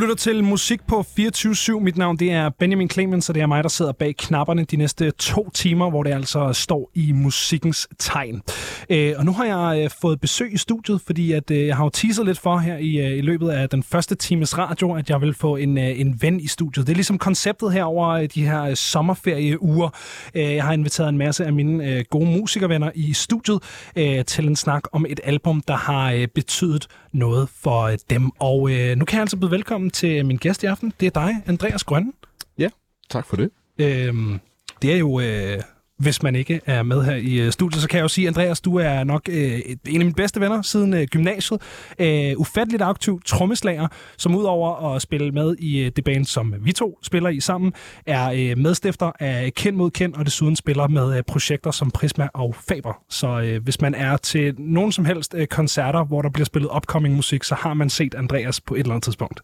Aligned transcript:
lytter 0.00 0.14
til 0.14 0.44
musik 0.44 0.80
på 0.86 1.04
24-7. 1.20 1.80
Mit 1.80 1.96
navn 1.96 2.16
det 2.16 2.32
er 2.32 2.48
Benjamin 2.48 2.90
Clemens, 2.90 3.28
og 3.28 3.34
det 3.34 3.42
er 3.42 3.46
mig, 3.46 3.62
der 3.62 3.68
sidder 3.68 3.92
bag 3.92 4.16
knapperne 4.16 4.64
de 4.64 4.76
næste 4.76 5.10
to 5.10 5.50
timer, 5.54 5.90
hvor 5.90 6.02
det 6.02 6.12
altså 6.12 6.52
står 6.52 6.90
i 6.94 7.12
musikkens 7.12 7.88
tegn. 7.98 8.42
Øh, 8.90 9.14
og 9.18 9.24
nu 9.24 9.32
har 9.32 9.44
jeg 9.44 9.84
øh, 9.84 9.90
fået 10.00 10.20
besøg 10.20 10.52
i 10.52 10.56
studiet, 10.56 11.00
fordi 11.06 11.32
at, 11.32 11.50
øh, 11.50 11.66
jeg 11.66 11.76
har 11.76 11.84
jo 11.84 11.90
teaset 11.90 12.26
lidt 12.26 12.38
for 12.38 12.58
her 12.58 12.76
i, 12.76 12.96
øh, 12.96 13.18
i 13.18 13.20
løbet 13.20 13.48
af 13.50 13.68
den 13.68 13.82
første 13.82 14.14
times 14.14 14.58
radio, 14.58 14.94
at 14.94 15.10
jeg 15.10 15.20
vil 15.20 15.34
få 15.34 15.56
en, 15.56 15.78
øh, 15.78 16.00
en 16.00 16.22
ven 16.22 16.40
i 16.40 16.46
studiet. 16.46 16.86
Det 16.86 16.92
er 16.92 16.96
ligesom 16.96 17.18
konceptet 17.18 17.72
her 17.72 17.84
over 17.84 18.08
øh, 18.08 18.28
de 18.34 18.44
her 18.44 18.62
øh, 18.62 18.76
sommerferieuger. 18.76 19.88
Øh, 20.34 20.54
jeg 20.54 20.64
har 20.64 20.72
inviteret 20.72 21.08
en 21.08 21.18
masse 21.18 21.44
af 21.44 21.52
mine 21.52 21.84
øh, 21.84 22.04
gode 22.10 22.26
musikervenner 22.26 22.90
i 22.94 23.12
studiet 23.12 23.58
øh, 23.96 24.24
til 24.24 24.48
en 24.48 24.56
snak 24.56 24.82
om 24.92 25.06
et 25.08 25.20
album, 25.24 25.62
der 25.68 25.76
har 25.76 26.12
øh, 26.12 26.28
betydet 26.34 26.86
noget 27.12 27.48
for 27.48 27.82
øh, 27.82 27.98
dem. 28.10 28.30
Og 28.38 28.70
øh, 28.70 28.96
nu 28.96 29.04
kan 29.04 29.16
jeg 29.16 29.20
altså 29.20 29.36
byde 29.36 29.50
velkommen 29.50 29.90
til 29.90 30.26
min 30.26 30.36
gæst 30.36 30.62
i 30.62 30.66
aften. 30.66 30.92
Det 31.00 31.06
er 31.06 31.10
dig, 31.10 31.42
Andreas 31.46 31.84
Grønne. 31.84 32.12
Ja, 32.58 32.68
tak 33.10 33.26
for 33.26 33.36
det. 33.36 33.50
Øhm, 33.78 34.40
det 34.82 34.92
er 34.92 34.98
jo, 34.98 35.20
øh, 35.20 35.58
hvis 36.00 36.22
man 36.22 36.36
ikke 36.36 36.60
er 36.66 36.82
med 36.82 37.04
her 37.04 37.14
i 37.14 37.34
øh, 37.34 37.52
studiet, 37.52 37.82
så 37.82 37.88
kan 37.88 37.96
jeg 37.96 38.02
jo 38.02 38.08
sige, 38.08 38.28
Andreas, 38.28 38.60
du 38.60 38.76
er 38.76 39.04
nok 39.04 39.28
øh, 39.28 39.60
en 39.66 39.78
af 39.86 39.98
mine 39.98 40.12
bedste 40.12 40.40
venner 40.40 40.62
siden 40.62 40.94
øh, 40.94 41.06
gymnasiet. 41.06 41.62
Øh, 41.98 42.32
ufatteligt 42.36 42.82
aktiv 42.82 43.20
trommeslager, 43.26 43.88
som 44.16 44.34
udover 44.34 44.94
at 44.94 45.02
spille 45.02 45.30
med 45.30 45.56
i 45.58 45.78
øh, 45.78 45.92
det 45.96 46.04
band, 46.04 46.24
som 46.24 46.54
vi 46.60 46.72
to 46.72 46.98
spiller 47.02 47.30
i 47.30 47.40
sammen, 47.40 47.72
er 48.06 48.30
øh, 48.30 48.58
medstifter 48.58 49.12
af 49.20 49.52
Kend 49.54 49.76
mod 49.76 49.90
Kend, 49.90 50.14
og 50.14 50.24
desuden 50.24 50.56
spiller 50.56 50.88
med 50.88 51.16
øh, 51.16 51.22
projekter 51.22 51.70
som 51.70 51.90
Prisma 51.90 52.28
og 52.34 52.54
Faber. 52.68 53.02
Så 53.08 53.40
øh, 53.40 53.62
hvis 53.62 53.80
man 53.80 53.94
er 53.94 54.16
til 54.16 54.54
nogen 54.58 54.92
som 54.92 55.04
helst 55.04 55.34
øh, 55.34 55.46
koncerter, 55.46 56.04
hvor 56.04 56.22
der 56.22 56.30
bliver 56.30 56.46
spillet 56.46 56.70
upcoming 56.76 57.14
musik, 57.14 57.44
så 57.44 57.54
har 57.54 57.74
man 57.74 57.90
set 57.90 58.14
Andreas 58.14 58.60
på 58.60 58.74
et 58.74 58.78
eller 58.78 58.92
andet 58.92 59.04
tidspunkt. 59.04 59.40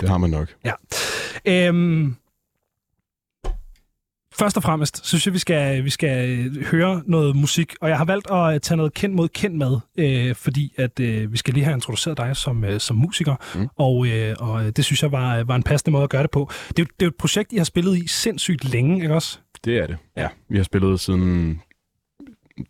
Det 0.00 0.08
har 0.08 0.18
man 0.18 0.30
nok. 0.30 0.48
Ja. 0.64 0.72
Øhm, 1.46 2.16
først 4.38 4.56
og 4.56 4.62
fremmest 4.62 5.06
synes 5.06 5.26
jeg, 5.26 5.34
vi 5.34 5.38
skal, 5.38 5.84
vi 5.84 5.90
skal 5.90 6.50
høre 6.64 7.02
noget 7.06 7.36
musik, 7.36 7.74
og 7.80 7.88
jeg 7.88 7.98
har 7.98 8.04
valgt 8.04 8.30
at 8.30 8.62
tage 8.62 8.76
noget 8.76 8.94
kendt 8.94 9.16
mod 9.16 9.28
kendt 9.28 9.56
med, 9.56 9.78
øh, 9.98 10.34
fordi 10.34 10.72
at 10.76 11.00
øh, 11.00 11.32
vi 11.32 11.36
skal 11.36 11.54
lige 11.54 11.64
have 11.64 11.74
introduceret 11.74 12.18
dig 12.18 12.36
som, 12.36 12.64
øh, 12.64 12.80
som 12.80 12.96
musiker, 12.96 13.34
mm. 13.54 13.68
og, 13.76 14.06
øh, 14.06 14.36
og 14.38 14.76
det 14.76 14.84
synes 14.84 15.02
jeg 15.02 15.12
var, 15.12 15.44
var 15.44 15.56
en 15.56 15.62
passende 15.62 15.90
måde 15.90 16.04
at 16.04 16.10
gøre 16.10 16.22
det 16.22 16.30
på. 16.30 16.50
Det 16.68 16.78
er, 16.78 16.86
det 17.00 17.06
er 17.06 17.10
et 17.10 17.16
projekt, 17.18 17.52
I 17.52 17.56
har 17.56 17.64
spillet 17.64 17.98
i 17.98 18.08
sindssygt 18.08 18.72
længe, 18.72 19.02
ikke 19.02 19.14
også? 19.14 19.38
Det 19.64 19.76
er 19.76 19.86
det. 19.86 19.96
Ja. 20.16 20.28
Vi 20.48 20.56
har 20.56 20.64
spillet 20.64 21.00
siden 21.00 21.60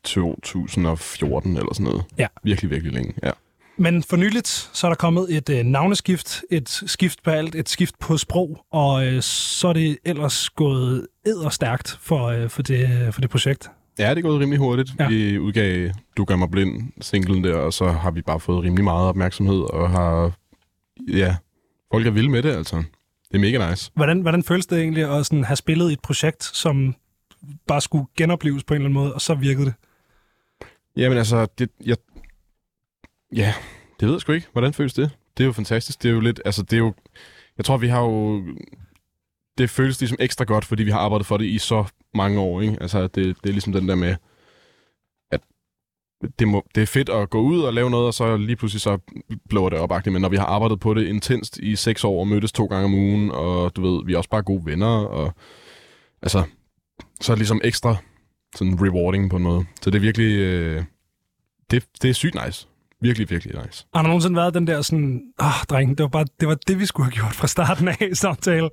2014 0.04 1.56
eller 1.56 1.74
sådan 1.74 1.84
noget. 1.84 2.04
Ja. 2.18 2.26
Virkelig, 2.42 2.70
virkelig 2.70 2.92
længe, 2.92 3.14
ja. 3.22 3.30
Men 3.78 4.02
for 4.02 4.16
nyligt, 4.16 4.48
så 4.72 4.86
er 4.86 4.90
der 4.90 4.96
kommet 4.96 5.36
et 5.36 5.48
øh, 5.48 5.64
navneskift, 5.64 6.42
et 6.50 6.68
skift 6.68 7.22
på 7.22 7.30
alt, 7.30 7.54
et 7.54 7.68
skift 7.68 7.98
på 7.98 8.16
sprog, 8.16 8.64
og 8.72 9.06
øh, 9.06 9.22
så 9.22 9.68
er 9.68 9.72
det 9.72 9.98
ellers 10.04 10.50
gået 10.50 11.06
edderstærkt 11.26 11.98
for, 12.00 12.26
øh, 12.26 12.50
for, 12.50 12.62
det, 12.62 13.14
for 13.14 13.20
det 13.20 13.30
projekt. 13.30 13.70
Ja, 13.98 14.10
det 14.10 14.18
er 14.18 14.22
gået 14.22 14.40
rimelig 14.40 14.58
hurtigt. 14.58 14.90
Ja. 14.98 15.08
Vi 15.08 15.38
udgav 15.38 15.90
Du 16.16 16.24
gør 16.24 16.36
mig 16.36 16.50
blind, 16.50 16.92
singlen 17.00 17.44
der, 17.44 17.56
og 17.56 17.72
så 17.72 17.88
har 17.88 18.10
vi 18.10 18.22
bare 18.22 18.40
fået 18.40 18.64
rimelig 18.64 18.84
meget 18.84 19.08
opmærksomhed, 19.08 19.60
og 19.60 19.90
har, 19.90 20.32
ja, 21.08 21.36
folk 21.92 22.06
er 22.06 22.10
vilde 22.10 22.30
med 22.30 22.42
det, 22.42 22.52
altså. 22.52 22.76
Det 23.28 23.34
er 23.34 23.38
mega 23.38 23.70
nice. 23.70 23.90
Hvordan, 23.94 24.20
hvordan 24.20 24.42
føles 24.42 24.66
det 24.66 24.78
egentlig 24.78 25.18
at 25.18 25.26
sådan 25.26 25.44
have 25.44 25.56
spillet 25.56 25.92
et 25.92 26.00
projekt, 26.00 26.44
som 26.44 26.94
bare 27.66 27.80
skulle 27.80 28.04
genopleves 28.16 28.64
på 28.64 28.74
en 28.74 28.80
eller 28.80 28.88
anden 28.88 29.02
måde, 29.02 29.14
og 29.14 29.20
så 29.20 29.34
virkede 29.34 29.64
det? 29.66 29.74
Jamen 30.96 31.18
altså, 31.18 31.46
det, 31.58 31.70
jeg, 31.86 31.96
ja, 33.34 33.54
det 34.00 34.08
ved 34.08 34.14
jeg 34.14 34.20
sgu 34.20 34.32
ikke. 34.32 34.46
Hvordan 34.52 34.72
føles 34.72 34.94
det? 34.94 35.10
Det 35.36 35.44
er 35.44 35.46
jo 35.46 35.52
fantastisk. 35.52 36.02
Det 36.02 36.08
er 36.08 36.12
jo 36.12 36.20
lidt, 36.20 36.40
altså 36.44 36.62
det 36.62 36.72
er 36.72 36.78
jo, 36.78 36.94
jeg 37.56 37.64
tror, 37.64 37.76
vi 37.76 37.88
har 37.88 38.00
jo, 38.00 38.44
det 39.58 39.70
føles 39.70 40.00
ligesom 40.00 40.18
ekstra 40.20 40.44
godt, 40.44 40.64
fordi 40.64 40.82
vi 40.82 40.90
har 40.90 40.98
arbejdet 40.98 41.26
for 41.26 41.36
det 41.36 41.44
i 41.44 41.58
så 41.58 41.84
mange 42.14 42.40
år, 42.40 42.60
ikke? 42.60 42.76
Altså 42.80 43.02
det, 43.02 43.14
det 43.14 43.48
er 43.48 43.52
ligesom 43.52 43.72
den 43.72 43.88
der 43.88 43.94
med, 43.94 44.16
at 45.30 45.40
det, 46.38 46.48
må, 46.48 46.66
det 46.74 46.82
er 46.82 46.86
fedt 46.86 47.08
at 47.08 47.30
gå 47.30 47.40
ud 47.40 47.60
og 47.60 47.74
lave 47.74 47.90
noget, 47.90 48.06
og 48.06 48.14
så 48.14 48.36
lige 48.36 48.56
pludselig 48.56 48.80
så 48.80 48.98
blåer 49.48 49.70
det 49.70 49.78
op. 49.78 50.06
Men 50.06 50.22
når 50.22 50.28
vi 50.28 50.36
har 50.36 50.46
arbejdet 50.46 50.80
på 50.80 50.94
det 50.94 51.06
intenst 51.06 51.58
i 51.58 51.76
seks 51.76 52.04
år 52.04 52.20
og 52.20 52.28
mødtes 52.28 52.52
to 52.52 52.66
gange 52.66 52.84
om 52.84 52.94
ugen, 52.94 53.30
og 53.30 53.76
du 53.76 53.82
ved, 53.82 54.06
vi 54.06 54.12
er 54.12 54.18
også 54.18 54.30
bare 54.30 54.42
gode 54.42 54.66
venner, 54.66 54.86
og 54.86 55.34
altså, 56.22 56.42
så 57.20 57.32
er 57.32 57.34
det 57.34 57.40
ligesom 57.40 57.60
ekstra 57.64 57.96
sådan 58.56 58.78
rewarding 58.82 59.30
på 59.30 59.36
en 59.36 59.42
måde. 59.42 59.64
Så 59.82 59.90
det 59.90 59.98
er 59.98 60.00
virkelig, 60.00 60.36
øh, 60.38 60.84
det, 61.70 61.84
det 62.02 62.10
er 62.10 62.14
sygt 62.14 62.36
nice. 62.46 62.68
Virkelig, 63.00 63.30
virkelig 63.30 63.64
nice. 63.64 63.86
Har 63.94 64.02
der 64.02 64.08
nogensinde 64.08 64.36
været 64.36 64.54
den 64.54 64.66
der 64.66 64.82
sådan, 64.82 65.22
ah, 65.38 65.64
dreng, 65.70 65.98
det 65.98 66.02
var, 66.02 66.08
bare, 66.08 66.26
det 66.40 66.48
var 66.48 66.54
det, 66.54 66.78
vi 66.78 66.86
skulle 66.86 67.04
have 67.04 67.14
gjort 67.14 67.32
fra 67.34 67.46
starten 67.46 67.88
af 67.88 68.08
i 68.10 68.14
samtale? 68.14 68.70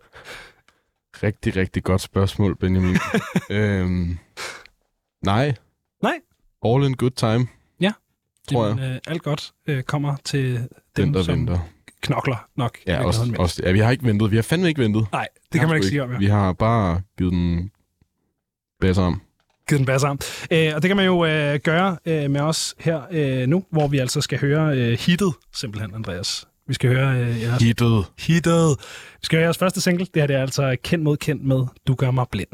Rigtig, 1.23 1.55
rigtig 1.55 1.83
godt 1.83 2.01
spørgsmål, 2.01 2.55
Benjamin. 2.55 2.97
øhm, 3.49 4.17
nej. 5.25 5.53
Nej. 6.03 6.19
All 6.65 6.85
in 6.85 6.95
good 6.95 7.11
time, 7.11 7.47
tror 8.51 8.67
jeg. 8.67 8.77
Jamen, 8.77 8.91
øh, 8.93 8.99
alt 9.07 9.23
godt 9.23 9.51
øh, 9.67 9.83
kommer 9.83 10.15
til 10.23 10.53
dem, 10.57 10.69
Den, 10.95 11.13
der 11.13 11.23
som 11.23 11.39
venter. 11.39 11.59
knokler 12.01 12.47
nok. 12.55 12.77
Ja, 12.87 13.05
også, 13.05 13.35
også, 13.39 13.61
ja, 13.65 13.71
vi 13.71 13.79
har 13.79 13.91
ikke 13.91 14.03
ventet. 14.05 14.31
Vi 14.31 14.35
har 14.35 14.43
fandme 14.43 14.67
ikke 14.67 14.81
ventet. 14.81 15.07
Nej, 15.11 15.27
det 15.51 15.59
kan 15.59 15.69
man 15.69 15.77
ikke 15.77 15.87
sige 15.87 16.03
om, 16.03 16.11
ja. 16.11 16.17
Vi 16.17 16.25
har 16.25 16.53
bare 16.53 17.01
givet 17.17 17.33
den 17.33 17.71
bedre 18.79 19.03
om. 19.03 19.21
Givet 19.69 19.79
den 19.79 19.85
basse. 19.85 20.07
Øh, 20.51 20.71
og 20.75 20.81
det 20.81 20.89
kan 20.89 20.97
man 20.97 21.05
jo 21.05 21.25
øh, 21.25 21.59
gøre 21.59 21.97
øh, 22.05 22.31
med 22.31 22.41
os 22.41 22.75
her 22.79 23.01
øh, 23.11 23.47
nu, 23.47 23.63
hvor 23.71 23.87
vi 23.87 23.97
altså 23.99 24.21
skal 24.21 24.39
høre 24.39 24.77
øh, 24.77 24.97
hittet, 24.99 25.33
simpelthen, 25.55 25.95
Andreas. 25.95 26.47
Vi 26.67 26.73
skal 26.73 26.89
høre 26.89 27.17
øh, 27.19 27.41
jeres 27.41 27.63
Hittet. 27.63 28.05
hittet. 28.19 28.77
Vi 29.21 29.25
skal 29.25 29.37
høre 29.37 29.43
jeres 29.45 29.57
første 29.57 29.81
single. 29.81 30.05
Det 30.13 30.21
her 30.21 30.27
det 30.27 30.35
er 30.35 30.41
altså 30.41 30.77
kendt 30.83 31.03
mod 31.03 31.17
kendt 31.17 31.43
med 31.43 31.65
Du 31.87 31.95
gør 31.95 32.11
mig 32.11 32.25
blind. 32.31 32.49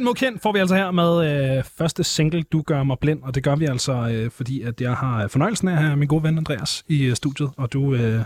Kendt 0.00 0.08
mod 0.08 0.14
kendt 0.14 0.42
får 0.42 0.52
vi 0.52 0.58
altså 0.58 0.74
her 0.74 0.90
med 0.90 1.32
øh, 1.58 1.64
første 1.78 2.04
single, 2.04 2.42
Du 2.42 2.62
gør 2.62 2.82
mig 2.82 2.98
blind, 3.00 3.22
og 3.22 3.34
det 3.34 3.42
gør 3.42 3.56
vi 3.56 3.64
altså, 3.64 3.92
øh, 3.92 4.30
fordi 4.30 4.62
at 4.62 4.80
jeg 4.80 4.94
har 4.94 5.28
fornøjelsen 5.28 5.68
af 5.68 5.72
at 5.72 5.78
have 5.78 5.96
min 5.96 6.08
gode 6.08 6.22
ven 6.22 6.38
Andreas 6.38 6.84
i 6.88 7.04
øh, 7.04 7.16
studiet, 7.16 7.50
og 7.56 7.72
du 7.72 7.94
øh, 7.94 8.20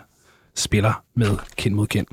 spiller 0.55 1.03
med 1.17 1.31
kendt 1.57 1.77
mod 1.77 1.87
kendt. 1.87 2.09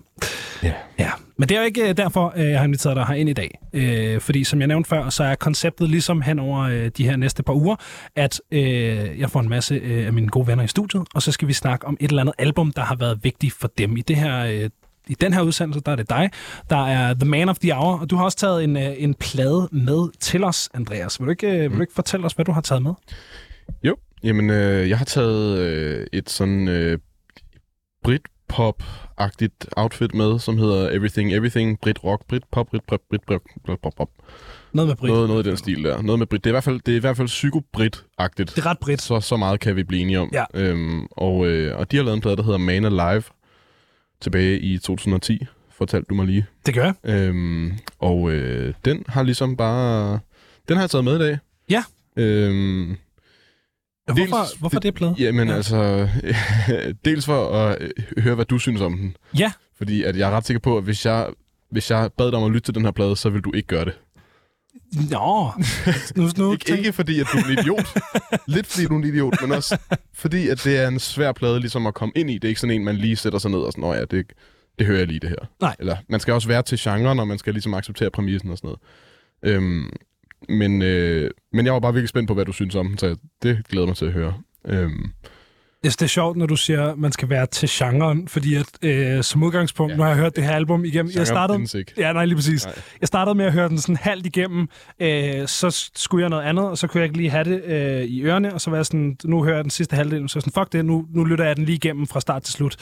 Ja. 0.64 0.74
Ja, 1.00 1.12
men 1.38 1.50
det 1.50 1.56
er 1.56 1.62
jo 1.62 1.66
ikke 1.66 1.90
øh, 1.90 1.98
derfor, 1.98 2.34
øh, 2.36 2.50
jeg 2.50 2.60
har 2.60 2.66
inviteret 2.66 2.96
dig 2.96 3.18
ind 3.18 3.30
i 3.30 3.34
dag. 3.34 3.60
Øh, 3.74 4.22
fordi 4.22 4.44
som 4.44 4.60
jeg 4.60 4.68
nævnte 4.68 4.88
før, 4.90 5.10
så 5.10 5.24
er 5.24 5.36
konceptet 5.36 5.90
ligesom 5.90 6.22
hen 6.22 6.40
over 6.40 6.60
øh, 6.60 6.92
de 6.98 7.04
her 7.04 7.16
næste 7.16 7.44
par 7.44 7.54
uger, 7.54 7.76
at 8.16 8.42
øh, 8.52 9.20
jeg 9.20 9.30
får 9.30 9.40
en 9.40 9.50
masse 9.50 9.76
øh, 9.76 10.06
af 10.06 10.14
mine 10.14 10.28
gode 10.28 10.48
venner 10.48 10.64
i 10.64 10.68
studiet, 10.68 11.04
og 11.14 11.22
så 11.22 11.32
skal 11.32 11.48
vi 11.48 11.54
snakke 11.54 11.88
om 11.88 11.98
et 12.00 12.10
eller 12.10 12.22
andet 12.22 12.36
album, 12.38 12.72
der 12.72 12.82
har 12.82 12.96
været 12.96 13.20
vigtigt 13.24 13.54
for 13.54 13.72
dem. 13.78 13.98
I 13.98 14.02
det 14.02 14.16
her 14.16 14.46
øh, 14.46 14.70
i 15.08 15.14
den 15.14 15.34
her 15.34 15.42
udsendelse, 15.42 15.82
der 15.86 15.92
er 15.92 15.96
det 15.96 16.10
dig, 16.10 16.30
der 16.70 16.88
er 16.88 17.14
The 17.14 17.26
Man 17.26 17.50
of 17.50 17.60
the 17.60 17.74
Hour, 17.74 18.00
og 18.00 18.10
du 18.10 18.16
har 18.16 18.24
også 18.24 18.38
taget 18.38 18.64
en, 18.64 18.78
øh, 18.78 18.94
en 18.98 19.14
plade 19.14 19.70
med 19.72 20.20
til 20.20 20.44
os, 20.44 20.70
Andreas. 20.74 21.20
Vil 21.20 21.26
du 21.26 21.32
ikke, 21.32 21.48
øh, 21.48 21.62
vil 21.62 21.78
du 21.78 21.82
ikke 21.82 21.94
fortælle 21.94 22.26
os, 22.26 22.34
hvad 22.34 22.46
du 22.46 22.52
har 22.52 22.62
taget 22.62 22.84
med? 22.84 22.94
Jo, 23.84 23.96
jamen 24.24 24.50
øh, 24.50 24.90
jeg 24.90 24.98
har 24.98 25.06
taget 25.06 25.58
øh, 25.58 26.08
et 26.14 26.30
sådan 26.30 26.68
øh, 26.68 27.00
Brit-pop-agtigt 28.04 29.68
outfit 29.78 30.14
med, 30.14 30.40
som 30.40 30.58
hedder 30.58 30.90
Everything 30.90 31.34
Everything, 31.34 31.80
Brit 31.80 32.04
Rock, 32.04 32.28
Brit 32.28 32.44
Pop, 32.52 32.68
Brit 32.68 32.84
Pop, 32.88 33.00
Brit 33.10 33.22
Pop, 33.28 33.42
Brit 33.66 33.80
Pop, 33.80 33.94
Pop. 33.98 34.10
Noget 34.74 34.88
med 34.88 34.96
Brit. 34.96 35.12
Noget, 35.12 35.30
noget 35.30 35.46
i 35.46 35.50
den 35.50 35.58
stil 35.58 35.84
der. 35.84 36.02
Noget 36.02 36.20
med 36.20 36.28
Brit. 36.28 36.44
Det 36.44 36.50
er 36.50 36.52
i 36.52 36.54
hvert 36.54 36.64
fald, 36.64 36.80
det 36.86 36.92
er 36.92 36.96
i 36.96 37.00
hvert 37.00 37.18
fald 37.18 37.28
psyko-Brit-agtigt. 37.28 38.56
Det 38.56 38.58
er 38.58 38.66
ret 38.66 38.80
Brit. 38.80 39.02
Så, 39.02 39.20
så 39.20 39.38
meget 39.38 39.60
kan 39.60 39.76
vi 39.76 39.84
blive 39.84 40.02
enige 40.02 40.20
om. 40.20 40.30
Ja. 40.34 40.46
Øhm, 40.54 41.06
og, 41.12 41.48
øh, 41.48 41.78
og 41.78 41.92
de 41.92 41.98
har 41.98 42.04
lavet 42.04 42.16
en 42.16 42.22
plade, 42.22 42.36
der 42.36 42.44
hedder 42.44 42.58
Man 42.58 42.86
Alive, 42.86 43.24
tilbage 44.22 44.60
i 44.60 44.78
2010, 44.78 45.46
fortalte 45.72 46.06
du 46.10 46.16
mig 46.16 46.26
lige. 46.26 46.46
Det 46.66 46.74
gør 46.74 46.84
jeg. 46.84 46.94
Øhm, 47.04 47.72
og 48.00 48.32
øh, 48.32 48.74
den 48.86 49.04
har 49.08 49.24
ligesom 49.24 49.58
bare... 49.58 50.20
Den 50.68 50.78
har 50.78 50.84
jeg 50.84 50.90
taget 50.90 51.04
med 51.06 51.16
i 51.16 51.20
dag. 51.20 51.38
Ja. 51.70 51.84
Øhm, 52.18 52.96
Hvorfor, 54.06 54.36
Dels- 54.44 54.60
hvorfor 54.60 54.80
det 54.80 54.94
plade? 54.94 55.16
jamen 55.20 55.48
Ja. 55.48 55.52
ja. 55.52 55.58
altså... 55.58 56.10
dels 57.06 57.26
for 57.26 57.50
at 57.58 57.78
øh, 57.82 57.90
høre, 58.24 58.36
hvad 58.36 58.46
du 58.46 58.58
synes 58.60 58.82
om 58.82 58.98
den. 58.98 59.16
Ja. 59.40 59.52
Fordi 59.78 60.04
at 60.04 60.18
jeg 60.18 60.28
er 60.32 60.36
ret 60.36 60.46
sikker 60.46 60.60
på, 60.62 60.78
at 60.78 60.84
hvis 60.84 61.06
jeg, 61.06 61.28
hvis 61.70 61.92
jeg 61.92 62.10
bad 62.18 62.28
dig 62.32 62.38
om 62.40 62.44
at 62.44 62.52
lytte 62.52 62.68
til 62.68 62.76
den 62.76 62.84
her 62.86 62.92
plade, 62.92 63.16
så 63.16 63.30
vil 63.30 63.42
du 63.42 63.52
ikke 63.54 63.68
gøre 63.68 63.86
det. 63.86 63.94
Nå, 65.12 65.52
nu, 66.16 66.30
nu 66.38 66.52
Ikke, 66.52 66.78
ikke 66.78 66.94
fordi, 66.94 67.20
at 67.20 67.28
du 67.34 67.38
er 67.38 67.44
en 67.44 67.60
idiot. 67.60 67.88
Lidt 68.48 68.68
fordi, 68.68 68.86
du 68.86 68.94
er 68.94 68.98
en 68.98 69.04
idiot, 69.04 69.42
men 69.42 69.52
også 69.52 69.78
fordi, 70.14 70.48
at 70.48 70.64
det 70.64 70.78
er 70.78 70.88
en 70.88 71.00
svær 71.00 71.32
plade 71.32 71.60
ligesom 71.60 71.88
at 71.88 71.94
komme 71.94 72.12
ind 72.16 72.30
i. 72.30 72.34
Det 72.34 72.44
er 72.44 72.48
ikke 72.50 72.62
sådan 72.62 72.76
en, 72.76 72.86
man 72.86 72.96
lige 72.96 73.16
sætter 73.16 73.40
sig 73.40 73.52
ned 73.52 73.60
og 73.60 73.72
sådan, 73.72 73.94
ja, 73.94 74.06
det, 74.06 74.26
det 74.80 74.88
hører 74.88 74.98
jeg 74.98 75.08
lige 75.08 75.20
det 75.20 75.30
her. 75.30 75.48
Nej. 75.62 75.76
Eller 75.80 75.98
man 76.10 76.20
skal 76.20 76.34
også 76.34 76.48
være 76.48 76.62
til 76.62 76.78
genren, 76.82 77.20
og 77.20 77.28
man 77.28 77.38
skal 77.38 77.54
ligesom 77.54 77.74
acceptere 77.74 78.12
præmissen 78.12 78.50
og 78.50 78.58
sådan 78.58 78.68
noget. 78.68 79.56
Øhm, 79.56 79.90
men, 80.50 80.82
øh, 80.82 81.32
men 81.54 81.66
jeg 81.66 81.74
var 81.74 81.80
bare 81.80 81.94
virkelig 81.94 82.10
spændt 82.10 82.28
på, 82.28 82.34
hvad 82.34 82.46
du 82.46 82.52
synes 82.52 82.76
om 82.76 82.98
så 82.98 83.16
det 83.44 83.68
glæder 83.70 83.88
mig 83.88 83.96
til 83.96 84.06
at 84.06 84.12
høre. 84.12 84.34
Øhm, 84.68 85.12
Jeg 85.84 85.92
synes, 85.92 85.98
det 85.98 86.06
er 86.06 86.10
sjovt, 86.10 86.38
når 86.38 86.46
du 86.46 86.56
siger, 86.56 86.92
at 86.92 86.98
man 86.98 87.12
skal 87.12 87.30
være 87.30 87.46
til 87.46 87.70
genren, 87.72 88.28
fordi 88.28 88.56
at, 88.56 88.66
øh, 88.82 89.24
som 89.24 89.44
udgangspunkt, 89.44 89.92
ja. 89.92 89.98
Nu 89.98 90.04
har 90.04 90.10
jeg 90.10 90.18
hørt 90.18 90.36
det 90.36 90.44
her 90.44 90.52
album 90.52 90.86
igennem. 90.86 91.08
Jeg 91.08 91.14
genre 91.14 91.26
startede, 91.26 91.58
findes 91.58 91.74
ikke. 91.74 91.94
ja, 91.98 92.14
nej, 92.14 92.26
lige 92.26 92.36
præcis. 92.36 92.66
Nej. 92.66 92.76
Jeg 93.02 93.08
startede 93.08 93.36
med 93.36 93.46
at 93.46 93.54
høre 93.54 93.70
den 93.70 93.78
sådan 93.78 93.96
halvt 93.96 94.26
igennem, 94.26 94.68
øh, 95.00 95.48
så 95.48 95.90
skulle 95.96 96.22
jeg 96.22 96.30
noget 96.30 96.44
andet, 96.44 96.66
og 96.66 96.78
så 96.78 96.88
kunne 96.88 97.00
jeg 97.00 97.06
ikke 97.06 97.18
lige 97.18 97.30
have 97.30 97.44
det 97.44 97.64
øh, 97.64 98.04
i 98.04 98.22
ørerne, 98.24 98.54
og 98.54 98.62
så 98.62 98.70
var 98.70 98.78
jeg 98.78 98.86
sådan, 98.86 99.18
nu 99.24 99.44
hører 99.44 99.56
jeg 99.56 99.64
den 99.64 99.72
sidste 99.72 99.96
halvdel, 99.96 100.30
så 100.30 100.40
sådan, 100.40 100.54
fuck 100.54 100.74
det, 100.74 100.86
nu, 100.86 101.06
nu 101.10 101.24
lytter 101.24 101.46
jeg 101.46 101.56
den 101.56 101.66
lige 101.66 101.76
igennem 101.76 102.08
fra 102.08 102.22
start 102.22 102.44
til 102.44 102.54
slut. 102.54 102.76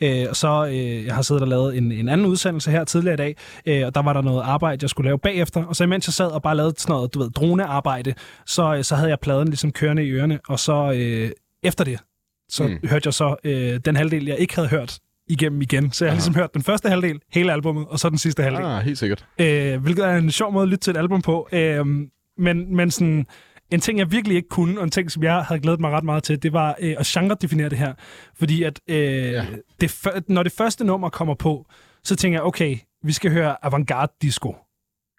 Øh, 0.00 0.26
og 0.30 0.36
så, 0.36 0.66
øh, 0.66 1.06
jeg 1.06 1.14
har 1.14 1.22
siddet 1.22 1.42
og 1.42 1.48
lavet 1.48 1.76
en, 1.76 1.92
en 1.92 2.08
anden 2.08 2.26
udsendelse 2.26 2.70
her 2.70 2.84
tidligere 2.84 3.14
i 3.14 3.16
dag, 3.16 3.36
øh, 3.66 3.86
og 3.86 3.94
der 3.94 4.02
var 4.02 4.12
der 4.12 4.22
noget 4.22 4.42
arbejde, 4.42 4.82
jeg 4.82 4.90
skulle 4.90 5.08
lave 5.08 5.18
bagefter, 5.18 5.64
og 5.64 5.76
så 5.76 5.84
imens 5.84 6.08
jeg 6.08 6.14
sad 6.14 6.26
og 6.26 6.42
bare 6.42 6.56
lavede 6.56 6.74
sådan 6.78 6.92
noget, 6.92 7.14
du 7.14 7.18
ved, 7.18 7.30
dronearbejde, 7.30 8.14
så, 8.46 8.74
øh, 8.74 8.84
så 8.84 8.96
havde 8.96 9.10
jeg 9.10 9.18
pladen 9.22 9.48
ligesom 9.48 9.72
kørende 9.72 10.04
i 10.04 10.10
ørerne, 10.10 10.38
og 10.48 10.58
så 10.60 10.92
øh, 10.96 11.30
efter 11.62 11.84
det, 11.84 11.98
så 12.48 12.66
mm. 12.66 12.88
Hørte 12.88 13.06
jeg 13.06 13.14
så 13.14 13.36
øh, 13.44 13.80
den 13.84 13.96
halvdel, 13.96 14.24
jeg 14.26 14.38
ikke 14.38 14.54
havde 14.54 14.68
hørt 14.68 14.98
igennem 15.28 15.62
igen. 15.62 15.92
Så 15.92 16.04
jeg 16.04 16.12
har 16.12 16.16
ligesom 16.16 16.34
hørt 16.34 16.54
den 16.54 16.62
første 16.62 16.88
halvdel, 16.88 17.20
hele 17.32 17.52
albummet, 17.52 17.86
og 17.88 17.98
så 17.98 18.08
den 18.08 18.18
sidste 18.18 18.42
halvdel. 18.42 18.64
Ah, 18.64 18.84
helt 18.84 18.98
sikkert. 18.98 19.26
Øh, 19.38 19.82
hvilket 19.82 20.04
er 20.04 20.16
en 20.16 20.30
sjov 20.30 20.52
måde 20.52 20.62
at 20.62 20.68
lytte 20.68 20.84
til 20.84 20.90
et 20.90 20.96
album 20.96 21.22
på. 21.22 21.48
Øh, 21.52 21.86
men, 22.38 22.76
men 22.76 22.90
sådan, 22.90 23.26
en 23.70 23.80
ting, 23.80 23.98
jeg 23.98 24.10
virkelig 24.10 24.36
ikke 24.36 24.48
kunne, 24.48 24.78
og 24.78 24.84
en 24.84 24.90
ting, 24.90 25.10
som 25.10 25.22
jeg 25.22 25.42
havde 25.42 25.60
glædet 25.60 25.80
mig 25.80 25.90
ret 25.90 26.04
meget 26.04 26.22
til, 26.22 26.42
det 26.42 26.52
var 26.52 26.76
øh, 26.80 26.94
at 26.98 27.06
genre-definere 27.06 27.68
det 27.68 27.78
her. 27.78 27.94
Fordi 28.38 28.62
at 28.62 28.80
øh, 28.88 28.96
ja. 28.96 29.46
Det, 29.80 29.92
når 30.28 30.42
det 30.42 30.52
første 30.52 30.84
nummer 30.84 31.08
kommer 31.08 31.34
på, 31.34 31.66
så 32.04 32.16
tænker 32.16 32.38
jeg, 32.38 32.44
okay, 32.44 32.78
vi 33.04 33.12
skal 33.12 33.30
høre 33.30 33.64
avantgarde 33.64 34.12
disco. 34.22 34.56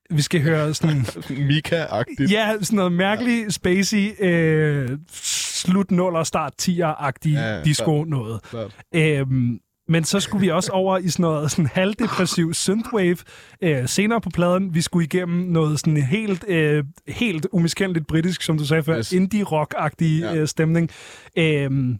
Vi 0.09 0.21
skal 0.21 0.42
høre 0.42 0.74
sådan... 0.74 1.06
Mika-agtigt. 1.51 2.31
Ja, 2.31 2.54
sådan 2.61 2.76
noget 2.76 2.92
mærkeligt, 2.92 3.54
spacey, 3.54 4.23
øh, 4.23 4.90
slut 5.11 5.92
0'er, 5.92 6.23
start 6.23 6.54
10'er-agtig 6.61 7.30
ja, 7.30 7.40
Ja, 7.40 7.56
ja, 7.57 7.64
disco 7.64 8.04
noget. 8.04 8.44
Klart. 8.44 8.76
Øhm, 8.95 9.59
men 9.90 10.04
så 10.04 10.19
skulle 10.19 10.42
vi 10.42 10.49
også 10.49 10.71
over 10.71 10.97
i 10.97 11.09
sådan 11.09 11.23
noget 11.23 11.52
sådan 11.52 11.66
halvdepressiv 11.73 12.54
synthwave 12.64 13.18
øh, 13.61 13.87
senere 13.87 14.21
på 14.21 14.30
pladen. 14.30 14.73
Vi 14.73 14.81
skulle 14.81 15.06
igennem 15.06 15.40
noget 15.52 15.80
sådan 15.80 15.97
helt, 15.97 16.45
øh, 16.47 16.83
helt 17.07 17.47
umiskendeligt 17.52 18.07
britisk, 18.07 18.42
som 18.42 18.57
du 18.57 18.66
sagde 18.66 18.83
før, 18.83 18.97
yes. 18.97 19.14
Indie-rock-agtig 19.14 20.19
Ja. 20.19 20.35
øh, 20.35 20.47
stemning. 20.47 20.90
Øhm, 21.37 21.97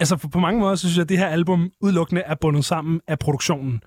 altså 0.00 0.16
på, 0.16 0.28
på 0.28 0.38
mange 0.38 0.60
måder, 0.60 0.74
så 0.74 0.80
synes 0.80 0.96
jeg, 0.96 1.02
at 1.02 1.08
det 1.08 1.18
her 1.18 1.26
album 1.26 1.70
udelukkende 1.80 2.20
er 2.22 2.34
bundet 2.34 2.64
sammen 2.64 3.00
af 3.08 3.18
produktionen. 3.18 3.82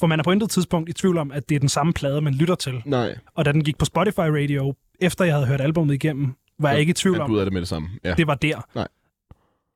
For 0.00 0.06
man 0.06 0.18
er 0.18 0.24
på 0.24 0.32
intet 0.32 0.50
tidspunkt 0.50 0.88
i 0.88 0.92
tvivl 0.92 1.18
om, 1.18 1.32
at 1.32 1.48
det 1.48 1.54
er 1.54 1.60
den 1.60 1.68
samme 1.68 1.92
plade, 1.92 2.20
man 2.20 2.34
lytter 2.34 2.54
til. 2.54 2.82
Nej. 2.84 3.18
Og 3.34 3.44
da 3.44 3.52
den 3.52 3.64
gik 3.64 3.78
på 3.78 3.84
Spotify 3.84 4.18
Radio, 4.20 4.74
efter 5.00 5.24
jeg 5.24 5.34
havde 5.34 5.46
hørt 5.46 5.60
albumet 5.60 5.94
igennem, 5.94 6.32
var 6.58 6.70
jeg 6.70 6.80
ikke 6.80 6.90
i 6.90 6.94
tvivl 6.94 7.20
om, 7.20 7.30
ud 7.30 7.38
af 7.38 7.46
det 7.46 7.52
med 7.52 7.60
det 7.60 7.68
samme. 7.68 7.88
Ja. 8.04 8.14
det 8.14 8.26
var 8.26 8.34
der. 8.34 8.66
Nej. 8.74 8.88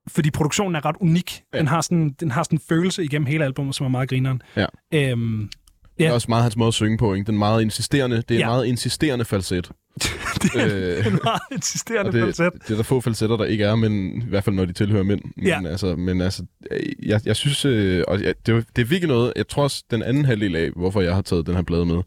Fordi 0.09 0.31
produktionen 0.31 0.77
er 0.77 0.85
ret 0.85 0.97
unik. 1.01 1.43
Ja. 1.55 1.59
Den, 1.59 1.67
har 1.67 1.81
sådan, 1.81 2.11
den 2.11 2.31
har 2.31 2.43
sådan 2.43 2.57
en 2.57 2.63
følelse 2.69 3.05
igennem 3.05 3.27
hele 3.27 3.45
albumet, 3.45 3.75
som 3.75 3.87
er 3.87 3.91
meget 3.91 4.09
grineren. 4.09 4.43
Ja. 4.57 4.67
Øhm, 4.95 5.51
Det 5.99 6.05
Ja. 6.05 6.09
er 6.09 6.13
også 6.13 6.27
meget 6.29 6.43
hans 6.43 6.57
måde 6.57 6.69
at 6.69 6.75
synge 6.75 6.99
på, 6.99 7.15
ikke? 7.15 7.27
Den 7.27 7.35
er 7.35 7.39
meget 7.39 7.63
insisterende. 7.63 8.17
Det 8.17 8.31
er 8.31 8.35
Ja. 8.35 8.41
ja. 8.41 8.47
meget 8.47 8.67
insisterende 8.67 9.25
falset. 9.25 9.71
det 10.43 10.51
er 10.55 10.99
Øh, 10.99 11.07
en 11.07 11.19
meget 11.25 11.41
insisterende 11.53 12.13
det, 12.13 12.21
falset. 12.21 12.53
det 12.63 12.71
er 12.71 12.77
der 12.77 12.83
få 12.83 13.01
falsetter, 13.01 13.37
der 13.37 13.45
ikke 13.45 13.65
er, 13.65 13.75
men 13.75 14.23
i 14.23 14.25
hvert 14.29 14.45
fald 14.45 14.57
når 14.57 14.65
de 14.65 14.73
tilhører 14.73 15.03
mænd. 15.03 15.21
Men 15.37 15.47
Ja. 15.47 15.67
altså, 15.67 15.97
men 15.97 16.21
altså 16.21 16.43
øh, 16.71 16.81
jeg, 17.07 17.21
jeg 17.25 17.37
synes, 17.37 17.65
øh, 17.65 18.05
og 18.09 18.23
jeg, 18.23 18.35
det, 18.47 18.55
er, 18.55 18.63
det 18.77 18.83
er 18.83 18.87
virkelig 18.87 19.09
noget, 19.09 19.33
jeg 19.37 19.49
tror 19.49 19.63
også, 19.63 19.85
den 19.91 20.03
anden 20.03 20.25
halvdel 20.25 20.57
af, 20.57 20.71
hvorfor 20.77 21.01
jeg 21.01 21.15
har 21.15 21.23
taget 21.23 21.47
den 21.47 21.55
her 21.55 21.63
plade 21.63 21.87
med, 21.87 22.03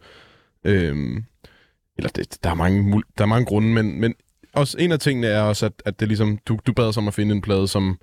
øhm, 0.66 1.24
eller 1.98 2.10
det, 2.16 2.38
der, 2.44 2.50
er 2.50 2.54
mange, 2.56 3.04
der 3.18 3.24
er 3.24 3.28
mange 3.28 3.46
grunde, 3.46 3.68
men, 3.70 4.02
men 4.02 4.14
også 4.54 4.78
en 4.80 4.92
af 4.92 5.00
tingene 5.00 5.28
er 5.28 5.42
også, 5.42 5.66
at, 5.66 5.74
at 5.86 6.00
det 6.00 6.08
ligesom, 6.08 6.38
du, 6.46 6.60
du 6.68 6.74
bad 6.74 6.86
os 6.86 6.98
om 6.98 7.08
at 7.08 7.14
finde 7.14 7.36
en 7.36 7.42
plade, 7.42 7.68
som 7.68 7.98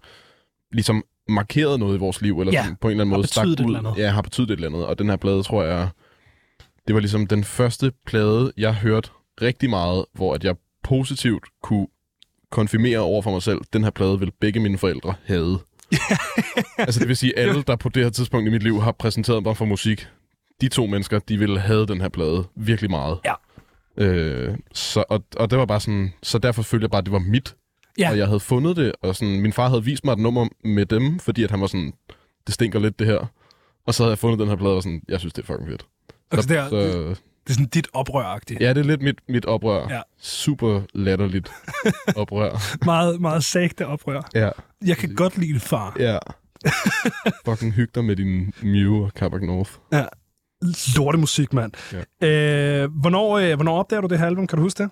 ligesom 0.73 1.05
markerede 1.29 1.79
noget 1.79 1.97
i 1.97 1.99
vores 1.99 2.23
liv, 2.23 2.41
eller 2.41 2.53
Ja, 2.53 2.63
sådan, 2.63 2.77
på 2.81 2.89
en 2.89 2.91
eller 2.91 3.05
anden 3.05 3.11
måde 3.17 3.53
et 3.53 3.61
ud. 3.61 3.67
eller 3.67 3.79
andet. 3.79 3.95
Ja, 4.03 4.11
har 4.11 4.23
betydet 4.23 4.51
et 4.51 4.55
eller 4.55 4.69
andet. 4.69 4.87
Og 4.87 4.99
den 4.99 5.09
her 5.09 5.17
plade, 5.17 5.43
tror 5.43 5.63
jeg, 5.65 5.89
det 6.87 6.95
var 6.95 7.01
ligesom 7.01 7.27
den 7.27 7.45
første 7.45 7.93
plade, 8.07 8.53
jeg 8.57 8.75
hørte 8.75 9.11
rigtig 9.43 9.71
meget, 9.71 10.05
hvor 10.15 10.35
at 10.35 10.45
jeg 10.45 10.57
positivt 10.85 11.45
kunne 11.63 11.87
konfirmere 12.51 12.99
over 12.99 13.23
for 13.23 13.31
mig 13.31 13.43
selv, 13.43 13.59
den 13.73 13.85
her 13.85 13.91
plade 13.91 14.19
vil 14.21 14.33
begge 14.41 14.61
mine 14.61 14.79
forældre 14.79 15.15
have. 15.25 15.59
altså 16.79 17.01
det 17.01 17.09
vil 17.09 17.17
sige, 17.17 17.39
alle, 17.39 17.63
der 17.63 17.77
på 17.77 17.89
det 17.89 18.03
her 18.03 18.11
tidspunkt 18.11 18.49
i 18.49 18.51
mit 18.51 18.63
liv 18.63 18.81
har 18.81 18.93
præsenteret 18.93 19.43
mig 19.43 19.57
for 19.57 19.65
musik, 19.65 20.09
de 20.61 20.69
to 20.69 20.87
mennesker, 20.87 21.19
de 21.19 21.39
ville 21.39 21.61
have 21.61 21.87
den 21.87 22.01
her 22.01 22.09
plade 22.09 22.45
virkelig 22.57 22.91
meget. 22.91 23.19
Ja. 23.25 23.33
Øh, 24.05 24.57
så, 24.73 25.05
og, 25.09 25.25
og 25.37 25.51
det 25.51 25.59
var 25.59 25.67
bare 25.67 25.81
sådan, 25.81 26.13
så 26.23 26.39
derfor 26.39 26.63
følte 26.63 26.85
jeg 26.85 26.91
bare, 26.91 26.99
at 26.99 27.05
det 27.07 27.13
var 27.13 27.19
mit. 27.19 27.55
Ja. 27.99 28.11
Og 28.11 28.19
jeg 28.19 28.27
havde 28.27 28.41
fundet 28.41 28.77
det, 28.77 28.93
og 29.03 29.17
sådan, 29.17 29.41
min 29.41 29.53
far 29.53 29.69
havde 29.69 29.85
vist 29.85 30.05
mig 30.05 30.13
et 30.13 30.19
nummer 30.19 30.49
med 30.65 30.87
dem, 30.87 31.19
fordi 31.19 31.45
at 31.45 31.51
han 31.51 31.61
var 31.61 31.67
sådan, 31.67 31.93
det 32.47 32.55
stinker 32.55 32.79
lidt 32.79 32.99
det 32.99 33.07
her. 33.07 33.27
Og 33.87 33.95
så 33.95 34.03
havde 34.03 34.11
jeg 34.11 34.19
fundet 34.19 34.39
den 34.39 34.49
her 34.49 34.57
plade, 34.57 34.75
og 34.77 34.83
sådan, 34.83 35.03
jeg 35.09 35.21
synes, 35.21 35.33
det 35.33 35.43
er 35.43 35.47
fucking 35.47 35.69
fedt. 35.69 35.87
Altså, 36.31 36.49
det, 36.49 36.57
er, 36.57 36.69
så, 36.69 36.77
det, 36.77 36.95
det 37.45 37.51
er 37.51 37.53
sådan 37.53 37.67
dit 37.67 37.89
oprøragtigt. 37.93 38.61
ja, 38.61 38.69
det 38.69 38.79
er 38.79 38.85
lidt 38.85 39.03
mit, 39.03 39.17
mit 39.29 39.45
oprør. 39.45 39.87
Ja. 39.91 40.01
Super 40.19 40.81
latterligt 40.95 41.53
oprør. 42.17 42.85
Meget, 42.85 43.21
meget 43.21 43.45
sagte 43.45 43.87
oprør. 43.87 44.23
Ja. 44.35 44.51
Jeg 44.85 44.97
kan 44.97 45.15
godt 45.15 45.39
lide 45.39 45.55
det, 45.55 45.63
far. 45.63 45.97
Ja. 45.99 46.19
fucking 47.45 47.73
hyg 47.73 47.91
dig 47.95 48.05
med 48.05 48.17
din 48.17 48.53
Mew 48.63 49.05
og 49.05 49.11
Carbac 49.11 49.41
North. 49.43 49.71
Lortemusik, 50.97 51.53
mand. 51.53 51.73
Ja. 52.21 52.27
Øh, 52.83 52.91
hvornår, 53.01 53.39
øh, 53.39 53.55
hvornår 53.55 53.79
opdager 53.79 54.01
du 54.01 54.07
det 54.09 54.19
her 54.19 54.27
album? 54.27 54.47
Kan 54.47 54.57
du 54.57 54.63
huske 54.63 54.83
det? 54.83 54.91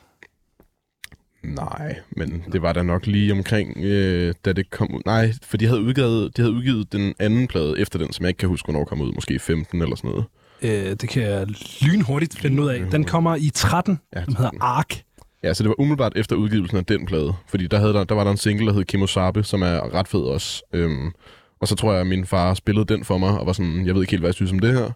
Nej, 1.55 1.97
men 2.11 2.45
det 2.53 2.63
var 2.63 2.73
da 2.73 2.83
nok 2.83 3.07
lige 3.07 3.33
omkring, 3.33 3.77
øh, 3.77 4.35
da 4.45 4.53
det 4.53 4.71
kom 4.71 4.95
ud. 4.95 5.01
Nej, 5.07 5.33
for 5.43 5.57
de 5.57 5.67
havde, 5.67 5.81
udgivet, 5.81 6.37
de 6.37 6.43
havde 6.43 6.55
udgivet 6.55 6.93
den 6.93 7.15
anden 7.19 7.47
plade 7.47 7.81
efter 7.81 7.99
den, 7.99 8.13
som 8.13 8.23
jeg 8.23 8.29
ikke 8.29 8.39
kan 8.39 8.49
huske, 8.49 8.67
hvornår 8.67 8.85
kom 8.85 9.01
ud. 9.01 9.13
Måske 9.13 9.35
i 9.35 9.39
15 9.39 9.83
eller 9.83 9.97
sådan 9.97 10.11
noget. 10.11 10.25
Øh, 10.63 10.97
det 11.01 11.09
kan 11.09 11.23
jeg 11.23 11.47
lynhurtigt 11.83 12.39
finde 12.39 12.63
ud 12.63 12.69
af. 12.69 12.81
Den 12.91 13.05
kommer 13.05 13.37
i 13.37 13.51
13. 13.55 14.01
Ja, 14.17 14.21
Den 14.21 14.37
hedder 14.37 14.51
Ark. 14.61 15.03
Ja, 15.43 15.55
så 15.55 15.63
det 15.63 15.69
var 15.69 15.81
umiddelbart 15.81 16.13
efter 16.17 16.37
udgivelsen 16.37 16.77
af 16.79 16.85
den 16.85 17.07
plade. 17.07 17.35
Fordi 17.49 17.67
der, 17.67 17.79
havde 17.79 17.93
der, 17.93 18.05
der 18.05 18.15
var 18.15 18.25
der 18.25 18.31
en 18.31 18.37
single, 18.37 18.67
der 18.67 18.73
hed 18.73 18.85
Kimosabe, 18.85 19.43
som 19.43 19.63
er 19.63 19.95
ret 19.95 20.09
fed 20.09 20.21
også. 20.21 20.63
Øhm, 20.73 21.13
og 21.61 21.69
så 21.69 21.75
tror 21.75 21.93
jeg, 21.93 22.01
at 22.01 22.07
min 22.07 22.27
far 22.27 22.55
spillede 22.55 22.85
den 22.95 23.05
for 23.05 23.19
mig, 23.19 23.39
og 23.41 23.47
var 23.47 23.53
sådan, 23.53 23.87
jeg 23.87 23.95
ved 23.95 24.03
ikke 24.03 24.11
helt, 24.11 24.21
hvad 24.23 24.29
jeg 24.29 24.35
synes 24.35 24.53
om 24.53 24.59
det 24.59 24.73
her. 24.73 24.91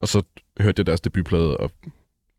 Og 0.00 0.08
så 0.08 0.22
hørte 0.60 0.80
jeg 0.80 0.86
deres 0.86 1.00
debutplade, 1.00 1.56
og 1.56 1.70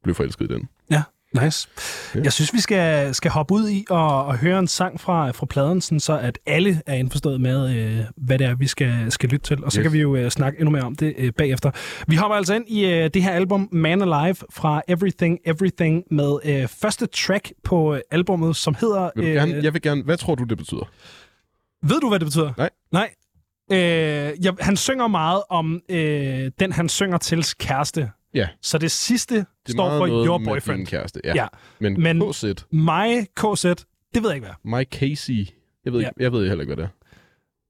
blev 0.04 0.16
forelsket 0.16 0.52
i 0.52 0.54
den. 0.54 0.70
Ja, 0.92 1.04
nice. 1.42 1.68
Ja. 2.16 2.20
Jeg 2.24 2.34
synes, 2.34 2.54
vi 2.54 2.60
skal, 2.60 3.16
skal 3.16 3.32
hoppe 3.32 3.54
ud 3.54 3.70
i 3.70 3.86
og, 3.90 4.26
og 4.26 4.38
høre 4.38 4.60
en 4.60 4.68
sang 4.68 5.02
fra, 5.02 5.32
fra 5.32 5.46
pladen, 5.46 5.82
sådan 5.82 6.00
så 6.00 6.18
at 6.20 6.40
alle 6.46 6.82
er 6.86 6.94
indforstået 6.94 7.42
med, 7.42 7.76
øh, 7.76 8.06
hvad 8.18 8.40
det 8.40 8.48
er, 8.48 8.56
vi 8.56 8.68
skal, 8.68 9.12
skal 9.12 9.30
lytte 9.30 9.46
til. 9.46 9.64
Og 9.64 9.72
så 9.72 9.80
Yes. 9.80 9.84
kan 9.84 9.94
vi 9.94 10.00
jo 10.02 10.16
øh, 10.16 10.30
snakke 10.32 10.60
endnu 10.60 10.72
mere 10.72 10.84
om 10.84 10.96
det 10.96 11.14
øh, 11.18 11.34
bagefter. 11.38 11.72
Vi 12.08 12.16
hopper 12.16 12.36
altså 12.36 12.54
ind 12.54 12.66
i 12.68 12.86
øh, 12.86 13.10
det 13.14 13.24
her 13.24 13.32
album, 13.32 13.70
Man 13.72 14.02
Alive, 14.02 14.36
fra 14.54 14.82
Everything 14.88 15.40
Everything, 15.46 16.04
med 16.12 16.38
øh, 16.46 16.68
første 16.68 17.06
track 17.06 17.52
på 17.64 17.94
øh, 17.96 18.02
albummet, 18.12 18.56
som 18.56 18.76
hedder... 18.80 19.10
Vil 19.16 19.26
du 19.26 19.30
gerne, 19.32 19.60
jeg 19.64 19.74
vil 19.74 19.82
gerne... 19.82 20.04
Hvad 20.04 20.18
tror 20.18 20.36
du, 20.36 20.44
det 20.44 20.58
betyder? 20.58 20.90
Ved 21.84 22.00
du, 22.00 22.10
hvad 22.10 22.20
det 22.20 22.26
betyder? 22.28 22.54
Nej. 22.58 22.70
Nej. 22.92 23.10
Øh, 23.72 23.78
jeg, 24.46 24.54
han 24.60 24.78
synger 24.78 25.08
meget 25.08 25.42
om 25.50 25.82
øh, 25.90 26.52
den, 26.60 26.72
han 26.72 26.90
synger 26.90 27.18
tils 27.18 27.54
kæreste. 27.54 28.12
Ja. 28.38 28.48
Så 28.62 28.78
det 28.78 28.92
sidste 28.92 29.36
Det 29.36 29.46
står 29.68 29.90
for 29.98 30.08
noget 30.08 30.26
Your 30.28 30.38
Boyfriend. 30.46 30.78
din 30.80 30.86
kæreste. 30.86 31.22
Ja. 31.24 31.34
Ja. 31.36 31.48
Men, 31.80 32.02
Men- 32.04 32.34
KZ, 32.34 32.44
Mig, 32.72 33.28
KZ, 33.36 33.64
det 33.66 34.24
ved 34.24 34.30
jeg 34.30 34.36
ikke, 34.36 34.48
hvad. 34.48 34.78
Mike 34.80 34.98
Casey, 34.98 35.48
jeg 35.86 35.94
ved, 35.94 36.00
Ja. 36.02 36.08
ikke, 36.08 36.24
jeg 36.24 36.32
ved 36.32 36.48
heller 36.48 36.62
ikke, 36.62 36.76
hvad 36.76 36.84
det 36.86 36.92
er. 36.92 36.94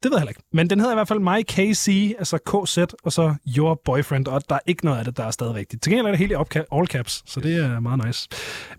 Det 0.04 0.12
ved 0.12 0.18
jeg 0.18 0.22
heller 0.22 0.30
ikke. 0.30 0.42
Men 0.54 0.70
den 0.70 0.80
hedder 0.80 0.94
i 0.94 0.96
hvert 0.96 1.08
fald 1.08 1.20
My 1.20 1.42
KC, 1.48 2.16
altså 2.20 2.38
KZ, 2.38 2.78
og 3.04 3.12
så 3.14 3.36
Your 3.58 3.82
Boyfriend, 3.86 4.28
og 4.28 4.42
der 4.50 4.56
er 4.56 4.60
ikke 4.66 4.86
noget 4.86 4.98
af 5.00 5.06
det, 5.06 5.18
der 5.18 5.24
er 5.24 5.32
stadig 5.32 5.54
rigtigt. 5.56 5.84
Til 5.84 5.92
gengæld 5.92 6.06
er 6.08 6.12
det 6.12 6.20
helt 6.20 6.32
i 6.32 6.36
all 6.72 6.88
caps, 6.88 7.24
så 7.26 7.40
det 7.40 7.56
er 7.66 7.80
meget 7.80 8.06
nice. 8.06 8.30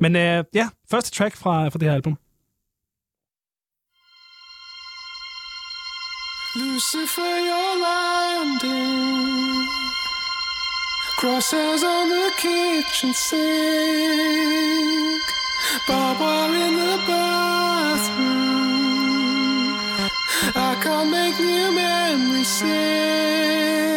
Men 0.00 0.16
øh, 0.16 0.44
ja, 0.54 0.68
første 0.90 1.10
track 1.10 1.36
fra, 1.36 1.68
fra 1.68 1.78
det 1.78 1.88
her 1.88 1.94
album. 1.94 2.18
Lucifer, 6.56 7.32
you're 7.48 7.76
landing. 7.84 9.47
Crosshairs 11.18 11.82
on 11.82 12.08
the 12.10 12.32
kitchen 12.36 13.12
sink. 13.12 13.42
Barbed 15.88 16.20
wire 16.20 16.54
in 16.54 16.76
the 16.76 16.96
bathroom. 17.08 18.38
I 20.54 20.76
can't 20.80 21.10
make 21.10 21.40
new 21.40 21.72
memories 21.72 22.46
since. 22.46 23.87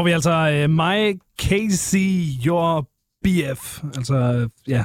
Får 0.00 0.04
vi 0.04 0.10
altså 0.12 0.64
uh, 0.64 0.70
My 0.70 1.18
KC, 1.38 1.94
Your 2.46 2.88
BF. 3.24 3.82
Altså, 3.96 4.14
øh, 4.14 4.48
ja, 4.68 4.84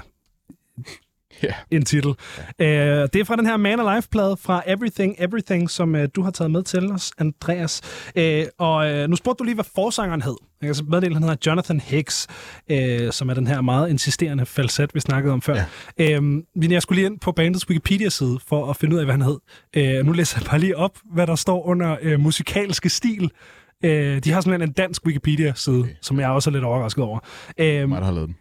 Ja. 1.43 1.53
en 1.71 1.85
titel. 1.85 2.07
Uh, 2.09 2.15
det 2.59 3.15
er 3.15 3.23
fra 3.23 3.35
den 3.35 3.45
her 3.45 3.57
Man 3.57 3.79
Alive-plade 3.79 4.37
fra 4.37 4.63
Everything 4.67 5.15
Everything, 5.19 5.69
som 5.69 5.95
uh, 5.95 6.01
du 6.15 6.21
har 6.21 6.31
taget 6.31 6.51
med 6.51 6.63
til 6.63 6.91
os, 6.91 7.11
Andreas. 7.17 7.81
Uh, 8.19 8.23
og 8.57 8.91
uh, 9.03 9.09
nu 9.09 9.15
spurgte 9.15 9.39
du 9.39 9.43
lige, 9.43 9.55
hvad 9.55 9.65
forsangeren 9.75 10.21
hed. 10.21 10.35
Jeg 10.61 10.67
kan 10.67 10.75
så 10.75 10.83
meddele, 10.83 11.13
han 11.13 11.23
hedder 11.23 11.37
Jonathan 11.45 11.79
Hicks, 11.79 12.27
uh, 12.71 12.77
som 13.11 13.29
er 13.29 13.33
den 13.33 13.47
her 13.47 13.61
meget 13.61 13.89
insisterende 13.89 14.45
falset, 14.45 14.95
vi 14.95 14.99
snakkede 14.99 15.33
om 15.33 15.41
før. 15.41 15.57
Ja. 15.99 16.17
Uh, 16.17 16.23
men 16.55 16.71
jeg 16.71 16.81
skulle 16.81 17.01
lige 17.01 17.05
ind 17.11 17.19
på 17.19 17.31
bandets 17.31 17.69
Wikipedia-side 17.69 18.39
for 18.47 18.69
at 18.69 18.77
finde 18.77 18.95
ud 18.95 18.99
af, 18.99 19.05
hvad 19.05 19.13
han 19.13 19.21
hed. 19.21 19.99
Uh, 19.99 20.05
nu 20.05 20.11
læser 20.11 20.37
jeg 20.41 20.49
bare 20.49 20.59
lige 20.59 20.77
op, 20.77 20.97
hvad 21.13 21.27
der 21.27 21.35
står 21.35 21.65
under 21.65 21.97
uh, 22.13 22.19
musikalske 22.19 22.89
stil. 22.89 23.31
Uh, 23.83 23.89
de 23.89 24.31
har 24.31 24.41
simpelthen 24.41 24.69
en 24.69 24.73
dansk 24.73 25.05
Wikipedia-side, 25.05 25.79
okay. 25.79 25.95
som 26.01 26.19
jeg 26.19 26.29
også 26.29 26.49
er 26.49 26.51
lidt 26.51 26.63
overrasket 26.63 27.03
over. 27.03 27.19
Uh, 27.59 27.65
Mig, 27.65 27.89
der 27.89 28.03
har 28.03 28.11
lavet 28.11 28.27
den. 28.27 28.37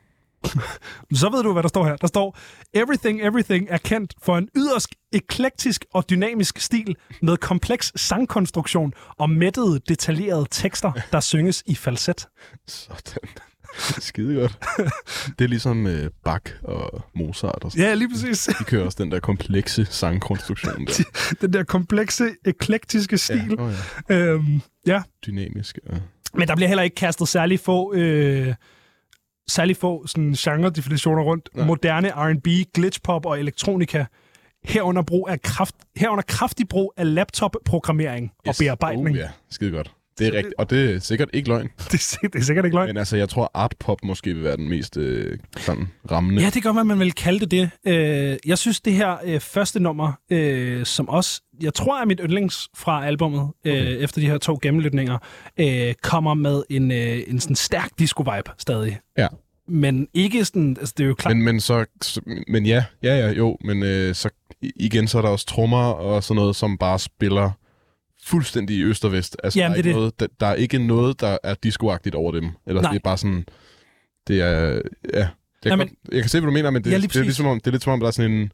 Så 1.21 1.31
ved 1.31 1.43
du, 1.43 1.53
hvad 1.53 1.63
der 1.63 1.69
står 1.69 1.85
her. 1.85 1.97
Der 1.97 2.07
står, 2.07 2.39
Everything 2.75 3.23
Everything 3.23 3.67
er 3.71 3.79
kendt 3.79 4.15
for 4.23 4.39
en 4.39 4.49
yderst 4.57 4.89
eklektisk 5.13 5.85
og 5.95 6.11
dynamisk 6.11 6.59
stil 6.59 6.97
med 7.23 7.37
kompleks 7.37 7.93
sangkonstruktion 7.97 8.93
og 9.19 9.31
mættede, 9.31 9.81
detaljerede 9.89 10.47
tekster, 10.51 10.93
der 11.13 11.21
synges 11.21 11.63
i 11.67 11.75
falset. 11.75 12.29
Sådan. 12.67 13.23
Skide 14.09 14.35
godt. 14.41 14.59
Det 15.39 15.45
er 15.45 15.49
ligesom 15.49 15.87
øh, 15.87 16.11
Bach 16.25 16.55
og 16.63 17.05
Mozart 17.15 17.65
og 17.65 17.73
sådan. 17.73 17.87
Ja, 17.87 17.95
lige 17.95 18.09
præcis. 18.09 18.49
De 18.59 18.65
kører 18.65 18.85
også 18.85 19.03
den 19.03 19.11
der 19.11 19.21
komplekse 19.21 19.85
sangkonstruktion 19.91 20.85
der. 20.87 21.05
Den 21.41 21.53
der 21.53 21.65
komplekse, 21.65 22.31
eklektiske 22.45 23.19
stil. 23.19 23.57
Ja, 23.59 23.65
oh 23.65 23.73
ja. 24.09 24.17
Øhm, 24.17 24.61
ja, 24.87 25.03
Dynamisk. 25.27 25.79
Ja. 25.93 25.97
Men 26.35 26.49
der 26.49 26.55
bliver 26.55 26.69
heller 26.69 26.83
ikke 26.83 26.95
kastet 26.95 27.29
særlig 27.29 27.61
få, 27.61 27.95
øh, 27.95 28.55
særlig 29.49 29.77
få 29.77 30.07
sådan 30.07 30.33
genre-definitioner 30.33 31.23
rundt. 31.23 31.49
Nej. 31.55 31.67
Moderne 31.67 32.09
R&B, 32.09 32.47
glitchpop 32.75 33.27
og 33.27 33.41
elektronika. 33.41 34.05
Herunder, 34.65 35.03
brug 35.03 35.29
af 35.29 35.43
kraft, 35.43 35.75
herunder 35.97 36.23
kraftig 36.29 36.69
brug 36.69 36.93
af 36.97 37.15
laptop-programmering 37.15 38.33
yes. 38.49 38.61
og 38.61 38.65
bearbejdning. 38.65 39.17
Oh, 39.17 39.17
ja, 39.17 39.29
skide 39.51 39.71
godt. 39.71 39.95
Det 40.19 40.27
er 40.27 40.33
rigtigt, 40.33 40.55
og 40.59 40.71
det 40.71 40.95
er 40.95 40.99
sikkert 40.99 41.29
ikke 41.33 41.49
løgn. 41.49 41.69
det, 41.93 42.17
er, 42.23 42.29
det 42.29 42.39
er 42.41 42.43
sikkert 42.45 42.65
ikke 42.65 42.75
løgn. 42.77 42.87
Men 42.89 42.97
altså, 42.97 43.17
jeg 43.17 43.29
tror, 43.29 43.51
art 43.55 43.75
pop 43.81 43.99
måske 44.05 44.35
vil 44.35 44.45
være 44.45 44.57
den 44.57 44.69
mest 44.69 44.97
øh, 44.97 45.39
sådan 45.57 45.89
rammende. 46.11 46.43
Ja, 46.43 46.51
det 46.51 46.63
gør 46.63 46.73
man, 46.73 46.87
man 46.87 46.99
vil 46.99 47.13
kalde 47.13 47.47
det 47.47 47.51
det. 47.51 47.71
Øh, 47.93 48.37
jeg 48.47 48.59
synes, 48.59 48.81
det 48.81 48.93
her 48.93 49.17
øh, 49.25 49.41
første 49.41 49.81
nummer, 49.81 50.13
øh, 50.31 50.87
som 50.87 51.09
også, 51.09 51.43
jeg 51.63 51.75
tror 51.75 52.01
er 52.01 52.05
mit 52.05 52.21
yndlings 52.25 52.69
fra 52.77 53.07
albummet, 53.07 53.41
øh, 53.65 53.73
Okay. 53.75 53.97
efter 54.03 54.21
de 54.21 54.27
her 54.27 54.39
to 54.39 54.59
gennemlytninger, 54.63 55.19
øh, 55.61 55.95
kommer 56.03 56.35
med 56.35 56.63
en, 56.71 56.91
øh, 56.91 57.19
en 57.29 57.41
sådan 57.41 57.57
stærk 57.57 57.91
disco-vibe 58.01 58.55
stadig. 58.59 58.99
Ja. 59.19 59.27
Men 59.69 60.09
ikke 60.15 60.45
sådan, 60.45 60.77
altså 60.81 60.95
det 60.97 61.05
er 61.05 61.09
jo 61.09 61.15
klart, 61.15 61.37
Men, 61.37 61.45
men 61.45 61.61
så, 61.61 61.85
så- 62.03 62.21
men 62.49 62.67
ja, 62.67 62.85
ja, 63.03 63.19
ja, 63.19 63.31
jo, 63.33 63.57
men 63.65 63.83
øh, 63.83 64.15
så 64.15 64.29
igen, 64.63 65.09
så 65.09 65.19
er 65.19 65.23
der 65.23 65.29
også 65.29 65.47
trommer 65.47 65.79
og 65.85 66.25
sådan 66.25 66.37
noget, 66.41 66.57
som 66.57 66.79
bare 66.79 66.99
spiller 66.99 67.51
fuldstændig 68.25 68.77
i 68.77 68.83
øst 68.83 69.05
og 69.05 69.13
vest. 69.13 69.37
Altså, 69.45 69.59
Jamen, 69.59 69.73
der, 69.73 69.79
er 69.79 69.83
det 69.83 69.89
ikke 69.89 69.99
noget, 69.99 70.21
der, 70.21 70.27
der 70.41 70.47
er 70.47 70.55
ikke 70.55 70.79
noget, 70.79 71.21
der 71.21 71.39
er 71.43 71.55
discoagtigt 71.55 72.15
over 72.15 72.33
dem. 72.33 72.51
Eller 72.67 72.83
Nej. 72.83 72.91
det 72.91 72.99
er 72.99 73.03
bare 73.05 73.19
sådan, 73.19 73.47
det 74.27 74.41
er, 74.41 74.51
ja, 74.51 74.71
jeg, 74.75 74.81
Nej, 75.13 75.29
kan, 75.63 75.79
men- 75.79 75.89
godt, 75.89 75.91
jeg 76.13 76.23
kan 76.23 76.29
se, 76.31 76.41
hvad 76.41 76.47
du 76.47 76.53
mener, 76.53 76.71
men 76.71 76.85
det, 76.85 76.91
Ja, 76.91 76.97
lige 76.97 77.09
det, 77.09 77.17
er, 77.17 77.21
præcis. 77.21 77.27
lidt 77.27 77.37
som 77.37 77.47
om, 77.47 77.61
det 77.61 77.67
er 77.67 77.71
lidt 77.71 77.83
som 77.83 77.93
om, 77.93 78.01
der 78.01 78.07
er 78.07 78.11
sådan 78.11 78.33
en, 78.33 78.53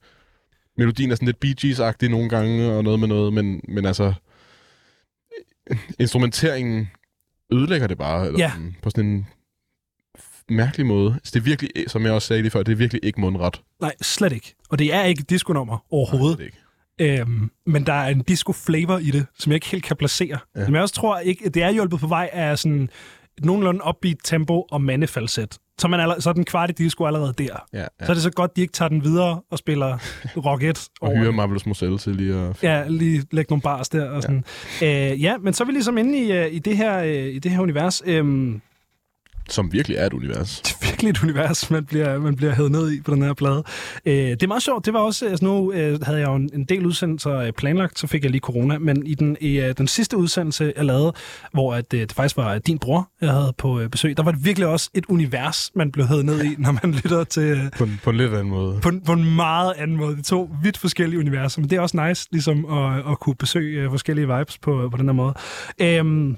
melodien 0.76 1.11
er 1.11 1.14
sådan 1.14 1.26
lidt 1.26 1.40
Bee 1.40 1.54
Gees-agtig 1.61 2.09
nogle 2.09 2.28
gange, 2.28 2.72
og 2.72 2.85
noget 2.85 3.00
med 3.00 3.09
noget, 3.09 3.33
men, 3.33 3.61
men 3.68 3.87
altså, 3.87 4.12
instrumenteringen 6.00 6.90
ødelægger 7.52 7.87
det 7.87 7.98
bare, 7.98 8.26
eller 8.26 8.38
Ja. 8.40 8.50
sådan, 8.50 8.76
på 8.83 8.90
sådan 8.90 9.04
en 9.11 9.26
mærkelig 10.48 10.87
måde. 10.87 11.12
Altså, 11.14 11.30
det 11.35 11.40
er 11.40 11.44
virkelig, 11.44 11.70
som 11.87 12.04
jeg 12.04 12.12
også 12.12 12.28
sagde 12.28 12.42
lige 12.42 12.50
før, 12.50 12.62
det 12.62 12.72
er 12.72 12.76
virkelig 12.76 13.04
ikke 13.04 13.20
mundret. 13.20 13.62
nej, 13.80 13.92
slet 14.02 14.33
ikke. 14.33 14.54
Og 14.68 14.78
det 14.78 14.94
er 14.94 15.02
ikke 15.04 15.20
et 15.20 15.30
disco-nummer 15.30 15.85
overhovedet. 15.90 16.38
Nej, 16.38 16.44
det 16.46 16.52
det 16.52 16.59
ikke. 16.59 16.69
Øhm, 17.00 17.50
men 17.66 17.86
der 17.86 17.92
er 17.92 18.08
en 18.08 18.22
disco-flavor 18.22 18.98
i 18.98 19.10
det, 19.10 19.26
som 19.38 19.50
jeg 19.52 19.54
ikke 19.56 19.66
helt 19.66 19.84
kan 19.84 19.96
placere. 19.96 20.38
Ja. 20.56 20.64
Som 20.64 20.74
jeg 20.74 20.82
også 20.82 20.94
tror, 20.94 21.18
ikke, 21.18 21.48
det 21.48 21.62
er 21.62 21.70
hjulpet 21.70 22.00
på 22.00 22.06
vej 22.06 22.30
af 22.32 22.58
sådan 22.58 22.90
nogenlunde 23.42 23.80
upbeat 23.88 24.16
tempo 24.24 24.66
og 24.70 24.82
mandefalset. 24.82 25.58
Så, 25.78 25.88
man 25.88 26.00
allerede, 26.00 26.22
så 26.22 26.28
er 26.28 26.32
den 26.34 26.44
kvart 26.44 26.70
i 26.70 26.72
disco 26.72 27.06
allerede 27.06 27.34
der. 27.38 27.66
Ja. 27.72 27.78
Ja. 27.78 27.86
Så 28.06 28.12
er 28.12 28.14
det 28.14 28.22
så 28.22 28.30
godt, 28.30 28.56
de 28.56 28.60
ikke 28.60 28.72
tager 28.72 28.88
den 28.88 29.04
videre 29.04 29.40
og 29.50 29.58
spiller 29.58 29.98
Rock 30.36 30.62
1 30.62 30.88
og 31.00 31.08
over 31.08 31.18
hyre 31.18 31.26
det. 31.26 31.34
Marvelous 31.34 31.66
Moselle 31.66 31.98
til 31.98 32.16
lige 32.16 32.34
at... 32.34 32.62
Ja, 32.62 32.88
lige 32.88 33.24
lægge 33.30 33.50
nogle 33.50 33.62
bars 33.62 33.88
der 33.88 34.10
og 34.10 34.22
sådan. 34.22 34.44
Ja, 34.80 35.12
øh, 35.12 35.22
ja 35.22 35.38
men 35.38 35.54
så 35.54 35.64
er 35.64 35.66
vi 35.66 35.72
ligesom 35.72 35.98
inde 35.98 36.18
i, 36.18 36.32
øh, 36.32 36.52
i, 36.52 36.58
det, 36.58 36.76
her, 36.76 36.98
øh, 36.98 37.34
i 37.34 37.38
det 37.38 37.50
her 37.50 37.60
univers. 37.60 38.02
Øhm, 38.06 38.60
Som 39.48 39.72
virkelig 39.72 39.96
er 39.96 40.06
et 40.06 40.12
univers. 40.12 40.62
et 41.08 41.22
univers, 41.24 41.70
man 41.70 41.84
bliver, 41.84 42.18
man 42.18 42.36
bliver 42.36 42.54
hævet 42.54 42.70
ned 42.72 42.92
i 42.92 43.00
på 43.00 43.14
den 43.14 43.22
her 43.22 43.34
plade. 43.34 43.62
Øh, 44.06 44.14
det 44.14 44.42
er 44.42 44.46
meget 44.46 44.62
sjovt. 44.62 44.86
Det 44.86 44.94
var 44.94 45.00
også, 45.00 45.26
altså 45.28 45.44
nu 45.44 45.72
øh, 45.72 46.00
havde 46.02 46.18
jeg 46.18 46.28
jo 46.28 46.34
en, 46.34 46.50
en 46.54 46.64
del 46.64 46.86
udsendelser 46.86 47.36
øh, 47.36 47.52
planlagt, 47.52 47.98
så 47.98 48.06
fik 48.06 48.22
jeg 48.22 48.30
lige 48.30 48.40
corona, 48.40 48.78
men 48.78 49.06
i 49.06 49.14
den, 49.14 49.36
i, 49.40 49.60
øh, 49.60 49.74
den 49.78 49.88
sidste 49.88 50.16
udsendelse, 50.16 50.72
jeg 50.76 50.84
lavede, 50.84 51.12
hvor 51.52 51.74
at, 51.74 51.94
øh, 51.94 52.00
det 52.00 52.12
faktisk 52.12 52.36
var 52.36 52.58
din 52.58 52.78
bror, 52.78 53.08
jeg 53.20 53.30
havde 53.30 53.52
på 53.58 53.80
øh, 53.80 53.88
besøg, 53.88 54.16
der 54.16 54.22
var 54.22 54.30
det 54.32 54.44
virkelig 54.44 54.68
også 54.68 54.90
et 54.94 55.04
univers, 55.08 55.70
man 55.74 55.92
blev 55.92 56.06
hævet 56.06 56.24
ned 56.24 56.44
i, 56.44 56.54
når 56.58 56.72
man 56.82 56.92
lytter 56.92 57.24
til... 57.24 57.42
Øh, 57.42 57.58
På, 57.78 57.84
en- 57.84 58.00
på 58.04 58.10
en 58.10 58.16
lidt 58.16 58.32
anden 58.32 58.48
måde. 58.50 58.78
på, 58.82 58.88
en- 58.88 59.00
på 59.00 59.12
en 59.12 59.34
meget 59.36 59.72
anden 59.78 59.96
måde. 59.96 60.16
Det 60.16 60.24
to 60.24 60.50
vidt 60.62 60.78
forskellige 60.78 61.18
universer, 61.20 61.60
men 61.60 61.70
det 61.70 61.76
er 61.76 61.80
også 61.80 62.06
nice 62.08 62.28
ligesom 62.32 62.64
at, 62.72 62.98
at 63.10 63.20
kunne 63.20 63.34
besøge 63.34 63.82
øh, 63.82 63.90
forskellige 63.90 64.36
vibes 64.38 64.58
på, 64.58 64.88
på 64.90 64.96
den 64.96 65.06
her 65.06 65.12
måde. 65.12 65.34
Øhm, 65.80 66.36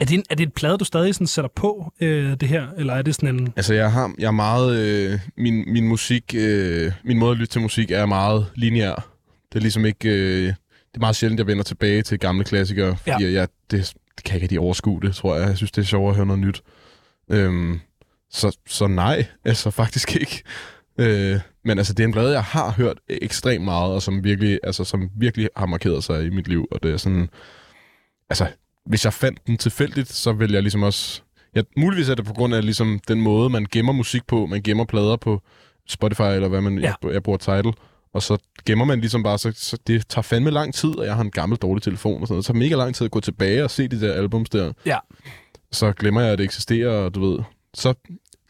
er, 0.00 0.04
det 0.04 0.14
en, 0.14 0.24
er 0.30 0.34
det 0.34 0.46
et 0.46 0.52
plade, 0.52 0.78
du 0.78 0.84
stadig 0.84 1.14
sådan 1.14 1.26
sætter 1.26 1.50
på, 1.56 1.92
øh, 2.00 2.40
det 2.40 2.48
her, 2.48 2.66
eller 2.76 2.94
er 2.94 3.02
det 3.02 3.14
sådan 3.14 3.34
en... 3.34 3.52
Altså, 3.56 3.74
jeg 3.74 3.92
har 3.92 4.14
jeg 4.18 4.26
er 4.26 4.30
meget... 4.30 4.78
Øh, 4.78 5.20
min, 5.36 5.72
min 5.72 5.88
musik... 5.88 6.34
Øh, 6.36 6.92
min 7.04 7.18
måde 7.18 7.30
at 7.30 7.36
lytte 7.36 7.52
til 7.52 7.60
musik 7.60 7.90
er 7.90 8.06
meget 8.06 8.46
lineær. 8.54 8.94
Det 9.52 9.58
er 9.58 9.60
ligesom 9.60 9.84
ikke... 9.84 10.08
Øh, 10.08 10.46
det 10.88 10.96
er 10.96 11.00
meget 11.00 11.16
sjældent, 11.16 11.38
jeg 11.38 11.46
vender 11.46 11.64
tilbage 11.64 12.02
til 12.02 12.18
gamle 12.18 12.44
klassikere, 12.44 12.96
fordi 12.96 13.24
ja. 13.24 13.32
jeg, 13.32 13.48
det, 13.70 13.94
det 14.16 14.24
kan 14.24 14.34
ikke 14.34 14.44
rigtig 14.44 14.60
overskue 14.60 15.00
det, 15.00 15.14
tror 15.14 15.36
jeg. 15.36 15.48
Jeg 15.48 15.56
synes, 15.56 15.72
det 15.72 15.82
er 15.82 15.86
sjovere 15.86 16.10
at 16.10 16.16
høre 16.16 16.26
noget 16.26 16.42
nyt. 16.42 16.62
Øhm, 17.30 17.80
så, 18.30 18.58
så 18.66 18.86
nej, 18.86 19.26
altså 19.44 19.70
faktisk 19.80 20.16
ikke. 20.16 20.42
Øh, 20.98 21.40
men 21.64 21.78
altså, 21.78 21.92
det 21.92 22.02
er 22.02 22.06
en 22.06 22.12
plade, 22.12 22.32
jeg 22.32 22.42
har 22.42 22.70
hørt 22.70 22.98
ekstremt 23.08 23.64
meget, 23.64 23.92
og 23.92 24.02
som 24.02 24.24
virkelig, 24.24 24.60
altså, 24.62 24.84
som 24.84 25.10
virkelig 25.16 25.48
har 25.56 25.66
markeret 25.66 26.04
sig 26.04 26.26
i 26.26 26.30
mit 26.30 26.48
liv. 26.48 26.68
Og 26.70 26.82
det 26.82 26.92
er 26.92 26.96
sådan... 26.96 27.28
Altså, 28.30 28.46
hvis 28.88 29.04
jeg 29.04 29.12
fandt 29.12 29.46
den 29.46 29.56
tilfældigt, 29.56 30.12
så 30.12 30.32
vil 30.32 30.52
jeg 30.52 30.62
ligesom 30.62 30.82
også... 30.82 31.22
Ja, 31.54 31.62
muligvis 31.76 32.08
er 32.08 32.14
det 32.14 32.24
på 32.24 32.32
grund 32.32 32.54
af 32.54 32.64
ligesom 32.64 33.00
den 33.08 33.20
måde, 33.20 33.50
man 33.50 33.66
gemmer 33.72 33.92
musik 33.92 34.26
på. 34.26 34.46
Man 34.46 34.62
gemmer 34.62 34.84
plader 34.84 35.16
på 35.16 35.42
Spotify, 35.88 36.22
eller 36.22 36.48
hvad 36.48 36.60
man... 36.60 36.78
Ja. 36.78 36.92
Jeg, 37.02 37.12
jeg 37.12 37.22
bruger 37.22 37.38
Tidal. 37.38 37.72
Og 38.12 38.22
så 38.22 38.38
gemmer 38.66 38.84
man 38.84 39.00
ligesom 39.00 39.22
bare, 39.22 39.38
så, 39.38 39.52
så 39.54 39.78
det 39.86 40.08
tager 40.08 40.22
fandme 40.22 40.50
lang 40.50 40.74
tid, 40.74 40.98
og 40.98 41.06
jeg 41.06 41.14
har 41.14 41.22
en 41.22 41.30
gammel 41.30 41.58
dårlig 41.58 41.82
telefon 41.82 42.20
og 42.20 42.26
sådan 42.26 42.34
noget. 42.34 42.44
Så 42.44 42.52
tager 42.52 42.58
mega 42.58 42.74
lang 42.74 42.94
tid 42.94 43.04
at 43.04 43.10
gå 43.10 43.20
tilbage 43.20 43.64
og 43.64 43.70
se 43.70 43.88
de 43.88 44.00
der 44.00 44.12
albums 44.12 44.50
der. 44.50 44.72
Ja. 44.86 44.98
Så 45.72 45.92
glemmer 45.92 46.20
jeg, 46.20 46.32
at 46.32 46.38
det 46.38 46.44
eksisterer, 46.44 46.90
og 46.90 47.14
du 47.14 47.30
ved, 47.30 47.38
så 47.74 47.94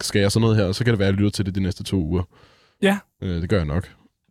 skal 0.01 0.21
jeg 0.21 0.33
sådan 0.33 0.41
noget 0.41 0.57
her, 0.57 0.65
og 0.65 0.75
så 0.75 0.85
kan 0.85 0.93
det 0.93 0.99
være, 0.99 1.09
at 1.09 1.13
jeg 1.13 1.19
lytter 1.19 1.31
til 1.31 1.47
det 1.47 1.55
de 1.55 1.61
næste 1.61 1.85
to 1.85 1.97
uger. 1.97 2.23
Ja. 2.83 2.99
Øh, 3.23 3.43
det 3.43 3.49
gør 3.49 3.57
jeg 3.57 3.67
nok. 3.67 3.91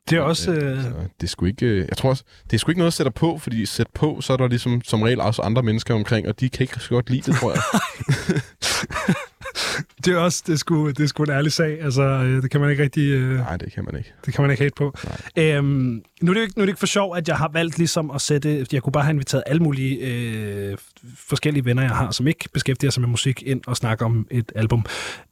Det 0.10 0.17
er 0.17 0.22
også... 0.22 0.52
Øh, 0.52 0.67
Øh, 0.67 0.78
altså, 0.78 0.89
det 1.22 1.28
er 1.28 1.28
sgu 1.28 1.46
ikke, 1.46 1.65
øh, 1.65 1.86
jeg 1.89 1.98
tror 1.98 2.10
også, 2.10 2.24
det 2.43 2.54
er 2.54 2.58
sgu 2.58 2.72
ikke 2.72 2.80
noget 2.80 2.88
at 2.88 2.93
sætte 2.93 3.12
på, 3.12 3.38
fordi 3.38 3.65
sæt 3.65 3.88
på, 3.96 4.22
så 4.22 4.34
er 4.34 4.38
der 4.38 4.48
ligesom 4.48 4.82
som 4.84 5.02
regel 5.02 5.22
også 5.22 5.41
andre 5.41 5.63
mennesker 5.63 5.93
omkring, 5.93 6.28
og 6.28 6.39
de 6.39 6.50
kan 6.50 6.63
ikke 6.63 6.80
så 6.80 6.89
godt 6.89 7.10
lide 7.10 7.32
det, 7.32 7.39
tror 7.39 7.52
jeg. 7.52 7.62
det 10.06 10.13
er 10.13 10.17
også... 10.17 10.43
Det 10.48 10.54
er, 10.54 10.58
sgu, 10.58 10.88
det 10.88 11.00
er 11.00 11.08
sgu 11.08 11.24
en 11.24 11.30
ærlig 11.30 11.52
sag. 11.52 11.82
Altså, 11.82 12.02
øh, 12.02 12.41
det 12.41 12.52
kan 12.52 12.62
man 12.62 12.70
ikke 12.70 12.84
rigtig... 12.84 13.12
Øh, 13.12 13.38
Nej, 13.38 13.58
det 13.58 13.74
kan 13.74 13.86
man 13.86 13.98
ikke. 13.98 14.13
det 14.26 14.34
kan 14.34 14.41
man 14.41 14.52
ikke 14.52 14.63
hate 14.63 14.76
på. 14.78 14.93
Øhm, 15.38 16.02
nu, 16.22 16.32
er 16.32 16.34
det 16.34 16.41
ikke, 16.41 16.54
nu 16.58 16.62
er 16.62 16.65
det 16.65 16.70
ikke 16.70 16.80
for 16.80 16.88
sjov, 16.88 17.15
at 17.15 17.28
jeg 17.28 17.38
har 17.38 17.50
valgt 17.54 17.78
ligesom 17.78 18.12
at 18.12 18.22
sætte... 18.22 18.67
Jeg 18.72 18.84
kunne 18.84 18.93
bare 18.93 19.04
have 19.04 19.13
inviteret 19.13 19.43
alle 19.46 19.63
mulige 19.63 19.98
øh, 19.98 20.78
forskellige 21.15 21.65
venner, 21.65 21.84
jeg 21.84 21.91
har, 21.91 22.12
som 22.12 22.28
ikke 22.28 22.50
beskæftiger 22.54 22.91
sig 22.91 23.02
med 23.02 23.10
musik, 23.10 23.43
ind 23.46 23.62
og 23.67 23.78
snakke 23.78 24.06
om 24.06 24.28
et 24.32 24.52
album. 24.56 24.86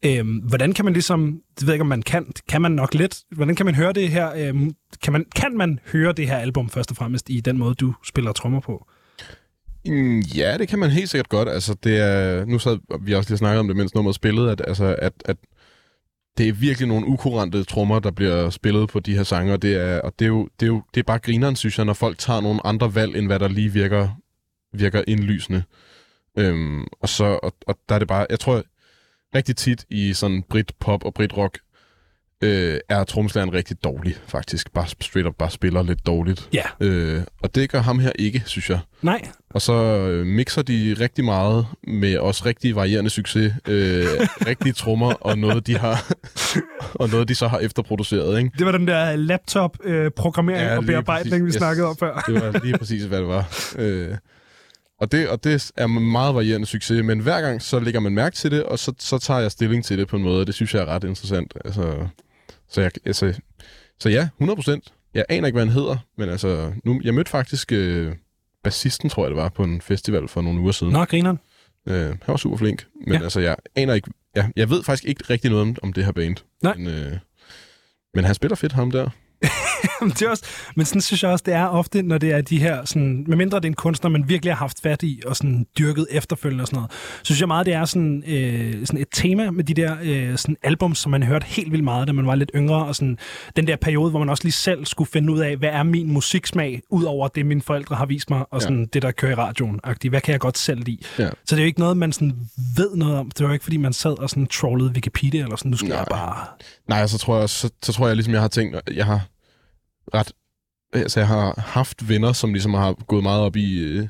Øhm, 0.05 0.37
hvordan 0.37 0.73
kan 0.73 0.85
man 0.85 0.93
ligesom... 0.93 1.39
Det 1.59 1.67
ved 1.67 1.73
ikke, 1.73 1.81
om 1.81 1.87
man 1.87 2.01
kan. 2.01 2.31
Kan 2.49 2.61
man 2.61 2.71
nok 2.71 2.93
lidt. 2.93 3.17
Hvordan 3.31 3.55
kan 3.55 3.65
man 3.65 3.75
høre 3.75 3.93
det 3.93 4.09
her? 4.09 4.31
Øhm, 4.35 4.71
kan, 5.03 5.13
man, 5.13 5.25
kan 5.35 5.57
man 5.57 5.79
høre 5.91 6.13
det 6.13 6.27
her 6.27 6.37
album 6.37 6.69
først 6.69 6.91
og 6.91 6.97
fremmest 6.97 7.29
i 7.29 7.39
den 7.39 7.57
måde, 7.57 7.75
du 7.75 7.93
spiller 8.03 8.31
trommer 8.31 8.59
på? 8.59 8.87
Mm, 9.87 10.19
ja, 10.19 10.57
det 10.57 10.67
kan 10.67 10.79
man 10.79 10.89
helt 10.89 11.09
sikkert 11.09 11.29
godt. 11.29 11.49
Altså, 11.49 11.75
det 11.83 11.99
er, 11.99 12.45
nu 12.45 12.59
sad 12.59 12.77
vi 13.01 13.13
også 13.13 13.29
lige 13.29 13.37
snakket 13.37 13.59
om 13.59 13.67
det, 13.67 13.75
mens 13.77 13.95
nummeret 13.95 14.15
spillede, 14.15 14.51
at, 14.51 14.61
altså, 14.67 14.95
at, 14.99 15.13
at 15.25 15.37
det 16.37 16.47
er 16.47 16.53
virkelig 16.53 16.87
nogle 16.87 17.07
ukurante 17.07 17.63
trommer, 17.63 17.99
der 17.99 18.11
bliver 18.11 18.49
spillet 18.49 18.89
på 18.89 18.99
de 18.99 19.15
her 19.15 19.23
sange, 19.23 19.53
og 19.53 19.61
det 19.61 19.75
er, 19.75 20.01
og 20.01 20.13
det 20.19 20.25
er 20.25 20.29
jo, 20.29 20.49
det 20.59 20.65
er 20.65 20.67
jo 20.67 20.81
det 20.93 20.99
er 20.99 21.03
bare 21.03 21.19
grineren, 21.19 21.55
synes 21.55 21.77
jeg, 21.77 21.85
når 21.85 21.93
folk 21.93 22.17
tager 22.17 22.41
nogle 22.41 22.65
andre 22.65 22.95
valg, 22.95 23.17
end 23.17 23.27
hvad 23.27 23.39
der 23.39 23.47
lige 23.47 23.73
virker, 23.73 24.09
virker 24.73 25.03
indlysende. 25.07 25.63
Øhm, 26.37 26.83
og 27.01 27.09
så, 27.09 27.39
og, 27.43 27.53
og 27.67 27.75
der 27.89 27.95
er 27.95 27.99
det 27.99 28.07
bare, 28.07 28.25
jeg 28.29 28.39
tror 28.39 28.63
rigtig 29.35 29.55
tit 29.55 29.85
i 29.89 30.13
sådan 30.13 30.43
Brit 30.49 30.71
pop 30.79 31.05
og 31.05 31.13
Brit 31.13 31.37
rock, 31.37 31.59
øh, 32.41 32.79
er 32.89 33.03
tromslæren 33.03 33.53
rigtig 33.53 33.83
dårlig, 33.83 34.15
faktisk. 34.27 34.73
Bare 34.73 34.87
straight 34.87 35.27
up 35.27 35.35
bare 35.35 35.51
spiller 35.51 35.83
lidt 35.83 36.05
dårligt. 36.05 36.49
Ja. 36.53 36.65
Øh, 36.79 37.23
og 37.41 37.55
det 37.55 37.69
gør 37.69 37.79
ham 37.79 37.99
her 37.99 38.11
ikke, 38.19 38.43
synes 38.45 38.69
jeg. 38.69 38.79
Nej. 39.01 39.21
Og 39.55 39.61
så 39.61 39.73
øh, 39.73 40.25
mixer 40.25 40.61
de 40.61 40.95
rigtig 40.99 41.25
meget 41.25 41.67
med 41.87 42.17
også 42.17 42.45
rigtig 42.45 42.75
varierende 42.75 43.09
succes, 43.09 43.53
øh, 43.67 44.05
rigtige 44.47 44.73
trommer 44.81 45.13
og 45.13 45.37
noget 45.39 45.67
de 45.67 45.77
har 45.77 46.13
og 46.93 47.09
noget 47.09 47.27
de 47.29 47.35
så 47.35 47.47
har 47.47 47.59
efterproduceret, 47.59 48.37
ikke? 48.37 48.51
Det 48.57 48.65
var 48.65 48.71
den 48.71 48.87
der 48.87 49.15
laptop-programmering 49.15 50.63
Ja, 50.63 50.77
og 50.77 50.85
bearbejdning, 50.85 51.31
præcis. 51.31 51.43
vi 51.43 51.47
Yes. 51.47 51.55
snakkede 51.55 51.87
om 51.87 51.97
før. 51.97 52.23
Det 52.27 52.41
var 52.41 52.59
lige 52.63 52.77
præcis 52.77 53.03
hvad 53.03 53.19
det 53.19 53.27
var. 53.27 53.53
Øh, 53.77 54.15
og 55.01 55.11
det, 55.11 55.29
og 55.29 55.43
det 55.43 55.71
er 55.77 55.87
meget 55.87 56.35
varierende 56.35 56.67
succes, 56.67 57.03
men 57.03 57.19
hver 57.19 57.41
gang 57.41 57.61
så 57.61 57.79
lægger 57.79 57.99
man 57.99 58.13
mærke 58.13 58.35
til 58.35 58.51
det, 58.51 58.63
og 58.63 58.79
så, 58.79 58.93
så 58.99 59.17
tager 59.19 59.39
jeg 59.39 59.51
stilling 59.51 59.85
til 59.85 59.97
det 59.97 60.07
på 60.07 60.15
en 60.15 60.23
måde, 60.23 60.41
og 60.41 60.47
det 60.47 60.55
synes 60.55 60.73
jeg 60.73 60.81
er 60.81 60.85
ret 60.85 61.03
interessant. 61.03 61.53
Altså, 61.65 62.07
så, 62.69 62.81
jeg, 62.81 62.91
altså, 63.05 63.39
så 63.99 64.09
ja, 64.09 64.27
100% 64.41 65.11
Jeg 65.13 65.25
aner 65.29 65.47
ikke, 65.47 65.55
hvad 65.55 65.65
han 65.65 65.73
hedder, 65.73 65.97
men 66.17 66.29
altså, 66.29 66.71
nu, 66.85 67.01
jeg 67.03 67.13
mødte 67.13 67.31
faktisk 67.31 67.71
øh, 67.71 68.11
bassisten, 68.65 69.09
tror 69.09 69.23
jeg 69.23 69.29
det 69.29 69.37
var, 69.37 69.49
på 69.49 69.63
en 69.63 69.81
festival 69.81 70.27
for 70.27 70.41
nogle 70.41 70.59
uger 70.59 70.71
siden. 70.71 70.93
Nå, 70.93 71.05
grineren. 71.05 71.39
Øh, 71.87 72.05
han 72.07 72.19
var 72.27 72.37
super 72.37 72.57
flink, 72.57 72.85
men 73.07 73.13
Ja. 73.13 73.23
altså, 73.23 73.39
jeg 73.39 73.55
aner 73.75 73.93
ikke 73.93 74.11
ja, 74.35 74.47
jeg 74.55 74.69
ved 74.69 74.83
faktisk 74.83 75.05
ikke 75.05 75.23
rigtig 75.29 75.49
noget 75.51 75.61
om, 75.67 75.75
om 75.83 75.93
det 75.93 76.05
her 76.05 76.11
band. 76.11 76.35
Nej. 76.63 76.75
Men, 76.77 76.87
øh, 76.87 77.13
men 78.13 78.23
han 78.23 78.35
spiller 78.35 78.55
fedt, 78.55 78.71
ham 78.73 78.91
der. 78.91 79.09
Det 79.99 80.21
er 80.21 80.29
også, 80.29 80.43
men 80.75 80.85
sådan 80.85 81.01
synes 81.01 81.23
jeg 81.23 81.31
også, 81.31 81.43
det 81.45 81.53
er 81.53 81.65
ofte, 81.65 82.01
når 82.01 82.17
det 82.17 82.31
er 82.31 82.41
de 82.41 82.59
her, 82.59 82.85
sådan, 82.85 83.25
medmindre 83.27 83.57
det 83.57 83.65
er 83.65 83.69
en 83.69 83.73
kunstner, 83.73 84.09
man 84.09 84.29
virkelig 84.29 84.53
har 84.53 84.57
haft 84.57 84.81
fat 84.81 85.03
i 85.03 85.21
og 85.25 85.35
sådan 85.35 85.65
dyrket 85.77 86.07
efterfølgende 86.11 86.61
og 86.61 86.67
sådan 86.67 86.77
noget, 86.77 86.91
så 86.91 87.25
synes 87.25 87.39
jeg 87.39 87.47
meget, 87.47 87.65
det 87.65 87.73
er 87.73 87.85
sådan, 87.85 88.23
øh, 88.27 88.85
sådan 88.85 89.01
et 89.01 89.07
tema 89.13 89.51
med 89.51 89.63
de 89.63 89.73
der 89.73 89.95
øh, 90.03 90.37
sådan 90.37 90.57
albums, 90.63 90.99
som 90.99 91.11
man 91.11 91.23
har 91.23 91.29
hørt 91.29 91.43
helt 91.43 91.71
vildt 91.71 91.83
meget, 91.83 92.07
da 92.07 92.13
man 92.13 92.27
var 92.27 92.35
lidt 92.35 92.51
yngre, 92.55 92.85
og 92.85 92.95
sådan 92.95 93.17
den 93.55 93.67
der 93.67 93.75
periode, 93.75 94.09
hvor 94.09 94.19
man 94.19 94.29
også 94.29 94.43
lige 94.43 94.51
selv 94.51 94.85
skulle 94.85 95.09
finde 95.11 95.33
ud 95.33 95.39
af, 95.39 95.57
hvad 95.57 95.69
er 95.69 95.83
min 95.83 96.11
musiksmag, 96.11 96.81
ud 96.89 97.03
over 97.03 97.27
det, 97.27 97.45
mine 97.45 97.61
forældre 97.61 97.95
har 97.95 98.05
vist 98.05 98.29
mig, 98.29 98.45
og 98.51 98.61
sådan 98.61 98.79
ja. 98.79 98.85
det, 98.93 99.01
der 99.01 99.11
kører 99.11 99.31
i 99.31 99.35
radioen. 99.35 99.79
-agtigt. 99.87 100.09
Hvad 100.09 100.21
kan 100.21 100.31
jeg 100.31 100.39
godt 100.39 100.57
selv 100.57 100.83
lide? 100.83 100.97
Ja. 101.19 101.29
Så 101.45 101.55
det 101.55 101.57
er 101.57 101.63
jo 101.63 101.67
ikke 101.67 101.79
noget, 101.79 101.97
man 101.97 102.11
sådan 102.11 102.33
ved 102.77 102.95
noget 102.95 103.15
om. 103.17 103.31
Det 103.31 103.43
var 103.43 103.49
jo 103.49 103.53
ikke, 103.53 103.63
fordi 103.63 103.77
man 103.77 103.93
sad 103.93 104.19
og 104.19 104.29
sådan 104.29 104.47
trollede 104.47 104.91
Wikipedia, 104.91 105.43
eller 105.43 105.55
sådan, 105.55 105.71
nu 105.71 105.77
skal 105.77 105.89
Nej. 105.89 105.97
jeg 105.97 106.07
bare... 106.09 106.45
Nej, 106.89 107.07
så 107.07 107.17
tror 107.17 107.39
jeg, 107.39 107.49
så, 107.49 107.69
så 107.83 107.93
tror 107.93 108.07
jeg 108.07 108.15
ligesom, 108.15 108.33
jeg 108.33 108.41
har 108.41 108.47
tænkt, 108.47 108.77
jeg 108.95 109.05
har 109.05 109.27
ret... 110.13 110.31
Altså, 110.93 111.19
jeg 111.19 111.27
har 111.27 111.63
haft 111.67 112.09
venner, 112.09 112.33
som 112.33 112.53
ligesom 112.53 112.73
har 112.73 112.93
gået 112.93 113.23
meget 113.23 113.41
op 113.41 113.55
i, 113.55 113.79
øh, 113.79 114.07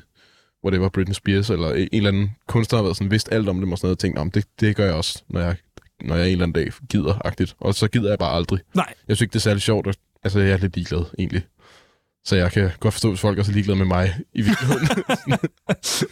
whatever, 0.64 0.88
Britney 0.88 1.14
Spears, 1.14 1.50
eller 1.50 1.72
en 1.74 1.88
eller 1.92 2.08
anden 2.08 2.30
kunstner 2.48 2.76
har 2.76 2.82
været 2.82 2.96
sådan, 2.96 3.10
vidst 3.10 3.32
alt 3.32 3.48
om 3.48 3.60
dem 3.60 3.72
og 3.72 3.78
sådan 3.78 3.86
noget, 3.86 3.96
og 3.96 3.98
tænkt, 3.98 4.18
om 4.18 4.30
det, 4.30 4.44
det 4.60 4.76
gør 4.76 4.84
jeg 4.84 4.94
også, 4.94 5.22
når 5.28 5.40
jeg, 5.40 5.56
når 6.04 6.16
jeg 6.16 6.26
en 6.26 6.32
eller 6.32 6.42
anden 6.42 6.62
dag 6.64 6.72
gider-agtigt. 6.88 7.56
Og 7.60 7.74
så 7.74 7.88
gider 7.88 8.08
jeg 8.08 8.18
bare 8.18 8.34
aldrig. 8.36 8.60
Nej, 8.74 8.94
Jeg 9.08 9.16
synes 9.16 9.20
ikke, 9.20 9.32
det 9.32 9.38
er 9.38 9.42
særlig 9.42 9.62
sjovt, 9.62 9.86
og, 9.86 9.94
altså, 10.24 10.40
jeg 10.40 10.52
er 10.52 10.56
lidt 10.56 10.74
ligeglad, 10.76 11.04
egentlig. 11.18 11.42
Så 12.24 12.36
jeg 12.36 12.52
kan 12.52 12.70
godt 12.80 12.94
forstå, 12.94 13.08
hvis 13.08 13.20
folk 13.20 13.38
er 13.38 13.42
så 13.42 13.52
ligeglade 13.52 13.78
med 13.78 13.86
mig 13.86 14.14
i 14.32 14.42
virkeligheden. 14.42 14.88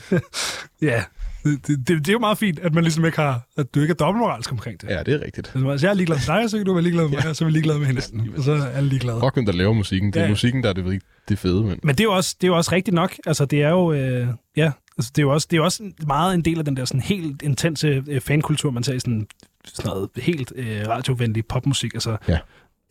ja. 0.90 1.05
Det, 1.44 1.66
det, 1.66 1.87
det, 1.88 2.09
er 2.09 2.12
jo 2.12 2.18
meget 2.18 2.38
fint, 2.38 2.59
at 2.59 2.74
man 2.74 2.85
ligesom 2.85 3.04
ikke 3.04 3.18
har, 3.18 3.40
at 3.57 3.74
du 3.74 3.80
ikke 3.80 3.92
er 3.92 3.94
dobbeltmoralsk 3.94 4.52
omkring 4.52 4.80
det. 4.80 4.88
ja, 4.88 5.02
det 5.02 5.14
er 5.14 5.20
rigtigt. 5.24 5.50
Altså, 5.54 5.68
altså, 5.70 5.87
jeg 5.87 5.90
er 5.90 5.94
ligeglad 5.96 6.16
med 6.16 6.40
dig, 6.42 6.50
så 6.50 6.57
kan 6.57 6.66
du 6.66 6.72
være 6.72 6.83
ligeglad 6.83 7.09
med 7.09 7.18
mig, 7.18 7.28
og 7.28 7.37
så 7.37 7.44
er 7.44 7.46
vi 7.46 7.52
ligeglade 7.52 7.78
med 7.78 7.87
hinanden. 7.87 8.30
Og 8.37 8.42
så 8.44 8.52
er 8.52 8.66
alle 8.66 8.88
ligeglade. 8.88 9.20
Fuck, 9.20 9.35
hvem 9.35 9.46
der 9.46 9.52
laver 9.52 9.72
musikken. 9.72 10.12
Det 10.12 10.20
er 10.20 10.24
Ja. 10.24 10.30
musikken, 10.30 10.62
der 10.62 10.68
er 10.68 10.72
det, 10.72 11.02
det 11.28 11.38
fede, 11.38 11.62
men... 11.64 11.78
Men 11.83 11.94
det 11.94 12.00
er 12.00 12.04
jo 12.04 12.12
også, 12.12 12.37
det 12.40 12.46
er 12.46 12.48
jo 12.48 12.57
også 12.57 12.72
rigtigt 12.72 12.94
nok. 12.94 13.14
Altså, 13.26 13.44
det 13.44 13.62
er 13.62 13.70
jo... 13.70 13.92
Øh, 13.92 14.26
ja, 14.57 14.72
altså, 14.98 15.12
det 15.16 15.18
er 15.18 15.22
jo 15.26 15.33
også, 15.33 15.46
det 15.50 15.57
er 15.57 15.59
jo 15.59 15.64
også 15.64 15.90
meget 16.07 16.35
en 16.35 16.42
del 16.42 16.59
af 16.59 16.64
den 16.64 16.76
der 16.76 16.85
sådan 16.85 17.00
helt 17.00 17.42
intense 17.42 18.02
øh, 18.09 18.20
fankultur, 18.20 18.70
man 18.70 18.83
ser 18.83 18.94
i 18.94 18.98
sådan, 19.00 19.26
sådan 19.64 19.88
noget 19.88 20.09
helt 20.16 20.52
øh, 20.57 20.88
radiovenlig 20.88 21.46
popmusik. 21.46 21.94
Altså, 21.94 22.16
Ja. 22.28 22.38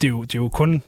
det, 0.02 0.08
er 0.08 0.12
jo, 0.12 0.22
det 0.24 0.36
er 0.36 0.40
jo 0.40 0.50
kun 0.50 0.82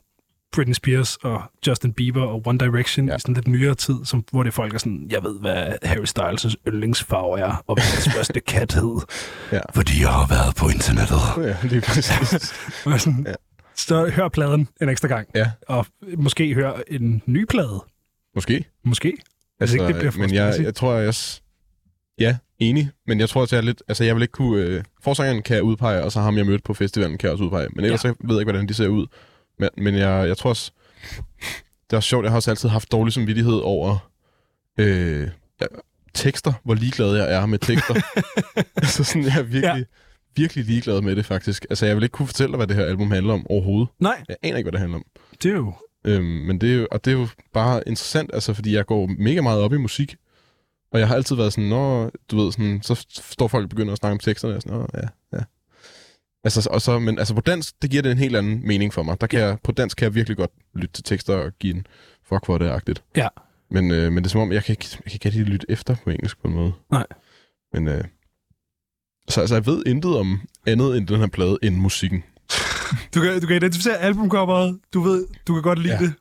Britney 0.55 0.73
Spears 0.73 1.15
og 1.15 1.41
Justin 1.67 1.93
Bieber 1.93 2.21
og 2.23 2.41
One 2.45 2.57
Direction 2.59 3.07
ja. 3.07 3.15
I 3.15 3.19
sådan 3.19 3.35
lidt 3.35 3.47
nyere 3.47 3.75
tid, 3.75 3.95
som, 4.05 4.23
hvor 4.31 4.43
det 4.43 4.53
folk 4.53 4.73
er 4.73 4.77
sådan, 4.77 5.07
jeg 5.09 5.23
ved, 5.23 5.39
hvad 5.39 5.73
Harry 5.83 6.05
Styles' 6.05 6.53
yndlingsfarve 6.67 7.39
er, 7.39 7.63
og 7.67 7.75
hvad 7.75 7.83
hans 7.83 8.09
første 8.17 8.39
kat 8.39 8.73
hed. 8.73 9.01
Ja. 9.51 9.59
Fordi 9.75 10.01
jeg 10.01 10.09
har 10.09 10.27
været 10.27 10.55
på 10.55 10.65
internettet. 10.69 11.19
Ja, 11.37 11.67
lige 11.67 11.81
præcis. 11.81 12.53
Er 12.85 12.97
sådan, 12.97 13.25
Ja. 13.27 13.33
Så 13.77 14.09
hør 14.15 14.27
pladen 14.27 14.67
en 14.81 14.89
ekstra 14.89 15.07
gang. 15.07 15.27
ja, 15.35 15.51
Og 15.67 15.85
måske 16.17 16.53
hør 16.53 16.71
en 16.87 17.21
ny 17.25 17.45
plade. 17.45 17.83
måske. 18.35 18.65
Måske. 18.85 19.13
Altså, 19.59 19.75
ikke 19.75 19.87
det 19.87 19.95
bliver 19.95 20.11
men 20.17 20.33
jeg, 20.33 20.53
jeg 20.59 20.75
tror, 20.75 20.93
jeg... 20.93 21.13
s- 21.15 21.41
Ja, 22.19 22.37
enig. 22.59 22.89
Men 23.07 23.19
jeg 23.19 23.29
tror, 23.29 23.43
at 23.43 23.51
jeg 23.51 23.57
er 23.57 23.61
lidt... 23.61 23.83
Altså, 23.87 24.03
jeg 24.03 24.15
vil 24.15 24.21
ikke 24.21 24.31
kunne... 24.31 24.61
Øh, 24.63 24.83
forsangeren 25.03 25.41
kan 25.43 25.55
jeg 25.55 25.63
udpege, 25.63 26.03
og 26.03 26.11
så 26.11 26.19
ham, 26.21 26.37
jeg 26.37 26.45
mødte 26.45 26.63
på 26.65 26.73
festivalen, 26.73 27.17
kan 27.17 27.27
jeg 27.27 27.31
også 27.31 27.43
udpege. 27.43 27.67
Men 27.75 27.85
ellers 27.85 28.03
ja. 28.05 28.09
så 28.09 28.15
ved 28.23 28.35
jeg 28.35 28.41
ikke, 28.41 28.51
hvordan 28.51 28.67
de 28.67 28.73
ser 28.73 28.87
ud. 28.87 29.07
Men, 29.59 29.69
men 29.77 29.95
jeg, 29.95 30.27
jeg 30.27 30.37
tror 30.37 30.49
også... 30.49 30.71
Det 31.89 31.95
er 31.97 31.99
sjovt, 31.99 32.23
jeg 32.23 32.31
har 32.31 32.35
også 32.35 32.51
altid 32.51 32.69
haft 32.69 32.91
dårlig 32.91 33.13
samvittighed 33.13 33.53
over... 33.63 34.11
Øh, 34.77 35.29
ja, 35.61 35.65
tekster, 36.13 36.53
hvor 36.63 36.73
ligeglad 36.73 37.15
jeg 37.15 37.33
er 37.33 37.45
med 37.45 37.59
tekster. 37.59 37.93
altså 38.75 39.03
sådan, 39.03 39.23
jeg 39.23 39.37
er 39.37 39.43
virkelig, 39.43 39.63
Ja. 39.77 39.83
virkelig 40.35 40.65
ligeglad 40.65 41.01
med 41.01 41.15
det, 41.15 41.25
faktisk. 41.25 41.65
Altså, 41.69 41.85
jeg 41.85 41.95
vil 41.95 42.03
ikke 42.03 42.13
kunne 42.13 42.27
fortælle 42.27 42.51
dig, 42.51 42.57
hvad 42.57 42.67
det 42.67 42.75
her 42.75 42.85
album 42.85 43.11
handler 43.11 43.33
om 43.33 43.45
overhovedet. 43.49 43.87
Nej, 43.99 44.23
Jeg 44.29 44.35
aner 44.43 44.57
ikke, 44.57 44.65
hvad 44.65 44.71
det 44.71 44.79
handler 44.79 44.97
om. 44.97 45.05
det 45.43 45.51
er 45.51 45.55
jo... 45.55 45.73
Øhm, 46.07 46.23
men 46.25 46.61
det 46.61 46.71
er 46.71 46.75
jo, 46.75 46.87
og 46.91 47.05
det 47.05 47.13
er 47.13 47.17
jo 47.17 47.27
bare 47.53 47.83
interessant, 47.87 48.29
altså, 48.33 48.53
fordi 48.53 48.75
jeg 48.75 48.85
går 48.85 49.09
mega 49.19 49.41
meget 49.41 49.61
op 49.61 49.73
i 49.73 49.77
musik, 49.77 50.15
og 50.91 50.99
jeg 50.99 51.07
har 51.07 51.15
altid 51.15 51.35
været 51.35 51.53
sådan, 51.53 51.69
nå, 51.69 52.11
du 52.31 52.37
ved, 52.37 52.51
sådan, 52.51 52.79
så 52.83 53.05
står 53.09 53.47
folk 53.47 53.63
og 53.63 53.69
begynder 53.69 53.91
at 53.91 53.97
snakke 53.97 54.11
om 54.13 54.19
teksterne, 54.19 54.55
og 54.55 54.61
sådan, 54.61 54.77
nå, 54.77 54.87
ja, 54.93 55.07
ja. 55.37 55.43
Altså, 56.45 56.69
og 56.71 56.81
så, 56.81 56.99
men 56.99 57.19
altså 57.19 57.33
på 57.33 57.41
dansk, 57.41 57.81
det 57.81 57.89
giver 57.89 58.03
det 58.03 58.11
en 58.11 58.17
helt 58.17 58.35
anden 58.35 58.67
mening 58.67 58.93
for 58.93 59.03
mig. 59.03 59.21
Der 59.21 59.27
kan 59.27 59.39
jeg, 59.39 59.57
på 59.63 59.71
dansk 59.71 59.97
kan 59.97 60.05
jeg 60.05 60.15
virkelig 60.15 60.37
godt 60.37 60.51
lytte 60.73 60.93
til 60.93 61.03
tekster 61.03 61.35
og 61.35 61.51
give 61.59 61.75
en 61.75 61.87
fuck 62.23 62.45
for 62.45 62.57
det 62.57 62.69
agtigt. 62.69 63.03
Ja. 63.15 63.27
Men, 63.71 63.91
øh, 63.91 64.11
men 64.11 64.23
det 64.23 64.25
er 64.25 64.29
som 64.31 64.41
om, 64.41 64.51
jeg 64.51 64.63
kan 64.63 64.73
ikke, 64.73 64.85
jeg 64.91 65.03
kan 65.03 65.13
ikke 65.13 65.25
rigtig 65.25 65.43
lytte 65.45 65.65
efter 65.69 65.95
på 66.03 66.09
engelsk 66.09 66.41
på 66.41 66.47
en 66.47 66.53
måde. 66.53 66.73
Nej. 66.91 67.05
Men, 67.73 67.87
øh, 67.87 68.03
så 69.29 69.41
altså, 69.41 69.55
jeg 69.55 69.65
ved 69.65 69.83
intet 69.85 70.17
om 70.17 70.41
andet 70.67 70.97
end 70.97 71.07
den 71.07 71.19
her 71.19 71.27
plade, 71.27 71.57
end 71.63 71.75
musikken. 71.75 72.23
Du 73.15 73.21
kan, 73.21 73.41
du 73.41 73.47
kan 73.47 73.55
identificere 73.55 73.97
albumcoveret. 73.97 74.79
Du 74.93 74.99
ved, 75.01 75.27
du 75.47 75.53
kan 75.53 75.63
godt 75.63 75.79
lide 75.79 75.93
ja. 75.93 75.99
Ja. 76.01 76.05
det. 76.05 76.13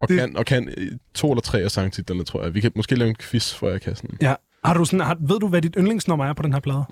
Og, 0.00 0.08
Det- 0.08 0.18
kan, 0.18 0.36
og 0.36 0.46
kan 0.46 0.68
øh, 0.76 0.92
to 1.14 1.30
eller 1.32 1.42
tre 1.42 1.58
af 1.60 1.70
sangtitlerne, 1.70 2.24
tror 2.24 2.42
jeg. 2.42 2.54
Vi 2.54 2.60
kan 2.60 2.72
måske 2.76 2.94
lave 2.94 3.08
en 3.08 3.16
quiz, 3.20 3.54
for 3.54 3.68
jeg 3.70 3.80
kan 3.80 3.96
sådan. 3.96 4.18
Ja. 4.20 4.34
Har 4.64 4.74
du 4.74 4.84
sådan, 4.84 5.00
har, 5.00 5.16
ved 5.20 5.38
du, 5.40 5.48
hvad 5.48 5.62
dit 5.62 5.74
yndlingsnummer 5.78 6.24
er 6.26 6.32
på 6.32 6.42
den 6.42 6.52
her 6.52 6.60
plade? 6.60 6.84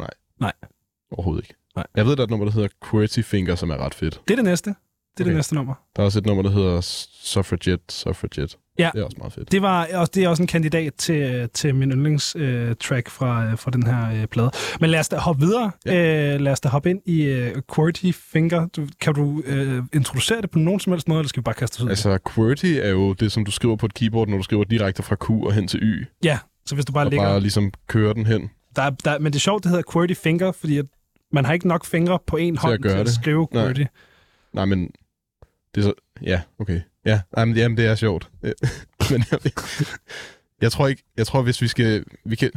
Overhovedet 1.12 1.44
ikke. 1.44 1.54
Nej. 1.76 1.86
Jeg 1.96 2.06
ved, 2.06 2.16
der 2.16 2.22
er 2.22 2.24
et 2.24 2.30
nummer, 2.30 2.46
der 2.46 2.52
hedder 2.52 2.68
QWERTY 2.84 3.22
Finger, 3.24 3.54
som 3.54 3.70
er 3.70 3.76
ret 3.76 3.94
fedt. 3.94 4.20
Det 4.28 4.34
er 4.34 4.36
det 4.36 4.44
næste. 4.44 4.70
Det 4.70 5.20
er 5.20 5.24
okay. 5.24 5.28
det 5.30 5.36
næste 5.36 5.54
nummer. 5.54 5.74
Der 5.96 6.02
er 6.02 6.04
også 6.06 6.18
et 6.18 6.26
nummer, 6.26 6.42
der 6.42 6.50
hedder 6.50 6.80
Suffragette, 7.24 7.84
Suffragette. 7.88 8.56
Ja. 8.78 8.90
Det 8.94 9.00
er 9.00 9.04
også 9.04 9.16
meget 9.18 9.32
fedt. 9.32 9.52
Det, 9.52 9.62
var, 9.62 9.86
også, 9.94 10.10
det 10.14 10.24
er 10.24 10.28
også 10.28 10.42
en 10.42 10.46
kandidat 10.46 10.94
til, 10.94 11.48
til 11.54 11.74
min 11.74 11.90
yndlingstrack 11.92 12.42
øh, 12.44 12.74
track 12.80 13.10
fra, 13.10 13.44
øh, 13.44 13.58
fra 13.58 13.70
den 13.70 13.86
her 13.86 14.20
øh, 14.20 14.26
plade. 14.26 14.50
Men 14.80 14.90
lad 14.90 15.00
os 15.00 15.08
da 15.08 15.16
hoppe 15.16 15.40
videre. 15.46 15.70
Ja. 15.86 16.34
Øh, 16.34 16.40
lad 16.40 16.52
os 16.52 16.60
da 16.60 16.68
hoppe 16.68 16.90
ind 16.90 17.00
i 17.06 17.22
øh, 17.22 17.56
QWERTY 17.72 18.12
Finger. 18.32 18.66
Du, 18.66 18.86
kan 19.00 19.14
du 19.14 19.42
øh, 19.46 19.82
introducere 19.92 20.40
det 20.42 20.50
på 20.50 20.58
nogen 20.58 20.80
som 20.80 20.92
helst 20.92 21.08
måde, 21.08 21.20
eller 21.20 21.28
skal 21.28 21.40
vi 21.40 21.44
bare 21.44 21.54
kaste 21.54 21.76
os 21.76 21.82
ud? 21.82 21.88
Altså, 21.88 22.18
QWERTY 22.28 22.66
er 22.82 22.88
jo 22.90 23.12
det, 23.12 23.32
som 23.32 23.44
du 23.44 23.50
skriver 23.50 23.76
på 23.76 23.86
et 23.86 23.94
keyboard, 23.94 24.28
når 24.28 24.36
du 24.36 24.42
skriver 24.42 24.64
direkte 24.64 25.02
fra 25.02 25.16
Q 25.16 25.30
og 25.30 25.52
hen 25.52 25.68
til 25.68 25.80
Y. 25.82 26.06
Ja, 26.24 26.38
så 26.66 26.74
hvis 26.74 26.84
du 26.84 26.92
bare 26.92 27.04
Og 27.06 27.10
ligger... 27.10 27.26
bare 27.26 27.40
ligesom 27.40 27.72
kører 27.88 28.12
den 28.12 28.26
hen. 28.26 28.50
Der, 28.76 28.82
er- 28.82 28.90
der, 28.90 29.18
men 29.18 29.32
det 29.32 29.38
er 29.38 29.40
sjovt, 29.40 29.64
det 29.64 29.70
hedder 29.70 29.84
QWERTY 29.92 30.14
Finger, 30.22 30.52
fordi 30.52 30.78
at 30.78 30.84
man 31.32 31.44
har 31.44 31.52
ikke 31.52 31.68
nok 31.68 31.84
fingre 31.84 32.18
på 32.26 32.36
en 32.36 32.56
hånd 32.56 32.82
gøre 32.82 32.92
til 32.92 32.98
at 32.98 33.06
det. 33.06 33.14
skrive 33.14 33.48
Nej. 33.52 33.86
Nej, 34.52 34.64
men... 34.64 34.90
Det 35.74 35.80
er 35.80 35.84
så... 35.84 35.92
Ja, 36.22 36.42
okay. 36.58 36.80
Ja, 37.06 37.20
nej, 37.36 37.44
men, 37.44 37.56
jamen, 37.56 37.76
det 37.76 37.86
er 37.86 37.94
sjovt. 37.94 38.30
Men 39.10 39.24
jeg, 39.30 39.40
jeg 40.60 40.72
tror 40.72 40.88
ikke... 40.88 41.02
Jeg 41.16 41.26
tror, 41.26 41.42
hvis 41.42 41.62
vi 41.62 41.68
skal... 41.68 42.04
Vi 42.24 42.36
kan, 42.36 42.50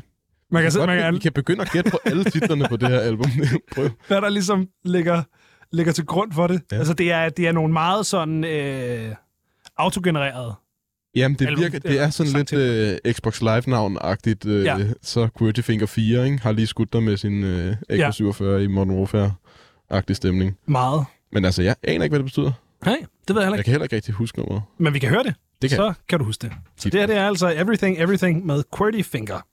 Man 0.52 0.64
kan, 0.64 0.72
godt, 0.76 0.88
man 0.88 0.98
vi 0.98 1.02
kan, 1.02 1.20
kan 1.20 1.34
begynde 1.34 1.62
at 1.62 1.72
gætte 1.72 1.92
på 1.92 2.00
alle 2.06 2.24
titlerne 2.24 2.66
på 2.70 2.78
det 2.78 2.90
her 2.90 3.00
album. 3.00 3.32
Prøv. 3.76 3.90
hvad 4.08 4.22
der 4.22 4.30
ligesom 4.30 4.68
ligger, 4.86 5.24
ligger 5.72 5.94
til 5.94 6.06
grund 6.06 6.32
for 6.32 6.48
det. 6.48 6.62
Ja. 6.72 6.78
Altså, 6.78 6.94
det 6.94 7.12
er, 7.12 7.30
det 7.30 7.48
er 7.48 7.52
nogle 7.52 7.74
meget 7.74 8.06
sådan 8.06 8.44
øh, 8.44 9.16
autogenererede. 9.78 10.56
Jamen, 11.16 11.38
det, 11.40 11.46
Album- 11.48 11.62
virker, 11.64 11.80
det 11.80 12.00
er 12.00 12.10
sådan 12.10 12.32
lidt 12.34 12.54
øh, 12.54 13.14
Xbox 13.14 13.42
Live-navn-agtigt. 13.42 14.46
Øh, 14.48 14.64
Ja. 14.66 14.78
ja. 14.78 14.88
Så 15.02 15.28
QWERTY 15.40 15.60
Finger 15.62 15.86
4 15.86 16.26
ikke? 16.26 16.40
har 16.40 16.52
lige 16.52 16.68
skudt 16.68 16.94
dig 16.94 17.04
med 17.04 17.18
sin 17.18 17.44
øh, 17.44 17.76
AK-47 17.90 18.44
ja. 18.44 18.58
i 18.58 18.68
Modern 18.68 18.92
Warfare-agtig 19.04 20.14
stemning. 20.16 20.58
Meget. 20.66 21.06
Men 21.32 21.46
altså, 21.46 21.62
jeg 21.64 21.76
aner 21.84 22.04
ikke, 22.04 22.12
hvad 22.12 22.20
det 22.20 22.26
betyder. 22.26 22.52
Nej, 22.86 22.96
det 23.28 23.36
ved 23.36 23.42
jeg 23.42 23.46
heller 23.46 23.56
Jeg 23.56 23.60
ikke. 23.60 23.64
kan 23.64 23.72
heller 23.72 23.84
ikke 23.86 23.96
rigtig 23.96 24.14
huske 24.14 24.40
nummeret. 24.40 24.62
Men 24.78 24.94
vi 24.94 25.00
kan 25.00 25.10
høre 25.10 25.24
det. 25.24 25.36
Det 25.62 25.70
kan 25.70 25.78
Så 25.78 25.94
kan 26.10 26.20
du 26.20 26.26
huske 26.26 26.42
det. 26.42 26.52
Så 26.78 26.90
det 26.90 27.00
her 27.00 27.08
det 27.08 27.16
er 27.18 27.28
altså 27.28 27.54
Everything, 27.56 27.98
Everything 28.02 28.46
med 28.46 28.64
QWERTY 28.78 29.04
Finger. 29.04 29.46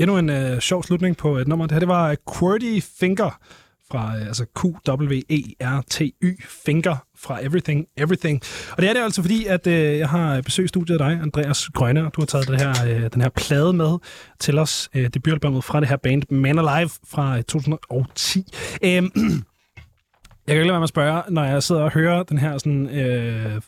Endnu 0.00 0.18
en 0.18 0.30
øh, 0.30 0.60
sjov 0.60 0.82
slutning 0.82 1.16
på 1.16 1.36
øh, 1.36 1.42
et 1.42 1.48
nummer. 1.48 1.66
Det 1.66 1.72
her, 1.72 1.78
det 1.78 1.88
var 1.88 2.10
øh, 2.10 2.16
Qwerty 2.38 2.80
Finger 3.00 3.38
fra 3.90 4.16
øh, 4.16 4.26
altså 4.26 4.44
Q-W-E-R-T-Y 4.58 6.42
Finger 6.64 6.96
fra 7.16 7.44
Everything 7.44 7.86
Everything. 7.96 8.42
Og 8.70 8.82
det 8.82 8.90
er 8.90 8.92
det 8.92 9.00
altså 9.00 9.22
fordi, 9.22 9.46
at 9.46 9.66
øh, 9.66 9.98
jeg 9.98 10.08
har 10.08 10.36
øh, 10.36 10.42
besøgt 10.42 10.68
studiet 10.68 11.00
af 11.00 11.10
dig, 11.10 11.20
Andreas 11.22 11.68
Grønne, 11.74 12.06
og 12.06 12.14
du 12.16 12.20
har 12.20 12.26
taget 12.26 12.48
det 12.48 12.60
her, 12.60 12.70
øh, 12.86 13.10
den 13.12 13.22
her 13.22 13.28
plade 13.28 13.72
med 13.72 13.98
til 14.38 14.58
os, 14.58 14.90
øh, 14.94 15.08
debutalbummet 15.14 15.64
fra 15.64 15.80
det 15.80 15.88
her 15.88 15.96
band 15.96 16.22
Man 16.30 16.58
Alive 16.58 16.90
fra 17.08 17.36
øh, 17.36 17.42
2010. 17.42 18.44
Øh, 18.82 18.90
jeg 18.92 19.02
kan 20.46 20.56
ikke 20.56 20.62
lade 20.62 20.68
være 20.68 20.80
med 20.80 20.82
at 20.82 20.88
spørge, 20.88 21.22
når 21.28 21.44
jeg 21.44 21.62
sidder 21.62 21.82
og 21.82 21.92
hører 21.92 22.22
den 22.22 22.38
her 22.38 22.58
sådan, 22.58 22.88
øh, 22.88 23.60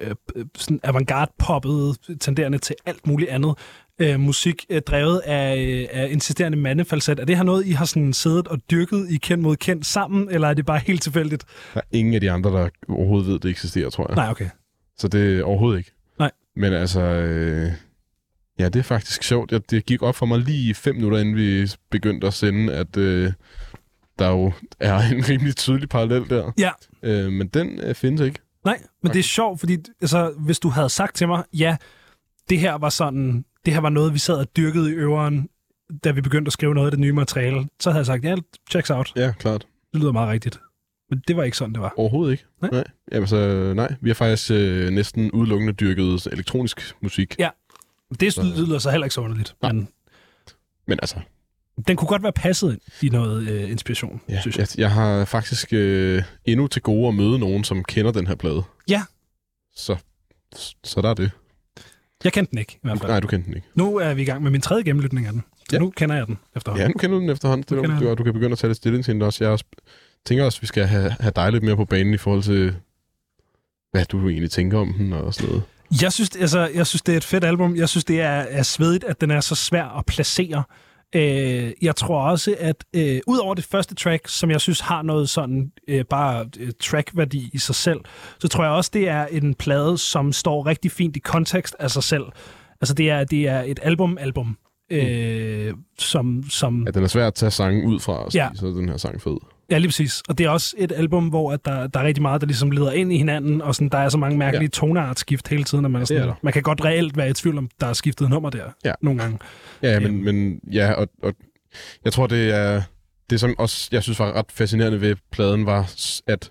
øh, 0.00 0.14
sådan 0.56 0.80
avantgarde-poppet, 0.82 1.96
tenderende 2.20 2.58
til 2.58 2.76
alt 2.86 3.06
muligt 3.06 3.30
andet, 3.30 3.54
øh, 3.98 4.20
musik 4.20 4.66
øh, 4.70 4.82
drevet 4.82 5.18
af, 5.18 5.58
øh, 5.58 5.88
af 6.02 6.08
insisterende 6.10 6.58
mandefalset. 6.58 7.20
Er 7.20 7.24
det 7.24 7.36
her 7.36 7.42
noget, 7.42 7.66
I 7.66 7.70
har 7.70 7.84
sådan 7.84 8.12
siddet 8.12 8.48
og 8.48 8.58
dyrket 8.70 9.06
i 9.10 9.16
kendt 9.16 9.42
mod 9.42 9.56
kendt 9.56 9.86
sammen, 9.86 10.28
eller 10.30 10.48
er 10.48 10.54
det 10.54 10.66
bare 10.66 10.78
helt 10.78 11.02
tilfældigt? 11.02 11.44
Der 11.74 11.80
er 11.80 11.84
ingen 11.92 12.14
af 12.14 12.20
de 12.20 12.30
andre, 12.30 12.50
der 12.50 12.68
overhovedet 12.88 13.28
ved, 13.28 13.38
det 13.38 13.50
eksisterer, 13.50 13.90
tror 13.90 14.06
jeg. 14.08 14.16
Nej, 14.16 14.30
okay. 14.30 14.48
Så 14.98 15.08
det 15.08 15.38
er 15.38 15.44
overhovedet 15.44 15.78
ikke. 15.78 15.90
Nej. 16.18 16.30
Men 16.56 16.72
altså, 16.72 17.00
øh, 17.00 17.72
ja, 18.58 18.64
det 18.68 18.76
er 18.76 18.82
faktisk 18.82 19.22
sjovt. 19.22 19.52
Jeg, 19.52 19.70
det 19.70 19.86
gik 19.86 20.02
op 20.02 20.16
for 20.16 20.26
mig 20.26 20.38
lige 20.38 20.74
fem 20.74 20.94
minutter, 20.94 21.18
inden 21.18 21.36
vi 21.36 21.70
begyndte 21.90 22.26
at 22.26 22.34
sende, 22.34 22.74
at 22.74 22.96
øh, 22.96 23.32
der 24.18 24.28
jo 24.28 24.52
er 24.80 24.98
en 25.12 25.28
rimelig 25.28 25.56
tydelig 25.56 25.88
parallel 25.88 26.28
der. 26.30 26.52
Ja, 26.58 26.70
Øh, 27.04 27.32
men 27.32 27.48
den 27.48 27.80
øh, 27.80 27.94
findes 27.94 28.20
ikke. 28.20 28.38
nej, 28.64 28.78
men 29.02 29.12
det 29.12 29.18
er 29.18 29.22
sjovt, 29.22 29.60
fordi 29.60 29.76
altså, 30.00 30.34
hvis 30.38 30.58
du 30.58 30.68
havde 30.68 30.88
sagt 30.88 31.16
til 31.16 31.28
mig, 31.28 31.44
ja, 31.52 31.76
det 32.48 32.58
her 32.58 32.74
var 32.74 32.88
sådan, 32.88 33.44
det 33.64 33.74
her 33.74 33.80
var 33.80 33.88
noget, 33.88 34.14
vi 34.14 34.18
sad 34.18 34.34
og 34.34 34.56
dyrkede 34.56 34.90
i 34.90 34.94
øveren, 34.94 35.48
da 36.04 36.10
vi 36.10 36.20
begyndte 36.20 36.48
at 36.48 36.52
skrive 36.52 36.74
noget 36.74 36.86
af 36.86 36.90
det 36.90 37.00
nye 37.00 37.12
materiale, 37.12 37.68
så 37.80 37.90
havde 37.90 37.98
jeg 37.98 38.06
sagt, 38.06 38.24
ja, 38.24 38.36
checks 38.70 38.90
out. 38.90 39.12
Ja, 39.16 39.32
klart. 39.38 39.66
Det 39.92 40.00
lyder 40.00 40.12
meget 40.12 40.28
rigtigt. 40.30 40.60
Men 41.10 41.22
det 41.28 41.36
var 41.36 41.42
ikke 41.42 41.56
sådan, 41.56 41.72
det 41.72 41.80
var. 41.82 41.94
Overhovedet 41.96 42.32
ikke. 42.32 42.44
Nej. 42.62 42.70
nej. 42.70 42.84
Jamen, 43.12 43.26
så, 43.26 43.72
nej. 43.76 43.94
Vi 44.00 44.10
har 44.10 44.14
faktisk 44.14 44.50
øh, 44.50 44.90
næsten 44.90 45.30
udelukkende 45.30 45.72
dyrket 45.72 46.26
elektronisk 46.32 46.94
musik. 47.00 47.34
Ja. 47.38 47.48
Det 48.20 48.36
lyder 48.38 48.78
så 48.78 48.90
heller 48.90 49.04
ikke 49.04 49.14
så 49.14 49.20
underligt. 49.20 49.54
Nej. 49.62 49.72
Men 49.72 49.88
Men 50.86 50.98
altså, 51.02 51.16
den 51.86 51.96
kunne 51.96 52.08
godt 52.08 52.22
være 52.22 52.32
passet 52.32 52.72
ind 52.72 52.80
i 53.02 53.08
noget 53.08 53.48
øh, 53.48 53.70
inspiration, 53.70 54.20
ja, 54.28 54.40
synes 54.40 54.58
jeg. 54.58 54.66
jeg, 54.70 54.78
jeg 54.78 54.90
har 54.90 55.24
faktisk 55.24 55.72
øh, 55.72 56.22
endnu 56.44 56.66
til 56.66 56.82
gode 56.82 57.08
at 57.08 57.14
møde 57.14 57.38
nogen, 57.38 57.64
som 57.64 57.84
kender 57.84 58.12
den 58.12 58.26
her 58.26 58.34
plade. 58.34 58.62
Ja. 58.88 59.02
Så, 59.76 59.96
så 60.84 61.00
der 61.02 61.08
er 61.10 61.14
det. 61.14 61.30
Jeg 62.24 62.32
kendte 62.32 62.50
den 62.50 62.58
ikke, 62.58 62.72
i 62.72 62.78
hvert 62.82 62.98
fald. 62.98 63.10
Nej, 63.10 63.20
du 63.20 63.26
kender 63.26 63.44
den 63.46 63.54
ikke. 63.56 63.66
Nu 63.74 63.96
er 63.96 64.14
vi 64.14 64.22
i 64.22 64.24
gang 64.24 64.42
med 64.42 64.50
min 64.50 64.60
tredje 64.60 64.82
gennemlytning 64.82 65.26
af 65.26 65.32
den. 65.32 65.42
Så 65.58 65.64
Ja. 65.72 65.78
nu 65.78 65.90
kender 65.90 66.16
jeg 66.16 66.26
den 66.26 66.38
efterhånden. 66.56 66.82
Ja, 66.82 66.88
nu 66.88 66.94
kender 66.98 67.16
du 67.16 67.20
den 67.22 67.30
efterhånden. 67.30 67.64
Det 67.78 67.90
er, 67.90 67.98
du, 68.00 68.08
og 68.10 68.18
du 68.18 68.24
kan 68.24 68.32
begynde 68.32 68.52
at 68.52 68.58
tage 68.58 68.68
lidt 68.68 68.76
stilling 68.76 69.04
til 69.04 69.14
den 69.14 69.22
også. 69.22 69.44
Jeg 69.44 69.50
også, 69.52 69.64
tænker 70.26 70.44
også, 70.44 70.58
at 70.58 70.62
vi 70.62 70.66
skal 70.66 70.86
have, 70.86 71.16
have 71.20 71.32
dig 71.36 71.52
lidt 71.52 71.64
mere 71.64 71.76
på 71.76 71.84
banen 71.84 72.14
i 72.14 72.16
forhold 72.16 72.42
til, 72.42 72.76
hvad 73.92 74.04
du 74.04 74.28
egentlig 74.28 74.50
tænker 74.50 74.78
om 74.78 74.92
den 74.98 75.12
og 75.12 75.34
sådan 75.34 75.48
noget. 75.48 75.62
Jeg 76.02 76.12
synes, 76.12 76.36
altså, 76.36 76.70
jeg 76.74 76.86
synes, 76.86 77.02
det 77.02 77.12
er 77.12 77.16
et 77.16 77.24
fedt 77.24 77.44
album. 77.44 77.76
Jeg 77.76 77.88
synes, 77.88 78.04
det 78.04 78.20
er, 78.20 78.28
er 78.30 78.62
svedigt, 78.62 79.04
at 79.04 79.20
den 79.20 79.30
er 79.30 79.40
så 79.40 79.54
svær 79.54 79.84
at 79.98 80.06
placere. 80.06 80.62
Øh, 81.14 81.72
jeg 81.82 81.96
tror 81.96 82.20
også, 82.20 82.54
at 82.58 82.84
øh, 82.94 83.20
ud 83.26 83.38
over 83.38 83.54
det 83.54 83.64
første 83.64 83.94
track, 83.94 84.28
som 84.28 84.50
jeg 84.50 84.60
synes 84.60 84.80
har 84.80 85.02
noget 85.02 85.28
sådan 85.28 85.72
øh, 85.88 86.04
bare 86.04 86.46
øh, 86.58 86.72
trackværdi 86.80 87.50
i 87.52 87.58
sig 87.58 87.74
selv, 87.74 88.00
så 88.38 88.48
tror 88.48 88.64
jeg 88.64 88.72
også, 88.72 88.90
det 88.94 89.08
er 89.08 89.26
en 89.26 89.54
plade, 89.54 89.98
som 89.98 90.32
står 90.32 90.66
rigtig 90.66 90.90
fint 90.90 91.16
i 91.16 91.18
kontekst 91.18 91.76
af 91.78 91.90
sig 91.90 92.02
selv. 92.02 92.24
Altså, 92.80 92.94
det 92.94 93.10
er, 93.10 93.24
det 93.24 93.48
er 93.48 93.62
et 93.62 93.80
album-album, 93.82 94.56
øh, 94.90 95.74
som, 95.98 96.44
som 96.50 96.84
Ja, 96.86 96.90
den 96.90 97.04
er 97.04 97.08
svær 97.08 97.26
at 97.26 97.34
tage 97.34 97.50
sangen 97.50 97.84
ud 97.84 98.00
fra, 98.00 98.28
ja. 98.34 98.48
så 98.54 98.66
er 98.66 98.70
den 98.70 98.88
her 98.88 98.96
sang 98.96 99.22
fed. 99.22 99.36
Ja, 99.70 99.78
lige 99.78 99.88
præcis. 99.88 100.22
Og 100.28 100.38
det 100.38 100.46
er 100.46 100.50
også 100.50 100.74
et 100.78 100.92
album, 100.92 101.28
hvor 101.28 101.52
at 101.52 101.64
der, 101.64 101.86
der 101.86 102.00
er 102.00 102.04
rigtig 102.04 102.22
meget, 102.22 102.40
der 102.40 102.46
ligesom 102.46 102.70
leder 102.70 102.92
ind 102.92 103.12
i 103.12 103.16
hinanden, 103.16 103.62
og 103.62 103.74
sådan, 103.74 103.88
der 103.88 103.98
er 103.98 104.08
så 104.08 104.18
mange 104.18 104.38
mærkelige 104.38 104.62
ja. 104.64 104.68
toneartskift 104.68 105.48
hele 105.48 105.64
tiden, 105.64 105.84
at 105.84 105.90
man, 105.90 106.02
er 106.02 106.06
sådan, 106.06 106.28
der. 106.28 106.34
man 106.42 106.52
kan 106.52 106.62
godt 106.62 106.84
reelt 106.84 107.16
være 107.16 107.30
i 107.30 107.32
tvivl 107.32 107.58
om, 107.58 107.68
der 107.80 107.86
er 107.86 107.92
skiftet 107.92 108.28
nummer 108.30 108.50
der 108.50 108.64
Ja. 108.84 108.92
nogle 109.02 109.20
gange. 109.22 109.38
Ja, 109.82 110.00
men, 110.00 110.08
Øhm. 110.14 110.24
men 110.24 110.60
ja, 110.72 110.92
og, 110.92 111.08
og 111.22 111.34
jeg 112.04 112.12
tror, 112.12 112.26
det 112.26 112.50
er 112.54 112.82
det, 113.30 113.40
som 113.40 113.54
også 113.58 113.88
jeg 113.92 114.02
synes 114.02 114.18
var 114.18 114.32
ret 114.32 114.46
fascinerende 114.52 115.00
ved 115.00 115.16
pladen, 115.32 115.66
var, 115.66 115.90
at 116.26 116.50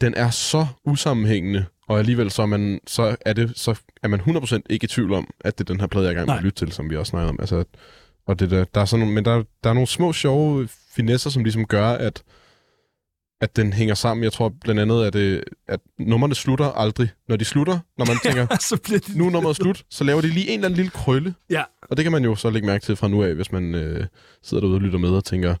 den 0.00 0.14
er 0.14 0.30
så 0.30 0.66
usammenhængende, 0.84 1.64
og 1.88 1.98
alligevel 1.98 2.30
så 2.30 2.42
er 2.42 2.46
man, 2.46 2.80
så 2.86 3.16
er, 3.26 3.32
det, 3.32 3.52
så 3.56 3.80
er 4.02 4.08
man 4.08 4.20
100% 4.20 4.58
ikke 4.70 4.84
i 4.84 4.88
tvivl 4.88 5.12
om, 5.12 5.30
at 5.40 5.58
det 5.58 5.70
er 5.70 5.72
den 5.74 5.80
her 5.80 5.86
plade, 5.86 6.04
jeg 6.04 6.10
er 6.10 6.14
i 6.14 6.18
gang 6.18 6.26
med 6.28 6.36
at 6.36 6.42
lytte 6.42 6.64
til, 6.66 6.72
som 6.72 6.90
vi 6.90 6.96
også 6.96 7.10
snakkede 7.10 7.28
om. 7.30 7.36
Altså, 7.40 7.64
og 8.26 8.40
det 8.40 8.50
der, 8.50 8.64
der 8.74 8.80
er 8.80 8.84
sådan 8.84 9.00
nogle, 9.00 9.14
men 9.14 9.24
der, 9.24 9.42
der 9.64 9.70
er 9.70 9.74
nogle 9.74 9.86
små 9.86 10.12
sjove 10.12 10.68
finesser, 10.96 11.30
som 11.30 11.44
ligesom 11.44 11.66
gør, 11.66 11.88
at 11.88 12.22
at 13.40 13.56
den 13.56 13.72
hænger 13.72 13.94
sammen. 13.94 14.24
Jeg 14.24 14.32
tror 14.32 14.52
blandt 14.60 14.80
andet, 14.80 15.04
at, 15.04 15.12
det, 15.12 15.44
at 15.68 15.80
nummerne 15.98 16.34
slutter 16.34 16.64
aldrig. 16.64 17.08
Når 17.28 17.36
de 17.36 17.44
slutter, 17.44 17.78
når 17.98 18.06
man 18.06 18.16
tænker, 18.24 18.56
så 18.60 18.80
bliver 18.84 18.98
det... 18.98 19.16
nu 19.16 19.26
er 19.26 19.30
nummeret 19.30 19.56
slut, 19.56 19.84
så 19.90 20.04
laver 20.04 20.20
de 20.20 20.28
lige 20.28 20.48
en 20.48 20.54
eller 20.54 20.68
anden 20.68 20.76
lille 20.76 20.90
krølle. 20.90 21.34
Ja. 21.50 21.62
Og 21.82 21.96
det 21.96 22.04
kan 22.04 22.12
man 22.12 22.24
jo 22.24 22.34
så 22.34 22.50
lægge 22.50 22.66
mærke 22.66 22.84
til 22.84 22.96
fra 22.96 23.08
nu 23.08 23.22
af, 23.22 23.34
hvis 23.34 23.52
man 23.52 23.74
øh, 23.74 24.06
sidder 24.42 24.60
derude 24.60 24.76
og 24.76 24.80
lytter 24.80 24.98
med 24.98 25.10
og 25.10 25.24
tænker, 25.24 25.54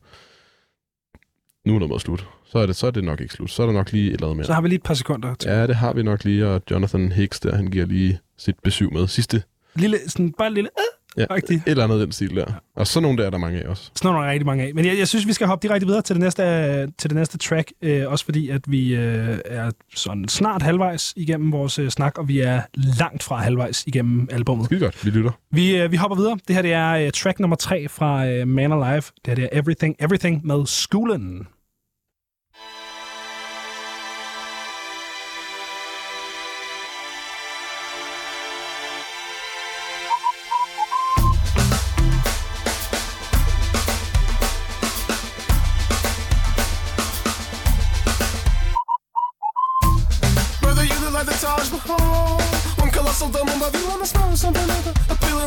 nu 1.68 1.74
er 1.74 1.78
nummeret 1.78 2.02
slut. 2.02 2.28
Så 2.44 2.58
er, 2.58 2.66
det, 2.66 2.76
så 2.76 2.86
er 2.86 2.90
det 2.90 3.04
nok 3.04 3.20
ikke 3.20 3.34
slut. 3.34 3.50
Så 3.50 3.62
er 3.62 3.66
der 3.66 3.72
nok 3.72 3.92
lige 3.92 4.06
et 4.06 4.14
eller 4.14 4.26
andet 4.26 4.36
mere. 4.36 4.46
Så 4.46 4.52
har 4.52 4.60
vi 4.60 4.68
lige 4.68 4.76
et 4.76 4.82
par 4.82 4.94
sekunder 4.94 5.34
til. 5.34 5.50
Ja, 5.50 5.66
det 5.66 5.76
har 5.76 5.92
vi 5.92 6.02
nok 6.02 6.24
lige, 6.24 6.46
og 6.46 6.62
Jonathan 6.70 7.12
Hicks 7.12 7.40
der, 7.40 7.56
han 7.56 7.66
giver 7.66 7.86
lige 7.86 8.20
sit 8.38 8.56
besøg 8.64 8.92
med. 8.92 9.08
Sidste, 9.08 9.42
Lille, 9.74 9.98
sådan, 10.06 10.32
bare 10.32 10.48
en 10.48 10.54
lille... 10.54 10.70
Øh, 10.78 10.95
ja, 11.16 11.24
et 11.34 11.62
eller 11.66 11.84
andet 11.84 12.00
den 12.00 12.12
stil 12.12 12.36
der. 12.36 12.46
Og 12.76 12.86
så 12.86 13.00
nogle 13.00 13.18
der 13.18 13.26
er 13.26 13.30
der 13.30 13.38
mange 13.38 13.62
af 13.62 13.68
også. 13.68 13.90
sådan 13.94 14.08
nogle 14.08 14.18
er 14.18 14.24
der 14.24 14.32
rigtig 14.32 14.46
mange 14.46 14.64
af. 14.64 14.74
Men 14.74 14.84
jeg, 14.84 14.98
jeg 14.98 15.08
synes, 15.08 15.26
vi 15.26 15.32
skal 15.32 15.46
hoppe 15.46 15.68
direkte 15.68 15.86
videre 15.86 16.02
til 16.02 16.16
det 16.16 16.22
næste, 16.22 16.42
til 16.86 17.10
det 17.10 17.14
næste 17.14 17.38
track. 17.38 17.72
Øh, 17.82 18.02
også 18.06 18.24
fordi, 18.24 18.50
at 18.50 18.60
vi 18.66 18.94
øh, 18.94 19.38
er 19.44 19.70
sådan 19.94 20.28
snart 20.28 20.62
halvvejs 20.62 21.12
igennem 21.16 21.52
vores 21.52 21.78
øh, 21.78 21.90
snak, 21.90 22.18
og 22.18 22.28
vi 22.28 22.40
er 22.40 22.60
langt 22.74 23.22
fra 23.22 23.36
halvvejs 23.36 23.84
igennem 23.86 24.28
albummet. 24.32 24.66
Skide 24.66 24.80
godt, 24.80 25.04
vi 25.04 25.10
lytter. 25.10 25.30
Vi, 25.50 25.76
øh, 25.76 25.92
vi 25.92 25.96
hopper 25.96 26.16
videre. 26.16 26.38
Det 26.48 26.56
her 26.56 26.62
det 26.62 26.72
er 26.72 26.92
øh, 26.92 27.10
track 27.10 27.40
nummer 27.40 27.56
tre 27.56 27.88
fra 27.88 28.26
øh, 28.26 28.48
Man 28.48 28.72
Alive. 28.72 28.96
Det 28.96 29.26
her 29.26 29.34
det 29.34 29.44
er 29.44 29.48
Everything, 29.52 29.96
Everything 30.00 30.46
med 30.46 30.66
Skoolen. 30.66 31.46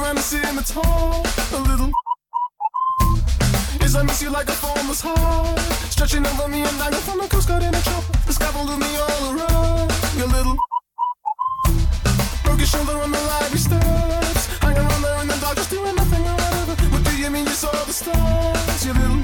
I 0.09 0.13
miss 0.13 0.33
you 0.33 0.41
in 0.41 0.55
the 0.55 0.63
tone 0.63 1.21
a 1.53 1.61
little. 1.69 1.91
Is 3.85 3.95
I 3.95 4.01
miss 4.01 4.23
you 4.23 4.31
like 4.31 4.49
a 4.49 4.53
formless 4.53 5.01
heart 5.01 5.59
Stretching 5.91 6.25
over 6.25 6.47
me, 6.47 6.63
I'm 6.63 6.79
like 6.79 6.93
a 6.93 6.95
from 6.95 7.19
the 7.19 7.27
coast 7.27 7.47
guard 7.47 7.61
in 7.61 7.75
a 7.75 7.81
chopper 7.81 8.17
It's 8.25 8.39
gobbled 8.39 8.79
me 8.79 8.89
all 8.97 9.37
around, 9.37 9.91
A 10.17 10.25
little 10.25 10.57
Broke 12.43 12.57
your 12.57 12.65
shoulder 12.65 12.97
on 12.97 13.11
the 13.11 13.21
library 13.21 13.59
steps. 13.59 14.47
Hanging 14.57 14.81
around 14.81 15.01
there 15.03 15.21
in 15.21 15.27
the 15.27 15.37
dark, 15.41 15.57
just 15.57 15.69
doing 15.69 15.95
nothing 15.95 16.25
or 16.25 16.33
whatever. 16.33 16.75
What 16.89 17.03
do 17.03 17.15
you 17.15 17.29
mean 17.29 17.45
you 17.45 17.53
saw 17.53 17.69
the 17.85 17.93
stars, 17.93 18.85
your 18.87 18.95
little 18.95 19.21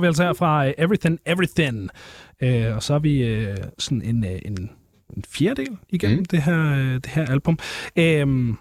får 0.00 0.02
vi 0.02 0.06
altså 0.06 0.22
her 0.22 0.32
fra 0.32 0.66
øh, 0.66 0.74
Everything 0.78 1.18
Everything. 1.26 1.90
Uh, 2.42 2.76
og 2.76 2.82
så 2.82 2.94
er 2.94 2.98
vi 2.98 3.42
uh, 3.42 3.56
sådan 3.78 4.02
en, 4.02 4.24
uh, 4.24 4.30
en, 4.30 4.70
en 5.16 5.24
fjerdedel 5.28 5.78
igennem 5.88 6.18
mm. 6.18 6.24
det, 6.24 6.42
her, 6.42 6.72
uh, 6.72 6.94
det 6.94 7.06
her 7.06 7.26
album. 7.26 7.58
Uh, 7.96 8.54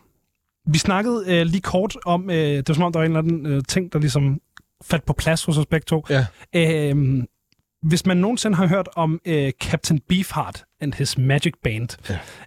vi 0.73 0.77
snakkede 0.77 1.25
uh, 1.27 1.47
lige 1.47 1.61
kort 1.61 1.97
om, 2.05 2.23
uh, 2.23 2.33
det 2.33 2.67
var 2.67 2.73
som 2.73 2.83
om, 2.83 2.91
der 2.91 2.99
var 2.99 3.05
en 3.05 3.11
eller 3.11 3.23
anden 3.23 3.55
uh, 3.55 3.63
ting, 3.67 3.93
der 3.93 3.99
ligesom 3.99 4.39
faldt 4.83 5.05
på 5.05 5.13
plads 5.13 5.43
hos 5.43 5.57
os 5.57 5.65
begge 5.65 5.85
to. 5.85 6.05
Ja. 6.09 6.25
Uh, 6.93 7.23
hvis 7.81 8.05
man 8.05 8.17
nogensinde 8.17 8.57
har 8.57 8.67
hørt 8.67 8.89
om 8.95 9.19
øh, 9.25 9.51
Captain 9.51 9.99
Beefheart, 10.09 10.63
and 10.81 10.93
His 10.93 11.17
Magic 11.17 11.53
Band. 11.63 11.89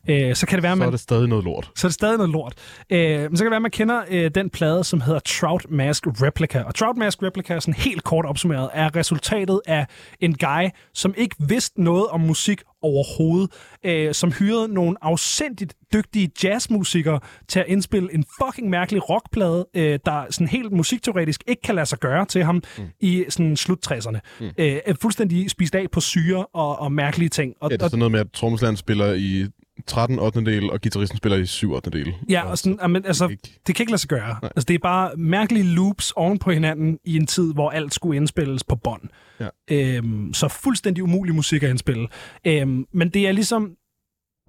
Ja. 0.08 0.28
Øh, 0.28 0.34
så 0.36 0.46
kan 0.46 0.56
det 0.56 0.62
være, 0.62 0.76
man... 0.76 0.84
Så 0.84 0.86
er 0.86 0.90
det 0.90 1.00
stadig 1.00 1.28
noget 1.28 1.44
lort. 1.44 1.70
Så 1.76 1.86
er 1.86 1.88
det 1.88 1.94
stadig 1.94 2.16
noget 2.16 2.32
lort. 2.32 2.54
Øh, 2.90 3.20
men 3.20 3.36
så 3.36 3.44
kan 3.44 3.46
det 3.46 3.50
være, 3.50 3.60
man 3.60 3.70
kender 3.70 4.02
øh, 4.08 4.30
den 4.34 4.50
plade, 4.50 4.84
som 4.84 5.00
hedder 5.00 5.20
Trout 5.20 5.66
Mask 5.70 6.06
Replica. 6.06 6.62
Og 6.62 6.74
Trout 6.74 6.96
Mask 6.96 7.22
Replica, 7.22 7.60
sådan 7.60 7.74
helt 7.74 8.04
kort 8.04 8.26
opsummeret, 8.26 8.70
er 8.72 8.96
resultatet 8.96 9.60
af 9.66 9.86
en 10.20 10.34
guy, 10.34 10.68
som 10.94 11.14
ikke 11.16 11.36
vidste 11.38 11.82
noget 11.82 12.06
om 12.06 12.20
musik 12.20 12.62
overhovedet, 12.82 13.50
øh, 13.84 14.14
som 14.14 14.32
hyrede 14.32 14.74
nogle 14.74 14.96
afsindigt 15.02 15.74
dygtige 15.92 16.30
jazzmusikere 16.44 17.20
til 17.48 17.60
at 17.60 17.66
indspille 17.68 18.14
en 18.14 18.24
fucking 18.42 18.70
mærkelig 18.70 19.10
rockplade, 19.10 19.66
øh, 19.74 19.98
der 20.04 20.24
sådan 20.30 20.48
helt 20.48 20.72
musikteoretisk 20.72 21.44
ikke 21.46 21.62
kan 21.62 21.74
lade 21.74 21.86
sig 21.86 21.98
gøre 21.98 22.26
til 22.26 22.44
ham 22.44 22.62
mm. 22.78 22.84
i 23.00 23.24
sådan 23.28 23.56
slut 23.56 23.92
60'erne. 23.92 24.18
Mm. 24.40 24.50
Øh, 24.58 24.78
fuldstændig 25.02 25.50
spist 25.50 25.74
af 25.74 25.90
på 25.92 26.00
syre 26.00 26.46
og, 26.46 26.78
og 26.78 26.92
mærkelige 26.92 27.28
ting. 27.28 27.54
Og, 27.60 27.70
Ja, 27.70 27.76
det 27.76 27.82
er 27.82 27.86
sådan 27.86 27.98
noget 27.98 28.12
med, 28.12 28.20
at 28.20 28.32
Trommesland 28.32 28.76
spiller 28.76 29.12
i 29.12 29.46
13 29.86 30.18
8. 30.18 30.40
del, 30.44 30.70
og 30.70 30.80
gitarristen 30.80 31.16
spiller 31.18 31.38
i 31.38 31.46
7 31.46 31.72
8. 31.72 31.90
del. 31.90 32.14
ja, 32.28 32.42
og 32.50 32.58
sådan, 32.58 32.78
amen, 32.80 33.06
altså, 33.06 33.28
ikke- 33.28 33.60
det 33.66 33.74
kan 33.74 33.82
ikke 33.82 33.92
lade 33.92 34.00
sig 34.00 34.08
gøre. 34.08 34.36
Altså, 34.42 34.64
det 34.68 34.74
er 34.74 34.78
bare 34.78 35.16
mærkelige 35.16 35.64
loops 35.64 36.10
oven 36.16 36.38
på 36.38 36.50
hinanden 36.52 36.98
i 37.04 37.16
en 37.16 37.26
tid, 37.26 37.52
hvor 37.54 37.70
alt 37.70 37.94
skulle 37.94 38.16
indspilles 38.16 38.64
på 38.64 38.76
bånd. 38.76 39.02
Ja. 39.40 39.48
Øhm, 39.70 40.34
så 40.34 40.48
fuldstændig 40.48 41.04
umulig 41.04 41.34
musik 41.34 41.62
at 41.62 41.70
indspille. 41.70 42.08
Øhm, 42.46 42.86
men 42.92 43.08
det 43.08 43.28
er 43.28 43.32
ligesom... 43.32 43.70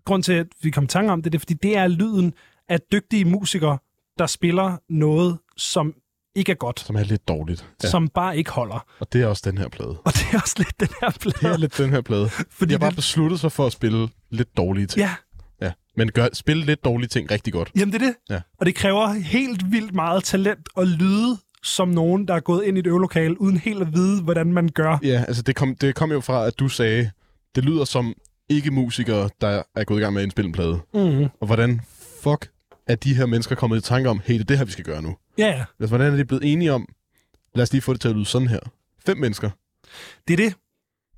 Grund 0.05 0.23
til, 0.23 0.33
at 0.33 0.47
vi 0.63 0.69
kom 0.71 0.83
i 0.83 0.87
tanke 0.87 1.11
om 1.11 1.21
det, 1.21 1.31
det 1.31 1.37
er, 1.37 1.39
fordi 1.39 1.53
det 1.53 1.77
er 1.77 1.87
lyden 1.87 2.33
af 2.69 2.79
dygtige 2.91 3.25
musikere, 3.25 3.77
der 4.19 4.25
spiller 4.25 4.77
noget, 4.89 5.37
som 5.57 5.93
ikke 6.35 6.51
er 6.51 6.55
godt, 6.55 6.79
Som 6.79 6.95
er 6.95 7.03
lidt 7.03 7.27
dårligt. 7.27 7.65
ja. 7.83 7.89
som 7.89 8.09
bare 8.09 8.37
ikke 8.37 8.51
holder. 8.51 8.85
Og 8.99 9.13
det 9.13 9.21
er 9.21 9.27
også 9.27 9.41
den 9.51 9.57
her 9.57 9.67
plade. 9.67 9.89
Og 10.05 10.13
det 10.13 10.25
er 10.33 10.39
også 10.41 10.55
lidt 10.57 10.79
den 10.79 10.87
her 11.01 11.09
Det 11.09 11.25
er 11.25 11.39
plade. 11.39 11.57
lidt 11.57 11.77
den 11.77 11.89
her 11.89 12.01
plade. 12.01 12.29
Fordi 12.29 12.69
De 12.69 12.73
har 12.73 12.79
bare 12.79 12.89
det, 12.89 12.95
besluttet 12.95 13.39
sig 13.39 13.51
for 13.51 13.65
at 13.65 13.71
spille 13.71 14.09
lidt 14.31 14.57
dårlige 14.57 14.87
ting. 14.87 14.99
ja, 15.05 15.15
ja. 15.61 15.71
Men 15.97 16.11
gør, 16.11 16.27
spille 16.33 16.65
lidt 16.65 16.83
dårlige 16.85 17.07
ting 17.07 17.31
rigtig 17.31 17.53
godt. 17.53 17.71
jamen 17.75 17.93
det 17.93 18.01
er 18.01 18.05
det. 18.05 18.15
Ja. 18.29 18.41
Og 18.59 18.65
det 18.65 18.75
kræver 18.75 19.07
helt 19.13 19.71
vildt 19.71 19.93
meget 19.93 20.23
talent 20.23 20.69
og 20.75 20.87
lyde 20.87 21.37
som 21.63 21.87
nogen, 21.87 22.27
der 22.27 22.33
er 22.33 22.39
gået 22.39 22.63
ind 22.65 22.77
i 22.77 22.79
et 22.79 22.87
øvelokale, 22.87 23.41
uden 23.41 23.57
helt 23.57 23.81
at 23.81 23.93
vide, 23.93 24.21
hvordan 24.21 24.53
man 24.53 24.69
gør. 24.69 24.97
Ja, 25.03 25.23
altså 25.27 25.41
det 25.41 25.55
kom, 25.55 25.75
det 25.75 25.95
kom 25.95 26.11
jo 26.11 26.19
fra, 26.21 26.45
at 26.47 26.59
du 26.59 26.67
sagde, 26.67 27.11
det 27.55 27.65
lyder 27.65 27.85
som 27.85 28.13
ikke-musikere, 28.49 29.29
der 29.41 29.63
er 29.75 29.83
gået 29.83 29.99
i 29.99 30.01
gang 30.01 30.13
med 30.13 30.21
at 30.21 30.23
indspille 30.23 30.47
en 30.47 30.53
plade. 30.53 30.79
Mm. 30.93 31.23
Og 31.41 31.45
hvordan 31.45 31.81
fuck 32.23 32.49
er 32.87 32.95
de 32.95 33.13
her 33.15 33.25
mennesker 33.25 33.55
kommet 33.55 33.77
i 33.77 33.81
tanke 33.81 34.09
om, 34.09 34.21
hey, 34.25 34.33
det 34.33 34.41
er 34.41 34.45
det 34.45 34.57
her, 34.57 34.65
vi 34.65 34.71
skal 34.71 34.85
gøre 34.85 35.01
nu? 35.01 35.15
Ja, 35.37 35.47
ja. 35.47 35.65
Altså, 35.79 35.95
hvordan 35.97 36.13
er 36.13 36.17
de 36.17 36.25
blevet 36.25 36.51
enige 36.53 36.73
om, 36.73 36.87
lad 37.55 37.63
os 37.63 37.71
lige 37.71 37.81
få 37.81 37.93
det 37.93 38.01
til 38.01 38.09
at 38.09 38.15
lyde 38.15 38.25
sådan 38.25 38.47
her? 38.47 38.59
Fem 39.05 39.17
mennesker. 39.17 39.49
Det 40.27 40.33
er 40.33 40.37
det. 40.37 40.55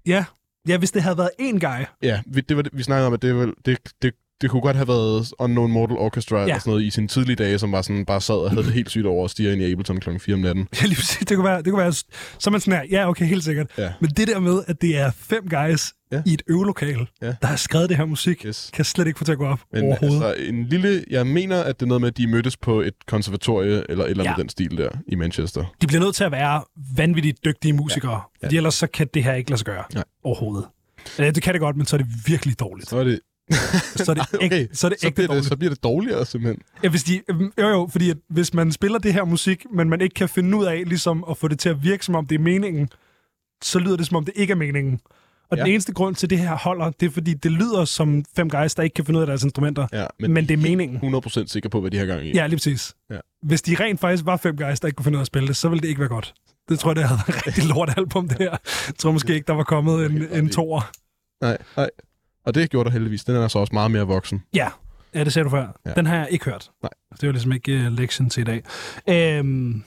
Ja. 0.05 0.26
Ja, 0.68 0.78
hvis 0.78 0.91
det 0.91 1.03
havde 1.03 1.18
været 1.18 1.30
én 1.41 1.59
guy. 1.59 1.86
Ja, 2.01 2.22
vi, 2.26 2.41
det 2.41 2.57
var 2.57 2.63
det, 2.63 2.78
vi 2.78 2.84
snakkede 2.84 3.07
om, 3.07 3.13
at 3.13 3.22
det, 3.22 3.36
var, 3.36 3.53
det, 3.66 3.78
det, 4.01 4.13
det 4.41 4.49
kunne 4.49 4.61
godt 4.61 4.75
have 4.75 4.88
været 4.88 5.31
Unknown 5.39 5.71
Mortal 5.71 5.97
Orchestra 5.97 6.38
ja. 6.38 6.43
eller 6.43 6.59
sådan 6.59 6.71
noget 6.71 6.83
i 6.83 6.89
sine 6.89 7.07
tidlige 7.07 7.36
dage, 7.36 7.59
som 7.59 7.71
var 7.71 7.81
sådan, 7.81 8.05
bare 8.05 8.21
sad 8.21 8.36
og 8.36 8.49
havde 8.49 8.63
det 8.65 8.73
helt 8.73 8.89
sygt 8.89 9.05
over 9.05 9.25
at 9.25 9.31
stige 9.31 9.53
ind 9.53 9.61
i 9.61 9.71
Ableton 9.71 9.99
kl. 9.99 10.09
4 10.19 10.33
om 10.36 10.39
natten. 10.41 10.67
Ja, 10.81 10.86
lige 10.88 10.95
præcis. 10.95 11.17
Det 11.27 11.38
kunne 11.38 11.45
være, 11.45 11.57
det 11.61 11.71
kunne 11.71 11.81
være 11.81 11.93
så 12.39 12.49
man 12.49 12.61
sådan 12.61 12.79
her, 12.79 12.86
ja, 12.99 13.09
okay, 13.09 13.25
helt 13.25 13.43
sikkert. 13.43 13.67
Ja. 13.77 13.93
Men 14.01 14.09
det 14.09 14.27
der 14.27 14.39
med, 14.39 14.63
at 14.67 14.81
det 14.81 14.97
er 14.97 15.11
fem 15.17 15.49
guys 15.49 15.93
Ja. 16.11 16.21
i 16.25 16.33
et 16.33 16.41
øvelokale, 16.49 17.07
Ja. 17.21 17.33
der 17.41 17.47
har 17.47 17.55
skrevet 17.55 17.89
det 17.89 17.97
her 17.97 18.05
musik, 18.05 18.45
Yes. 18.45 18.69
kan 18.73 18.86
slet 18.86 19.07
ikke 19.07 19.17
få 19.19 19.25
til 19.25 19.31
at 19.31 19.38
gå 19.38 19.45
op 19.45 19.59
Men 19.73 19.83
overhovedet. 19.83 20.25
altså, 20.25 20.43
en 20.49 20.63
lille... 20.65 21.03
Jeg 21.09 21.27
mener, 21.27 21.63
at 21.63 21.79
det 21.79 21.86
er 21.86 21.88
noget 21.88 22.01
med, 22.01 22.07
at 22.07 22.17
de 22.17 22.27
mødtes 22.27 22.57
på 22.57 22.81
et 22.81 22.93
konservatorie, 23.07 23.83
eller 23.89 24.05
et 24.05 24.09
eller 24.11 24.23
andet 24.23 24.38
Ja. 24.38 24.41
den 24.41 24.49
stil 24.49 24.77
der, 24.77 24.89
i 25.07 25.15
Manchester. 25.15 25.65
De 25.81 25.88
bliver 25.88 26.01
nødt 26.03 26.15
til 26.15 26.23
at 26.23 26.31
være 26.31 26.63
vanvittigt 26.97 27.45
dygtige 27.45 27.73
musikere, 27.73 28.11
ja. 28.11 28.17
Ja. 28.41 28.47
fordi 28.47 28.57
ellers 28.57 28.73
så 28.75 28.88
kan 28.88 29.07
det 29.13 29.23
her 29.23 29.33
ikke 29.33 29.49
lade 29.49 29.57
sig 29.57 29.65
gøre 29.65 29.83
Nej. 29.93 30.03
overhovedet. 30.23 30.65
Det 31.17 31.43
kan 31.43 31.53
det 31.53 31.61
godt, 31.61 31.75
men 31.77 31.86
så 31.86 31.95
er 31.95 31.97
det 31.97 32.07
virkelig 32.27 32.59
dårligt. 32.59 32.89
Så 32.89 32.97
er 32.97 33.03
det... 33.03 33.19
Så 33.95 34.11
er 34.11 34.13
det, 34.15 34.33
okay, 34.33 34.45
okay, 34.45 34.67
så 34.73 34.87
er 34.87 34.89
det 34.89 34.99
så 34.99 35.07
ægte 35.07 35.15
bliver 35.15 35.27
dårligt. 35.27 35.43
det, 35.43 35.49
så 35.49 35.57
bliver 35.57 35.73
det 35.73 35.83
dårligere, 35.83 36.25
simpelthen. 36.25 36.61
Ja, 36.83 36.89
hvis 36.89 37.03
de, 37.03 37.21
jo 37.57 37.67
jo, 37.67 37.87
fordi 37.91 38.09
at 38.09 38.17
hvis 38.29 38.53
man 38.53 38.71
spiller 38.71 38.99
det 38.99 39.13
her 39.13 39.23
musik, 39.25 39.65
men 39.73 39.89
man 39.89 40.01
ikke 40.01 40.13
kan 40.13 40.29
finde 40.29 40.57
ud 40.57 40.65
af 40.65 40.83
ligesom 40.85 41.25
at 41.29 41.37
få 41.37 41.47
det 41.47 41.59
til 41.59 41.69
at 41.69 41.83
virke, 41.83 42.05
som 42.05 42.15
om 42.15 42.25
det 42.25 42.35
er 42.35 42.39
meningen, 42.39 42.89
så 43.63 43.79
lyder 43.79 43.97
det, 43.97 44.05
som 44.05 44.17
om 44.17 44.25
det 44.25 44.33
ikke 44.35 44.51
er 44.51 44.55
meningen. 44.55 44.99
Og 45.51 45.57
ja. 45.57 45.63
Den 45.63 45.71
eneste 45.71 45.93
grund 45.93 46.15
til, 46.15 46.29
det 46.29 46.39
her 46.39 46.55
holder, 46.55 46.91
det 46.99 47.05
er, 47.05 47.09
fordi 47.11 47.33
det 47.33 47.51
lyder 47.51 47.85
som 47.85 48.25
fem 48.35 48.49
guys, 48.49 48.75
der 48.75 48.83
ikke 48.83 48.93
kan 48.93 49.05
finde 49.05 49.17
ud 49.17 49.21
af 49.21 49.27
deres 49.27 49.43
instrumenter. 49.43 49.87
Ja, 49.93 50.05
Men, 50.19 50.33
men 50.33 50.47
det 50.47 50.53
er 50.53 50.57
meningen. 50.57 51.15
100% 51.15 51.47
sikker 51.47 51.69
på, 51.69 51.81
hvad 51.81 51.91
de 51.91 51.97
har 51.97 52.05
gang 52.05 52.25
i. 52.25 52.31
Ja, 52.35 52.47
lige 52.47 52.57
præcis. 52.57 52.93
Ja. 53.11 53.17
Hvis 53.43 53.61
de 53.61 53.75
rent 53.79 53.99
faktisk 53.99 54.25
var 54.25 54.37
fem 54.37 54.57
guys, 54.57 54.79
der 54.79 54.87
ikke 54.87 54.95
kunne 54.95 55.03
finde 55.03 55.15
ud 55.15 55.19
af 55.19 55.23
at 55.23 55.27
spille 55.27 55.47
det, 55.47 55.55
så 55.55 55.69
ville 55.69 55.81
det 55.81 55.87
ikke 55.87 55.99
være 55.99 56.09
godt. 56.09 56.33
Det 56.69 56.79
tror 56.79 56.89
jeg, 56.89 56.95
det 56.95 57.03
havde 57.03 57.19
været 57.27 57.37
et 57.37 57.47
rigtig 57.47 57.63
lort 57.65 57.93
album, 57.97 58.27
det 58.27 58.37
her. 58.37 58.49
Jeg 58.87 58.95
tror 58.97 59.11
måske 59.11 59.33
ikke, 59.33 59.47
der 59.47 59.53
var 59.53 59.63
kommet 59.63 60.05
en, 60.05 60.27
en 60.31 60.49
toer. 60.49 60.91
Nej, 61.41 61.57
nej. 61.77 61.89
Og 62.45 62.55
det 62.55 62.69
gjorde 62.69 62.85
der 62.87 62.91
heldigvis. 62.93 63.23
Den 63.23 63.35
er 63.35 63.47
så 63.47 63.59
også 63.59 63.73
meget 63.73 63.91
mere 63.91 64.03
voksen. 64.07 64.43
Ja, 64.55 64.67
ja 65.13 65.23
det 65.23 65.33
sagde 65.33 65.43
du 65.43 65.49
før. 65.49 65.61
Ja. 65.61 65.89
Ja. 65.89 65.93
Den 65.93 66.05
har 66.05 66.15
jeg 66.15 66.27
ikke 66.31 66.45
hørt. 66.45 66.71
Nej. 66.83 66.89
Det 67.21 67.27
var 67.27 67.31
ligesom 67.33 67.51
ikke 67.51 67.77
uh, 67.77 67.97
lektion 67.97 68.29
til 68.29 68.41
i 68.41 68.43
dag. 68.43 68.63
Øhm... 69.09 69.83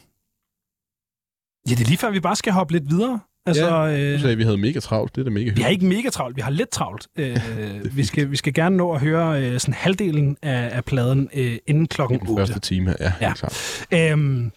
Ja, 1.68 1.74
det 1.74 1.80
er 1.80 1.86
lige 1.86 1.98
før, 1.98 2.11
vi 2.11 2.20
bare 2.20 2.36
skal 2.36 2.52
hoppe 2.52 2.72
lidt 2.72 2.90
videre. 2.90 3.20
Altså, 3.46 3.68
Du 3.86 3.92
øh, 3.92 4.20
sagde, 4.20 4.32
at 4.32 4.38
vi 4.38 4.42
havde 4.42 4.56
mega 4.59 4.80
travlt. 4.80 5.14
Det 5.14 5.20
er 5.20 5.24
da 5.24 5.30
mega 5.30 5.38
vi 5.40 5.44
hyggeligt. 5.44 5.64
har 5.64 5.70
ikke 5.70 5.86
mega 5.86 6.09
travlt, 6.11 6.36
vi 6.36 6.40
har 6.40 6.50
lidt 6.50 6.68
travlt. 6.70 7.06
Øh, 7.16 7.36
vi, 7.96 8.04
skal, 8.04 8.30
vi 8.30 8.36
skal 8.36 8.54
gerne 8.54 8.76
nå 8.76 8.92
at 8.92 9.00
høre 9.00 9.42
øh, 9.44 9.61
sådan 9.61 9.74
halvdelen 9.74 10.36
af, 10.42 10.76
af 10.76 10.84
pladen 10.84 11.28
øh, 11.34 11.56
inden 11.66 11.86
klokken 11.88 12.20
Den 12.20 12.28
8. 12.28 12.40
første 12.40 12.61
time. 12.61 12.94
Ja, 13.00 13.12
Ja. 13.20 13.34
klart. 13.34 13.86
Øhm, 13.94 14.52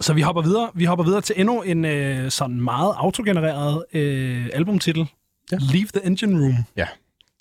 så 0.00 0.12
vi 0.12 0.20
hopper 0.20 0.42
videre. 0.42 0.70
Vi 0.74 0.84
hopper 0.84 1.04
videre 1.04 1.20
til 1.20 1.34
endnu 1.38 1.62
en 1.62 1.84
øh, 1.84 2.30
sådan 2.30 2.60
meget 2.60 2.94
autogenereret 2.96 3.84
øh, 3.92 4.48
albumtitel. 4.52 5.06
Ja. 5.52 5.56
Ja. 5.60 5.72
Leave 5.72 5.86
the 5.94 6.06
Engine 6.06 6.40
Room. 6.44 6.54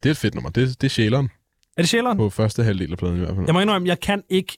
Det 0.03 0.09
er 0.09 0.11
et 0.11 0.17
fedt 0.17 0.35
nummer. 0.35 0.49
Det, 0.49 0.81
det 0.81 0.87
er 0.87 0.91
sjæleren 0.91 1.29
Er 1.77 1.81
det 1.81 1.89
sjæleren? 1.89 2.17
på 2.17 2.29
første 2.29 2.63
halvdel 2.63 2.91
af 2.91 2.97
pladen 2.97 3.15
i 3.15 3.19
hvert 3.19 3.35
fald. 3.35 3.45
Jeg 3.45 3.53
må 3.53 3.59
indrømme, 3.59 3.87
jeg 3.87 3.99
kan 3.99 4.23
ikke, 4.29 4.57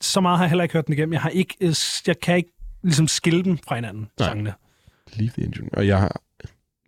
så 0.00 0.20
meget 0.20 0.38
har 0.38 0.44
jeg 0.44 0.50
heller 0.50 0.62
ikke 0.62 0.72
hørt 0.72 0.86
den 0.86 0.92
igennem. 0.94 1.12
Jeg, 1.12 1.20
har 1.22 1.28
ikke, 1.30 1.54
øh, 1.60 1.74
jeg 2.06 2.20
kan 2.20 2.36
ikke 2.36 2.52
ligesom 2.82 3.08
skille 3.08 3.44
dem 3.44 3.58
fra 3.58 3.74
hinanden, 3.74 4.08
Nej. 4.18 4.28
sangene. 4.28 4.54
Leave 5.12 5.30
the 5.30 5.44
engine. 5.44 5.68
Og 5.72 5.86
jeg 5.86 5.98
har, 6.00 6.20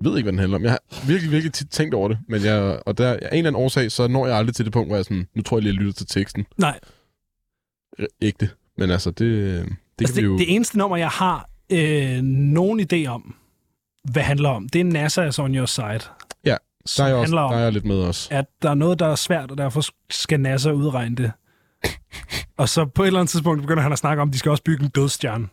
ved 0.01 0.17
ikke, 0.17 0.25
hvad 0.25 0.33
den 0.33 0.39
handler 0.39 0.57
om. 0.59 0.63
Jeg 0.65 0.71
har 0.71 1.07
virkelig, 1.07 1.33
virkelig 1.33 1.53
tit 1.53 1.71
tænkt 1.71 1.95
over 1.95 2.09
det. 2.09 2.19
Men 2.29 2.45
jeg, 2.45 2.83
og 2.87 2.99
der, 2.99 3.11
af 3.13 3.17
en 3.17 3.19
eller 3.23 3.37
anden 3.51 3.55
årsag, 3.63 3.93
så 3.93 4.09
når 4.09 4.27
jeg 4.27 4.37
aldrig 4.37 4.55
til 4.55 4.65
det 4.65 4.73
punkt, 4.73 4.89
hvor 4.89 4.97
jeg 4.97 5.05
sådan, 5.05 5.29
nu 5.35 5.43
tror 5.43 5.57
jeg 5.57 5.63
lige, 5.63 5.75
jeg 5.75 5.81
lytter 5.81 5.93
til 5.93 6.07
teksten. 6.07 6.47
Nej, 6.57 6.79
R- 8.01 8.07
ægte. 8.23 8.51
Men 8.79 8.91
altså, 8.91 9.11
det, 9.11 9.19
det 9.19 9.67
kan 9.67 9.77
altså 10.01 10.15
vi 10.15 10.21
det, 10.21 10.27
jo... 10.27 10.39
det 10.39 10.55
eneste 10.55 10.79
nummer, 10.79 10.97
jeg 10.97 11.09
har 11.09 11.49
øh, 11.73 12.23
nogen 12.23 12.81
idé 12.93 13.07
om, 13.07 13.35
hvad 14.13 14.23
handler 14.23 14.49
om, 14.49 14.69
det 14.69 14.81
er 14.81 14.85
NASA 14.85 15.23
is 15.25 15.39
on 15.39 15.55
your 15.55 15.67
side. 15.67 16.01
Der 16.97 17.05
er 17.05 17.09
jeg, 17.09 17.17
også, 17.17 17.27
handler 17.31 17.41
om, 17.41 17.51
der 17.53 17.59
er 17.59 17.63
jeg 17.63 17.73
lidt 17.73 17.85
med 17.85 17.97
også. 17.97 18.29
at 18.33 18.45
der 18.63 18.71
er 18.71 18.75
noget, 18.75 18.99
der 18.99 19.07
er 19.07 19.15
svært, 19.15 19.51
og 19.51 19.59
derfor 19.59 19.83
skal 20.11 20.41
NASA 20.41 20.71
udregne 20.71 21.17
det. 21.17 21.33
og 22.57 22.69
så 22.69 22.85
på 22.87 23.03
et 23.03 23.07
eller 23.07 23.21
andet 23.21 23.31
tidspunkt 23.31 23.61
begynder 23.63 23.83
han 23.83 23.93
at 23.93 23.99
snakke 23.99 24.23
om, 24.23 24.29
at 24.29 24.33
de 24.33 24.39
skal 24.39 24.51
også 24.51 24.63
bygge 24.63 24.85
en 24.85 24.91
dødstjerne. 24.91 25.49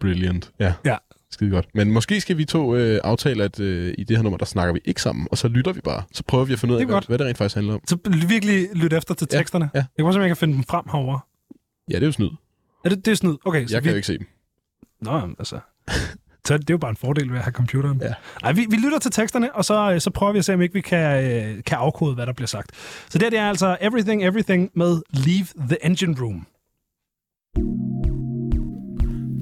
Brilliant. 0.00 0.50
Ja. 0.58 0.74
Ja. 0.84 0.96
Skide 1.30 1.50
godt. 1.50 1.66
Men 1.74 1.92
måske 1.92 2.20
skal 2.20 2.38
vi 2.38 2.44
to 2.44 2.76
øh, 2.76 3.00
aftale, 3.04 3.44
at 3.44 3.60
øh, 3.60 3.94
i 3.98 4.04
det 4.04 4.16
her 4.16 4.22
nummer, 4.22 4.38
der 4.38 4.44
snakker 4.44 4.72
vi 4.74 4.80
ikke 4.84 5.02
sammen, 5.02 5.28
og 5.30 5.38
så 5.38 5.48
lytter 5.48 5.72
vi 5.72 5.80
bare. 5.80 6.02
Så 6.12 6.22
prøver 6.28 6.44
vi 6.44 6.52
at 6.52 6.58
finde 6.58 6.74
ud 6.74 6.80
af, 6.80 6.86
hvad, 6.86 7.00
hvad 7.08 7.18
det 7.18 7.26
rent 7.26 7.38
faktisk 7.38 7.54
handler 7.54 7.74
om. 7.74 7.80
Så 7.88 7.96
virkelig 8.28 8.68
lyt 8.74 8.92
efter 8.92 9.14
til 9.14 9.28
Ja, 9.32 9.38
teksterne. 9.38 9.70
ja. 9.74 9.78
Jeg 9.78 9.84
kan 9.98 10.04
prøve, 10.04 10.14
om 10.14 10.20
jeg 10.20 10.28
kan 10.28 10.36
finde 10.36 10.54
dem 10.54 10.64
frem 10.64 10.84
herovre. 10.92 11.20
Ja, 11.90 11.94
det 11.94 12.02
er 12.02 12.06
jo 12.06 12.12
snyd. 12.12 12.30
Er 12.84 12.88
det, 12.88 13.04
det 13.04 13.10
er 13.10 13.14
snyd? 13.16 13.36
Okay, 13.44 13.66
så 13.66 13.74
Jeg 13.74 13.82
vi... 13.82 13.84
kan 13.84 13.92
jo 13.92 13.96
ikke 13.96 14.06
se 14.06 14.18
dem. 14.18 14.26
Nå, 15.00 15.20
altså... 15.38 15.58
Så 16.50 16.58
det 16.58 16.70
er 16.70 16.74
jo 16.74 16.78
bare 16.78 16.90
en 16.90 16.96
fordel 16.96 17.30
ved 17.30 17.38
at 17.38 17.44
have 17.44 17.52
computeren. 17.52 18.00
Ja. 18.02 18.14
Ej, 18.42 18.52
vi, 18.52 18.66
vi 18.70 18.76
lytter 18.76 18.98
til 18.98 19.10
teksterne, 19.10 19.54
og 19.54 19.64
så, 19.64 19.92
øh, 19.92 20.00
så 20.00 20.10
prøver 20.10 20.32
vi 20.32 20.38
at 20.38 20.44
se, 20.44 20.54
om 20.54 20.60
ikke 20.60 20.74
vi 20.74 20.80
kan, 20.80 21.24
øh, 21.24 21.64
kan 21.66 21.78
afkode, 21.78 22.14
hvad 22.14 22.26
der 22.26 22.32
bliver 22.32 22.46
sagt. 22.46 22.70
Så 23.08 23.18
det, 23.18 23.22
her, 23.22 23.30
det 23.30 23.38
er 23.38 23.48
altså 23.48 23.76
Everything, 23.80 24.24
Everything 24.24 24.70
med 24.74 25.02
Leave 25.12 25.46
the 25.68 25.86
Engine 25.86 26.16
Room. 26.20 26.46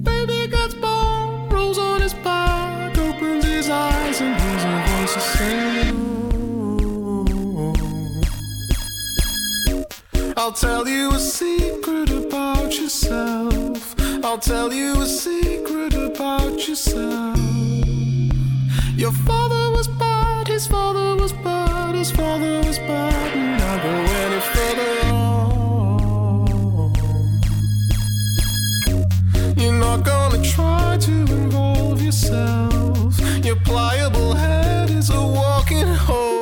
Baby 0.05 0.41
gets 0.55 0.75
born, 0.83 1.53
rolls 1.53 1.77
on 1.77 2.01
his 2.01 2.13
back, 2.13 2.97
opens 2.97 3.45
his 3.45 3.67
eyes 3.69 4.21
and 4.21 4.33
hears 4.41 4.63
a 4.63 4.75
voice 4.89 5.13
to 5.13 5.21
say, 5.37 5.91
I'll 10.37 10.57
tell 10.65 10.87
you 10.87 11.11
a 11.15 11.19
secret 11.19 12.09
about 12.11 12.71
yourself. 12.79 13.98
I'll 14.21 14.37
tell 14.37 14.73
you 14.73 15.01
a 15.01 15.05
secret 15.05 15.93
about 15.93 16.67
yourself. 16.67 17.37
Your 18.95 19.11
father 19.11 19.71
was 19.71 19.87
bad, 19.87 20.47
his 20.47 20.67
father 20.67 21.15
was 21.15 21.31
bad, 21.31 21.95
his 21.95 22.11
father 22.11 22.57
was 22.59 22.77
bad, 22.79 23.37
and 23.37 23.61
I'll 23.61 23.81
go 23.81 23.89
any 24.23 24.41
further 24.53 25.05
on. 25.13 25.29
You're 29.57 29.79
not 29.79 30.03
gonna 30.03 30.43
try 30.43 30.97
to 30.99 31.11
involve 31.11 32.01
yourself. 32.01 33.19
Your 33.45 33.55
pliable 33.57 34.33
head 34.33 34.89
is 34.89 35.09
a 35.09 35.21
walking 35.21 35.87
hope. 35.87 36.38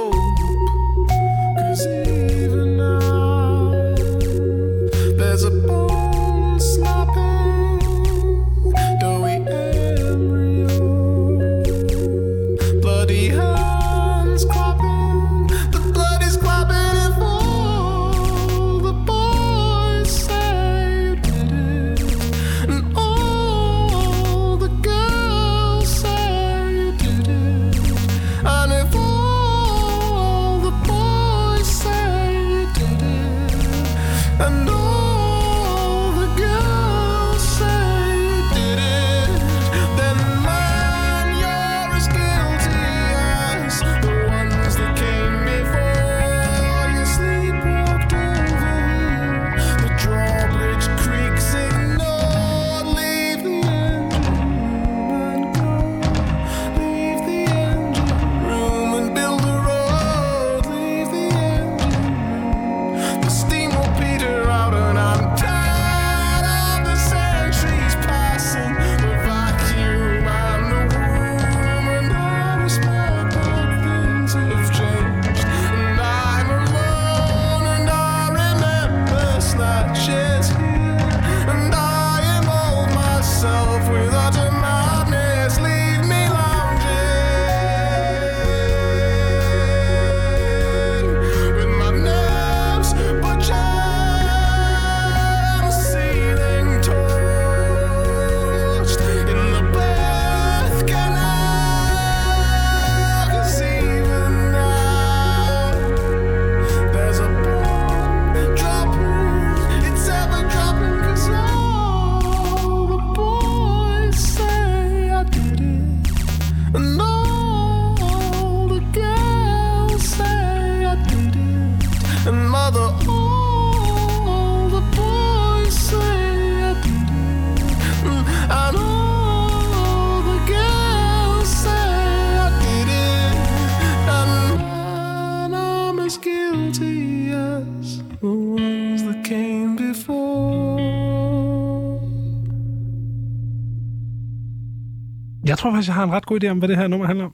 Jeg 145.58 145.62
tror 145.62 145.72
faktisk, 145.72 145.88
jeg 145.88 145.96
har 145.96 146.04
en 146.04 146.12
ret 146.12 146.26
god 146.26 146.44
idé 146.44 146.48
om, 146.48 146.58
hvad 146.58 146.68
det 146.70 146.78
her 146.78 146.88
nummer 146.88 147.08
handler 147.08 147.26
om. 147.26 147.34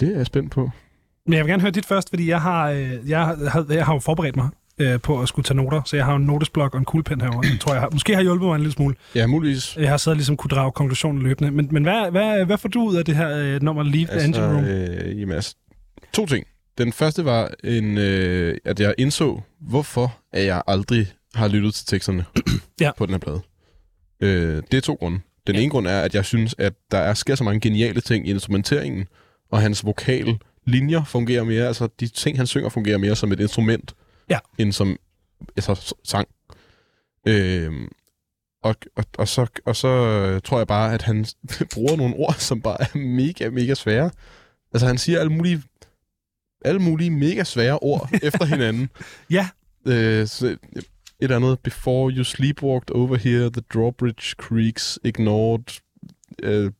Det 0.00 0.12
er 0.12 0.16
jeg 0.16 0.26
spændt 0.26 0.50
på. 0.52 0.70
Men 1.26 1.32
jeg 1.32 1.44
vil 1.44 1.50
gerne 1.50 1.60
høre 1.60 1.70
dit 1.70 1.86
først, 1.86 2.08
fordi 2.08 2.28
jeg 2.28 2.40
har, 2.42 2.70
øh, 2.70 2.90
jeg 3.10 3.20
har, 3.26 3.66
jeg 3.70 3.86
har 3.86 3.92
jo 3.94 3.98
forberedt 4.00 4.36
mig 4.36 4.48
øh, 4.78 5.00
på 5.00 5.20
at 5.20 5.28
skulle 5.28 5.44
tage 5.44 5.56
noter, 5.56 5.82
så 5.86 5.96
jeg 5.96 6.04
har 6.04 6.16
en 6.16 6.22
notesblok 6.22 6.74
og 6.74 6.78
en 6.78 6.84
kuglepen 6.84 7.20
herovre. 7.20 7.46
Jeg 7.50 7.60
tror, 7.60 7.72
jeg 7.72 7.80
har, 7.82 7.88
måske 7.92 8.14
har 8.14 8.22
hjulpet 8.22 8.46
mig 8.46 8.54
en 8.54 8.60
lille 8.60 8.72
smule. 8.72 8.94
Ja, 9.14 9.26
muligvis. 9.26 9.76
Jeg 9.76 9.90
har 9.90 9.96
siddet 9.96 10.16
ligesom 10.18 10.36
kunne 10.36 10.48
drage 10.48 10.72
konklusionen 10.72 11.22
løbende. 11.22 11.50
Men, 11.50 11.68
men 11.70 11.82
hvad, 11.82 12.10
hvad, 12.10 12.44
hvad 12.44 12.58
får 12.58 12.68
du 12.68 12.82
ud 12.82 12.96
af 12.96 13.04
det 13.04 13.16
her 13.16 13.38
øh, 13.38 13.62
nummer 13.62 13.82
Leave 13.82 14.06
the 14.06 14.24
Engine 14.24 14.46
Room? 14.54 14.64
Øh, 14.64 15.20
jamen, 15.20 15.34
altså, 15.34 15.56
to 16.12 16.26
ting. 16.26 16.46
Den 16.78 16.92
første 16.92 17.24
var, 17.24 17.50
en, 17.64 17.98
øh, 17.98 18.56
at 18.64 18.80
jeg 18.80 18.94
indså, 18.98 19.40
hvorfor 19.60 20.16
at 20.32 20.46
jeg 20.46 20.62
aldrig 20.66 21.06
har 21.34 21.48
lyttet 21.48 21.74
til 21.74 21.86
teksterne 21.86 22.24
Ja. 22.80 22.90
på 22.98 23.06
den 23.06 23.14
her 23.14 23.18
plade. 23.18 23.40
Øh, 24.20 24.62
det 24.70 24.76
er 24.76 24.80
to 24.80 24.94
grunde. 24.94 25.20
Den 25.46 25.54
Ja. 25.54 25.60
ene 25.60 25.70
grund 25.70 25.86
er, 25.86 26.00
at 26.00 26.14
jeg 26.14 26.24
synes, 26.24 26.54
at 26.58 26.72
der 26.90 26.98
er, 26.98 27.14
sker 27.14 27.34
så 27.34 27.44
mange 27.44 27.60
geniale 27.60 28.00
ting 28.00 28.26
i 28.28 28.30
instrumenteringen, 28.30 29.06
og 29.50 29.60
hans 29.60 29.84
vokal 29.84 30.38
linjer 30.66 31.04
fungerer 31.04 31.44
mere, 31.44 31.66
altså 31.66 31.88
de 32.00 32.08
ting, 32.08 32.36
han 32.36 32.46
synger, 32.46 32.68
fungerer 32.68 32.98
mere 32.98 33.16
som 33.16 33.32
et 33.32 33.40
instrument, 33.40 33.94
Ja. 34.30 34.38
end 34.58 34.72
som 34.72 34.96
altså, 35.56 35.94
sang. 36.04 36.28
Øhm, 37.26 37.88
og, 38.62 38.76
og, 38.96 39.04
og, 39.18 39.28
så, 39.28 39.46
og 39.64 39.76
så 39.76 39.88
øh, 39.88 40.40
tror 40.40 40.58
jeg 40.58 40.66
bare, 40.66 40.94
at 40.94 41.02
han 41.02 41.26
bruger 41.74 41.96
nogle 41.96 42.14
ord, 42.16 42.34
som 42.38 42.60
bare 42.60 42.76
er 42.80 42.98
mega, 42.98 43.50
mega 43.50 43.74
svære. 43.74 44.10
Altså 44.72 44.86
han 44.86 44.98
siger 44.98 45.20
alle 45.20 45.32
mulige, 45.32 45.62
alle 46.64 46.80
mulige 46.80 47.10
mega 47.10 47.44
svære 47.44 47.78
ord 47.78 48.10
efter 48.22 48.44
hinanden. 48.44 48.88
Ja. 49.30 49.48
Øh, 49.86 50.26
så, 50.26 50.56
et 51.20 51.30
andet, 51.30 51.58
before 51.60 52.12
you 52.12 52.24
sleepwalked 52.24 52.90
over 52.94 53.16
here, 53.16 53.50
the 53.50 53.62
drawbridge 53.74 54.34
creaks 54.38 54.98
ignored. 55.04 55.80
Øh, 56.42 56.70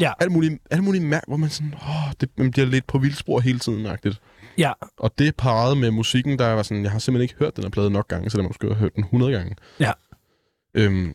Ja. 0.00 0.12
Alle 0.20 0.32
mulige, 0.32 0.58
alle 0.70 0.84
mulige 0.84 1.04
mærk, 1.04 1.24
hvor 1.28 1.36
man 1.36 1.50
sådan, 1.50 1.74
åh, 1.74 2.12
det, 2.20 2.28
man 2.38 2.50
bliver 2.50 2.66
lidt 2.66 2.86
på 2.86 2.98
vildspor 2.98 3.40
hele 3.40 3.58
tiden, 3.58 3.86
agtigt. 3.86 4.20
Ja, 4.58 4.72
Og 4.96 5.12
det 5.18 5.36
parret 5.36 5.78
med 5.78 5.90
musikken, 5.90 6.38
der 6.38 6.48
var 6.52 6.62
sådan, 6.62 6.82
jeg 6.82 6.90
har 6.92 6.98
simpelthen 6.98 7.22
ikke 7.22 7.34
hørt 7.38 7.56
den 7.56 7.64
her 7.64 7.70
plade 7.70 7.90
nok 7.90 8.08
gange, 8.08 8.30
så 8.30 8.38
jeg 8.38 8.44
måske 8.46 8.66
har 8.66 8.74
hørt 8.74 8.94
den 8.94 9.04
100 9.04 9.32
gange. 9.32 9.56
Ja. 9.80 9.92
Øhm, 10.74 11.14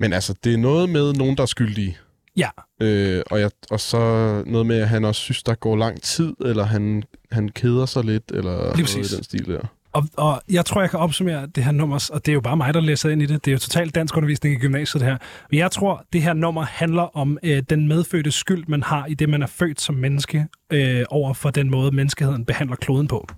men 0.00 0.12
altså, 0.12 0.34
det 0.44 0.54
er 0.54 0.58
noget 0.58 0.88
med 0.88 1.12
nogen, 1.12 1.36
der 1.36 1.42
er 1.42 1.46
skyldige. 1.46 1.98
ja, 2.36 2.48
Øh, 2.82 3.22
og, 3.30 3.40
jeg, 3.40 3.50
og 3.70 3.80
så 3.80 3.98
noget 4.46 4.66
med, 4.66 4.76
at 4.80 4.88
han 4.88 5.04
også 5.04 5.20
synes, 5.20 5.42
der 5.42 5.54
går 5.54 5.76
lang 5.76 6.02
tid, 6.02 6.32
eller 6.40 6.64
han, 6.64 7.02
han 7.32 7.48
keder 7.48 7.86
sig 7.86 8.04
lidt, 8.04 8.30
eller 8.30 8.52
noget 8.56 8.74
præcis. 8.74 9.12
i 9.12 9.16
den 9.16 9.24
stil 9.24 9.46
der. 9.46 9.66
Og, 9.96 10.04
og 10.16 10.42
jeg 10.50 10.64
tror, 10.64 10.80
jeg 10.80 10.90
kan 10.90 10.98
opsummere 10.98 11.46
det 11.46 11.64
her 11.64 11.72
nummer, 11.72 12.10
og 12.12 12.26
det 12.26 12.32
er 12.32 12.34
jo 12.34 12.40
bare 12.40 12.56
mig, 12.56 12.74
der 12.74 12.80
læser 12.80 13.10
ind 13.10 13.22
i 13.22 13.26
det. 13.26 13.44
Det 13.44 13.50
er 13.50 13.52
jo 13.52 13.58
totalt 13.58 13.94
dansk 13.94 14.16
undervisning 14.16 14.54
i 14.54 14.58
gymnasiet, 14.58 15.00
det 15.00 15.08
her. 15.10 15.18
Men 15.50 15.58
jeg 15.58 15.70
tror, 15.70 16.04
det 16.12 16.22
her 16.22 16.32
nummer 16.32 16.62
handler 16.62 17.16
om 17.16 17.38
øh, 17.42 17.62
den 17.70 17.88
medfødte 17.88 18.30
skyld, 18.30 18.64
man 18.68 18.82
har 18.82 19.06
i 19.06 19.14
det, 19.14 19.28
man 19.28 19.42
er 19.42 19.46
født 19.46 19.80
som 19.80 19.94
menneske, 19.94 20.46
øh, 20.72 21.04
over 21.10 21.34
for 21.34 21.50
den 21.50 21.70
måde, 21.70 21.90
menneskeheden 21.90 22.44
behandler 22.44 22.76
kloden 22.76 23.08
på. 23.08 23.28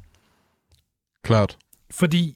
Klart. 1.24 1.56
fordi 1.90 2.34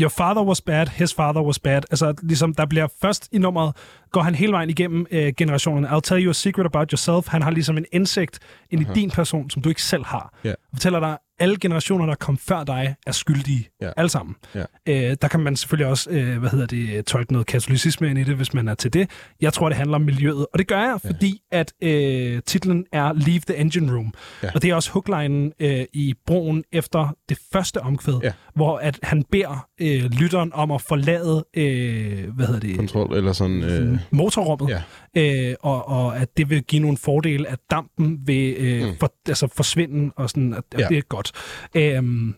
Your 0.00 0.08
father 0.08 0.42
was 0.42 0.60
bad, 0.60 0.86
his 0.86 1.14
father 1.14 1.42
was 1.42 1.58
bad. 1.58 1.82
Altså, 1.90 2.14
ligesom, 2.22 2.54
der 2.54 2.66
bliver 2.66 2.88
først 3.02 3.28
i 3.32 3.38
nummeret, 3.38 3.76
går 4.10 4.20
han 4.20 4.34
hele 4.34 4.52
vejen 4.52 4.70
igennem 4.70 5.06
øh, 5.10 5.32
generationerne. 5.36 5.88
I'll 5.88 6.00
tell 6.00 6.24
you 6.24 6.30
a 6.30 6.32
secret 6.32 6.66
about 6.66 6.90
yourself. 6.90 7.28
Han 7.28 7.42
har 7.42 7.50
ligesom 7.50 7.78
en 7.78 7.84
indsigt 7.92 8.38
ind 8.70 8.82
i 8.82 8.84
din 8.94 9.10
person, 9.10 9.50
som 9.50 9.62
du 9.62 9.68
ikke 9.68 9.82
selv 9.82 10.04
har. 10.04 10.34
Ja. 10.44 10.50
Og 10.50 10.56
fortæller 10.72 11.00
dig, 11.00 11.18
alle 11.38 11.56
generationer, 11.60 12.06
der 12.06 12.14
kom 12.14 12.38
før 12.38 12.64
dig, 12.64 12.94
er 13.06 13.12
skyldige. 13.12 13.68
Ja. 13.82 13.90
Alle 13.96 14.08
sammen. 14.08 14.34
Ja. 14.54 14.64
Øh, 14.88 15.16
der 15.22 15.28
kan 15.28 15.40
man 15.40 15.56
selvfølgelig 15.56 15.86
også, 15.86 16.10
øh, 16.10 16.38
hvad 16.38 16.50
hedder 16.50 16.66
det, 16.66 17.06
tolke 17.06 17.32
noget 17.32 17.46
katolicisme 17.46 18.10
ind 18.10 18.18
i 18.18 18.24
det, 18.24 18.36
hvis 18.36 18.54
man 18.54 18.68
er 18.68 18.74
til 18.74 18.92
det. 18.92 19.10
Jeg 19.40 19.52
tror, 19.52 19.68
det 19.68 19.78
handler 19.78 19.94
om 19.94 20.02
miljøet. 20.02 20.46
Og 20.52 20.58
det 20.58 20.66
gør 20.68 20.78
jeg, 20.80 20.98
fordi 21.06 21.40
at 21.52 21.72
øh, 21.82 22.40
titlen 22.46 22.84
er 22.92 23.12
Leave 23.12 23.40
the 23.48 23.56
Engine 23.56 23.92
Room. 23.96 24.14
Ja. 24.42 24.48
Og 24.54 24.62
det 24.62 24.70
er 24.70 24.74
også 24.74 24.90
hooklinen 24.90 25.52
øh, 25.60 25.84
i 25.92 26.14
broen 26.26 26.64
efter 26.72 27.16
det 27.28 27.38
første 27.52 27.80
omkvæd, 27.80 28.14
Ja. 28.22 28.32
hvor 28.54 28.78
at 28.78 28.98
han 29.02 29.24
beder 29.32 29.66
øh, 29.80 30.04
lytteren 30.04 30.52
om 30.52 30.70
at 30.70 30.82
forlade, 30.82 31.44
øh, 31.56 32.34
hvad 32.34 32.46
hedder 32.46 32.60
det, 32.60 32.76
Kontrol, 32.76 33.16
eller 33.16 33.32
sådan... 33.32 33.62
Øh, 33.62 33.98
motorrummet, 34.10 34.82
ja. 35.16 35.50
øh, 35.50 35.54
og, 35.60 35.88
og 35.88 36.16
at 36.18 36.36
det 36.36 36.50
vil 36.50 36.62
give 36.62 36.82
nogle 36.82 36.96
fordele, 36.96 37.48
at 37.48 37.58
dampen 37.70 38.18
vil 38.26 38.54
øh, 38.58 38.76
Mm. 38.86 38.96
for, 39.00 39.12
altså 39.28 39.48
forsvinde, 39.56 40.12
og 40.16 40.30
sådan, 40.30 40.52
at, 40.54 40.62
at 40.72 40.80
Ja. 40.80 40.88
det 40.88 40.98
er 40.98 41.02
godt. 41.02 41.25
Øhm, 41.74 42.34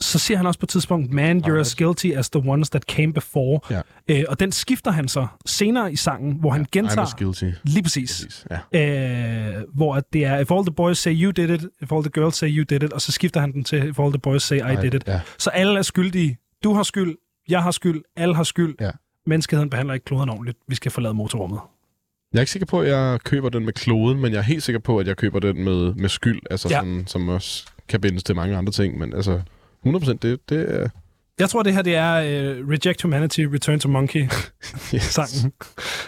så 0.00 0.18
siger 0.18 0.36
han 0.36 0.46
også 0.46 0.60
på 0.60 0.64
et 0.64 0.68
tidspunkt, 0.68 1.12
man, 1.12 1.44
you're 1.44 1.60
as 1.60 1.74
guilty 1.74 2.06
as 2.06 2.30
the 2.30 2.42
ones 2.50 2.70
that 2.70 2.82
came 2.82 3.12
before. 3.12 3.60
Ja. 3.70 3.80
Øh, 4.08 4.24
og 4.28 4.40
den 4.40 4.52
skifter 4.52 4.90
han 4.90 5.08
så 5.08 5.26
senere 5.46 5.92
i 5.92 5.96
sangen, 5.96 6.32
hvor 6.32 6.50
han 6.50 6.62
I'm 6.62 6.68
gentager... 6.72 7.00
as 7.00 7.14
guilty. 7.14 7.50
Lige 7.64 7.82
præcis. 7.82 8.10
Præcis. 8.10 8.46
Ja. 8.72 9.58
Øh, 9.58 9.62
hvor 9.74 9.94
at 9.94 10.04
det 10.12 10.24
er, 10.24 10.38
if 10.38 10.50
all 10.50 10.64
the 10.64 10.74
boys 10.74 10.98
say 10.98 11.22
you 11.22 11.30
did 11.30 11.50
it, 11.50 11.62
if 11.82 11.92
all 11.92 12.02
the 12.02 12.10
girls 12.10 12.36
say 12.36 12.48
you 12.48 12.64
did 12.68 12.82
it, 12.82 12.92
og 12.92 13.00
så 13.00 13.12
skifter 13.12 13.40
han 13.40 13.52
den 13.52 13.64
til, 13.64 13.88
if 13.88 13.98
all 13.98 14.12
the 14.12 14.18
boys 14.18 14.42
say 14.42 14.56
I, 14.56 14.60
Ej, 14.60 14.80
did 14.80 14.94
it. 14.94 15.04
Ja. 15.06 15.20
Så 15.38 15.50
alle 15.50 15.78
er 15.78 15.82
skyldige. 15.82 16.38
Du 16.64 16.74
har 16.74 16.82
skyld, 16.82 17.16
jeg 17.48 17.62
har 17.62 17.70
skyld, 17.70 18.02
alle 18.16 18.34
har 18.34 18.42
skyld. 18.42 18.74
Ja. 18.80 18.90
Menneskeheden 19.26 19.70
behandler 19.70 19.94
ikke 19.94 20.04
kloden 20.04 20.28
ordentligt. 20.28 20.58
Vi 20.68 20.74
skal 20.74 20.90
forlade 20.90 21.14
motorrummet. 21.14 21.60
Jeg 22.32 22.38
er 22.38 22.42
ikke 22.42 22.52
sikker 22.52 22.66
på, 22.66 22.80
at 22.80 22.88
jeg 22.88 23.20
køber 23.24 23.48
den 23.48 23.64
med 23.64 23.72
kloden, 23.72 24.20
men 24.20 24.32
jeg 24.32 24.38
er 24.38 24.42
helt 24.42 24.62
sikker 24.62 24.80
på, 24.80 24.98
at 24.98 25.06
jeg 25.06 25.16
køber 25.16 25.40
den 25.40 25.64
med, 25.64 25.94
med 25.94 26.08
skyld, 26.08 26.40
altså 26.50 26.68
ja. 26.68 26.78
sådan, 26.78 27.04
som 27.06 27.28
også 27.28 27.66
kan 27.88 28.00
bindes 28.00 28.22
til 28.22 28.34
mange 28.36 28.56
andre 28.56 28.72
ting. 28.72 28.98
Men 28.98 29.14
altså, 29.14 29.40
100% 29.86 30.12
det, 30.22 30.40
det 30.48 30.74
er... 30.74 30.88
Jeg 31.38 31.50
tror, 31.50 31.62
det 31.62 31.74
her 31.74 31.82
det 31.82 31.94
er 31.94 32.16
uh, 32.18 32.68
Reject 32.68 33.02
Humanity, 33.02 33.40
Return 33.40 33.80
to 33.80 33.88
Monkey 33.88 34.28
sangen. 35.16 35.52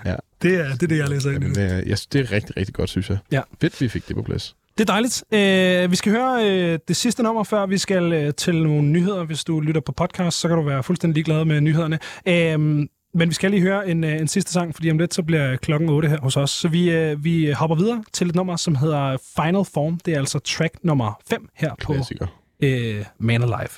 Ja. 0.05 0.15
Det 0.43 0.55
er 0.55 0.69
det, 0.73 0.83
er 0.83 0.87
det 0.87 0.99
jeg 0.99 1.09
læser 1.09 1.31
ind 1.31 1.45
i. 1.45 1.49
Det. 1.49 1.73
er, 1.73 1.75
jeg 1.75 1.85
synes, 1.99 2.07
det 2.07 2.21
er 2.21 2.33
rigtig, 2.33 2.57
rigtig 2.57 2.75
godt, 2.75 2.91
synes 2.91 3.11
jeg. 3.11 3.19
Ja. 3.33 3.41
Fedt, 3.61 3.81
vi 3.81 3.89
fik 3.89 4.09
det 4.09 4.17
på 4.17 4.23
plads. 4.23 4.57
Det 4.79 4.91
er 4.91 4.93
dejligt. 4.93 5.25
Uh, 5.33 5.91
vi 5.91 5.97
skal 5.97 6.13
høre 6.13 6.35
uh, 6.73 6.79
det 6.89 6.97
sidste 6.97 7.23
nummer, 7.23 7.45
før 7.45 7.67
vi 7.67 7.79
skal 7.79 8.27
uh, 8.27 8.35
til 8.35 8.63
nogle 8.63 8.83
nyheder. 8.83 9.25
Hvis 9.25 9.45
du 9.45 9.61
lytter 9.61 9.81
på 9.81 9.93
podcast, 9.93 10.41
så 10.41 10.49
kan 10.49 10.57
du 10.57 10.63
være 10.63 10.83
fuldstændig 10.83 11.15
ligeglad 11.15 11.45
med 11.45 11.61
nyhederne. 11.61 11.99
Uh, 12.27 12.87
men 13.15 13.29
vi 13.29 13.35
skal 13.35 13.51
lige 13.51 13.63
høre 13.63 13.89
en, 13.89 14.05
uh, 14.05 14.11
en 14.13 14.29
sidste 14.29 14.53
sang, 14.53 14.75
fordi 14.75 14.91
om 14.91 14.99
lidt 14.99 15.15
så 15.15 15.23
bliver 15.23 15.57
klokken 15.57 15.89
8 15.89 16.09
her 16.09 16.21
hos 16.21 16.37
os. 16.37 16.51
Så 16.51 16.69
vi, 16.69 17.13
uh, 17.13 17.25
vi 17.25 17.51
hopper 17.51 17.77
videre 17.77 18.05
til 18.13 18.29
et 18.29 18.35
nummer, 18.35 18.57
som 18.57 18.75
hedder 18.75 19.17
Final 19.37 19.65
Form. 19.75 19.99
Det 20.05 20.15
er 20.15 20.19
altså 20.19 20.39
track 20.39 20.75
nummer 20.83 21.21
5 21.31 21.49
her 21.55 21.75
på 21.85 21.93
Klassiker. 21.93 22.27
uh, 22.65 23.05
Man 23.19 23.43
Alive. 23.43 23.71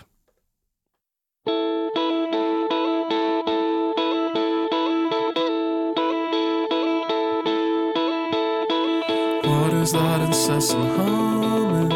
What 9.44 9.72
is 9.74 9.92
that 9.92 10.20
incessant 10.26 10.86
humming 10.96 11.90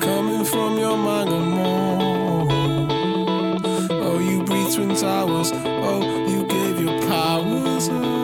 coming 0.00 0.44
from 0.44 0.78
your 0.78 0.96
mind 0.96 1.30
and 1.38 1.48
more? 1.58 2.46
Oh, 4.06 4.18
you 4.18 4.42
breathe 4.44 4.72
twin 4.74 4.94
towers. 4.96 5.52
Peace. 7.88 8.17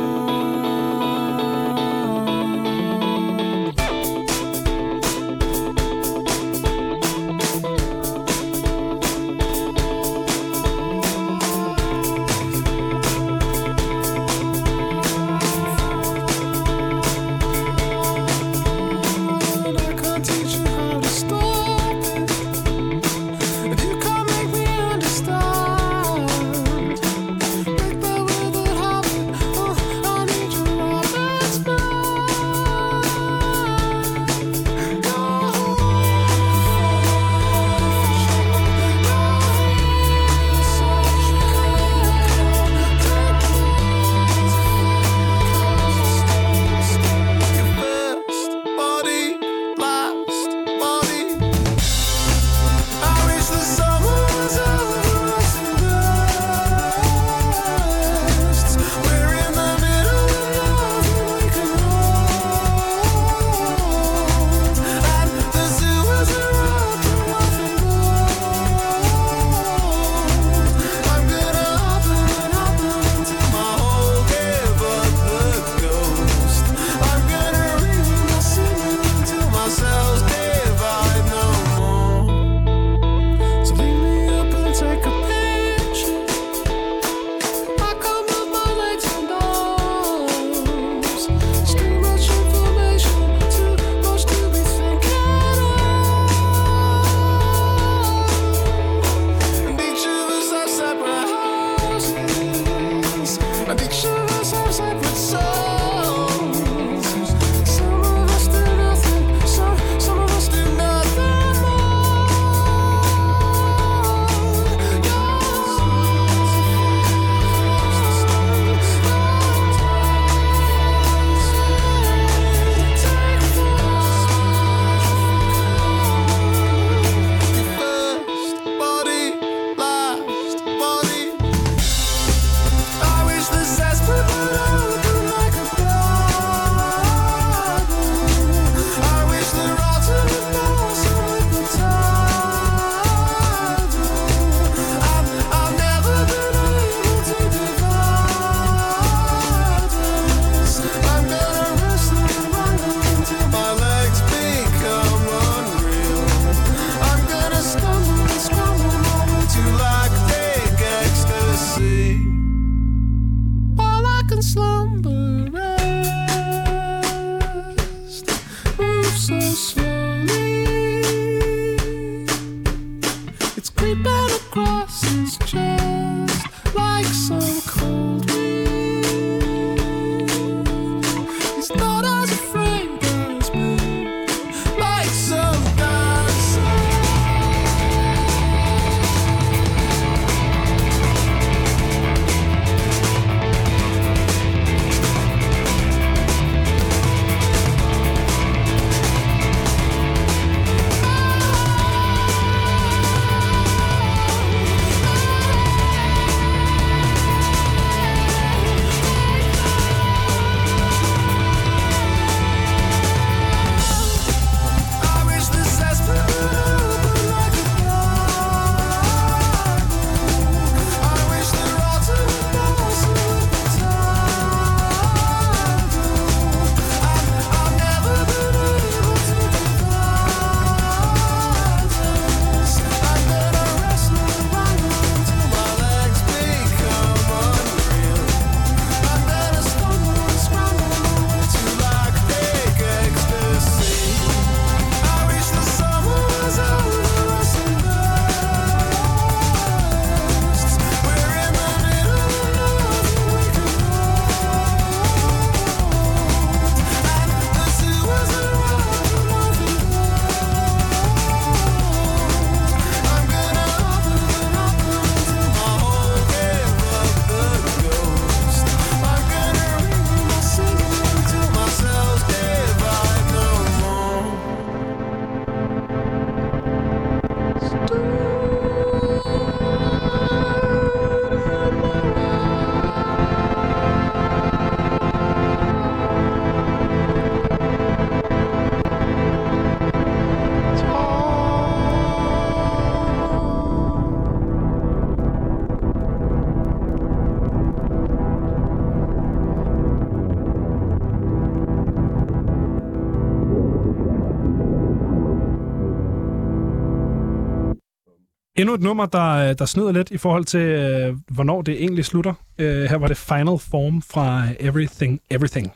Endnu 308.64 308.74
et 308.74 308.82
nummer, 308.82 309.06
der, 309.06 309.30
øh, 309.30 309.54
der 309.58 309.64
snyder 309.64 309.92
lidt 309.92 310.10
i 310.10 310.18
forhold 310.18 310.44
til, 310.44 310.60
øh, 310.60 311.16
hvornår 311.28 311.62
det 311.62 311.74
egentlig 311.74 312.04
slutter. 312.04 312.34
Øh, 312.58 312.84
her 312.84 312.96
var 312.96 313.08
det 313.08 313.16
Final 313.16 313.58
Form 313.58 314.02
fra 314.02 314.46
Everything 314.60 315.20
Everything. 315.30 315.72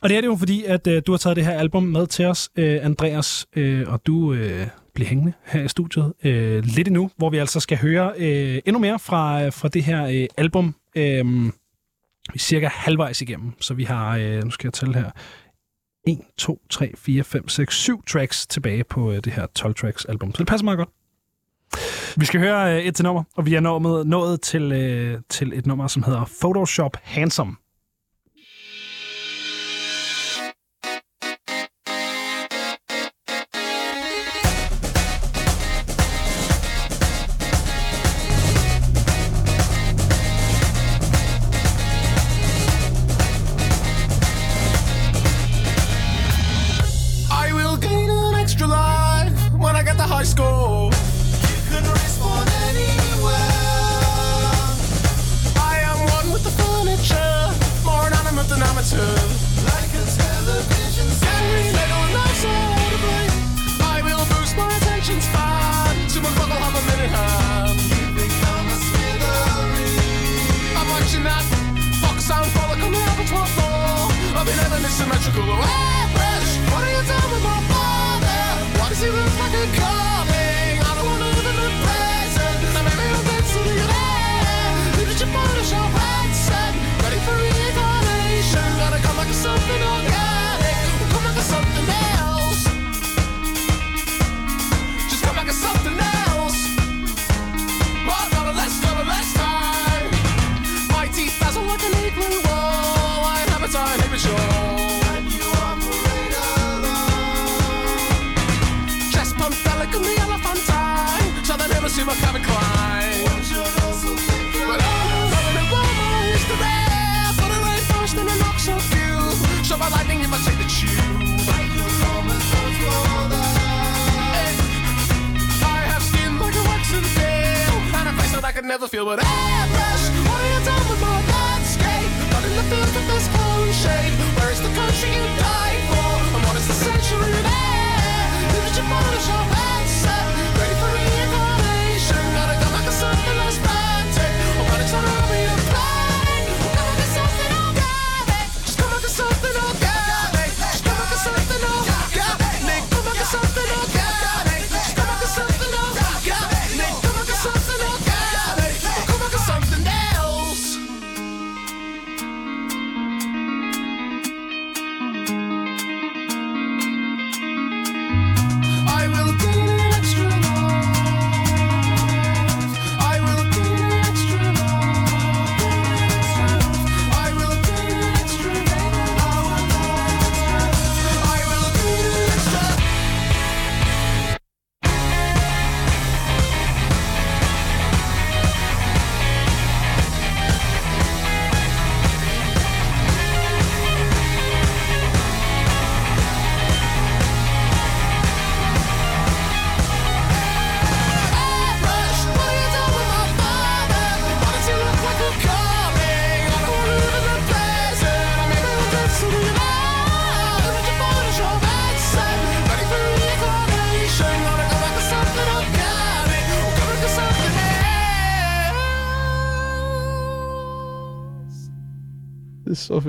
Og 0.00 0.08
det 0.08 0.16
er 0.16 0.20
det 0.20 0.28
jo 0.28 0.36
fordi, 0.36 0.64
at 0.64 0.86
øh, 0.86 1.02
du 1.06 1.12
har 1.12 1.16
taget 1.18 1.36
det 1.36 1.44
her 1.44 1.52
album 1.52 1.82
med 1.82 2.06
til 2.06 2.24
os, 2.24 2.50
øh, 2.56 2.78
Andreas, 2.82 3.46
øh, 3.56 3.92
og 3.92 4.06
du 4.06 4.32
øh, 4.32 4.66
bliver 4.94 5.08
hængende 5.08 5.32
her 5.44 5.62
i 5.62 5.68
studiet 5.68 6.12
øh, 6.24 6.64
lidt 6.64 6.88
endnu, 6.88 7.10
hvor 7.16 7.30
vi 7.30 7.38
altså 7.38 7.60
skal 7.60 7.78
høre 7.78 8.12
øh, 8.18 8.60
endnu 8.66 8.78
mere 8.78 8.98
fra, 8.98 9.44
øh, 9.44 9.52
fra 9.52 9.68
det 9.68 9.84
her 9.84 10.06
øh, 10.06 10.26
album. 10.36 10.74
Øh, 10.96 11.44
vi 11.44 11.50
er 12.34 12.38
cirka 12.38 12.68
halvvejs 12.72 13.20
igennem, 13.20 13.52
så 13.60 13.74
vi 13.74 13.84
har, 13.84 14.16
øh, 14.16 14.44
nu 14.44 14.50
skal 14.50 14.66
jeg 14.68 14.72
tælle 14.72 14.94
her, 14.94 15.10
1, 16.06 16.18
2, 16.38 16.60
3, 16.70 16.92
4, 16.96 17.24
5, 17.24 17.48
6, 17.48 17.76
7 17.76 18.04
tracks 18.04 18.46
tilbage 18.46 18.84
på 18.84 19.12
øh, 19.12 19.24
det 19.24 19.32
her 19.32 19.46
12 19.54 19.74
tracks 19.74 20.04
album. 20.04 20.34
Så 20.34 20.38
det 20.38 20.46
passer 20.46 20.64
meget 20.64 20.78
godt. 20.78 20.88
Vi 22.16 22.24
skal 22.24 22.40
høre 22.40 22.76
øh, 22.76 22.82
et 22.82 22.94
til 22.94 23.04
nummer, 23.04 23.22
og 23.36 23.46
vi 23.46 23.54
er 23.54 23.60
nået, 23.60 24.06
nået 24.06 24.40
til, 24.40 24.72
øh, 24.72 25.18
til 25.28 25.52
et 25.58 25.66
nummer, 25.66 25.86
som 25.86 26.02
hedder 26.02 26.24
Photoshop 26.40 26.96
Handsome. 27.02 27.56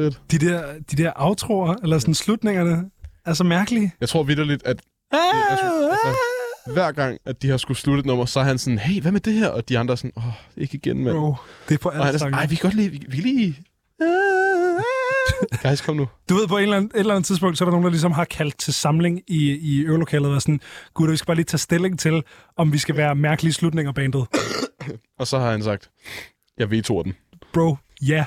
Fedt. 0.01 0.21
De 0.31 0.37
der, 0.37 0.63
de 0.91 1.03
der 1.03 1.11
outroer, 1.15 1.75
eller 1.83 1.99
sådan 1.99 2.13
slutningerne, 2.13 2.89
er 3.25 3.33
så 3.33 3.43
mærkelige. 3.43 3.91
Jeg 4.01 4.09
tror 4.09 4.23
vidderligt, 4.23 4.63
at 4.67 4.81
Ah, 5.13 5.51
altså, 5.51 5.65
hver 6.73 6.91
gang, 6.91 7.17
at 7.25 7.41
de 7.41 7.49
har 7.49 7.57
skulle 7.57 7.77
slutte 7.77 7.99
et 7.99 8.05
nummer, 8.05 8.25
så 8.25 8.39
er 8.39 8.43
han 8.43 8.57
sådan, 8.57 8.79
hey, 8.79 9.01
hvad 9.01 9.11
med 9.11 9.19
det 9.19 9.33
her? 9.33 9.47
Og 9.47 9.69
de 9.69 9.79
andre 9.79 9.91
er 9.91 9.95
sådan, 9.95 10.11
åh, 10.17 10.23
ikke 10.57 10.77
igen, 10.77 11.03
mand. 11.03 11.15
Bro, 11.17 11.35
det 11.69 11.73
er 11.73 11.79
på 11.79 11.89
alle 11.89 12.13
er 12.13 12.17
sådan, 12.17 12.33
ej, 12.33 12.45
vi 12.45 12.55
kan 12.55 12.63
godt 12.63 12.73
lige, 12.73 12.89
vi, 12.89 13.05
vi 13.09 13.15
kan 13.17 13.23
lige... 13.23 13.55
Guys, 15.63 15.81
kom 15.81 15.95
nu. 15.95 16.07
Du 16.29 16.35
ved, 16.35 16.47
på 16.47 16.57
en 16.57 16.63
eller 16.63 16.77
anden, 16.77 16.91
et 16.95 16.99
eller 16.99 17.13
andet 17.13 17.25
tidspunkt, 17.27 17.57
så 17.57 17.63
er 17.63 17.65
der 17.65 17.71
nogen, 17.71 17.83
der 17.83 17.89
ligesom 17.89 18.11
har 18.11 18.25
kaldt 18.25 18.57
til 18.57 18.73
samling 18.73 19.21
i, 19.27 19.51
i 19.51 19.79
øvelokalet 19.79 20.35
og 20.35 20.41
sådan, 20.41 20.61
gud, 20.93 21.09
vi 21.11 21.17
skal 21.17 21.25
bare 21.25 21.35
lige 21.35 21.45
tage 21.45 21.59
stilling 21.59 21.99
til, 21.99 22.23
om 22.57 22.73
vi 22.73 22.77
skal 22.77 22.97
være 22.97 23.15
mærkelige 23.15 23.53
slutninger 23.53 23.91
bandet. 23.91 24.27
Og 25.19 25.27
så 25.27 25.39
har 25.39 25.51
han 25.51 25.63
sagt, 25.63 25.89
jeg 26.57 26.71
vetoer 26.71 27.03
den. 27.03 27.13
Bro, 27.53 27.77
ja. 28.01 28.25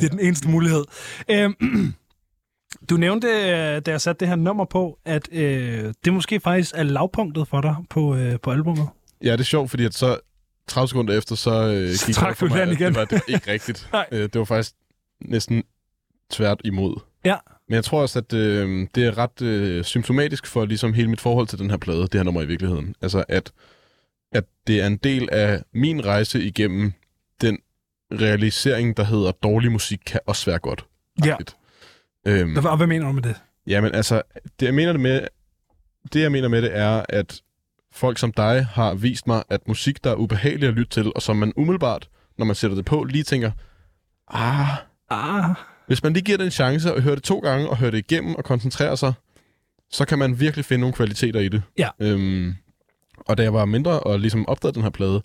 det 0.00 0.04
er 0.04 0.08
den 0.10 0.20
eneste 0.20 0.48
mulighed. 0.48 0.84
Øhm, 1.30 1.94
du 2.90 2.96
nævnte, 2.96 3.28
øh, 3.28 3.82
da 3.86 3.90
jeg 3.90 4.00
satte 4.00 4.20
det 4.20 4.28
her 4.28 4.36
nummer 4.36 4.64
på, 4.64 4.98
at 5.04 5.28
øh, 5.32 5.94
det 6.04 6.12
måske 6.12 6.40
faktisk 6.40 6.74
er 6.74 6.82
lavpunktet 6.82 7.48
for 7.48 7.60
dig 7.60 7.76
på, 7.90 8.16
øh, 8.16 8.40
på 8.40 8.50
albumet. 8.50 8.88
Ja, 9.24 9.32
det 9.32 9.40
er 9.40 9.44
sjovt, 9.44 9.70
fordi 9.70 9.84
at 9.84 9.94
så 9.94 10.18
30 10.66 10.88
sekunder 10.88 11.18
efter, 11.18 11.34
så 11.34 11.50
øh, 11.50 11.90
gik 12.06 12.14
trak 12.14 12.28
det 12.28 12.38
for 12.38 12.46
du 12.46 12.54
mig, 12.54 12.72
igen. 12.72 12.78
Det 12.78 12.96
var, 12.96 13.04
det 13.04 13.22
ikke 13.28 13.52
rigtigt. 13.52 13.88
Nej. 13.92 14.06
øh, 14.12 14.22
det 14.22 14.38
var 14.38 14.44
faktisk 14.44 14.74
næsten 15.20 15.62
tvært 16.30 16.60
imod. 16.64 17.00
Ja. 17.24 17.36
Men 17.68 17.74
jeg 17.74 17.84
tror 17.84 18.00
også, 18.00 18.18
at 18.18 18.32
øh, 18.32 18.86
det 18.94 19.06
er 19.06 19.18
ret 19.18 19.42
øh, 19.42 19.84
symptomatisk 19.84 20.46
for 20.46 20.64
ligesom 20.64 20.92
hele 20.92 21.08
mit 21.10 21.20
forhold 21.20 21.46
til 21.46 21.58
den 21.58 21.70
her 21.70 21.76
plade, 21.76 22.02
det 22.02 22.14
her 22.14 22.22
nummer 22.22 22.42
i 22.42 22.46
virkeligheden. 22.46 22.94
Altså, 23.02 23.24
at, 23.28 23.52
at 24.32 24.44
det 24.66 24.80
er 24.80 24.86
en 24.86 24.96
del 24.96 25.28
af 25.32 25.62
min 25.74 26.06
rejse 26.06 26.42
igennem 26.42 26.92
den 27.40 27.58
realisering, 28.12 28.96
der 28.96 29.02
hedder, 29.04 29.32
dårlig 29.32 29.72
musik 29.72 30.00
kan 30.06 30.20
også 30.26 30.50
være 30.50 30.58
godt. 30.58 30.84
Ja. 31.24 31.36
Øhm, 32.26 32.56
Og 32.56 32.76
hvad 32.76 32.86
mener 32.86 33.06
du 33.06 33.12
med 33.12 33.22
det? 33.22 33.34
Jamen 33.66 33.94
altså, 33.94 34.22
det 34.60 34.66
jeg 34.66 34.74
mener 34.74 34.92
det 34.92 35.00
med, 35.00 35.26
det 36.12 36.20
jeg 36.20 36.32
mener 36.32 36.48
med 36.48 36.62
det 36.62 36.76
er, 36.76 37.02
at 37.08 37.40
folk 37.92 38.18
som 38.18 38.32
dig 38.32 38.64
har 38.64 38.94
vist 38.94 39.26
mig, 39.26 39.42
at 39.50 39.68
musik, 39.68 40.04
der 40.04 40.10
er 40.10 40.14
ubehagelig 40.14 40.68
at 40.68 40.74
lytte 40.74 40.90
til, 40.90 41.12
og 41.14 41.22
som 41.22 41.36
man 41.36 41.52
umiddelbart, 41.56 42.08
når 42.38 42.44
man 42.46 42.56
sætter 42.56 42.74
det 42.74 42.84
på, 42.84 43.04
lige 43.04 43.24
tænker, 43.24 43.50
ah, 44.28 44.68
Ah, 45.10 45.54
hvis 45.86 46.02
man 46.02 46.12
lige 46.12 46.24
giver 46.24 46.38
det 46.38 46.44
en 46.44 46.50
chance 46.50 46.94
og 46.94 47.02
hører 47.02 47.14
det 47.14 47.24
to 47.24 47.38
gange 47.38 47.68
og 47.70 47.76
hører 47.76 47.90
det 47.90 47.98
igennem 47.98 48.34
og 48.34 48.44
koncentrerer 48.44 48.94
sig, 48.94 49.12
så 49.90 50.04
kan 50.04 50.18
man 50.18 50.40
virkelig 50.40 50.64
finde 50.64 50.80
nogle 50.80 50.94
kvaliteter 50.94 51.40
i 51.40 51.48
det. 51.48 51.62
Ja. 51.78 51.88
Øhm, 52.00 52.54
og 53.18 53.36
da 53.38 53.42
jeg 53.42 53.54
var 53.54 53.64
mindre 53.64 54.00
og 54.00 54.20
ligesom 54.20 54.48
opdagede 54.48 54.74
den 54.74 54.82
her 54.82 54.90
plade, 54.90 55.22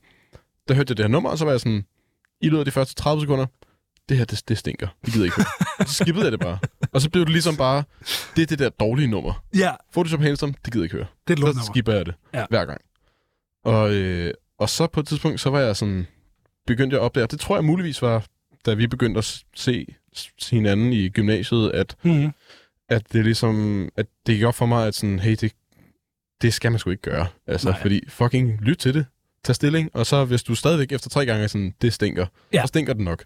der 0.68 0.74
hørte 0.74 0.92
jeg 0.92 0.98
det 0.98 1.04
her 1.04 1.08
nummer, 1.12 1.30
og 1.30 1.38
så 1.38 1.46
var 1.46 1.52
jeg 1.52 1.60
sådan, 1.60 1.86
i 2.44 2.50
løbet 2.50 2.60
af 2.60 2.66
de 2.66 2.72
første 2.72 2.96
30 2.96 3.22
sekunder, 3.22 3.46
det 4.10 4.18
her, 4.18 4.26
det, 4.26 4.42
det 4.48 4.58
stinker. 4.58 4.88
Det 5.06 5.14
gider 5.14 5.26
jeg 5.26 5.34
ikke 5.38 5.50
så 5.92 5.94
skippede 6.04 6.26
jeg 6.26 6.32
det 6.32 6.40
bare. 6.40 6.60
Og 6.92 7.02
så 7.02 7.10
blev 7.10 7.26
det 7.26 7.32
ligesom 7.32 7.58
bare, 7.58 7.84
det 8.36 8.42
er 8.42 8.46
det 8.46 8.60
der 8.60 8.70
dårlige 8.70 9.08
nummer. 9.08 9.44
ja, 9.56 9.72
Photoshop 9.94 10.20
Handsome, 10.22 10.54
det 10.66 10.74
gider 10.74 10.84
jeg 10.84 10.86
ikke 10.86 10.96
høre. 10.96 11.06
det 11.28 11.40
er 11.40 11.48
et 11.48 11.56
Så 11.56 11.64
skipper 11.74 11.94
jeg 11.94 12.06
det 12.06 12.16
Ja. 12.34 12.46
hver 12.50 12.66
gang. 12.66 12.82
Og, 13.66 13.94
øh, 13.94 14.34
og 14.60 14.70
så 14.70 14.88
på 14.88 15.00
et 15.00 15.08
tidspunkt, 15.08 15.40
så 15.40 15.50
var 15.50 15.60
jeg 15.60 15.76
sådan, 15.76 16.08
begyndte 16.68 16.94
jeg 16.94 17.02
at 17.02 17.06
opdage, 17.06 17.28
det 17.28 17.40
tror 17.40 17.56
jeg 17.56 17.66
muligvis 17.66 18.02
var, 18.02 18.26
da 18.66 18.74
vi 18.74 18.88
begyndte 18.88 19.18
at 19.18 19.44
se 19.56 19.96
hinanden 20.52 20.94
i 20.94 21.10
gymnasiet, 21.10 21.72
at, 21.72 21.96
Mm. 22.04 22.32
at 22.90 23.14
det 23.14 23.24
ligesom, 23.24 23.90
at 23.96 24.06
det 24.26 24.36
gik 24.36 24.44
op 24.44 24.56
for 24.56 24.66
mig, 24.66 24.88
at 24.88 24.96
sådan, 24.96 25.20
hey, 25.20 25.36
det, 25.42 25.52
det 26.42 26.54
skal 26.54 26.72
man 26.72 26.80
sgu 26.80 26.90
ikke 26.90 27.02
gøre. 27.12 27.28
Altså, 27.48 27.70
Nej. 27.70 27.82
fordi 27.82 28.02
fucking 28.10 28.62
lyt 28.62 28.78
til 28.78 28.94
det. 28.94 29.06
Tag 29.44 29.56
stilling, 29.56 29.90
og 29.94 30.06
så 30.06 30.26
hvis 30.26 30.44
du 30.44 30.56
stadigvæk 30.56 30.92
efter 30.92 31.10
tre 31.10 31.26
gange 31.26 31.44
er 31.44 31.48
sådan, 31.48 31.74
det 31.82 31.94
stinker, 31.94 32.26
Ja. 32.54 32.62
så 32.62 32.68
stinker 32.68 32.94
det 32.94 33.02
nok. 33.04 33.24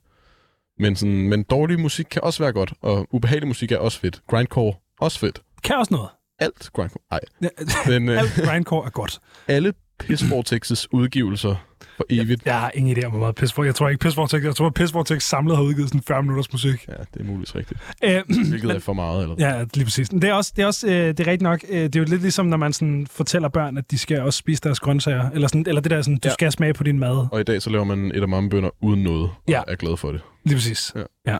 Men, 0.79 0.95
sådan, 0.95 1.29
men 1.29 1.43
dårlig 1.43 1.79
musik 1.79 2.05
kan 2.11 2.23
også 2.23 2.43
være 2.43 2.53
godt, 2.53 2.73
og 2.81 3.07
ubehagelig 3.11 3.47
musik 3.47 3.71
er 3.71 3.77
også 3.77 3.99
fedt. 3.99 4.21
Grindcore, 4.29 4.73
også 4.99 5.19
fedt. 5.19 5.41
Kan 5.63 5.75
også 5.75 5.93
noget. 5.93 6.09
Alt 6.39 6.69
grindcore. 6.73 7.01
Ej, 7.11 7.19
Ja, 7.41 7.47
men 7.87 8.09
øh, 8.09 8.17
Alt 8.19 8.33
grindcore 8.43 8.85
er 8.85 8.89
godt. 8.89 9.19
alle 9.47 9.73
Piss 9.99 10.23
Vortex's 10.23 10.85
udgivelser 10.91 11.55
for 11.97 12.05
evigt. 12.09 12.45
Jeg 12.45 12.59
har 12.59 12.71
ingen 12.73 12.97
idé 12.97 13.05
om, 13.05 13.11
hvor 13.11 13.19
meget 13.19 13.35
Piss 13.35 13.57
Jeg 13.57 13.75
tror 13.75 13.89
ikke, 13.89 13.99
Piss 13.99 14.17
Vortex, 14.17 14.43
jeg 14.43 14.55
tror, 14.55 14.67
at 14.67 14.73
Piss 14.73 14.93
Vortex 14.93 15.23
samlet 15.23 15.55
har 15.55 15.63
udgivet 15.63 15.89
sådan 15.89 16.01
40 16.07 16.21
minutters 16.23 16.51
musik. 16.51 16.85
Ja, 16.87 16.93
det 17.13 17.19
er 17.21 17.23
muligvis 17.23 17.55
rigtigt. 17.55 17.79
Øh, 18.03 18.21
Hvilket 18.49 18.71
er 18.71 18.79
for 18.79 18.93
meget, 18.93 19.21
eller 19.23 19.35
Ja, 19.39 19.63
lige 19.73 19.83
præcis. 19.85 20.09
Det 20.09 20.23
er 20.23 20.33
også, 20.33 20.53
det 20.55 20.63
er, 20.63 20.67
også 20.67 20.87
øh, 20.87 20.93
det 20.93 21.19
er 21.19 21.27
rigtigt 21.27 21.41
nok. 21.41 21.59
Øh, 21.69 21.79
det 21.83 21.95
er 21.95 21.99
jo 21.99 22.05
lidt 22.09 22.21
ligesom, 22.21 22.45
når 22.45 22.57
man 22.57 22.73
sådan 22.73 23.07
fortæller 23.11 23.49
børn, 23.49 23.77
at 23.77 23.91
de 23.91 23.97
skal 23.97 24.21
også 24.21 24.37
spise 24.37 24.61
deres 24.63 24.79
grøntsager. 24.79 25.29
Eller, 25.29 25.47
sådan, 25.47 25.65
eller 25.67 25.81
det 25.81 25.91
der 25.91 26.01
sådan, 26.01 26.17
du 26.17 26.27
Ja. 26.27 26.33
skal 26.33 26.51
smage 26.51 26.73
på 26.73 26.83
din 26.83 26.99
mad. 26.99 27.27
Og 27.31 27.39
i 27.39 27.43
dag 27.43 27.61
så 27.61 27.69
laver 27.69 27.83
man 27.85 28.11
et 28.15 28.21
af 28.21 28.27
mammebønder 28.27 28.69
uden 28.81 29.03
noget, 29.03 29.23
og 29.23 29.29
Ja. 29.47 29.61
er 29.67 29.75
glad 29.75 29.97
for 29.97 30.11
det. 30.11 30.21
Lige 30.47 30.55
præcis. 30.55 30.93
Ja. 31.25 31.37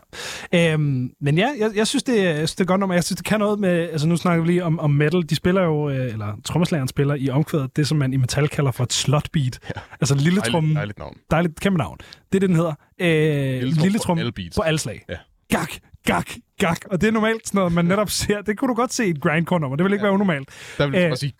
ja. 0.52 0.72
Øhm, 0.74 1.10
men 1.20 1.38
ja, 1.38 1.48
jeg, 1.58 1.70
jeg, 1.74 1.86
synes, 1.86 2.02
det, 2.02 2.20
er- 2.20 2.24
jeg 2.28 2.36
synes, 2.36 2.54
det 2.54 2.60
er 2.64 2.68
godt 2.68 2.80
nummer. 2.80 2.94
Jeg 2.94 3.04
synes, 3.04 3.16
det 3.16 3.26
kan 3.26 3.38
noget 3.40 3.58
med... 3.60 3.70
Altså, 3.90 4.08
nu 4.08 4.16
snakker 4.16 4.42
vi 4.44 4.50
lige 4.50 4.64
om, 4.64 4.78
om 4.78 4.90
metal. 4.90 5.22
De 5.30 5.34
spiller 5.36 5.62
jo... 5.62 5.90
Øh, 5.90 6.12
eller 6.12 6.32
trommeslageren 6.44 6.88
spiller 6.88 7.14
i 7.14 7.30
omkvædet 7.30 7.76
det, 7.76 7.88
som 7.88 7.98
man 7.98 8.12
i 8.12 8.16
metal 8.16 8.48
kalder 8.48 8.70
for 8.70 8.84
et 8.84 8.92
slot 8.92 9.28
beat. 9.32 9.58
Ja. 9.76 9.80
Altså 10.00 10.14
lille 10.14 10.40
trummen. 10.40 10.74
Dejligt, 10.76 10.76
dejligt 10.76 10.98
navn. 10.98 11.16
Dejligt, 11.30 11.60
kæmpe 11.60 11.78
navn. 11.78 11.98
Det 12.32 12.36
er 12.36 12.40
det, 12.40 12.48
den 12.48 12.56
hedder. 12.56 12.74
Øh, 13.00 13.62
lille, 13.62 13.98
trum 13.98 14.16
lille 14.16 14.32
på 14.32 14.40
på 14.56 14.62
alle 14.62 14.78
slag. 14.78 15.04
Ja. 15.08 15.14
Gak, 15.50 15.70
gak, 16.06 16.30
gak. 16.58 16.78
Og 16.90 17.00
det 17.00 17.06
er 17.08 17.12
normalt 17.12 17.46
sådan 17.48 17.58
noget, 17.58 17.72
man 17.72 17.84
netop 17.92 18.10
ser. 18.10 18.40
Det 18.42 18.58
kunne 18.58 18.68
du 18.68 18.74
godt 18.74 18.92
se 18.92 19.06
i 19.06 19.10
et 19.10 19.20
grindcore-nummer. 19.20 19.76
Det 19.76 19.84
vil 19.84 19.92
ikke 19.92 20.02
ja. 20.02 20.06
være 20.06 20.14
unormalt. 20.14 20.48
Der 20.78 20.86
vil 20.86 20.94
Øh, 21.00 21.08
bare 21.08 21.16
sige, 21.16 21.32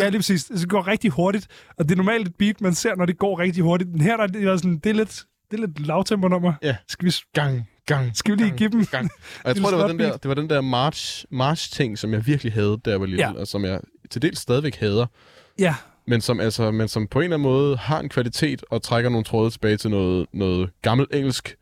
Ja, 0.00 0.08
lige 0.08 0.18
præcis. 0.18 0.44
Det 0.44 0.68
går 0.68 0.86
rigtig 0.86 1.10
hurtigt, 1.10 1.46
og 1.78 1.84
det 1.84 1.92
er 1.92 1.96
normalt 1.96 2.28
et 2.28 2.34
beat, 2.38 2.60
man 2.60 2.74
ser, 2.74 2.94
når 2.96 3.06
det 3.06 3.18
går 3.18 3.38
rigtig 3.38 3.62
hurtigt. 3.62 3.90
Men 3.90 4.00
her 4.00 4.16
der 4.16 4.22
er 4.24 4.26
det, 4.26 4.60
sådan, 4.60 4.78
det 4.78 4.90
er 4.90 4.94
lidt, 4.94 5.24
det 5.50 5.60
er 5.62 5.66
lidt 5.66 5.86
lavtempo-nummer. 5.86 6.52
Ja. 6.62 6.76
Skal 6.88 7.06
vi, 7.06 7.14
gang, 7.32 7.68
gang, 7.86 8.16
skal 8.16 8.32
vi 8.32 8.36
lige 8.36 8.48
gang, 8.48 8.58
give 8.58 8.68
dem? 8.70 8.86
gang. 8.86 9.10
Og 9.44 9.48
jeg 9.48 9.56
tror, 9.62 9.70
det 9.70 9.78
var, 9.78 9.86
den 9.88 9.98
der, 9.98 10.16
det 10.16 10.28
var 10.28 10.34
den 10.34 10.50
der 10.50 10.60
march, 10.60 11.24
march-ting, 11.30 11.98
som 11.98 12.12
jeg 12.12 12.26
virkelig 12.26 12.52
havde, 12.52 12.78
jeg 12.86 13.00
var 13.00 13.06
lille, 13.06 13.22
Ja. 13.28 13.32
og 13.32 13.46
som 13.46 13.64
jeg 13.64 13.80
til 14.10 14.22
dels 14.22 14.38
stadigvæk 14.40 14.76
hader. 14.76 15.06
Ja, 15.58 15.74
Men 16.06 16.20
som, 16.20 16.40
altså, 16.40 16.70
men 16.70 16.88
som 16.88 17.06
på 17.06 17.18
en 17.18 17.24
eller 17.24 17.36
anden 17.36 17.48
måde 17.48 17.76
har 17.76 18.00
en 18.00 18.08
kvalitet 18.08 18.64
og 18.70 18.82
trækker 18.82 19.10
nogle 19.10 19.24
tråde 19.24 19.50
tilbage 19.50 19.76
til 19.76 19.90
noget, 19.90 20.26
noget 20.32 20.70
gammelt 20.82 21.14
engelsk. 21.14 21.56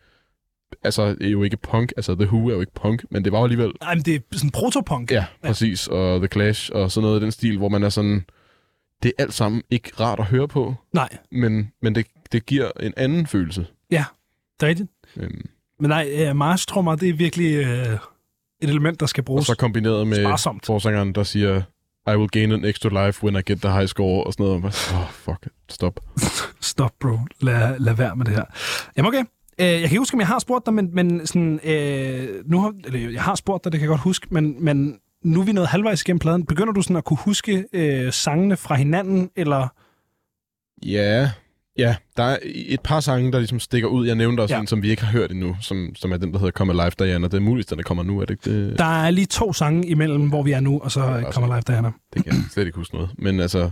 Altså, 0.84 1.06
det 1.08 1.26
er 1.26 1.30
jo 1.30 1.42
ikke 1.42 1.56
punk. 1.56 1.92
Altså, 1.96 2.14
The 2.14 2.24
Who 2.26 2.48
er 2.48 2.54
jo 2.54 2.60
ikke 2.60 2.74
punk, 2.74 3.04
men 3.10 3.24
det 3.24 3.32
var 3.32 3.42
alligevel 3.42 3.72
Ej, 3.80 3.94
men 3.94 4.04
det 4.04 4.14
er 4.14 4.18
sådan 4.32 4.50
protopunk. 4.50 5.10
Ja, 5.10 5.24
præcis. 5.44 5.86
Og 5.88 6.20
The 6.20 6.28
Clash 6.28 6.70
og 6.74 6.90
sådan 6.92 7.06
noget 7.06 7.20
i 7.20 7.22
den 7.24 7.32
stil, 7.32 7.58
hvor 7.58 7.68
man 7.68 7.82
er 7.82 7.88
sådan... 7.88 8.24
Det 9.02 9.12
er 9.18 9.22
alt 9.22 9.34
sammen 9.34 9.62
ikke 9.70 9.90
rart 10.00 10.18
at 10.18 10.24
høre 10.24 10.48
på, 10.48 10.74
Nej, 10.92 11.08
men, 11.32 11.72
men 11.82 11.94
det, 11.94 12.06
det 12.32 12.46
giver 12.46 12.70
en 12.80 12.92
anden 12.96 13.26
følelse. 13.26 13.66
det 13.90 14.04
er 14.60 14.66
rigtigt. 14.66 14.90
Øhm, 15.16 15.44
Men 15.80 15.88
nej, 15.88 16.30
uh, 16.30 16.36
marstrummer, 16.36 16.96
det 16.96 17.08
er 17.08 17.12
virkelig 17.14 17.60
uh, 17.60 17.92
et 18.60 18.70
element, 18.70 19.00
der 19.00 19.06
skal 19.06 19.20
og 19.20 19.24
bruges 19.24 19.46
så 19.46 19.54
kombineret 19.56 20.06
med 20.06 20.24
sparsomt. 20.24 20.66
forsangeren, 20.66 21.12
der 21.12 21.22
siger, 21.22 21.62
I 22.12 22.16
will 22.16 22.28
gain 22.28 22.52
an 22.52 22.64
extra 22.64 23.06
life 23.06 23.24
when 23.24 23.36
I 23.36 23.52
get 23.52 23.60
the 23.60 23.72
high 23.72 23.86
score, 23.86 24.24
og 24.24 24.32
sådan 24.32 24.46
noget. 24.46 24.64
Åh, 24.64 25.00
oh, 25.00 25.08
fuck, 25.10 25.48
stop. 25.70 26.00
Stop, 26.60 26.92
bro. 27.00 27.18
Lad, 27.40 27.78
lad 27.78 27.94
være 27.94 28.16
med 28.16 28.24
det 28.26 28.34
her. 28.34 28.44
Jamen 28.96 29.08
okay. 29.08 29.24
Øh, 29.58 29.66
jeg 29.66 29.80
kan 29.80 29.82
ikke 29.82 29.98
huske, 29.98 30.14
om 30.14 30.20
jeg 30.20 30.26
har 30.28 30.38
spurgt 30.38 30.66
dig, 30.66 30.74
men, 30.74 30.94
men 30.94 31.26
sådan, 31.26 31.60
øh, 31.64 32.28
nu 32.46 32.60
har, 32.60 32.72
eller, 32.84 33.10
jeg 33.10 33.22
har 33.22 33.34
spurgt 33.34 33.64
dig, 33.64 33.72
det 33.72 33.80
kan 33.80 33.84
jeg 33.84 33.90
godt 33.90 34.00
huske, 34.00 34.26
men, 34.30 34.64
men 34.64 34.98
nu 35.22 35.40
er 35.40 35.44
vi 35.44 35.52
nået 35.52 35.68
halvvejs 35.68 36.02
igennem 36.02 36.18
pladen. 36.18 36.46
Begynder 36.46 36.72
du 36.72 36.82
sådan 36.82 36.96
at 36.96 37.04
kunne 37.04 37.18
huske 37.20 37.64
øh, 37.72 38.12
sangene 38.12 38.56
fra 38.56 38.74
hinanden, 38.74 39.30
eller... 39.36 39.68
Ja, 40.86 41.30
ja, 41.78 41.96
der 42.16 42.22
er 42.22 42.38
et 42.44 42.80
par 42.80 43.00
sange, 43.00 43.32
der 43.32 43.38
ligesom 43.38 43.60
stikker 43.60 43.88
ud. 43.88 44.06
Jeg 44.06 44.14
nævnte 44.14 44.40
også 44.40 44.54
Ja. 44.54 44.60
en, 44.60 44.66
som 44.66 44.82
vi 44.82 44.90
ikke 44.90 45.02
har 45.04 45.12
hørt 45.12 45.30
endnu, 45.30 45.56
som, 45.60 45.94
som 45.94 46.12
er 46.12 46.16
den, 46.16 46.32
der 46.32 46.38
hedder 46.38 46.50
Come 46.52 46.72
Alive 46.72 46.92
Diana. 46.98 47.26
Det 47.26 47.34
er 47.34 47.40
muligt, 47.40 47.70
den 47.70 47.78
der 47.78 47.84
kommer 47.84 48.02
nu, 48.04 48.20
er 48.20 48.24
det 48.24 48.30
ikke 48.50 48.68
det? 48.68 48.78
Der 48.78 49.02
er 49.04 49.10
lige 49.10 49.26
to 49.26 49.52
sange 49.52 49.86
imellem, 49.88 50.28
hvor 50.28 50.42
vi 50.42 50.52
er 50.52 50.60
nu, 50.60 50.80
og 50.80 50.90
så 50.92 51.00
Ja, 51.00 51.10
øh, 51.10 51.16
altså. 51.16 51.32
kommer 51.40 51.54
live 51.56 51.62
Diana. 51.66 51.90
Det 52.14 52.24
kan 52.24 52.32
jeg 52.34 52.42
slet 52.52 52.66
ikke 52.66 52.76
huske 52.78 52.94
noget. 52.94 53.10
Men 53.18 53.40
altså, 53.40 53.70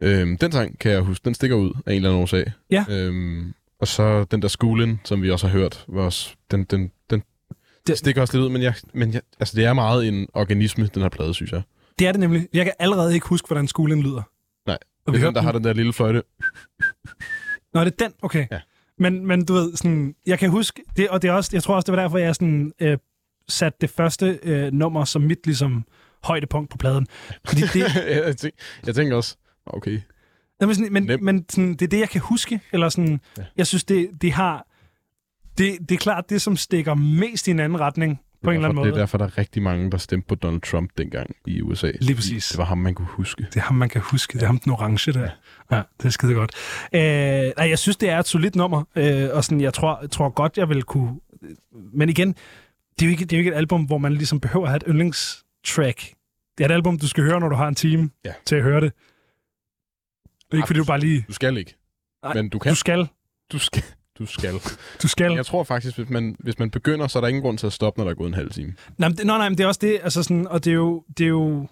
øhm, 0.00 0.36
den 0.38 0.52
sang 0.52 0.78
kan 0.78 0.92
jeg 0.92 1.00
huske. 1.00 1.24
Den 1.24 1.34
stikker 1.34 1.56
ud 1.56 1.72
af 1.86 1.90
en 1.90 1.96
eller 1.96 2.08
anden 2.08 2.22
årsag. 2.22 2.52
Ja. 2.70 2.84
Øhm, 2.90 3.52
og 3.80 3.88
så 3.88 4.24
den 4.24 4.42
der 4.42 4.48
Schoolen, 4.48 5.00
som 5.04 5.22
vi 5.22 5.30
også 5.30 5.46
har 5.46 5.58
hørt, 5.58 5.84
var 5.88 6.02
også, 6.02 6.34
den, 6.50 6.64
den, 6.64 6.90
den 7.10 7.22
Det- 7.86 7.98
stikker 7.98 8.20
også 8.20 8.36
lidt 8.36 8.44
ud. 8.44 8.50
Men, 8.50 8.62
jeg, 8.62 8.74
men 8.94 9.12
jeg, 9.14 9.20
altså, 9.40 9.56
det 9.56 9.64
er 9.64 9.72
meget 9.72 10.08
en 10.08 10.26
organisme, 10.34 10.86
den 10.86 11.02
her 11.02 11.08
plade, 11.08 11.34
synes 11.34 11.52
jeg. 11.52 11.62
Det 11.98 12.06
er 12.06 12.12
det 12.12 12.20
nemlig. 12.20 12.48
Jeg 12.52 12.64
kan 12.64 12.74
allerede 12.78 13.14
ikke 13.14 13.26
huske, 13.28 13.46
hvordan 13.48 13.68
skolen 13.68 14.02
lyder. 14.02 14.22
Nej. 14.66 14.78
Og 15.06 15.12
Det 15.12 15.20
er 15.22 15.26
den, 15.26 15.34
der 15.34 15.40
har 15.42 15.52
den 15.52 15.64
der 15.64 15.72
lille 15.72 15.92
fløjte. 15.92 16.22
Nå, 17.74 17.84
det 17.84 17.92
er 18.00 18.04
den? 18.04 18.12
Okay. 18.22 18.46
Ja. 18.50 18.60
Men, 18.98 19.26
men 19.26 19.44
du 19.44 19.52
ved, 19.54 19.76
sådan, 19.76 20.14
jeg 20.26 20.38
kan 20.38 20.50
huske, 20.50 20.82
det, 20.96 21.08
og 21.08 21.22
det 21.22 21.28
er 21.28 21.32
også, 21.32 21.50
jeg 21.52 21.62
tror 21.62 21.74
også, 21.74 21.86
det 21.86 21.96
var 21.96 22.02
derfor, 22.02 22.18
jeg 22.18 22.34
sådan, 22.34 22.72
øh, 22.80 22.98
satte 23.48 23.78
det 23.80 23.90
første 23.90 24.38
øh, 24.42 24.72
nummer 24.72 25.04
som 25.04 25.22
mit 25.22 25.38
ligesom, 25.46 25.84
højdepunkt 26.24 26.70
på 26.70 26.76
pladen. 26.76 27.06
Fordi 27.46 27.60
det, 27.60 27.76
jeg, 28.26 28.36
tænker, 28.36 28.58
jeg 28.86 28.94
tænker 28.94 29.16
også, 29.16 29.36
okay. 29.66 30.00
Jamen, 30.60 30.74
sådan, 30.74 30.92
men, 30.92 31.02
Nem. 31.02 31.22
men 31.22 31.44
sådan, 31.50 31.70
det 31.72 31.82
er 31.82 31.86
det, 31.88 32.00
jeg 32.00 32.08
kan 32.10 32.20
huske. 32.20 32.60
Eller 32.72 32.88
sådan. 32.88 33.20
Ja. 33.38 33.44
Jeg 33.56 33.66
synes, 33.66 33.84
det, 33.84 34.08
det 34.22 34.32
har... 34.32 34.66
Det, 35.58 35.78
det 35.88 35.90
er 35.92 35.96
klart 35.98 36.30
det, 36.30 36.42
som 36.42 36.56
stikker 36.56 36.94
mest 36.94 37.48
i 37.48 37.50
en 37.50 37.60
anden 37.60 37.80
retning, 37.80 38.20
på 38.42 38.50
en 38.50 38.56
eller 38.56 38.68
anden 38.68 38.84
Det 38.84 38.88
er 38.88 38.90
måde. 38.92 39.00
derfor, 39.00 39.18
der 39.18 39.24
er 39.24 39.38
rigtig 39.38 39.62
mange, 39.62 39.90
der 39.90 39.98
stemte 39.98 40.28
på 40.28 40.34
Donald 40.34 40.60
Trump 40.60 40.90
dengang 40.98 41.36
i 41.46 41.60
USA. 41.62 41.92
Lige 42.00 42.14
præcis. 42.16 42.48
Det 42.48 42.58
var 42.58 42.64
ham, 42.64 42.78
man 42.78 42.94
kunne 42.94 43.08
huske. 43.08 43.42
Det 43.42 43.56
er 43.56 43.60
ham, 43.60 43.76
man 43.76 43.88
kan 43.88 44.00
huske. 44.00 44.32
Det 44.38 44.42
er 44.42 44.46
ham, 44.46 44.58
den 44.58 44.72
orange 44.72 45.12
der. 45.12 45.28
Ja, 45.70 45.82
det 45.98 46.04
er 46.04 46.10
skide 46.10 46.34
godt. 46.34 46.52
Øh, 46.92 47.00
nej, 47.00 47.68
jeg 47.68 47.78
synes, 47.78 47.96
det 47.96 48.08
er 48.10 48.18
et 48.18 48.26
solidt 48.26 48.56
nummer. 48.56 48.84
Øh, 48.96 49.28
og 49.32 49.44
sådan, 49.44 49.60
jeg 49.60 49.74
tror, 49.74 49.98
jeg 50.00 50.10
tror 50.10 50.28
godt, 50.28 50.58
jeg 50.58 50.68
vil 50.68 50.82
kunne... 50.82 51.20
Men 51.92 52.08
igen, 52.08 52.28
det 52.98 53.02
er, 53.02 53.06
jo 53.06 53.10
ikke, 53.10 53.24
det 53.24 53.32
er 53.32 53.36
jo 53.36 53.40
ikke 53.40 53.50
et 53.50 53.56
album, 53.56 53.84
hvor 53.84 53.98
man 53.98 54.12
ligesom 54.14 54.40
behøver 54.40 54.64
at 54.66 54.70
have 54.70 54.76
et 54.76 54.84
yndlingstrack. 54.88 55.98
Det 56.58 56.64
er 56.64 56.68
et 56.68 56.72
album, 56.74 56.98
du 56.98 57.08
skal 57.08 57.24
høre, 57.24 57.40
når 57.40 57.48
du 57.48 57.56
har 57.56 57.68
en 57.68 57.74
time 57.74 58.10
Ja. 58.24 58.32
til 58.46 58.56
at 58.56 58.62
høre 58.62 58.80
det. 58.80 58.92
Ikke 60.52 60.66
fordi 60.66 60.78
du 60.78 60.84
bare 60.84 61.00
lige... 61.00 61.24
Du 61.28 61.32
skal 61.32 61.56
ikke. 61.56 61.74
Nej, 62.24 62.34
Men 62.34 62.48
du 62.48 62.58
kan. 62.58 62.70
Du 62.70 62.76
skal. 62.76 63.08
Du 63.52 63.58
skal. 63.58 63.82
Du 64.18 64.26
skal. 64.26 64.54
Du 65.02 65.08
skal. 65.08 65.32
Jeg 65.32 65.46
tror 65.46 65.64
faktisk, 65.64 65.96
hvis 65.96 66.08
man, 66.10 66.36
hvis 66.38 66.58
man 66.58 66.70
begynder, 66.70 67.06
så 67.06 67.18
er 67.18 67.20
der 67.20 67.28
ingen 67.28 67.42
grund 67.42 67.58
til 67.58 67.66
at 67.66 67.72
stoppe, 67.72 67.98
når 68.00 68.04
der 68.04 68.10
er 68.10 68.14
gået 68.14 68.28
en 68.28 68.34
halv 68.34 68.50
time. 68.50 68.74
Nej, 68.98 69.08
men 69.08 69.18
det, 69.18 69.26
nej, 69.26 69.38
nej, 69.38 69.48
men 69.48 69.58
det 69.58 69.64
er 69.64 69.68
også 69.68 69.80
det, 69.82 70.00
altså 70.02 70.22
sådan, 70.22 70.48
og 70.48 70.64
det 70.64 70.70
er 70.70 70.74
jo, 70.74 71.04
det 71.18 71.24
er 71.24 71.28
jo, 71.28 71.66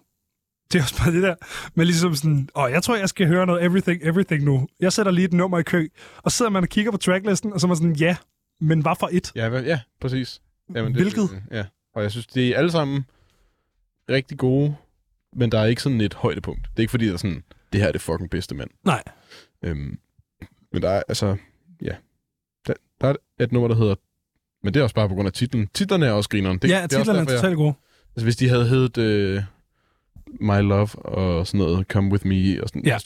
det 0.72 0.78
er 0.78 0.82
også 0.82 0.98
bare 0.98 1.12
det 1.12 1.22
der, 1.22 1.34
men 1.74 1.86
ligesom 1.86 2.14
sådan, 2.14 2.48
åh, 2.56 2.70
jeg 2.70 2.82
tror, 2.82 2.96
jeg 2.96 3.08
skal 3.08 3.26
høre 3.26 3.46
noget 3.46 3.64
Everything, 3.64 4.00
Everything 4.02 4.44
nu. 4.44 4.68
Jeg 4.80 4.92
sætter 4.92 5.12
lige 5.12 5.24
et 5.24 5.32
nummer 5.32 5.58
i 5.58 5.62
kø, 5.62 5.88
og 6.16 6.32
så 6.32 6.36
sidder 6.36 6.50
man 6.50 6.62
og 6.62 6.68
kigger 6.68 6.90
på 6.92 6.98
tracklisten, 6.98 7.52
og 7.52 7.60
så 7.60 7.66
er 7.66 7.68
man 7.68 7.76
sådan, 7.76 7.96
ja, 7.96 8.16
men 8.60 8.80
hvad 8.80 8.92
for 9.00 9.08
et? 9.12 9.32
Ja, 9.34 9.58
ja 9.60 9.80
præcis. 10.00 10.40
Jamen, 10.74 10.94
Hvilket? 10.94 11.42
Ja, 11.50 11.64
og 11.94 12.02
jeg 12.02 12.10
synes, 12.10 12.26
det 12.26 12.48
er 12.48 12.58
alle 12.58 12.70
sammen 12.70 13.04
rigtig 14.10 14.38
gode, 14.38 14.76
men 15.36 15.52
der 15.52 15.58
er 15.58 15.66
ikke 15.66 15.82
sådan 15.82 16.00
et 16.00 16.14
højdepunkt. 16.14 16.62
Det 16.62 16.76
er 16.76 16.80
ikke 16.80 16.90
fordi, 16.90 17.06
der 17.06 17.12
er 17.12 17.16
sådan, 17.16 17.42
det 17.72 17.80
her 17.80 17.88
er 17.88 17.92
det 17.92 18.00
fucking 18.00 18.30
bedste 18.30 18.54
mand. 18.54 18.70
Nej. 18.84 19.02
Øhm, 19.62 19.98
men 20.72 20.82
der 20.82 20.90
er, 20.90 21.02
altså, 21.08 21.36
ja. 21.82 21.94
Der, 23.08 23.14
er 23.38 23.44
et 23.44 23.52
nummer, 23.52 23.68
der 23.68 23.74
hedder, 23.76 23.94
men 24.64 24.74
det 24.74 24.80
er 24.80 24.84
også 24.84 24.94
bare 24.94 25.08
på 25.08 25.14
grund 25.14 25.26
af 25.26 25.32
titlen. 25.32 25.68
Titlerne 25.74 26.06
er 26.06 26.12
også 26.12 26.28
grineren. 26.30 26.58
Det, 26.58 26.68
ja, 26.70 26.74
det 26.74 26.82
er 26.82 26.86
titlerne 26.98 27.18
er 27.18 27.22
derfor, 27.24 27.32
jeg- 27.32 27.40
totalt 27.40 27.56
gode. 27.56 27.74
Altså, 28.16 28.24
hvis 28.24 28.36
de 28.36 28.48
havde 28.48 28.66
heddet 28.68 29.36
uh, 29.38 29.42
My 30.40 30.60
Love 30.68 30.88
og 31.04 31.46
sådan 31.46 31.58
noget, 31.58 31.86
Come 31.86 32.12
With 32.12 32.26
Me 32.26 32.62
og 32.62 32.68
sådan 32.68 32.84
Ja. 32.84 32.98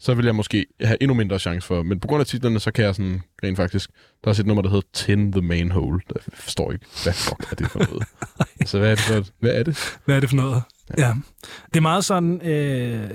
så 0.00 0.14
ville 0.14 0.26
jeg 0.26 0.34
måske 0.34 0.66
have 0.80 1.02
endnu 1.02 1.14
mindre 1.14 1.38
chance 1.38 1.66
for. 1.66 1.82
Men 1.82 2.00
på 2.00 2.08
grund 2.08 2.20
af 2.20 2.26
titlerne, 2.26 2.60
så 2.60 2.70
kan 2.72 2.84
jeg 2.84 2.94
sådan 2.94 3.20
rent 3.44 3.56
faktisk... 3.56 3.90
Der 3.90 4.28
er 4.28 4.30
også 4.30 4.42
et 4.42 4.46
nummer, 4.46 4.62
der 4.62 4.68
hedder 4.70 4.88
Tin 4.92 5.32
the 5.32 5.42
Main 5.42 5.70
Hole. 5.70 6.00
Der 6.08 6.14
forstår 6.34 6.72
ikke, 6.72 6.86
hvad 7.04 7.12
fuck 7.12 7.52
er 7.52 7.56
det 7.56 7.70
for 7.70 7.78
noget? 7.78 8.04
altså, 8.60 8.78
hvad 8.78 8.90
er 8.90 8.94
det 8.94 9.04
for 9.04 9.24
Hvad 9.40 9.50
er 9.50 9.62
det? 9.62 9.98
Hvad 10.04 10.16
er 10.16 10.20
det 10.20 10.28
for 10.28 10.36
noget? 10.36 10.62
Ja. 10.98 11.12
Det 11.66 11.76
er 11.76 11.80
meget 11.80 12.04
sådan, 12.04 12.40
øh, 12.46 13.10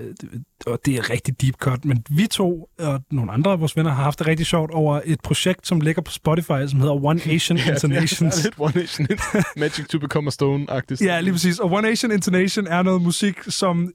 og 0.65 0.79
det 0.85 0.95
er 0.95 1.09
rigtig 1.09 1.41
deep 1.41 1.55
cut, 1.55 1.85
men 1.85 2.03
vi 2.09 2.27
to 2.27 2.69
og 2.79 3.01
nogle 3.11 3.31
andre 3.31 3.51
af 3.51 3.59
vores 3.59 3.77
venner 3.77 3.91
har 3.91 4.03
haft 4.03 4.19
det 4.19 4.27
rigtig 4.27 4.45
sjovt 4.45 4.71
over 4.71 5.01
et 5.05 5.21
projekt, 5.21 5.67
som 5.67 5.81
ligger 5.81 6.01
på 6.01 6.11
Spotify, 6.11 6.67
som 6.67 6.79
hedder 6.79 7.03
One 7.05 7.21
Asian 7.33 7.57
Internations. 7.57 8.21
Ja, 8.21 8.27
det 8.27 8.33
er 8.39 8.43
lidt 8.43 8.55
One 8.59 8.73
Nation. 8.75 9.07
Magic 9.57 9.87
to 9.87 9.99
Become 9.99 10.27
a 10.27 10.31
Stone-agtigt. 10.31 11.05
Ja, 11.05 11.19
lige 11.21 11.31
præcis. 11.33 11.59
Og 11.59 11.71
One 11.71 11.87
Asian 11.89 12.11
Internation 12.11 12.67
er 12.67 12.81
noget 12.83 13.01
musik, 13.01 13.35
som 13.47 13.91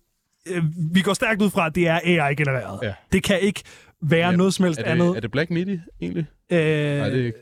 øh, 0.49 0.63
vi 0.93 1.01
går 1.01 1.13
stærkt 1.15 1.43
ud 1.43 1.51
fra, 1.51 1.67
at 1.67 1.75
det 1.75 1.89
er 1.89 2.01
AI-genereret. 2.05 2.79
Ja. 2.83 2.93
Det 3.13 3.23
kan 3.23 3.41
ikke 3.41 3.63
være 4.03 4.31
Ja, 4.31 4.37
noget 4.37 4.55
som 4.55 4.65
helst 4.65 4.81
Er 4.81 4.85
det, 4.85 4.91
andet. 4.91 5.17
er 5.17 5.21
det 5.21 5.31
Black 5.31 5.51
Midi, 5.51 5.79
egentlig? 6.03 6.27
Øh, 6.53 6.59
Nej, 6.59 7.09
det 7.09 7.21
er 7.21 7.25
ikke. 7.27 7.39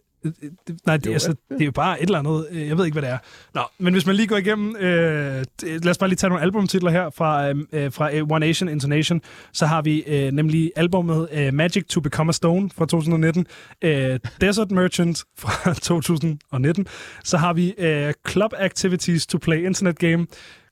Det- 0.66 0.76
Nej, 0.86 0.96
det, 0.96 1.06
Jo, 1.06 1.12
altså, 1.12 1.30
er 1.30 1.34
det? 1.54 1.60
er 1.60 1.64
jo 1.64 1.72
bare 1.72 2.02
et 2.02 2.06
eller 2.06 2.18
andet. 2.18 2.46
øh, 2.50 2.68
Jeg 2.68 2.78
ved 2.78 2.84
ikke, 2.84 2.94
hvad 2.94 3.02
det 3.02 3.10
er. 3.10 3.18
Nå, 3.54 3.60
men 3.78 3.92
hvis 3.94 4.06
man 4.06 4.16
lige 4.16 4.26
går 4.26 4.36
igennem... 4.36 4.76
Øh, 4.76 5.44
lad 5.62 5.88
os 5.88 5.98
bare 5.98 6.08
lige 6.08 6.16
tage 6.16 6.28
nogle 6.28 6.42
albumtitler 6.42 6.90
her 6.90 7.10
fra, 7.10 7.48
øh, 7.72 7.92
fra 7.92 8.14
øh, 8.14 8.22
One 8.30 8.46
Nation 8.46 8.68
Internation. 8.68 9.20
Så 9.52 9.66
har 9.66 9.82
vi 9.82 10.02
øh, 10.06 10.32
nemlig 10.32 10.72
albumet 10.76 11.28
øh, 11.32 11.54
Magic 11.54 11.86
to 11.88 12.00
Become 12.00 12.28
a 12.28 12.32
Stone 12.32 12.70
fra 12.76 12.86
2019. 12.86 13.46
Øh, 13.82 14.18
Desert 14.40 14.70
Merchant 14.70 15.24
fra 15.38 15.74
2019. 15.88 16.86
Så 17.24 17.36
har 17.36 17.52
vi 17.52 17.74
øh, 17.78 18.12
Club 18.28 18.52
Activities 18.58 19.26
to 19.26 19.38
Play 19.38 19.66
Internet 19.66 19.98
Game. 19.98 20.26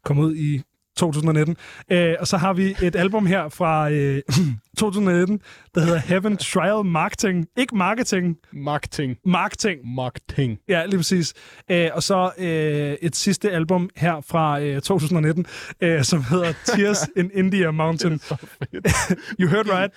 Kom 0.04 0.18
ud 0.18 0.36
i 0.36 0.62
2019. 0.96 1.56
Øh, 1.92 2.14
og 2.20 2.26
så 2.26 2.36
har 2.36 2.52
vi 2.52 2.76
et 2.82 2.96
album 2.96 3.26
her 3.26 3.48
fra 3.48 3.90
øh, 3.90 4.22
2019, 4.78 5.40
der 5.74 5.80
hedder 5.80 5.98
Heaven 5.98 6.36
Trial 6.36 6.84
Marketing. 6.84 7.46
Ikke 7.56 7.76
marketing, 7.76 8.36
Marketing. 8.52 9.16
marketing. 9.26 9.94
Marketing. 9.94 10.58
Ja, 10.68 10.86
lige 10.86 10.98
præcis. 10.98 11.34
Øh, 11.70 11.90
og 11.94 12.02
så 12.02 12.30
øh, 12.38 12.92
et 13.02 13.16
sidste 13.16 13.50
album 13.50 13.90
her 13.96 14.20
fra 14.20 14.60
øh, 14.60 14.82
2019, 14.82 15.46
øh, 15.80 16.04
som 16.04 16.22
hedder 16.24 16.52
Tears 16.64 17.08
in 17.16 17.30
India 17.34 17.70
Mountain. 17.70 18.20
You 19.40 19.48
heard 19.48 19.68
right. 19.68 19.92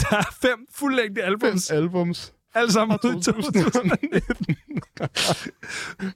Der 0.00 0.16
er 0.16 0.36
fem 0.42 0.66
fuldlængde 0.74 1.22
albums, 1.22 1.70
Albums. 1.70 2.32
alle 2.54 2.72
sammen 2.72 2.98
i 3.04 3.22
2019. 3.22 4.56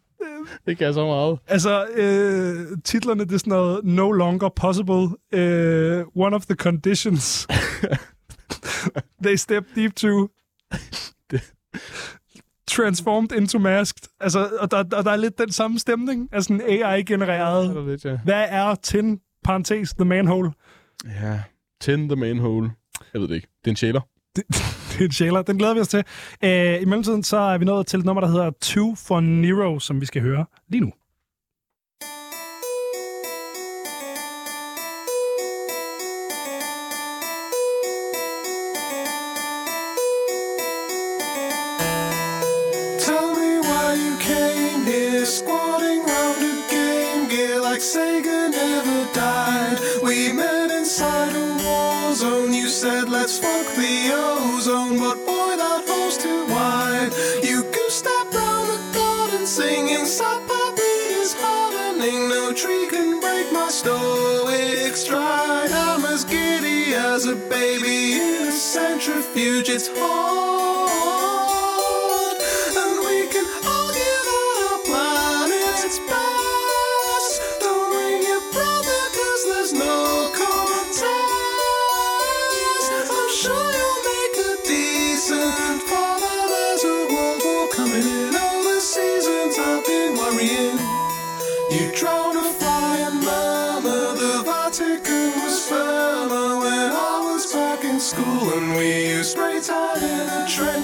2019. 0.19 0.59
det 0.67 0.79
kan 0.79 0.95
så 0.95 1.07
meget. 1.07 1.39
Altså, 1.47 1.87
øh, 1.87 2.79
titlerne, 2.85 3.25
det 3.25 3.33
er 3.33 3.39
sådan 3.39 3.51
noget 3.51 3.85
No 3.85 4.11
Longer 4.13 4.49
Possible, 4.49 5.09
øh, 5.33 6.05
One 6.17 6.37
of 6.37 6.47
the 6.47 6.55
Conditions, 6.55 7.47
They 9.25 9.37
Step 9.37 9.65
Deep 9.77 9.95
to, 9.97 10.29
Transformed 12.69 13.33
into 13.33 13.59
Masked. 13.59 14.09
Altså, 14.21 14.49
og 14.61 14.71
der, 14.71 14.79
og 14.97 15.05
der 15.05 15.11
er 15.11 15.17
lidt 15.17 15.39
den 15.39 15.53
samme 15.53 15.79
stemning 15.79 16.29
sådan 16.41 16.59
Det 16.59 16.83
AI-genereret. 16.85 17.77
er 17.77 17.87
lidt, 17.87 18.05
ja. 18.05 18.19
Hvad 18.25 18.45
er 18.49 18.75
Tin, 18.75 19.21
parentes, 19.45 19.95
The 19.95 20.05
Manhole? 20.05 20.53
Ja. 21.23 21.41
Tin 21.81 22.09
the 22.09 22.17
manhole. 22.17 22.71
Jeg 23.13 23.21
ved 23.21 23.29
det 23.29 23.35
ikke. 23.35 23.49
Det 23.65 23.67
er 23.67 23.73
en 23.73 23.77
sjæler. 23.77 24.01
Det 24.37 24.45
er. 25.01 25.47
Den 25.47 25.59
glæder 25.59 25.75
vi 25.75 25.81
os 25.81 25.89
til. 25.89 26.05
Øh, 26.45 26.83
I 26.83 26.85
mellemtiden 26.85 27.23
så 27.23 27.37
er 27.37 27.59
vi 27.59 27.65
nået 27.65 27.87
til 27.87 27.99
et 27.99 28.05
nummer, 28.07 28.21
der 28.21 28.29
hedder 28.29 28.51
Two 28.61 28.95
for 29.07 29.21
Nero, 29.21 29.79
som 29.79 30.01
vi 30.01 30.07
skal 30.07 30.23
høre 30.23 30.45
lige 30.69 30.81
nu. 30.81 30.93
I'm 65.15 66.05
as 66.05 66.25
giddy 66.25 66.95
as 66.95 67.27
a 67.27 67.37
baby 67.37 68.15
in 68.15 68.49
a 68.49 68.53
centrifuge. 68.53 69.69
It's 69.69 69.89
hard, 69.89 71.16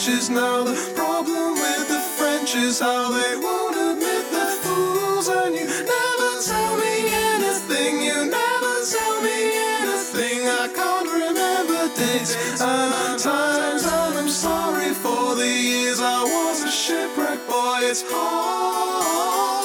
the 0.04 0.10
trenches 0.10 0.30
Now 0.30 0.64
the 0.64 0.74
problem 0.94 1.54
with 1.54 1.88
the 1.88 2.00
French 2.18 2.54
is 2.54 2.80
how 2.80 3.10
they 3.10 3.36
won't 3.36 3.76
admit 3.76 4.30
they're 4.32 4.56
fools 4.62 5.28
And 5.28 5.54
you. 5.54 5.66
Never 5.66 6.30
tell 6.42 6.76
me 6.76 7.08
anything. 7.08 8.02
You 8.02 8.24
never 8.24 8.74
tell 8.90 9.22
me 9.22 9.38
anything. 9.78 10.48
I 10.48 10.68
can't 10.74 11.08
remember 11.08 11.88
dates 11.94 12.34
and 12.60 12.94
uh, 12.94 13.18
times 13.18 13.84
And 13.84 14.18
I'm 14.18 14.28
sorry 14.28 14.92
for 14.94 15.36
the 15.36 15.48
years. 15.48 16.00
I 16.00 16.22
was 16.22 16.64
a 16.64 16.70
shipwreck. 16.70 17.38
Boy 17.48 17.80
It's 17.82 18.02
hard 18.06 19.61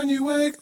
when 0.00 0.16
you 0.16 0.28
wake 0.28 0.54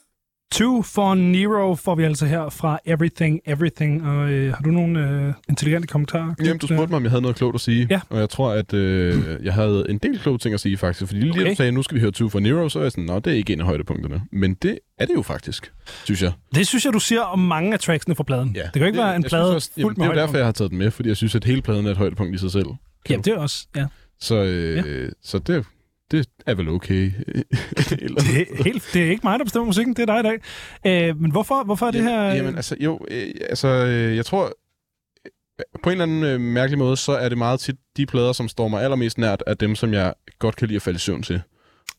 Two 0.53 0.83
for 0.83 1.15
Nero 1.15 1.75
får 1.75 1.95
vi 1.95 2.05
altså 2.05 2.27
her 2.27 2.49
fra 2.49 2.79
Everything 2.85 3.41
Everything. 3.47 4.07
Og 4.07 4.31
øh, 4.31 4.55
har 4.55 4.63
du 4.63 4.71
nogle 4.71 5.11
øh, 5.11 5.33
intelligente 5.49 5.89
kommentarer? 5.89 6.35
Jamen, 6.45 6.59
du 6.59 6.67
spurgte 6.67 6.89
mig, 6.89 6.97
om 6.97 7.03
jeg 7.03 7.11
havde 7.11 7.23
noget 7.23 7.37
klogt 7.37 7.55
at 7.55 7.61
sige. 7.61 7.87
Ja. 7.91 8.01
Og 8.09 8.21
jeg 8.21 8.31
tror, 8.31 8.51
at 8.53 8.75
øh, 8.75 9.45
jeg 9.45 9.55
havde 9.55 9.87
en 9.89 9.99
del 9.99 10.19
kloge 10.19 10.39
ting 10.39 10.55
at 10.55 10.61
sige, 10.61 10.77
faktisk. 10.77 11.07
Fordi 11.07 11.21
lige 11.21 11.31
Okay. 11.31 11.51
du 11.51 11.55
sagde, 11.57 11.73
nu 11.73 11.83
skal 11.83 11.95
vi 11.95 12.01
høre 12.01 12.11
Two 12.11 12.29
for 12.29 12.41
Nero, 12.41 12.69
så 12.69 12.79
er 12.79 12.83
jeg 12.83 12.93
sådan, 12.93 13.05
nå, 13.05 13.19
det 13.19 13.33
er 13.33 13.37
ikke 13.37 13.53
en 13.53 13.61
af 13.61 13.67
højdepunkterne. 13.67 14.23
Men 14.33 14.55
det 14.55 14.79
er 14.99 15.07
det 15.07 15.15
jo 15.15 15.23
faktisk, 15.23 15.73
synes 16.05 16.23
jeg. 16.23 16.33
Det 16.55 16.67
synes 16.67 16.85
jeg, 16.85 16.93
du 16.93 17.01
siger 17.01 17.21
om 17.21 17.39
mange 17.39 17.73
af 17.73 17.81
tracksene 17.81 18.15
fra 18.15 18.25
pladen. 18.25 18.49
det 18.55 18.71
kan 18.73 18.81
jo 18.83 18.87
ikke 18.87 18.99
være 18.99 19.17
en 19.17 19.23
plade 19.23 19.45
synes 19.45 19.55
også, 19.55 19.71
jamen, 19.77 19.95
Det 19.95 20.03
er 20.03 20.07
jo 20.07 20.13
derfor, 20.13 20.37
jeg 20.37 20.47
har 20.47 20.53
taget 20.53 20.71
den 20.71 20.79
med, 20.79 20.91
fordi 20.91 21.09
jeg 21.09 21.17
synes, 21.17 21.35
at 21.35 21.45
hele 21.45 21.63
pladen 21.63 21.87
er 21.87 21.91
et 21.91 21.97
højdepunkt 21.97 22.35
i 22.35 22.39
sig 22.39 22.51
selv. 22.53 22.67
Jamen, 23.11 23.25
det 23.25 23.33
er 23.33 23.39
også, 23.39 23.67
ja. 23.77 23.87
Så, 24.21 24.35
øh, 24.35 24.77
ja. 24.77 25.07
så 25.23 25.39
det, 25.39 25.67
det 26.11 26.29
er 26.47 26.55
vel 26.55 26.69
okay. 26.69 26.95
Eller, 28.05 28.21
Det 28.21 28.41
er, 28.41 28.65
helt, 28.65 28.91
det 28.93 29.03
er 29.07 29.11
ikke 29.11 29.21
mig, 29.25 29.39
der 29.39 29.45
bestemmer 29.45 29.67
musikken, 29.67 29.97
det 29.97 30.03
er 30.03 30.07
dig 30.07 30.21
i 30.21 30.23
dag. 30.23 31.09
Øh, 31.11 31.21
men 31.21 31.31
hvorfor, 31.31 31.65
hvorfor 31.65 31.87
er 31.87 31.91
det 31.91 32.03
her... 32.03 32.23
Jamen, 32.23 32.37
jamen 32.37 32.57
altså, 32.57 32.77
jo, 32.81 33.01
øh, 33.11 33.31
altså, 33.49 33.69
øh, 33.69 34.17
jeg 34.17 34.27
tror, 34.27 34.45
øh, 34.45 35.65
på 35.83 35.91
en 35.91 35.93
eller 35.93 36.03
anden 36.03 36.23
øh, 36.25 36.41
mærkelig 36.41 36.79
måde, 36.79 36.97
så 36.97 37.13
er 37.13 37.29
det 37.29 37.39
meget 37.39 37.61
tit 37.61 37.77
de 37.97 38.07
plader, 38.07 38.33
som 38.33 38.49
står 38.49 38.69
mig 38.69 38.83
allermest 38.83 39.19
nært, 39.19 39.43
af 39.47 39.57
dem, 39.57 39.75
som 39.75 39.93
jeg 39.93 40.15
godt 40.39 40.57
kan 40.57 40.69
lide 40.69 40.77
at 40.77 40.83
falde 40.83 40.97
i 40.97 41.01
søvn 41.01 41.23
til. 41.23 41.43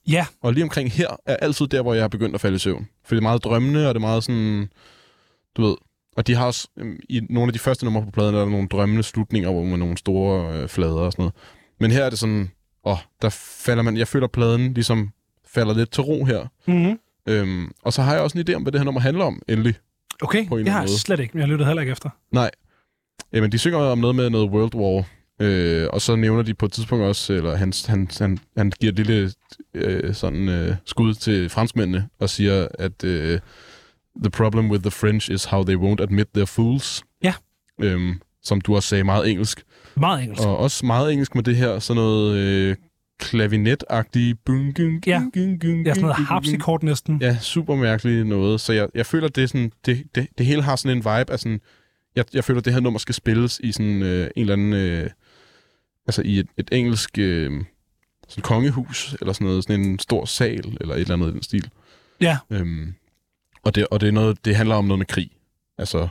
Ja, 0.08 0.26
Og 0.42 0.54
lige 0.54 0.64
omkring 0.64 0.92
her 0.92 1.08
er 1.26 1.36
altid 1.36 1.68
der, 1.68 1.82
hvor 1.82 1.94
jeg 1.94 2.04
har 2.04 2.08
begyndt 2.08 2.36
at 2.36 2.42
falde 2.42 2.56
i 2.56 2.60
søvn. 2.60 2.88
For 3.06 3.16
det 3.16 3.20
er 3.20 3.24
meget 3.24 3.44
drømmende, 3.44 3.88
og 3.90 3.96
det 3.96 4.02
er 4.02 4.08
meget 4.08 4.24
sådan, 4.24 4.70
du 5.58 5.62
ved... 5.62 5.76
Og 6.18 6.28
de 6.28 6.36
har 6.36 6.46
også, 6.46 6.68
øhm, 6.80 7.00
i 7.10 7.22
nogle 7.30 7.50
af 7.50 7.54
de 7.54 7.60
første 7.60 7.86
numre 7.86 8.06
på 8.06 8.12
pladen, 8.12 8.36
er 8.36 8.40
der 8.40 8.50
nogle 8.50 8.68
drømmende 8.68 9.04
slutninger, 9.04 9.52
hvor 9.52 9.64
man 9.64 9.80
nogle 9.80 9.98
store 9.98 10.58
øh, 10.58 10.68
flader 10.68 10.94
og 10.94 11.12
sådan 11.12 11.22
noget. 11.24 11.34
Men 11.80 11.92
her 11.92 12.04
er 12.04 12.10
det 12.10 12.20
sådan, 12.20 12.52
åh, 12.86 12.98
der 13.22 13.30
falder 13.66 13.84
man, 13.84 13.98
jeg 13.98 14.08
føler 14.08 14.28
pladen 14.28 14.74
ligesom 14.74 15.10
falder 15.48 15.74
lidt 15.74 15.92
til 15.92 16.04
ro 16.04 16.26
her. 16.26 16.48
mm-hmm. 16.68 17.00
Øhm, 17.28 17.72
og 17.84 17.94
så 17.94 18.02
har 18.02 18.14
jeg 18.14 18.22
også 18.22 18.38
en 18.38 18.46
idé 18.50 18.54
om, 18.54 18.62
hvad 18.62 18.72
det 18.72 18.80
her 18.80 18.86
nummer 18.86 19.02
handler 19.02 19.26
om, 19.26 19.42
endelig. 19.48 19.76
okay, 20.22 20.48
På 20.48 20.58
en 20.58 20.66
det 20.66 20.74
har 20.74 20.80
jeg 20.80 20.90
slet 20.90 21.20
ikke, 21.20 21.32
men 21.34 21.42
jeg 21.42 21.48
lyttede 21.50 21.68
heller 21.68 21.82
ikke 21.82 21.92
efter. 21.92 22.10
Nej. 22.32 22.52
Jamen, 23.34 23.52
de 23.52 23.58
synger 23.58 23.78
om 23.80 23.98
noget 23.98 24.16
med 24.16 24.30
noget 24.30 24.50
World 24.50 24.76
War, 24.76 25.04
øh, 25.42 25.88
og 25.94 26.02
så 26.02 26.16
nævner 26.16 26.44
de 26.44 26.54
på 26.54 26.66
et 26.66 26.72
tidspunkt 26.72 27.04
også, 27.06 27.34
eller 27.34 27.56
han, 27.56 27.74
han, 27.88 28.10
han, 28.20 28.40
han 28.58 28.72
giver 28.80 28.92
et 28.92 28.96
lille 28.98 29.32
øh, 29.74 30.14
sådan, 30.14 30.50
øh, 30.50 30.76
skud 30.86 31.14
til 31.14 31.50
franskmændene, 31.50 32.10
og 32.20 32.30
siger, 32.30 32.68
at 32.80 33.04
øh, 33.04 33.40
the 34.24 34.30
problem 34.30 34.72
with 34.72 34.82
the 34.84 34.92
French 34.92 35.32
is 35.32 35.46
how 35.46 35.64
they 35.64 35.76
won't 35.76 36.04
admit 36.04 36.28
they're 36.38 36.44
fools. 36.46 37.04
Ja. 37.24 37.34
Øhm, 37.82 38.22
som 38.44 38.62
du 38.62 38.76
også 38.76 38.90
sagde, 38.90 39.04
meget 39.04 39.30
engelsk. 39.30 39.64
Meget 39.96 40.24
engelsk. 40.24 40.44
Og 40.44 40.58
også 40.58 40.86
meget 40.86 41.12
engelsk 41.12 41.36
med 41.36 41.44
det 41.44 41.56
her, 41.56 41.80
sådan 41.80 41.96
noget 42.02 42.38
øh, 42.38 42.76
klavinetagtige... 43.20 44.36
bung, 44.36 44.76
gung, 44.76 45.08
Ja. 45.08 45.22
gung, 45.34 45.62
gung, 45.62 45.86
Ja, 45.86 45.94
sådan 45.94 46.02
noget 46.02 46.16
harpsichord 46.16 46.84
næsten. 46.84 47.22
Ja, 47.22 47.38
super 47.42 47.76
mærkeligt 47.76 48.28
noget. 48.28 48.62
Så 48.62 48.74
jeg, 48.74 48.88
jeg 48.96 49.06
føler, 49.06 49.28
det, 49.28 49.44
er 49.44 49.48
sådan, 49.48 49.72
det, 49.86 50.04
det, 50.16 50.28
det 50.38 50.46
hele 50.46 50.62
har 50.62 50.76
sådan 50.76 50.92
en 50.98 51.04
vibe 51.04 51.32
af 51.32 51.40
sådan... 51.40 51.62
Jeg, 52.16 52.26
jeg 52.34 52.44
føler, 52.44 52.62
det 52.62 52.74
her 52.74 52.80
nummer 52.80 53.00
skal 53.00 53.16
spilles 53.16 53.60
i 53.64 53.72
sådan 53.72 54.02
øh, 54.04 54.24
en 54.36 54.42
eller 54.42 54.54
anden... 54.54 54.74
Øh, 54.74 55.10
altså 56.08 56.22
i 56.26 56.40
et, 56.40 56.48
et 56.58 56.70
engelsk 56.72 57.18
øh, 57.18 57.52
sådan 58.28 58.42
kongehus, 58.42 59.16
eller 59.22 59.34
sådan 59.34 59.48
noget, 59.48 59.64
sådan 59.64 59.82
en 59.86 60.00
stor 60.00 60.26
sal, 60.26 60.78
eller 60.82 60.96
et 60.96 61.02
eller 61.02 61.14
andet 61.14 61.30
i 61.30 61.32
den 61.32 61.44
stil. 61.44 61.70
Ja, 62.22 62.38
Øhm, 62.50 62.94
og 63.64 63.76
det, 63.76 63.88
og 63.88 64.02
det, 64.02 64.08
er 64.08 64.12
noget, 64.12 64.46
det 64.46 64.56
handler 64.56 64.76
om 64.76 64.86
noget 64.86 65.00
med 65.00 65.06
krig. 65.06 65.32
Altså, 65.78 66.08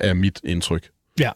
er 0.00 0.14
mit 0.14 0.40
indtryk. 0.44 0.90
Ja. 1.20 1.30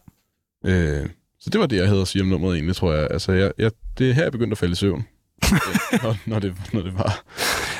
Øh, 0.65 1.09
så 1.43 1.49
det 1.49 1.59
var 1.61 1.67
det, 1.67 1.77
jeg 1.77 1.87
havde 1.87 2.01
at 2.01 2.07
sige 2.07 2.21
om 2.21 2.27
nummeret 2.27 2.55
egentlig, 2.55 2.75
tror 2.75 2.93
jeg. 2.93 3.07
Altså, 3.11 3.31
jeg, 3.31 3.51
jeg, 3.57 3.71
det 3.97 4.09
er 4.09 4.13
her, 4.13 4.23
jeg 4.23 4.31
begyndte 4.31 4.53
at 4.53 4.57
falde 4.57 4.71
i 4.71 4.75
søvn. 4.75 5.05
Når, 6.03 6.15
når, 6.25 6.39
det, 6.39 6.55
når 6.73 6.81
det 6.81 6.93
var. 6.93 7.23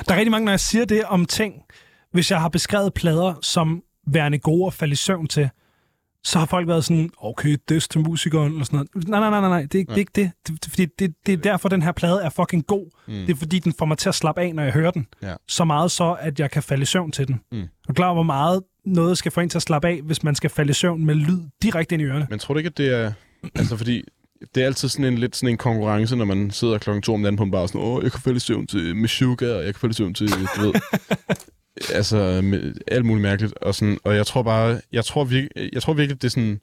der 0.07 0.13
er 0.13 0.17
rigtig 0.17 0.31
mange, 0.31 0.45
når 0.45 0.51
jeg 0.51 0.59
siger 0.59 0.85
det 0.85 1.03
om 1.03 1.25
ting, 1.25 1.53
hvis 2.11 2.31
jeg 2.31 2.41
har 2.41 2.49
beskrevet 2.49 2.93
plader 2.93 3.33
som 3.41 3.81
værende 4.07 4.39
gode 4.39 4.67
at 4.67 4.73
falde 4.73 4.91
i 4.91 4.95
søvn 4.95 5.27
til, 5.27 5.49
så 6.23 6.39
har 6.39 6.45
folk 6.45 6.67
været 6.67 6.85
sådan, 6.85 7.09
okay, 7.17 7.57
det 7.69 7.83
til 7.91 8.01
musikeren, 8.01 8.51
eller 8.51 8.65
sådan 8.65 8.77
noget. 8.93 9.09
Nej, 9.09 9.19
nej, 9.19 9.29
nej, 9.29 9.39
nej, 9.41 9.49
nej, 9.49 9.61
det 9.61 9.75
er, 9.75 9.79
ikke- 9.79 9.89
det 9.89 9.95
er 9.95 9.99
ikke 9.99 10.11
det. 10.15 10.31
det, 10.63 10.69
fordi 10.69 10.85
det, 10.99 11.13
det 11.25 11.33
er 11.33 11.37
derfor, 11.37 11.69
den 11.69 11.81
her 11.81 11.91
plade 11.91 12.21
er 12.23 12.29
fucking 12.29 12.67
god. 12.67 12.85
Mm. 13.07 13.13
Det 13.13 13.29
er 13.29 13.35
fordi, 13.35 13.59
den 13.59 13.73
får 13.79 13.85
mig 13.85 13.97
til 13.97 14.09
at 14.09 14.15
slappe 14.15 14.41
af, 14.41 14.55
når 14.55 14.63
jeg 14.63 14.71
hører 14.73 14.91
den. 14.91 15.07
Ja. 15.21 15.33
Så 15.47 15.65
meget 15.65 15.91
så, 15.91 16.17
at 16.19 16.39
jeg 16.39 16.51
kan 16.51 16.63
falde 16.63 16.81
i 16.81 16.85
søvn 16.85 17.11
til 17.11 17.27
den. 17.27 17.41
Mm. 17.51 17.67
Du 17.87 17.93
klar 17.93 18.13
hvor 18.13 18.23
meget 18.23 18.61
noget 18.85 19.17
skal 19.17 19.31
få 19.31 19.41
en 19.41 19.49
til 19.49 19.57
at 19.57 19.61
slappe 19.61 19.87
af, 19.87 20.01
hvis 20.03 20.23
man 20.23 20.35
skal 20.35 20.49
falde 20.49 20.69
i 20.69 20.73
søvn 20.73 21.05
med 21.05 21.15
lyd 21.15 21.39
direkte 21.61 21.95
ind 21.95 22.01
i 22.01 22.05
ørerne? 22.05 22.27
Men 22.29 22.39
tror 22.39 22.53
du 22.53 22.57
ikke, 22.57 22.67
at 22.67 22.77
det 22.77 22.93
er... 22.95 23.13
Altså, 23.55 23.77
fordi 23.77 24.03
det 24.55 24.63
er 24.63 24.67
altid 24.67 24.89
sådan 24.89 25.05
en 25.05 25.17
lidt 25.17 25.35
sådan 25.35 25.49
en 25.49 25.57
konkurrence, 25.57 26.15
når 26.15 26.25
man 26.25 26.51
sidder 26.51 26.77
klokken 26.77 27.01
to 27.01 27.13
om 27.13 27.19
natten 27.19 27.37
på 27.37 27.43
en 27.43 27.51
bar, 27.51 27.65
sådan, 27.65 27.81
åh, 27.81 28.03
jeg 28.03 28.11
kan 28.11 28.21
falde 28.21 28.37
i 28.37 28.39
søvn 28.39 28.67
til 28.67 28.95
Meshuggah, 28.95 29.55
og 29.55 29.65
jeg 29.65 29.73
kan 29.73 29.79
falde 29.81 29.91
i 29.91 29.95
søvn 29.95 30.13
til, 30.13 30.29
du 30.29 30.61
ved... 30.61 30.73
altså, 31.97 32.41
med, 32.43 32.73
alt 32.87 33.05
muligt 33.05 33.21
mærkeligt. 33.21 33.53
Og, 33.53 33.75
sådan, 33.75 33.97
og 34.03 34.15
jeg 34.15 34.25
tror 34.25 34.43
bare, 34.43 34.81
jeg 34.91 35.05
tror, 35.05 35.23
virkelig, 35.23 35.69
jeg 35.73 35.81
tror 35.81 35.93
virkelig, 35.93 36.21
det 36.21 36.27
er 36.27 36.31
sådan... 36.31 36.59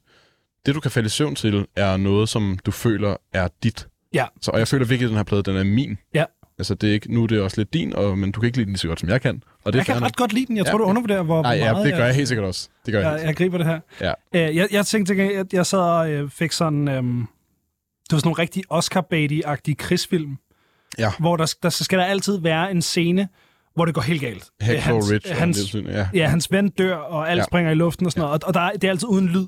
Det, 0.66 0.74
du 0.74 0.80
kan 0.80 0.90
falde 0.90 1.06
i 1.06 1.10
søvn 1.10 1.34
til, 1.34 1.66
er 1.76 1.96
noget, 1.96 2.28
som 2.28 2.58
du 2.66 2.70
føler 2.70 3.16
er 3.32 3.48
dit. 3.62 3.88
Ja. 4.14 4.26
Så, 4.40 4.50
og 4.50 4.58
jeg 4.58 4.68
føler 4.68 4.86
virkelig, 4.86 5.06
at 5.06 5.08
den 5.08 5.16
her 5.16 5.24
plade, 5.24 5.42
den 5.42 5.56
er 5.56 5.64
min. 5.64 5.98
Ja. 6.14 6.24
Altså, 6.60 6.74
det 6.74 6.88
er 6.88 6.92
ikke, 6.94 7.14
nu 7.14 7.22
er 7.22 7.26
det 7.26 7.40
også 7.40 7.60
lidt 7.60 7.72
din, 7.74 7.94
og, 7.94 8.18
men 8.18 8.32
du 8.32 8.40
kan 8.40 8.46
ikke 8.46 8.56
lide 8.58 8.64
den 8.64 8.72
lige 8.72 8.78
så 8.78 8.88
godt, 8.88 9.00
som 9.00 9.08
jeg 9.08 9.20
kan. 9.20 9.42
Og 9.64 9.72
det 9.72 9.78
Jeg 9.78 9.86
kan 9.86 9.94
nok. 9.94 10.02
ret 10.02 10.16
godt 10.16 10.32
lide 10.32 10.46
den. 10.46 10.56
Jeg 10.56 10.66
tror, 10.66 10.72
Ja. 10.72 10.78
du 10.78 10.84
undervurderer, 10.84 11.22
hvor 11.22 11.42
Nej, 11.42 11.52
ja, 11.52 11.72
meget 11.72 11.86
det 11.86 11.94
gør 11.94 12.04
jeg 12.04 12.14
helt 12.14 12.28
sikkert 12.28 12.46
også. 12.46 12.68
Det 12.86 12.92
gør 12.92 13.00
jeg, 13.00 13.18
jeg, 13.18 13.26
jeg 13.26 13.36
griber 13.36 13.58
det 13.58 13.66
her. 13.66 13.80
Ja. 14.00 14.12
Øh, 14.48 14.56
jeg, 14.56 14.68
jeg 14.72 14.86
tænkte, 14.86 15.12
at 15.14 15.18
jeg, 15.36 15.44
jeg 15.52 15.66
sad 15.66 15.78
og 15.78 16.10
øh, 16.10 16.30
fik 16.30 16.52
sådan... 16.52 16.88
Øhm, 16.88 17.18
det 18.10 18.16
var 18.16 18.18
sådan 18.18 18.28
nogle 18.28 18.42
rigtig 18.42 18.62
oscar 18.68 19.04
agtige 19.44 19.74
krigsfilm. 19.74 20.36
Ja. 20.98 21.12
Hvor 21.18 21.36
der, 21.36 21.54
der 21.62 21.68
så 21.68 21.84
skal 21.84 21.98
der 21.98 22.04
altid 22.04 22.38
være 22.40 22.70
en 22.70 22.82
scene, 22.82 23.28
hvor 23.74 23.84
det 23.84 23.94
går 23.94 24.02
helt 24.02 24.20
galt. 24.20 24.44
Øh, 24.62 24.66
Hacksaw 24.66 24.94
hans, 24.94 25.12
Ridge. 25.12 25.34
hans, 25.34 25.70
det, 25.70 25.84
ja. 25.86 26.08
ja, 26.14 26.26
hans 26.28 26.52
ven 26.52 26.68
dør, 26.68 26.96
og 26.96 27.30
alt 27.30 27.36
ja. 27.36 27.40
Ja. 27.42 27.46
springer 27.46 27.70
i 27.70 27.74
luften 27.74 28.06
og 28.06 28.12
sådan 28.12 28.20
noget. 28.20 28.42
Og, 28.44 28.48
og 28.48 28.54
der 28.54 28.60
er, 28.60 28.72
det 28.72 28.84
er 28.84 28.90
altid 28.90 29.08
uden 29.08 29.28
lyd. 29.28 29.46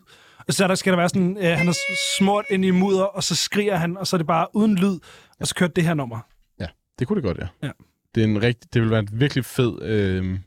Og 0.49 0.55
så 0.55 0.69
der 0.69 0.75
skal 0.75 0.93
der 0.93 0.97
være 0.97 1.09
sådan, 1.09 1.37
øh, 1.41 1.57
han 1.59 1.69
er 1.69 1.75
smurt 2.19 2.45
ind 2.51 2.65
i 2.65 2.71
mudder, 2.71 3.03
og 3.05 3.23
så 3.23 3.35
skriger 3.37 3.77
han, 3.77 3.97
og 3.97 4.07
så 4.07 4.17
er 4.17 4.19
det 4.19 4.27
bare 4.27 4.47
uden 4.55 4.77
lyd. 4.77 4.99
Og 5.41 5.47
så 5.47 5.55
kører 5.55 5.71
det 5.71 5.85
her 5.85 5.95
nummer. 5.95 6.19
Det 7.03 7.09
kunne 7.09 7.17
det 7.17 7.25
godt, 7.25 7.39
ja. 7.39 7.47
Ja. 7.63 7.71
Det, 8.15 8.21
er 8.21 8.25
en 8.25 8.43
rigtig, 8.43 8.75
det 8.75 8.83
vil 8.83 8.91
være 8.91 9.01
et 9.01 9.21
virkelig 9.21 9.45
fed 9.45 9.83
øh, 9.83 10.39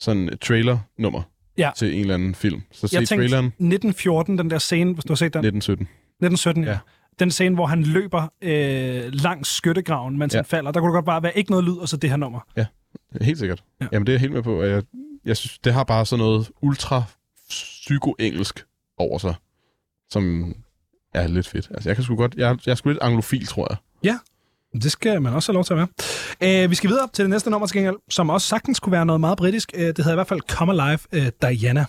sådan 0.00 0.38
trailer-nummer 0.40 1.22
Ja. 1.58 1.70
til 1.76 1.94
en 1.94 2.00
eller 2.00 2.14
anden 2.14 2.34
film. 2.34 2.62
Så 2.72 2.88
se 2.88 2.94
Jeg 2.96 3.08
tænkte, 3.08 3.14
traileren 3.28 3.46
1914, 3.46 4.38
den 4.38 4.50
der 4.50 4.58
scene, 4.58 4.92
hvis 4.94 5.04
du 5.04 5.12
har 5.12 5.16
set 5.16 5.34
den. 5.34 5.38
1917. 5.44 5.82
1917, 5.84 6.64
ja. 6.64 6.70
Ja. 6.70 6.78
Den 7.18 7.30
scene, 7.30 7.54
hvor 7.54 7.66
han 7.66 7.82
løber 7.82 8.22
øh, 8.42 9.12
langs 9.12 9.48
skyttegraven, 9.48 10.18
mens 10.18 10.32
ja. 10.34 10.36
Ja. 10.38 10.42
han 10.42 10.46
falder. 10.46 10.70
Der 10.70 10.80
kunne 10.80 10.88
det 10.88 10.94
godt 10.94 11.04
bare 11.04 11.22
være 11.22 11.38
ikke 11.38 11.50
noget 11.50 11.64
lyd, 11.64 11.76
og 11.76 11.88
så 11.88 11.96
det 11.96 12.10
her 12.10 12.16
nummer. 12.16 12.40
Helt 13.20 13.38
sikkert. 13.38 13.64
Ja. 13.80 13.84
Ja. 13.84 13.88
Jamen, 13.92 14.06
det 14.06 14.12
er 14.12 14.14
jeg 14.14 14.20
helt 14.20 14.32
med 14.32 14.42
på. 14.42 14.62
Jeg, 14.62 14.82
jeg 15.24 15.36
synes, 15.36 15.58
det 15.58 15.72
har 15.72 15.84
bare 15.84 16.06
sådan 16.06 16.24
noget 16.24 16.50
ultra 16.62 17.02
psyko-engelsk 17.48 18.64
over 18.98 19.18
sig, 19.18 19.34
som 20.10 20.54
er 21.14 21.26
lidt 21.26 21.48
fedt. 21.48 21.68
Altså, 21.70 21.88
jeg 21.88 21.96
kan 21.96 22.04
sgu 22.04 22.16
godt... 22.16 22.34
Jeg, 22.34 22.58
jeg 22.66 22.72
er 22.72 22.76
sgu 22.76 22.88
lidt 22.88 23.02
anglofil, 23.02 23.46
tror 23.46 23.66
jeg. 23.70 23.76
Det 24.82 24.92
skal 24.92 25.22
man 25.22 25.32
også 25.32 25.52
have 25.52 25.54
lov 25.54 25.64
til 25.64 25.74
at 25.74 25.78
være. 26.40 26.64
Øh, 26.64 26.70
vi 26.70 26.74
skal 26.74 26.90
videre 26.90 27.08
til 27.12 27.22
det 27.22 27.30
næste 27.30 27.50
nummer 27.50 27.66
til 27.66 27.76
gengæld, 27.76 27.96
som 28.10 28.30
også 28.30 28.48
sagtens 28.48 28.80
kunne 28.80 28.92
være 28.92 29.06
noget 29.06 29.20
meget 29.20 29.38
britisk. 29.38 29.72
Øh, 29.74 29.86
det 29.86 29.98
hedder 29.98 30.12
i 30.12 30.14
hvert 30.14 30.26
fald 30.26 30.40
Come 30.40 30.72
Alive, 30.72 30.98
øh, 31.12 31.30
Diana. 31.42 31.84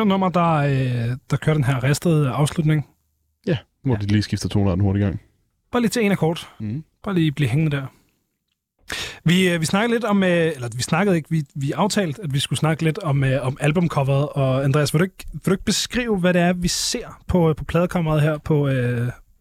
Endnu 0.00 0.12
nummer, 0.14 0.28
der, 0.28 0.52
øh, 0.52 1.16
der 1.30 1.36
kører 1.36 1.54
den 1.54 1.64
her 1.64 1.84
ristede 1.84 2.30
afslutning. 2.30 2.86
Ja, 3.46 3.56
hvor 3.82 3.96
de 3.96 4.06
lige 4.06 4.22
skifter 4.22 4.48
toner 4.48 4.70
den 4.70 4.80
hurtigt 4.80 5.02
gang. 5.02 5.20
Bare 5.72 5.82
lige 5.82 5.90
til 5.90 6.04
en 6.04 6.12
akkord. 6.12 6.48
Mm. 6.60 6.84
Bare 7.02 7.14
lige 7.14 7.32
blive 7.32 7.48
hængende 7.48 7.76
der. 7.76 7.86
Vi, 9.24 9.50
øh, 9.50 9.60
vi 9.60 9.66
snakkede 9.66 9.94
lidt 9.94 10.04
om, 10.04 10.22
øh, 10.22 10.30
eller 10.30 10.68
vi 10.76 10.82
snakkede 10.82 11.16
ikke, 11.16 11.30
vi, 11.30 11.44
vi 11.54 11.72
aftalte, 11.72 12.22
at 12.22 12.34
vi 12.34 12.38
skulle 12.38 12.58
snakke 12.58 12.84
lidt 12.84 12.98
om, 12.98 13.24
øh, 13.24 13.46
om 13.46 13.56
albumcoveret. 13.60 14.28
Og 14.28 14.64
Andreas, 14.64 14.94
vil 14.94 14.98
du, 14.98 15.04
ikke, 15.04 15.26
vil 15.32 15.44
du 15.46 15.50
ikke 15.50 15.64
beskrive, 15.64 16.18
hvad 16.18 16.34
det 16.34 16.42
er, 16.42 16.52
vi 16.52 16.68
ser 16.68 17.22
på, 17.26 17.54
på 17.56 17.64
pladekommeret 17.64 18.22
her 18.22 18.38
på, 18.38 18.70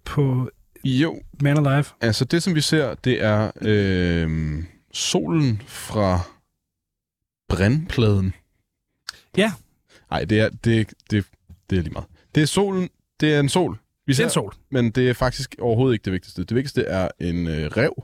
på 0.05 0.49
Jo, 0.83 1.21
Man 1.41 1.57
Alive? 1.57 1.85
altså 2.01 2.25
det 2.25 2.43
som 2.43 2.55
vi 2.55 2.61
ser, 2.61 2.93
det 2.93 3.23
er 3.23 3.51
øh, 3.61 4.63
solen 4.93 5.61
fra 5.67 6.19
brandpladen. 7.49 8.33
Ja. 9.37 9.51
Nej, 10.11 10.25
det 10.25 10.39
er, 10.39 10.49
det, 10.49 10.93
det, 11.11 11.25
det 11.69 11.77
er 11.77 11.81
lige 11.81 11.93
meget. 11.93 12.07
Det 12.35 12.43
er 12.43 12.47
solen, 12.47 12.89
det 13.19 13.33
er 13.33 13.39
en 13.39 13.49
sol. 13.49 13.71
Vi 13.71 13.77
Det 14.11 14.15
ser, 14.15 14.23
er 14.23 14.27
en 14.27 14.31
sol. 14.33 14.53
Men 14.71 14.91
det 14.91 15.09
er 15.09 15.13
faktisk 15.13 15.55
overhovedet 15.59 15.93
ikke 15.93 16.05
det 16.05 16.13
vigtigste. 16.13 16.43
Det 16.43 16.55
vigtigste 16.55 16.83
er 16.83 17.09
en 17.19 17.47
øh, 17.47 17.65
rev 17.67 18.03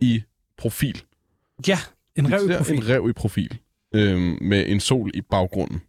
i 0.00 0.22
profil. 0.58 1.02
Ja, 1.68 1.78
en 2.16 2.32
rev 2.32 2.50
i 2.50 2.56
profil. 2.56 2.76
En 2.76 2.88
rev 2.88 3.08
i 3.08 3.12
profil. 3.12 3.58
Øhm, 3.94 4.38
med 4.40 4.64
en 4.66 4.80
sol 4.80 5.10
i 5.14 5.20
baggrunden. 5.20 5.82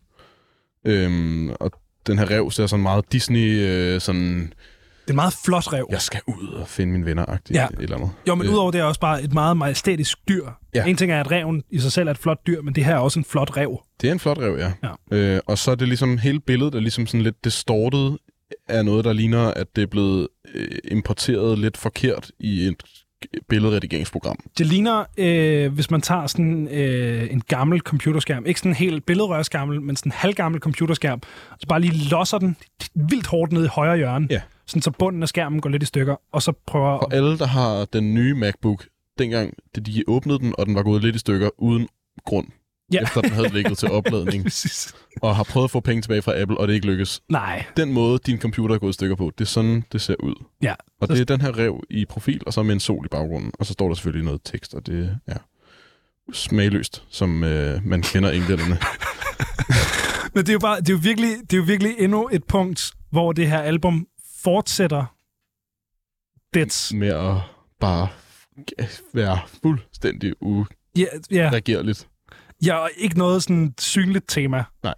Øhm, 0.86 1.50
og 1.50 1.72
den 2.08 2.18
her 2.20 2.30
rev 2.32 2.52
ser 2.52 2.68
sådan 2.68 2.84
meget 2.84 3.12
Disney, 3.12 3.60
øh, 3.60 4.02
sådan, 4.02 4.54
Det 5.04 5.10
er 5.10 5.14
en 5.14 5.16
meget 5.16 5.34
flot 5.46 5.74
rev. 5.74 5.88
jeg 5.92 6.02
skal 6.02 6.22
ud 6.28 6.48
og 6.48 6.68
finde 6.68 6.92
mine 6.92 7.06
venner 7.06 7.26
agtigt 7.28 7.58
Ja. 7.60 7.68
eller 7.80 7.96
andet. 7.96 8.10
Jo, 8.28 8.36
men 8.36 8.48
Øh. 8.48 8.54
udover 8.54 8.72
det 8.72 8.80
er 8.80 8.84
også 8.84 9.00
bare 9.00 9.24
et 9.24 9.34
meget 9.34 9.58
majestætisk 9.58 10.18
dyr. 10.30 10.46
Ja. 10.76 10.86
En 10.86 10.96
ting 10.98 11.12
er, 11.12 11.20
at 11.20 11.32
reven 11.32 11.64
i 11.70 11.80
sig 11.80 11.92
selv 11.92 12.08
er 12.08 12.12
et 12.12 12.18
flot 12.18 12.48
dyr, 12.48 12.62
men 12.62 12.76
det 12.76 12.86
her 12.86 12.94
er 12.96 13.00
også 13.00 13.20
en 13.20 13.26
flot 13.26 13.58
rev. 13.58 13.78
Det 14.02 14.08
er 14.08 14.12
en 14.12 14.20
flot 14.20 14.38
rev, 14.38 14.58
ja. 14.60 14.72
Ja. 15.12 15.18
Øh, 15.36 15.40
og 15.48 15.58
så 15.58 15.72
er 15.72 15.76
det 15.76 15.88
ligesom 15.88 16.18
hele 16.18 16.40
billedet 16.40 16.76
er 16.76 16.80
ligesom 16.80 17.08
sådan 17.08 17.22
lidt 17.22 17.44
distortet 17.44 18.18
af 18.68 18.86
noget, 18.86 19.06
der 19.06 19.14
ligner, 19.14 19.48
at 19.52 19.68
det 19.76 19.82
er 19.82 19.88
blevet 19.88 20.28
øh, 20.56 20.68
importeret 20.92 21.60
lidt 21.60 21.78
forkert 21.78 22.32
i 22.40 22.68
et 22.68 22.84
billedredigeringsprogram. 23.50 24.36
Det 24.58 24.66
ligner, 24.66 25.04
øh, 25.18 25.74
hvis 25.74 25.92
man 25.92 26.02
tager 26.02 26.28
sådan 26.28 26.68
øh, 26.72 27.28
en 27.32 27.42
gammel 27.48 27.80
computerskærm, 27.80 28.46
ikke 28.46 28.60
sådan 28.60 28.72
en 28.72 28.76
helt 28.76 29.06
billedrørsgammel, 29.06 29.82
men 29.82 29.96
sådan 29.96 30.10
en 30.12 30.14
halvgammel 30.16 30.62
computerskærm, 30.62 31.22
og 31.52 31.58
så 31.60 31.68
bare 31.68 31.82
lige 31.82 32.10
losser 32.10 32.38
den 32.38 32.56
vildt 32.96 33.28
hårdt 33.28 33.52
ned 33.52 33.66
i 33.66 33.68
højre 33.68 33.98
hjørne, 33.98 34.28
Ja. 34.30 34.42
Sådan 34.66 34.82
så 34.82 34.92
bunden 34.92 35.22
af 35.24 35.30
skærmen 35.30 35.62
går 35.62 35.70
lidt 35.70 35.84
i 35.84 35.86
stykker, 35.86 36.16
og 36.32 36.42
så 36.42 36.54
prøver... 36.68 37.00
For 37.00 37.10
alle, 37.16 37.38
der 37.38 37.46
har 37.48 37.86
den 37.86 38.14
nye 38.14 38.34
MacBook, 38.36 38.86
dengang 39.20 39.54
det 39.76 39.86
de 39.86 40.04
åbnede 40.08 40.40
den, 40.40 40.54
og 40.58 40.66
den 40.66 40.76
var 40.76 40.84
gået 40.84 41.02
lidt 41.04 41.16
i 41.16 41.20
stykker 41.20 41.50
uden 41.58 41.88
grund, 42.26 42.48
Ja. 42.94 43.02
efter 43.02 43.22
den 43.22 43.32
havde 43.32 43.50
ligget 43.54 43.78
til 43.78 43.92
opladning, 43.98 44.46
og 45.22 45.36
har 45.36 45.44
prøvet 45.44 45.64
at 45.64 45.72
få 45.72 45.80
penge 45.80 46.02
tilbage 46.02 46.22
fra 46.22 46.40
Apple, 46.42 46.58
og 46.58 46.68
det 46.68 46.74
ikke 46.74 46.88
lykkes. 46.88 47.22
Nej, 47.30 47.66
Den 47.78 47.94
måde, 47.94 48.20
din 48.26 48.40
computer 48.40 48.76
er 48.76 48.80
gået 48.80 48.90
i 48.90 48.94
stykker 48.94 49.16
på, 49.16 49.32
det 49.38 49.44
er 49.44 49.50
sådan, 49.50 49.84
det 49.92 50.02
ser 50.02 50.16
ud. 50.20 50.44
Ja. 50.62 50.74
Og 51.02 51.08
det 51.10 51.20
er 51.20 51.26
den 51.26 51.42
her 51.42 51.58
rev 51.58 51.84
i 51.90 52.06
profil, 52.06 52.42
og 52.46 52.54
så 52.54 52.64
med 52.64 52.74
en 52.74 52.80
sol 52.80 53.06
i 53.06 53.10
baggrunden. 53.10 53.52
Og 53.60 53.66
så 53.66 53.74
står 53.74 53.88
der 53.88 53.96
selvfølgelig 53.96 54.26
noget 54.26 54.42
tekst, 54.46 54.74
og 54.74 54.86
det 54.86 55.18
er 55.28 55.38
smagløst, 56.34 57.04
som 57.10 57.44
øh, 57.44 57.86
man 57.86 58.02
kender 58.02 58.32
englænderne. 58.32 58.78
men 60.34 60.44
det 60.44 60.50
er 60.50 60.54
jo, 60.54 60.60
bare, 60.60 60.80
det 60.80 60.90
er 60.90 60.94
jo, 60.94 61.00
virkelig, 61.04 61.30
det 61.42 61.54
er 61.54 61.58
jo 61.58 61.64
virkelig 61.64 61.96
endnu 62.00 62.30
et 62.32 62.44
punkt, 62.44 62.92
hvor 63.12 63.32
det 63.32 63.48
her 63.48 63.60
album 63.60 64.08
fortsætter 64.44 65.06
dets. 66.54 66.94
med 66.94 67.08
at 67.08 67.36
bare 67.80 68.08
være 69.14 69.40
fuldstændig 69.62 70.34
Ja, 70.98 71.06
ja, 71.32 71.48
ureagerligt. 71.50 72.08
ja, 72.66 72.76
og 72.78 72.90
ikke 72.98 73.18
noget 73.18 73.44
sådan 73.44 73.74
synligt 73.80 74.26
tema. 74.28 74.64
Nej. 74.84 74.94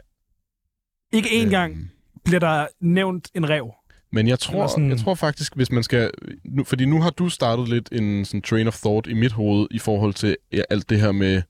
Ikke 1.14 1.30
én 1.30 1.50
gang 1.50 1.74
Øhm, 1.74 1.90
bliver 2.26 2.40
der 2.40 2.68
nævnt 2.82 3.30
en 3.36 3.50
rev. 3.50 3.72
Men 4.12 4.28
jeg 4.28 4.40
tror, 4.40 4.68
sådan- 4.68 4.90
jeg 4.90 4.98
tror 5.00 5.16
faktisk, 5.16 5.56
hvis 5.56 5.72
man 5.72 5.84
skal... 5.84 6.12
Nu, 6.46 6.64
fordi 6.64 6.86
nu 6.86 7.02
har 7.02 7.10
du 7.10 7.30
startet 7.30 7.70
lidt 7.70 7.90
en 7.92 8.26
sådan 8.26 8.42
train 8.42 8.68
of 8.68 8.78
thought 8.80 9.08
i 9.08 9.14
mit 9.14 9.32
hoved 9.32 9.68
i 9.72 9.80
forhold 9.80 10.14
til 10.14 10.38
ja, 10.52 10.62
alt 10.70 10.90
det 10.90 11.00
her 11.02 11.12
med, 11.12 11.42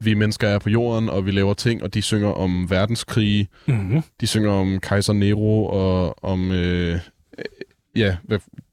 vi 0.00 0.14
mennesker 0.14 0.48
er 0.48 0.58
på 0.58 0.70
jorden, 0.70 1.08
og 1.08 1.26
vi 1.26 1.30
laver 1.30 1.54
ting, 1.54 1.82
og 1.82 1.94
de 1.94 2.02
synger 2.02 2.28
om 2.28 2.70
verdenskrige, 2.70 3.48
Mm-hmm. 3.66 4.02
de 4.20 4.26
synger 4.26 4.50
om 4.50 4.80
kejser 4.80 5.12
Nero, 5.12 5.66
og 5.66 6.24
om... 6.24 6.50
Øh, 6.52 7.00
ja, 7.96 8.16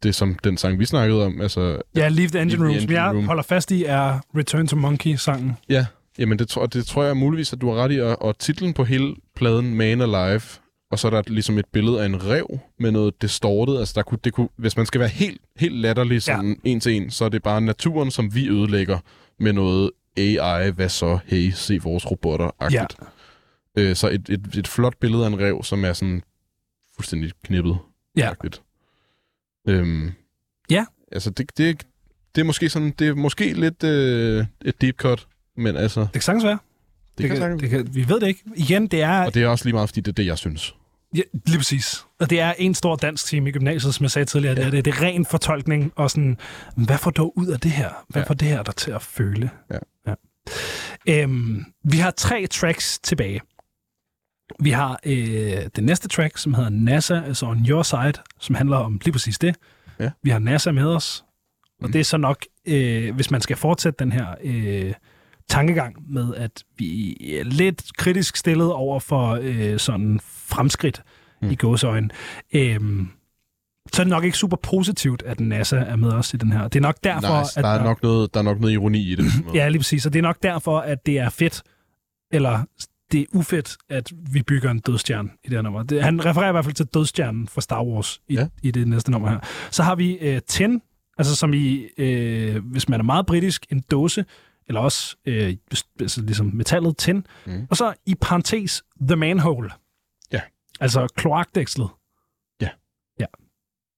det 0.03 0.15
som 0.15 0.35
den 0.43 0.57
sang, 0.57 0.79
vi 0.79 0.85
snakkede 0.85 1.25
om. 1.25 1.41
Altså, 1.41 1.81
Ja, 1.95 2.07
Leave 2.07 2.29
the 2.29 2.41
Engine 2.41 2.65
Room, 2.67 2.79
som 2.79 2.91
jeg 2.91 3.11
Room. 3.13 3.25
holder 3.25 3.43
fast 3.43 3.71
i, 3.71 3.83
er 3.83 4.19
Return 4.37 4.67
to 4.67 4.75
Monkey-sangen. 4.75 5.57
ja, 5.69 5.85
jamen 6.17 6.39
det 6.39 6.47
tror, 6.47 6.65
det 6.65 6.85
tror 6.85 7.03
jeg 7.03 7.17
muligvis, 7.17 7.53
at 7.53 7.61
du 7.61 7.69
har 7.71 7.75
ret 7.83 7.91
i. 7.91 8.01
Og, 8.01 8.21
og 8.21 8.39
titlen 8.39 8.73
på 8.73 8.83
hele 8.83 9.15
pladen, 9.35 9.73
Man 9.75 10.01
Alive, 10.01 10.41
og 10.91 10.99
så 10.99 11.07
er 11.07 11.11
der 11.11 11.21
ligesom 11.27 11.57
et 11.57 11.65
billede 11.73 12.01
af 12.01 12.05
en 12.05 12.25
rev 12.25 12.59
med 12.79 12.91
noget 12.91 13.21
distortet. 13.21 13.79
Altså, 13.79 13.93
der 13.95 14.01
kunne, 14.03 14.19
det 14.23 14.33
kunne, 14.33 14.49
hvis 14.57 14.77
man 14.77 14.85
skal 14.85 14.99
være 14.99 15.09
helt, 15.09 15.41
helt 15.57 15.75
latterlig 15.75 16.21
sådan 16.21 16.59
ja. 16.65 16.69
en 16.69 16.79
til 16.79 16.91
en, 16.95 17.11
så 17.11 17.25
er 17.25 17.29
det 17.29 17.43
bare 17.43 17.61
naturen, 17.61 18.11
som 18.11 18.35
vi 18.35 18.49
ødelægger 18.49 18.97
med 19.39 19.53
noget 19.53 19.91
AI, 20.17 20.69
hvad 20.71 20.89
så, 20.89 21.19
hey, 21.25 21.51
se 21.51 21.79
vores 21.83 22.05
robotter-agtigt. 22.05 22.95
Ja. 23.77 23.81
Øh, 23.81 23.95
så 23.95 24.09
et, 24.09 24.29
et, 24.29 24.55
et 24.57 24.67
flot 24.67 24.97
billede 24.99 25.23
af 25.23 25.27
en 25.27 25.39
rev, 25.39 25.63
som 25.63 25.85
er 25.85 25.93
sådan 25.93 26.23
fuldstændig 26.95 27.31
knippet. 27.45 27.77
Ja. 28.17 28.29
agtigt. 28.29 28.61
Øhm, 29.69 30.11
Ja. 30.69 30.85
Altså, 31.11 31.29
det, 31.29 31.57
det, 31.57 31.83
det 32.35 32.41
er 32.41 32.45
måske 32.45 32.69
sådan, 32.69 32.93
det 32.99 33.07
er 33.07 33.15
måske 33.15 33.53
lidt 33.53 33.83
øh, 33.83 34.45
et 34.65 34.81
deep 34.81 34.95
cut, 34.97 35.27
men 35.57 35.75
altså, 35.75 36.01
Det 36.01 36.11
kan 36.13 36.21
sagtens 36.21 36.43
være. 36.43 36.57
det, 37.17 37.17
det 37.17 37.27
kan, 37.29 37.37
sagtens- 37.37 37.61
det 37.61 37.69
kan, 37.69 37.95
vi 37.95 38.09
ved 38.09 38.19
det 38.19 38.27
ikke. 38.27 38.41
Igen, 38.55 38.87
det 38.87 39.01
er... 39.01 39.25
Og 39.25 39.33
det 39.33 39.43
er 39.43 39.47
også 39.47 39.65
lige 39.65 39.73
meget, 39.73 39.89
fordi 39.89 40.01
det 40.01 40.11
er 40.11 40.15
det, 40.15 40.25
jeg 40.25 40.37
synes. 40.37 40.75
Ja, 41.15 41.21
lige 41.45 41.57
præcis. 41.57 42.05
Og 42.19 42.29
det 42.29 42.39
er 42.39 42.53
en 42.57 42.75
stor 42.75 42.95
dansk 42.95 43.25
team 43.25 43.47
i 43.47 43.51
gymnasiet, 43.51 43.95
som 43.95 44.03
jeg 44.03 44.11
sagde 44.11 44.25
tidligere. 44.25 44.55
Ja. 44.59 44.65
Det, 44.69 44.77
er, 44.77 44.81
det, 44.81 44.93
er 44.93 45.01
ren 45.01 45.25
fortolkning 45.25 45.93
og 45.95 46.11
sådan, 46.11 46.37
hvad 46.75 46.97
får 46.97 47.11
du 47.11 47.31
ud 47.35 47.47
af 47.47 47.59
det 47.59 47.71
her? 47.71 47.89
Hvad 48.09 48.21
Ja. 48.21 48.27
får 48.29 48.33
det 48.33 48.47
her 48.47 48.63
der 48.63 48.71
til 48.71 48.91
at 48.91 49.01
føle? 49.01 49.49
Ja. 49.71 49.77
ja. 50.07 50.13
Øhm, 51.23 51.65
vi 51.83 51.97
har 51.97 52.11
tre 52.11 52.47
tracks 52.47 52.99
tilbage. 52.99 53.41
Vi 54.59 54.69
har 54.69 54.99
øh, 55.05 55.13
det 55.75 55.83
næste 55.83 56.07
track, 56.07 56.37
som 56.37 56.53
hedder 56.53 56.69
NASA, 56.69 57.21
altså 57.25 57.45
On 57.45 57.65
Your 57.69 57.83
Side, 57.83 58.13
som 58.39 58.55
handler 58.55 58.77
om 58.77 58.99
lige 59.05 59.11
præcis 59.11 59.39
det. 59.39 59.55
Ja. 59.99 60.09
Vi 60.23 60.29
har 60.29 60.39
NASA 60.39 60.71
med 60.71 60.85
os, 60.85 61.23
og 61.81 61.85
Mm. 61.85 61.91
det 61.91 61.99
er 61.99 62.03
så 62.03 62.17
nok, 62.17 62.45
øh, 62.67 63.15
hvis 63.15 63.31
man 63.31 63.41
skal 63.41 63.57
fortsætte 63.57 64.03
den 64.03 64.11
her 64.11 64.25
øh, 64.43 64.93
tankegang 65.49 65.95
med, 66.13 66.35
at 66.35 66.63
vi 66.77 67.17
er 67.39 67.43
lidt 67.43 67.97
kritisk 67.97 68.37
stillet 68.37 68.71
over 68.73 68.99
for 68.99 69.39
øh, 69.41 69.79
sådan 69.79 70.19
fremskridt 70.23 71.01
Mm. 71.41 71.49
i 71.49 71.55
gåsøjne. 71.55 72.09
Øhm, 72.53 73.09
så 73.93 74.01
er 74.01 74.03
det 74.03 74.09
nok 74.11 74.23
ikke 74.23 74.37
super 74.37 74.57
positivt, 74.57 75.23
at 75.25 75.39
NASA 75.39 75.75
er 75.77 75.95
med 75.95 76.11
os 76.11 76.33
i 76.33 76.37
den 76.37 76.51
her. 76.51 76.67
Det 76.67 76.79
er 76.79 76.81
nok 76.81 76.95
derfor, 77.03 77.27
Nej, 77.27 77.41
at 77.57 77.63
der, 77.63 77.69
er 77.69 77.83
nok 77.83 78.03
noget, 78.03 78.33
der 78.33 78.39
er 78.39 78.43
nok 78.43 78.59
noget 78.59 78.73
ironi 78.73 79.11
i 79.11 79.15
det. 79.15 79.25
Ja, 79.53 79.69
lige 79.69 79.79
præcis. 79.79 80.05
Og 80.05 80.13
det 80.13 80.19
er 80.19 80.23
nok 80.23 80.43
derfor, 80.43 80.79
at 80.79 81.05
det 81.05 81.17
er 81.19 81.29
fedt, 81.29 81.63
eller 82.31 82.63
det 83.11 83.21
er 83.21 83.25
ufedt, 83.33 83.77
at 83.89 84.11
vi 84.31 84.43
bygger 84.43 84.71
en 84.71 84.79
dødstjerne 84.79 85.29
i 85.43 85.47
det 85.49 85.57
her 85.57 85.61
nummer. 85.61 85.83
Det, 85.83 86.03
han 86.03 86.25
refererer 86.25 86.49
i 86.49 86.51
hvert 86.51 86.65
fald 86.65 86.75
til 86.75 86.85
dødstjernen 86.85 87.47
fra 87.47 87.61
Star 87.61 87.83
Wars 87.83 88.21
i, 88.27 88.33
Ja. 88.33 88.47
i 88.63 88.71
det 88.71 88.87
næste 88.87 89.11
nummer 89.11 89.29
her. 89.29 89.39
Så 89.71 89.83
har 89.83 89.95
vi 89.95 90.17
øh, 90.17 90.41
10, 90.47 90.63
altså 91.17 91.35
som 91.35 91.53
i, 91.53 91.87
øh, 91.97 92.65
hvis 92.65 92.89
man 92.89 92.99
er 92.99 93.03
meget 93.03 93.25
britisk, 93.25 93.65
en 93.71 93.79
dåse, 93.91 94.25
eller 94.67 94.81
også 94.81 95.15
øh, 95.25 95.55
altså 95.99 96.21
ligesom 96.21 96.51
metallet 96.53 96.97
10. 96.97 97.13
Mm. 97.13 97.23
Mm. 97.45 97.67
Og 97.69 97.77
så 97.77 97.93
i 98.05 98.15
parentes, 98.21 98.83
The 99.01 99.15
Manhole. 99.15 99.71
Ja. 100.31 100.41
Altså 100.79 101.07
kloakdækslet. 101.15 101.87
Ja. 102.61 102.69
Ja. 103.19 103.25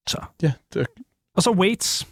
Så. 0.07 0.21
Ja, 0.41 0.51
det 0.73 0.81
er, 0.81 0.85
Og 1.35 1.43
så 1.43 1.51
Weights. 1.51 2.07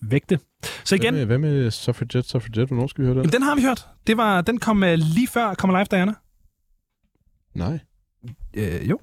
vægte. 0.00 0.38
Så 0.84 0.94
igen, 0.94 1.14
Hvad 1.14 1.26
med, 1.26 1.26
hvad 1.26 1.38
med 1.38 1.70
Suffragette, 1.70 2.28
Suffragette? 2.28 2.66
Hvornår 2.66 2.86
skal 2.86 3.02
vi 3.02 3.06
høre 3.06 3.14
den? 3.14 3.22
jamen, 3.22 3.32
den 3.32 3.42
har 3.42 3.54
vi 3.54 3.62
hørt. 3.62 3.86
Det 4.06 4.16
var, 4.16 4.40
den 4.40 4.58
kom 4.58 4.82
uh, 4.82 4.88
lige 4.92 5.28
før 5.28 5.54
Come 5.54 5.78
Alive, 5.78 5.86
Diana. 5.90 6.14
Nej, 7.54 7.78
Øh, 8.56 8.90
jo, 8.90 9.00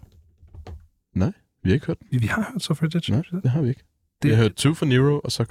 vi 1.63 1.69
har 1.69 1.73
ikke 1.73 1.85
hørt 1.87 1.99
den. 1.99 2.07
vi, 2.11 2.17
vi 2.17 2.27
har 2.27 2.47
hørt 2.53 2.61
Suffragette. 2.63 3.11
Nej, 3.11 3.21
det 3.43 3.51
har 3.51 3.61
vi 3.61 3.69
ikke. 3.69 3.83
Det- 4.21 4.29
Vi 4.29 4.35
har 4.35 4.41
hørt 4.41 4.55
Two 4.55 4.73
for 4.73 4.85
Nero, 4.85 5.19
og 5.23 5.31
så... 5.31 5.45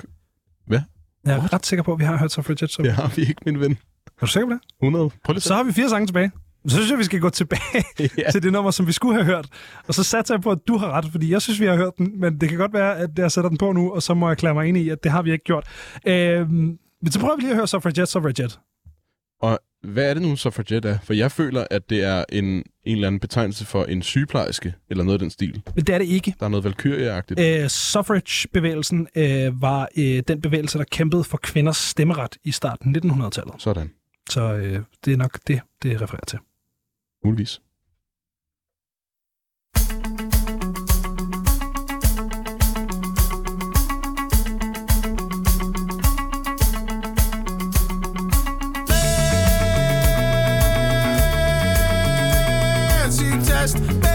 Jeg 0.71 0.85
er 1.25 1.53
ret 1.53 1.67
sikker 1.67 1.83
på, 1.83 1.93
at 1.93 1.99
vi 1.99 2.05
har 2.05 2.17
hørt 2.19 2.33
Suffragette. 2.33 2.75
Så... 2.75 2.83
Det 2.83 2.93
har 2.93 3.13
vi 3.17 3.23
ikke, 3.23 3.43
min 3.47 3.61
ven. 3.61 3.73
Er 3.73 3.77
du 4.21 4.27
sikker 4.27 4.47
på 4.49 4.53
det? 4.55 4.61
100. 4.83 5.11
Prøv 5.25 5.33
lige 5.33 5.41
Så 5.41 5.55
har 5.55 5.63
vi 5.63 5.73
fire 5.73 5.89
sange 5.89 6.07
tilbage. 6.07 6.31
Så 6.69 6.77
synes 6.77 6.91
jeg, 6.91 6.99
vi 6.99 7.05
skal 7.05 7.21
gå 7.21 7.31
tilbage 7.31 7.85
ja. 8.19 8.31
til 8.33 8.43
det 8.43 8.53
nummer, 8.53 8.71
som 8.71 8.87
vi 8.87 8.93
skulle 8.93 9.15
have 9.15 9.25
hørt. 9.25 9.49
Og 9.89 9.95
så 9.95 10.03
satser 10.05 10.35
jeg 10.35 10.41
på, 10.43 10.51
at 10.51 10.59
du 10.69 10.77
har 10.77 10.91
ret, 10.93 11.05
fordi 11.13 11.33
jeg 11.33 11.43
synes, 11.43 11.61
vi 11.61 11.67
har 11.67 11.77
hørt 11.77 11.97
den, 11.99 12.21
men 12.21 12.41
det 12.41 12.49
kan 12.49 12.59
godt 12.59 12.73
være, 12.73 12.99
at 12.99 13.11
jeg 13.19 13.33
sætter 13.33 13.49
den 13.49 13.59
på 13.59 13.73
nu, 13.73 13.93
og 13.93 14.03
så 14.03 14.15
må 14.15 14.29
jeg 14.29 14.37
klare 14.39 14.55
mig 14.55 14.67
ind 14.67 14.77
i, 14.77 14.89
at 14.89 15.03
det 15.05 15.13
har 15.13 15.23
vi 15.23 15.33
ikke 15.33 15.45
gjort. 15.45 15.69
Øhm, 16.07 16.79
men 17.03 17.13
så 17.13 17.21
prøver 17.21 17.37
vi 17.37 17.41
lige 17.43 17.51
at 17.51 17.57
høre 17.57 17.67
Suffragette, 17.67 18.07
Suffragette. 18.07 18.57
Hvad 19.83 20.11
er 20.11 20.15
det 20.15 20.23
nu, 20.23 20.37
Suffragette 20.37 20.89
er? 20.89 20.99
For 21.03 21.13
jeg 21.13 21.33
føler, 21.33 21.67
at 21.71 21.91
det 21.91 22.05
er 22.05 22.25
en, 22.33 22.45
en 22.45 22.65
eller 22.85 23.07
anden 23.07 23.21
betegnelse 23.21 23.67
for 23.67 23.85
en 23.85 24.03
sygeplejerske, 24.03 24.75
eller 24.91 25.05
noget 25.05 25.15
af 25.15 25.19
den 25.19 25.31
stil. 25.31 25.63
Men 25.75 25.85
det 25.85 25.95
er 25.95 25.99
det 25.99 26.07
ikke. 26.07 26.35
Der 26.41 26.47
er 26.47 26.51
noget 26.51 26.65
valkyrieagtigt. 26.65 27.41
Øh, 27.41 27.69
suffrage-bevægelsen 27.69 29.09
øh, 29.15 29.63
var 29.63 29.89
øh, 29.99 30.23
den 30.29 30.41
bevægelse, 30.41 30.79
der 30.79 30.85
kæmpede 30.85 31.25
for 31.25 31.39
kvinders 31.43 31.77
stemmeret 31.77 32.37
i 32.45 32.51
starten 32.51 32.97
af 32.97 33.01
1900-tallet. 33.01 33.55
Sådan. 33.59 33.91
Så 34.31 34.55
øh, 34.55 34.81
det 35.05 35.13
er 35.13 35.17
nok 35.17 35.39
det, 35.47 35.61
det 35.83 36.01
refererer 36.03 36.25
til. 36.27 36.39
Muligvis. 37.25 37.61
best. 53.61 54.10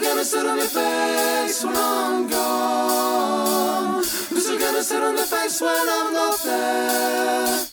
It 0.00 0.06
gonna 0.06 0.24
sit 0.24 0.46
on 0.52 0.56
your 0.56 0.72
face 0.80 1.64
when 1.64 1.76
I'm 1.76 2.30
gone? 2.30 4.02
Who's 4.30 4.46
it 4.52 4.58
gonna 4.64 4.82
sit 4.82 5.02
on 5.08 5.14
the 5.20 5.26
face 5.34 5.56
when 5.64 5.86
I'm 5.96 6.12
not 6.20 6.36
there? 6.44 7.66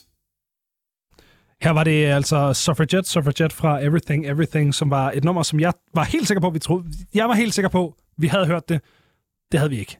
Her 1.61 1.71
var 1.71 1.83
det 1.83 2.05
altså 2.05 2.53
Suffragette, 2.53 3.09
Suffragette 3.09 3.55
fra 3.55 3.83
Everything, 3.83 4.25
Everything, 4.25 4.75
som 4.75 4.89
var 4.89 5.11
et 5.11 5.23
nummer, 5.23 5.43
som 5.43 5.59
jeg 5.59 5.73
var 5.93 6.03
helt 6.03 6.27
sikker 6.27 6.41
på, 6.41 6.49
vi 6.49 6.59
troede. 6.59 6.85
Jeg 7.13 7.29
var 7.29 7.35
helt 7.35 7.53
sikker 7.53 7.69
på, 7.69 7.95
vi 8.17 8.27
havde 8.27 8.45
hørt 8.45 8.69
det. 8.69 8.81
Det 9.51 9.59
havde 9.59 9.69
vi 9.69 9.79
ikke. 9.79 9.97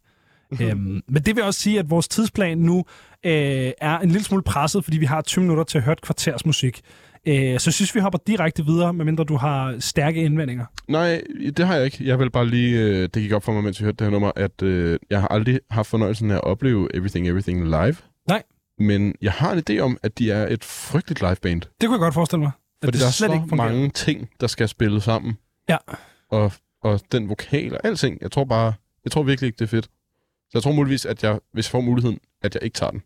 øhm, 0.62 1.02
men 1.10 1.24
det 1.26 1.36
vil 1.36 1.44
også 1.44 1.60
sige, 1.60 1.80
at 1.80 1.90
vores 1.90 2.08
tidsplan 2.08 2.58
nu 2.58 2.78
øh, 3.26 3.72
er 3.82 4.00
en 4.00 4.10
lille 4.12 4.24
smule 4.26 4.44
presset, 4.44 4.84
fordi 4.84 4.98
vi 4.98 5.06
har 5.06 5.22
20 5.22 5.42
minutter 5.42 5.64
til 5.64 5.78
at 5.78 5.84
høre 5.84 5.94
et 5.94 6.02
kvarters 6.02 6.46
musik. 6.46 6.82
Øh, 7.28 7.60
så 7.60 7.72
synes, 7.72 7.96
vi 7.96 8.00
hopper 8.00 8.20
direkte 8.28 8.66
videre, 8.66 8.94
medmindre 8.94 9.24
du 9.24 9.38
har 9.38 9.76
stærke 9.80 10.24
indvendinger. 10.24 10.66
Nej, 10.88 11.22
det 11.58 11.68
har 11.68 11.76
jeg 11.76 11.86
ikke. 11.86 12.08
Jeg 12.08 12.20
vil 12.20 12.32
bare 12.32 12.48
lige... 12.48 12.80
Øh, 12.80 13.02
det 13.02 13.14
gik 13.14 13.32
op 13.32 13.44
for 13.44 13.54
mig, 13.54 13.64
mens 13.64 13.80
vi 13.80 13.84
hørte 13.84 13.96
det 13.96 14.06
her 14.06 14.12
nummer, 14.12 14.32
at 14.36 14.62
øh, 14.62 15.00
jeg 15.10 15.22
har 15.22 15.28
aldrig 15.28 15.60
haft 15.70 15.88
fornøjelsen 15.88 16.32
af 16.32 16.36
at 16.36 16.44
opleve 16.44 16.96
Everything 16.96 17.28
Everything 17.28 17.64
live. 17.64 17.96
Nej. 18.28 18.44
Men 18.80 19.16
jeg 19.22 19.32
har 19.32 19.52
en 19.54 19.64
idé 19.70 19.80
om, 19.80 19.98
at 20.04 20.18
de 20.18 20.32
er 20.32 20.48
et 20.48 20.64
frygteligt 20.64 21.22
liveband. 21.22 21.62
Det 21.62 21.70
kunne 21.82 21.92
jeg 21.92 22.00
godt 22.00 22.14
forestille 22.14 22.44
mig. 22.44 22.52
Fordi 22.84 22.96
det 22.96 23.02
der 23.02 23.08
er 23.08 23.12
slet 23.12 23.30
så 23.30 23.34
ikke 23.34 23.46
fungerer. 23.50 23.70
mange 23.70 23.90
ting, 23.90 24.30
der 24.40 24.48
skal 24.48 24.68
spilles 24.68 25.04
sammen. 25.04 25.38
Ja. 25.70 25.78
Og, 26.30 26.52
og 26.84 27.02
den 27.12 27.30
vokal 27.30 27.74
og 27.74 27.80
alting. 27.84 28.18
Jeg 28.22 28.32
tror 28.32 28.44
bare... 28.44 28.74
Jeg 29.04 29.12
tror 29.12 29.24
virkelig 29.24 29.48
ikke, 29.48 29.58
det 29.58 29.66
er 29.66 29.70
fedt. 29.70 29.86
Så 29.86 30.52
jeg 30.54 30.64
tror 30.64 30.72
muligvis, 30.72 31.06
at 31.06 31.24
jeg, 31.24 31.40
hvis 31.54 31.68
jeg 31.68 31.72
får 31.72 31.82
muligheden, 31.82 32.20
at 32.44 32.56
jeg 32.56 32.64
ikke 32.64 32.76
tager 32.76 32.92
den. 32.92 33.02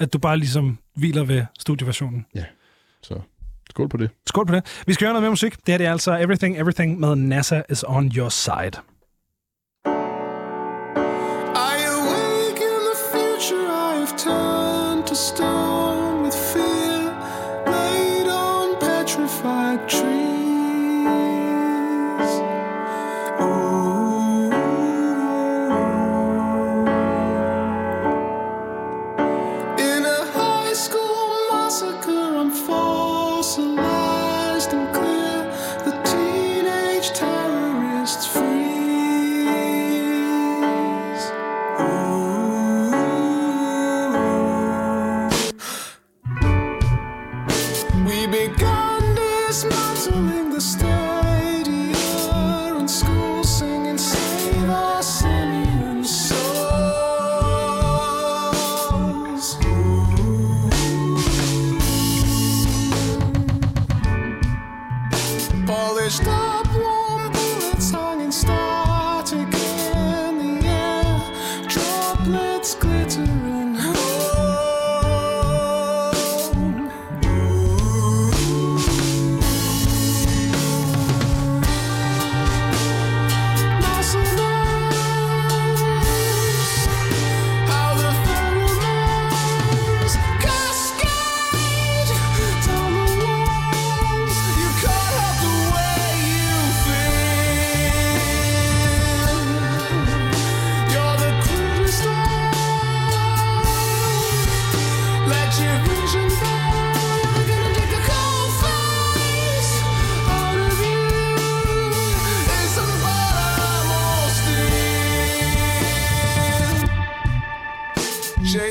At 0.00 0.12
du 0.12 0.18
bare 0.18 0.38
ligesom 0.38 0.78
hviler 0.96 1.24
ved 1.24 1.44
studieversionen. 1.58 2.26
Så 3.02 3.20
skål 3.70 3.88
på 3.88 3.96
det. 3.96 4.10
Skål 4.26 4.46
på 4.46 4.54
det. 4.54 4.82
Vi 4.86 4.92
skal 4.92 5.04
høre 5.06 5.12
noget 5.12 5.22
mere 5.22 5.30
musik. 5.30 5.56
Det 5.56 5.68
her 5.68 5.78
det 5.78 5.86
er 5.86 5.92
altså 5.92 6.18
Everything, 6.18 6.58
Everything 6.58 7.00
med 7.00 7.16
NASA 7.16 7.62
is 7.70 7.84
on 7.88 8.10
your 8.16 8.28
side. 8.28 8.72
I 11.54 11.76
awake 11.96 12.60
in 12.72 12.82
the 12.90 12.98
future. 13.12 13.66
I 13.66 13.98
have 13.98 14.16
turned 14.18 15.06
to 15.06 15.14
stone 15.14 15.79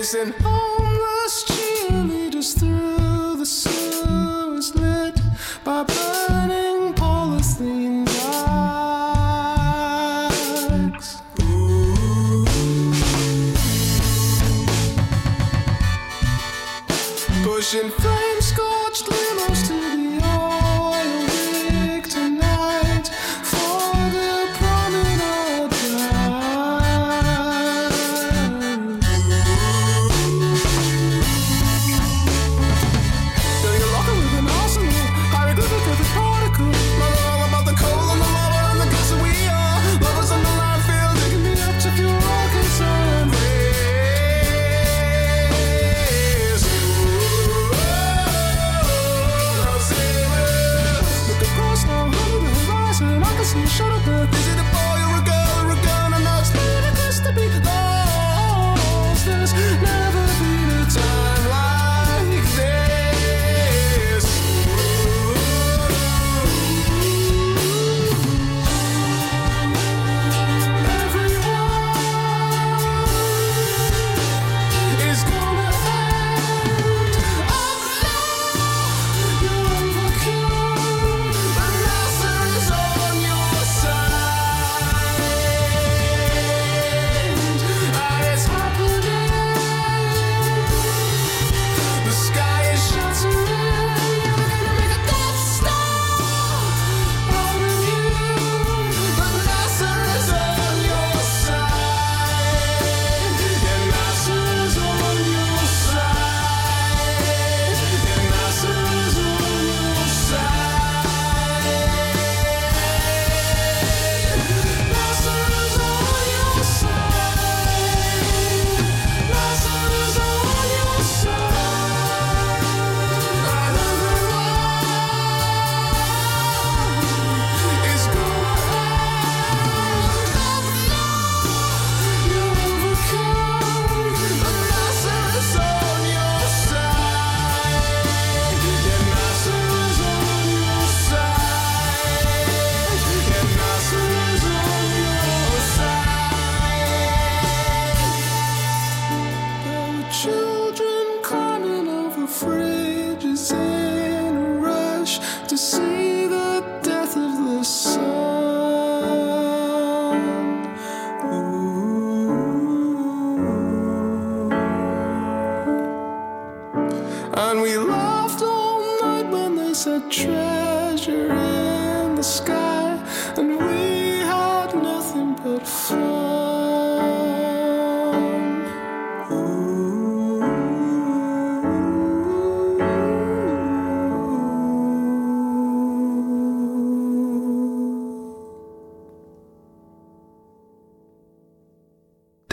Chasing 0.09 0.78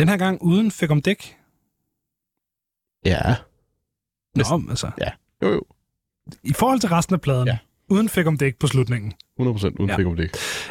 Den 0.06 0.10
her 0.10 0.16
gang 0.18 0.42
uden 0.42 0.70
fik 0.70 0.90
om 0.90 1.02
dæk. 1.02 1.36
Ja. 3.04 3.36
Nå, 4.34 4.70
altså, 4.70 4.90
Jo, 5.42 5.48
jo. 5.52 5.62
i 6.42 6.52
forhold 6.52 6.80
til 6.80 6.88
resten 6.88 7.14
af 7.14 7.20
pladen, 7.20 7.46
Ja. 7.48 7.58
uden 7.88 8.08
fik 8.08 8.26
om 8.26 8.36
dæk 8.38 8.58
på 8.58 8.66
slutningen. 8.66 9.12
100% 9.40 9.42
uden 9.78 9.90
Ja. 9.90 9.96
ja. 9.98 10.06
om 10.06 10.16
det. 10.16 10.30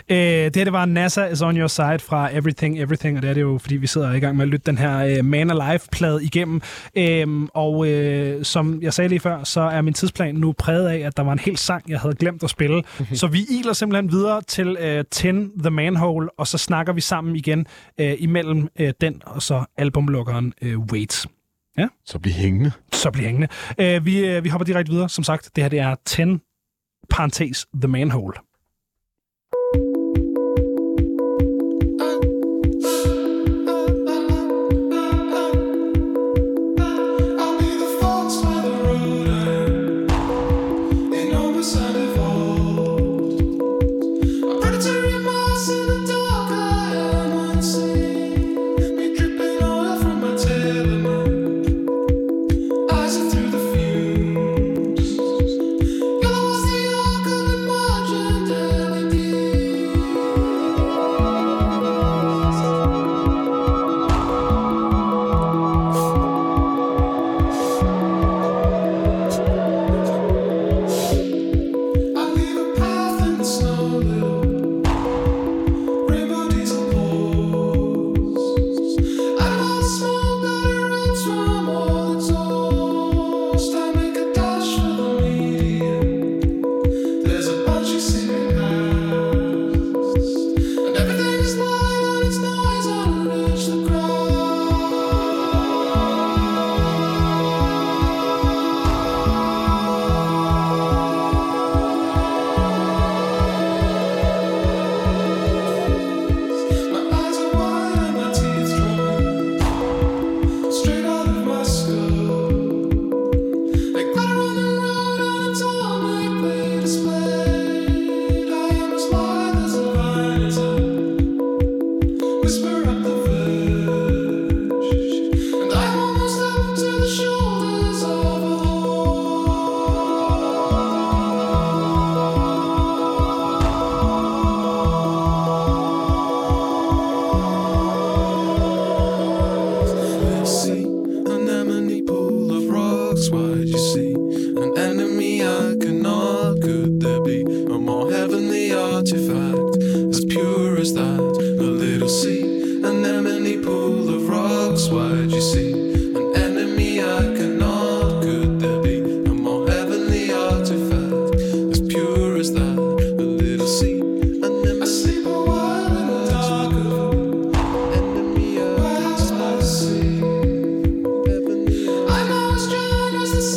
Øh, 0.10 0.18
det 0.18 0.56
her, 0.56 0.64
det 0.64 0.74
var 0.74 0.86
NASA 0.86 1.26
is 1.26 1.42
on 1.42 1.58
your 1.58 1.68
side 1.68 2.00
fra 2.00 2.36
Everything 2.36 2.80
Everything, 2.80 3.18
og 3.18 3.22
det 3.22 3.30
er 3.30 3.34
det 3.34 3.42
jo, 3.42 3.58
fordi 3.58 3.76
vi 3.76 3.88
sidder 3.88 4.14
i 4.14 4.20
gang 4.20 4.36
med 4.38 4.44
at 4.46 4.50
lytte 4.50 4.66
den 4.66 4.78
her 4.78 5.18
øh, 5.18 5.26
Man 5.26 5.50
Alive-plade 5.52 6.24
igennem. 6.24 6.62
Øhm, 6.98 7.48
og 7.54 7.88
øh, 7.88 8.46
som 8.46 8.82
jeg 8.82 8.94
sagde 8.94 9.08
lige 9.08 9.20
før, 9.20 9.44
så 9.44 9.62
er 9.62 9.82
min 9.82 9.94
tidsplan 9.94 10.36
nu 10.36 10.52
præget 10.52 10.88
af, 10.88 10.98
at 11.08 11.18
der 11.18 11.24
var 11.24 11.32
en 11.34 11.40
hel 11.40 11.58
sang, 11.58 11.90
jeg 11.90 12.00
havde 12.00 12.16
glemt 12.16 12.44
at 12.44 12.50
spille. 12.50 12.84
så 13.14 13.28
vi 13.28 13.46
iler 13.60 13.74
simpelthen 13.74 14.12
videre 14.12 14.42
til 14.42 14.78
øh, 14.80 15.04
10 15.12 15.28
The 15.60 15.70
Manhole, 15.70 16.30
og 16.38 16.48
så 16.48 16.58
snakker 16.58 16.94
vi 16.94 17.02
sammen 17.02 17.36
igen 17.36 17.66
øh, 18.00 18.14
imellem 18.20 18.68
øh, 18.80 18.94
den 19.02 19.22
og 19.26 19.42
så 19.42 19.66
albumlukkeren 19.78 20.54
øh, 20.62 20.80
Wait. 20.80 21.26
Så 22.06 22.20
bliv 22.20 22.34
hængende. 22.34 22.72
Så 22.94 23.12
bliv 23.12 23.26
hængende. 23.26 23.48
Øh, 23.80 24.06
vi, 24.06 24.20
øh, 24.20 24.44
vi 24.44 24.50
hopper 24.50 24.66
direkte 24.66 24.92
videre. 24.92 25.10
Som 25.10 25.24
sagt, 25.24 25.50
det 25.56 25.64
her 25.64 25.70
det 25.70 25.80
er 25.80 25.96
10 26.06 26.22
parentes 27.10 27.68
The 27.82 27.88
Manhole. 27.88 28.34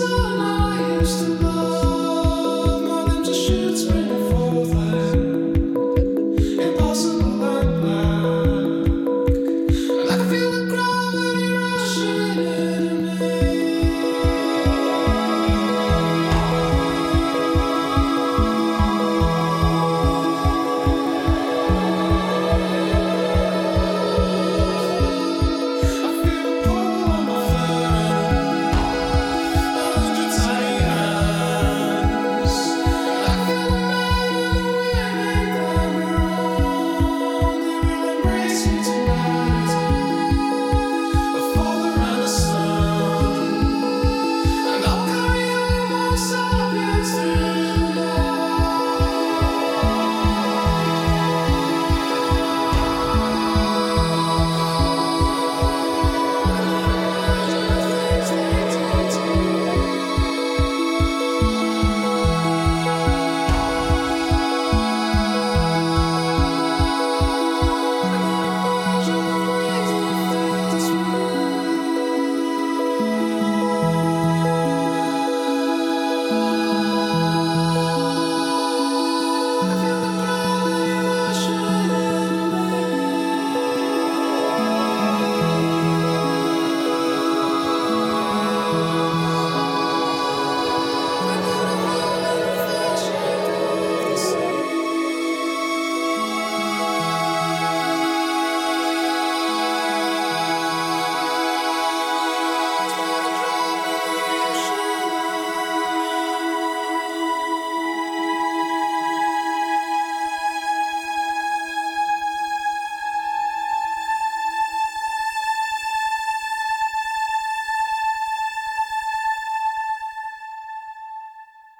someone 0.08 0.40
I 0.40 0.98
used 1.00 1.18
to 1.18 1.32
love. 1.44 1.57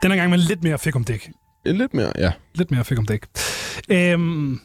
Den 0.09 0.17
gang 0.17 0.31
med 0.31 0.39
lidt 0.39 0.65
mere 0.65 0.79
fik 0.79 0.97
om 0.97 1.05
dæk. 1.05 1.31
Lidt 1.65 1.95
mere, 1.95 2.13
ja. 2.19 2.33
Lidt 2.55 2.71
mere 2.71 2.85
fik 2.85 2.99
om 2.99 3.07
dæk. 3.07 3.27
Øhm, 3.89 4.61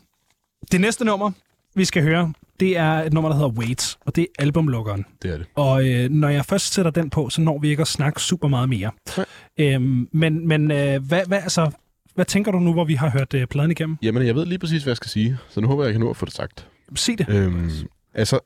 det 0.72 0.82
næste 0.82 1.06
nummer, 1.06 1.32
vi 1.76 1.86
skal 1.86 2.04
høre, 2.04 2.34
det 2.60 2.78
er 2.78 2.92
et 2.92 3.14
nummer, 3.14 3.30
der 3.30 3.36
hedder 3.36 3.50
Wait, 3.50 3.98
og 4.06 4.16
det 4.16 4.22
er 4.22 4.44
albumlukkeren. 4.44 5.06
Det 5.22 5.32
er 5.32 5.38
det. 5.38 5.46
Og 5.56 5.90
øh, 5.90 6.10
når 6.10 6.30
jeg 6.30 6.46
først 6.46 6.74
sætter 6.74 6.92
den 6.92 7.10
på, 7.10 7.30
så 7.30 7.42
når 7.42 7.60
vi 7.60 7.70
ikke 7.70 7.82
at 7.82 7.88
snakke 7.88 8.22
super 8.22 8.48
meget 8.48 8.70
mere. 8.70 8.92
Nej. 9.18 9.26
Øhm, 9.60 10.10
men 10.12 10.48
men 10.48 10.72
øh, 10.72 11.04
hvad, 11.08 11.22
hvad, 11.28 11.38
altså, 11.38 11.72
hvad 12.16 12.26
tænker 12.26 12.52
du 12.52 12.60
nu, 12.60 12.74
hvor 12.74 12.86
vi 12.86 12.94
har 12.94 13.10
hørt 13.10 13.34
øh, 13.34 13.48
pladen 13.48 13.72
igennem? 13.72 13.98
Jamen, 14.02 14.28
jeg 14.28 14.36
ved 14.36 14.46
lige 14.46 14.60
præcis, 14.60 14.84
hvad 14.84 14.92
jeg 14.92 14.98
skal 14.98 15.10
sige, 15.10 15.38
så 15.50 15.62
nu 15.62 15.68
håber 15.68 15.84
jeg, 15.84 15.88
jeg 15.88 15.94
kan 15.94 16.02
nå 16.02 16.10
at 16.10 16.18
få 16.18 16.26
det 16.26 16.34
sagt. 16.34 16.68
Sig 16.96 17.18
det. 17.18 17.30
Øhm, 17.30 17.72
altså, 18.14 18.40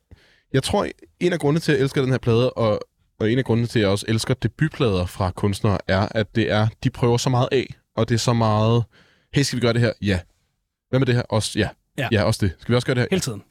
jeg 0.54 0.64
tror, 0.64 0.88
en 1.20 1.34
af 1.34 1.40
grundene 1.40 1.60
til, 1.60 1.72
at 1.72 1.78
jeg 1.78 1.84
elsker 1.84 2.02
den 2.02 2.12
her 2.12 2.18
plade, 2.18 2.54
og, 2.54 2.80
og 3.20 3.32
en 3.32 3.38
af 3.38 3.46
grundene 3.46 3.68
til, 3.68 3.80
at 3.80 3.84
jeg 3.84 3.90
også 3.90 4.06
elsker 4.08 4.34
debutplader 4.34 5.06
fra 5.06 5.32
kunstnere, 5.32 5.78
er, 5.88 6.08
at 6.12 6.36
det 6.36 6.52
er, 6.52 6.68
de 6.84 6.90
prøver 6.90 7.18
så 7.18 7.30
meget 7.30 7.50
af, 7.52 7.76
og 7.96 8.10
det 8.10 8.16
er 8.16 8.20
så 8.20 8.34
meget, 8.34 8.84
hey, 9.34 9.42
skal 9.42 9.58
vi 9.58 9.62
gøre 9.62 9.74
det 9.74 9.82
her? 9.82 9.94
Ja. 10.02 10.20
Hvad 10.90 11.00
med 11.00 11.06
det 11.06 11.16
her? 11.16 11.22
Også 11.22 11.60
ja. 11.60 11.70
Ja. 11.98 12.08
Ja, 12.12 12.24
også 12.24 12.46
det. 12.46 12.56
Skal 12.60 12.72
vi 12.72 12.76
også 12.76 12.86
gøre 12.86 12.96
det 12.96 13.02
her? 13.02 13.08
Hele 13.12 13.22
tiden. 13.22 13.44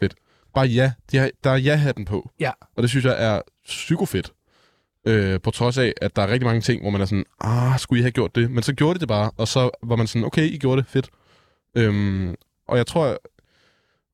Bare 0.55 0.67
ja. 0.67 0.93
De 1.13 1.17
har, 1.17 1.31
der 1.45 1.51
er 1.51 1.57
ja-hatten 1.57 2.05
på. 2.05 2.31
Ja. 2.41 2.51
Og 2.77 2.83
det 2.83 2.91
synes 2.91 3.05
jeg 3.05 3.25
er 3.25 3.41
psykofedt. 3.65 4.33
Øh, 5.07 5.41
på 5.41 5.51
trods 5.51 5.79
af, 5.79 5.93
at 6.03 6.17
der 6.17 6.23
er 6.23 6.29
rigtig 6.29 6.47
mange 6.47 6.61
ting, 6.61 6.83
hvor 6.83 6.91
man 6.91 7.01
er 7.01 7.05
sådan, 7.05 7.25
ah, 7.41 7.79
skulle 7.79 8.01
I 8.01 8.03
have 8.03 8.11
gjort 8.11 8.35
det? 8.35 8.51
Men 8.51 8.63
så 8.63 8.75
gjorde 8.75 8.95
de 8.95 9.01
det 9.01 9.09
bare, 9.09 9.31
og 9.37 9.49
så 9.49 9.71
var 9.83 9.97
man 9.97 10.07
sådan, 10.07 10.25
okay, 10.25 10.43
I 10.43 10.59
gjorde 10.59 10.83
det, 10.83 10.91
fedt. 10.91 11.09
Øhm, 11.75 12.35
og 12.69 12.77
jeg 12.77 12.87
tror 12.87 13.19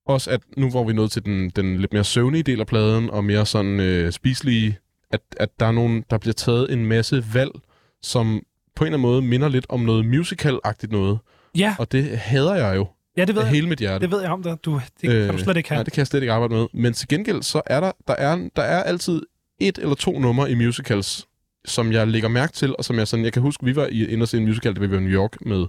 også, 0.06 0.30
at 0.30 0.40
nu 0.56 0.70
hvor 0.70 0.84
vi 0.84 0.90
er 0.90 0.94
nået 0.94 1.10
til 1.12 1.24
den, 1.24 1.50
den 1.50 1.76
lidt 1.78 1.92
mere 1.92 2.04
søvnige 2.04 2.42
del 2.42 2.60
af 2.60 2.66
pladen, 2.66 3.10
og 3.10 3.24
mere 3.24 3.46
sådan 3.46 3.80
øh, 3.80 4.12
spiselige, 4.12 4.78
at, 5.12 5.20
at 5.36 5.60
der 5.60 5.66
er 5.66 5.72
nogen, 5.72 6.04
der 6.10 6.18
bliver 6.18 6.34
taget 6.34 6.72
en 6.72 6.86
masse 6.86 7.24
valg, 7.34 7.50
som 8.02 8.42
på 8.76 8.84
en 8.84 8.86
eller 8.86 8.98
anden 8.98 9.10
måde 9.10 9.22
minder 9.22 9.48
lidt 9.48 9.66
om 9.68 9.80
noget 9.80 10.04
musical-agtigt 10.04 10.92
noget. 10.92 11.18
Ja, 11.58 11.76
Og 11.78 11.92
det 11.92 12.18
hader 12.18 12.54
jeg 12.54 12.76
jo 12.76 12.86
ja 13.16 13.24
det 13.24 13.34
ved 13.34 13.42
jeg. 13.42 13.50
hele 13.50 13.68
mit 13.68 13.78
hjerte. 13.78 14.02
Det 14.02 14.10
ved 14.10 14.20
jeg 14.22 14.30
om 14.30 14.42
dig. 14.42 14.56
Du, 14.64 14.80
det 15.00 15.12
øh, 15.12 15.26
kan 15.26 15.36
du 15.36 15.42
slet 15.42 15.56
ikke 15.56 15.68
have. 15.68 15.76
Nej, 15.76 15.82
det 15.82 15.92
kan 15.92 16.00
jeg 16.00 16.06
slet 16.06 16.20
ikke 16.20 16.32
arbejde 16.32 16.54
med. 16.54 16.66
Men 16.72 16.92
til 16.92 17.08
gengæld, 17.08 17.42
så 17.42 17.62
er 17.66 17.80
der, 17.80 17.92
der 18.08 18.14
er, 18.14 18.48
der 18.56 18.62
er 18.62 18.82
altid 18.82 19.22
et 19.58 19.78
eller 19.78 19.94
to 19.94 20.18
numre 20.18 20.50
i 20.50 20.54
musicals, 20.54 21.26
som 21.64 21.92
jeg 21.92 22.08
lægger 22.08 22.28
mærke 22.28 22.52
til, 22.52 22.74
og 22.78 22.84
som 22.84 22.98
jeg 22.98 23.08
sådan, 23.08 23.24
jeg 23.24 23.32
kan 23.32 23.42
huske, 23.42 23.64
vi 23.64 23.76
var 23.76 23.86
i 23.86 24.06
inde 24.06 24.24
og 24.24 24.28
se 24.28 24.36
en 24.38 24.44
musical, 24.44 24.80
vi 24.80 24.90
var 24.90 24.96
i 24.96 25.00
New 25.00 25.12
York 25.12 25.36
med, 25.46 25.66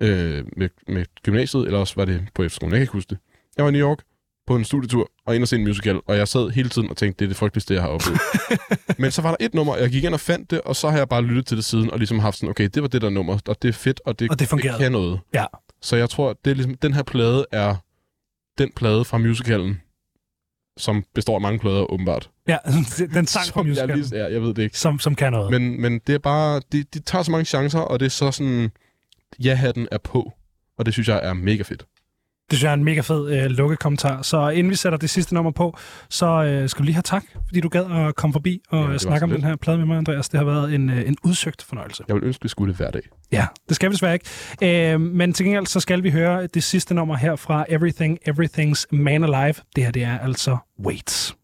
øh, 0.00 0.44
med, 0.56 0.68
med 0.88 1.04
gymnasiet, 1.22 1.66
eller 1.66 1.78
også 1.78 1.94
var 1.96 2.04
det 2.04 2.28
på 2.34 2.42
efterskolen, 2.42 2.72
jeg 2.72 2.78
kan 2.78 2.82
ikke 2.82 2.92
huske 2.92 3.08
det. 3.10 3.18
Jeg 3.56 3.64
var 3.64 3.68
i 3.70 3.72
New 3.72 3.88
York 3.88 3.98
på 4.46 4.56
en 4.56 4.64
studietur, 4.64 5.10
og 5.26 5.34
ind 5.34 5.42
og 5.42 5.48
se 5.48 5.56
en 5.56 5.64
musical, 5.64 6.00
og 6.06 6.16
jeg 6.16 6.28
sad 6.28 6.50
hele 6.50 6.68
tiden 6.68 6.90
og 6.90 6.96
tænkte, 6.96 7.18
det 7.18 7.24
er 7.24 7.28
det 7.28 7.36
frygteligste, 7.36 7.74
jeg 7.74 7.82
har 7.82 7.88
oplevet. 7.88 8.20
Men 8.98 9.10
så 9.10 9.22
var 9.22 9.28
der 9.30 9.36
et 9.40 9.54
nummer, 9.54 9.72
og 9.72 9.80
jeg 9.80 9.90
gik 9.90 10.04
ind 10.04 10.14
og 10.14 10.20
fandt 10.20 10.50
det, 10.50 10.60
og 10.60 10.76
så 10.76 10.88
har 10.90 10.98
jeg 10.98 11.08
bare 11.08 11.22
lyttet 11.22 11.46
til 11.46 11.56
det 11.56 11.64
siden, 11.64 11.90
og 11.90 11.98
ligesom 11.98 12.18
haft 12.18 12.36
sådan, 12.36 12.50
okay, 12.50 12.68
det 12.74 12.82
var 12.82 12.88
det 12.88 13.02
der 13.02 13.10
nummer, 13.10 13.38
og 13.48 13.62
det 13.62 13.68
er 13.68 13.72
fedt, 13.72 14.00
og 14.06 14.18
det, 14.18 14.30
Og 14.30 14.38
det 14.38 14.48
fungerede. 14.48 14.78
det 14.78 14.82
kan 14.82 14.92
noget. 14.92 15.20
Ja. 15.34 15.44
Så 15.82 15.96
jeg 15.96 16.10
tror, 16.10 16.36
det 16.44 16.50
er 16.50 16.54
ligesom, 16.54 16.74
den 16.74 16.94
her 16.94 17.02
plade 17.02 17.46
er 17.52 17.74
den 18.58 18.70
plade 18.76 19.04
fra 19.04 19.18
musicalen, 19.18 19.80
som 20.76 21.04
består 21.14 21.34
af 21.34 21.40
mange 21.40 21.58
plader, 21.58 21.92
åbenbart. 21.92 22.30
Ja, 22.48 22.56
den 23.14 23.26
sang 23.26 23.46
fra 23.46 23.60
jeg, 23.60 23.68
musicalen, 23.68 23.98
lige, 23.98 24.16
ja, 24.16 24.32
jeg 24.32 24.42
ved 24.42 24.54
det 24.54 24.62
ikke. 24.62 24.78
som, 24.78 24.98
som 24.98 25.14
kan 25.14 25.32
noget. 25.32 25.50
Men, 25.50 25.80
men 25.80 26.00
det 26.06 26.14
er 26.14 26.18
bare, 26.18 26.60
de, 26.72 26.82
de 26.94 27.00
tager 27.00 27.22
så 27.22 27.30
mange 27.30 27.44
chancer, 27.44 27.78
og 27.80 28.00
det 28.00 28.06
er 28.06 28.10
så 28.10 28.30
sådan, 28.30 28.70
ja-hatten 29.44 29.88
er 29.92 29.98
på. 29.98 30.32
Og 30.78 30.86
det 30.86 30.94
synes 30.94 31.08
jeg 31.08 31.20
er 31.22 31.32
mega 31.32 31.62
fedt. 31.62 31.86
Det 32.50 32.58
synes 32.58 32.64
jeg 32.64 32.70
er 32.70 32.74
en 32.74 32.84
mega 32.84 33.00
fed 33.00 33.30
øh, 33.42 33.50
lukkekommentar. 33.50 34.22
Så 34.22 34.48
inden 34.48 34.70
vi 34.70 34.76
sætter 34.76 34.98
det 34.98 35.10
sidste 35.10 35.34
nummer 35.34 35.50
på, 35.50 35.76
så 36.10 36.26
øh, 36.26 36.68
skal 36.68 36.78
du 36.78 36.84
lige 36.84 36.94
have 36.94 37.02
tak, 37.02 37.24
fordi 37.46 37.60
du 37.60 37.68
gad 37.68 37.84
at 38.08 38.14
komme 38.16 38.32
forbi 38.32 38.60
og 38.68 38.92
Ja, 38.92 38.98
snakke 38.98 39.24
om 39.24 39.30
lidt. 39.30 39.40
den 39.42 39.48
her 39.48 39.56
plade 39.56 39.78
med 39.78 39.86
mig, 39.86 39.96
Andreas. 39.98 40.28
Det 40.28 40.38
har 40.38 40.44
været 40.44 40.74
en, 40.74 40.90
øh, 40.90 41.08
en 41.08 41.16
udsøgt 41.24 41.62
fornøjelse. 41.62 42.04
Jeg 42.08 42.16
vil 42.16 42.24
ønske, 42.24 42.42
vi 42.42 42.48
skulle 42.48 42.68
det 42.72 42.76
hver 42.76 42.90
dag. 42.90 43.02
Ja, 43.32 43.46
det 43.68 43.76
skal 43.76 43.90
vi 43.90 43.92
desværre 43.92 44.14
ikke. 44.62 44.92
Øh, 44.92 45.00
men 45.00 45.32
til 45.32 45.44
gengæld 45.46 45.66
så 45.66 45.80
skal 45.80 46.02
vi 46.02 46.10
høre 46.10 46.46
det 46.46 46.62
sidste 46.62 46.94
nummer 46.94 47.16
her 47.16 47.36
fra 47.36 47.64
Everything, 47.68 48.18
Everything's 48.28 48.84
Man 48.90 49.24
Alive. 49.24 49.54
Det 49.76 49.84
her, 49.84 49.90
det 49.90 50.02
er 50.02 50.18
altså 50.18 50.56
Wait. 50.84 51.34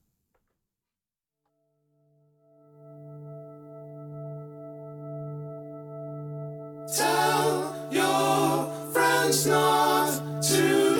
Tell 6.88 7.64
your 7.92 8.92
friends 8.92 9.46
not 9.46 10.42
to 10.42 10.91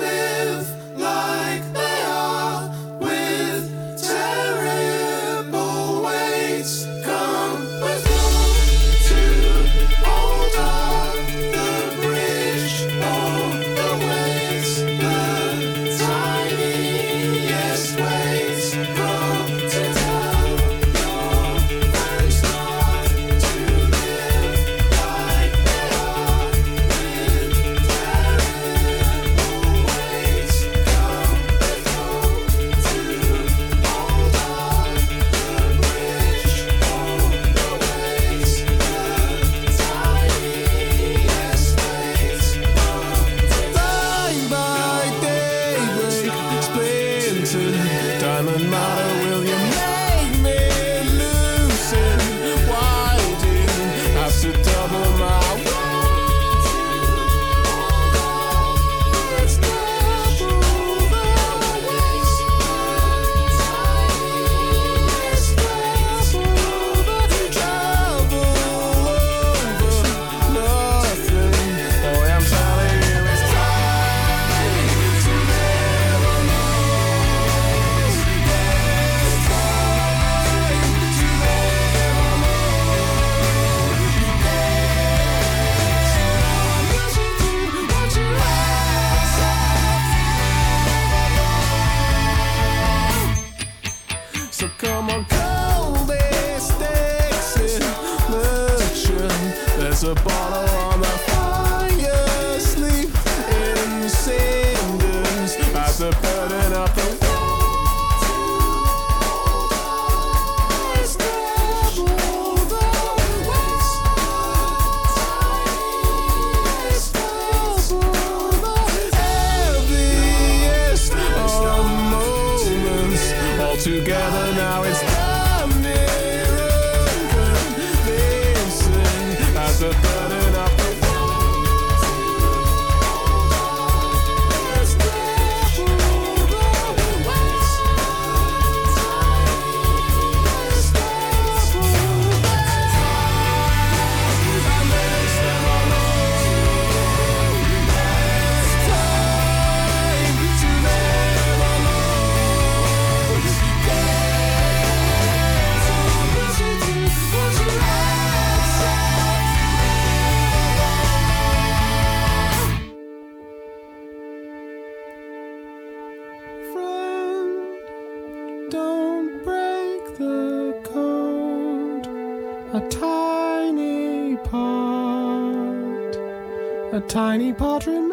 tiny 177.13 177.53
part 177.53 177.85
remains. 177.85 178.11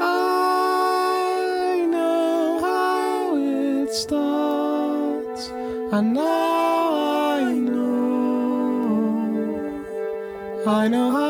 I 0.00 1.86
know 1.88 2.58
how 2.60 3.36
it 3.36 3.92
starts, 3.92 5.42
and 5.92 6.14
now 6.14 6.94
I 7.38 7.52
know. 7.52 8.10
I 10.66 10.88
know 10.88 11.12
how 11.12 11.29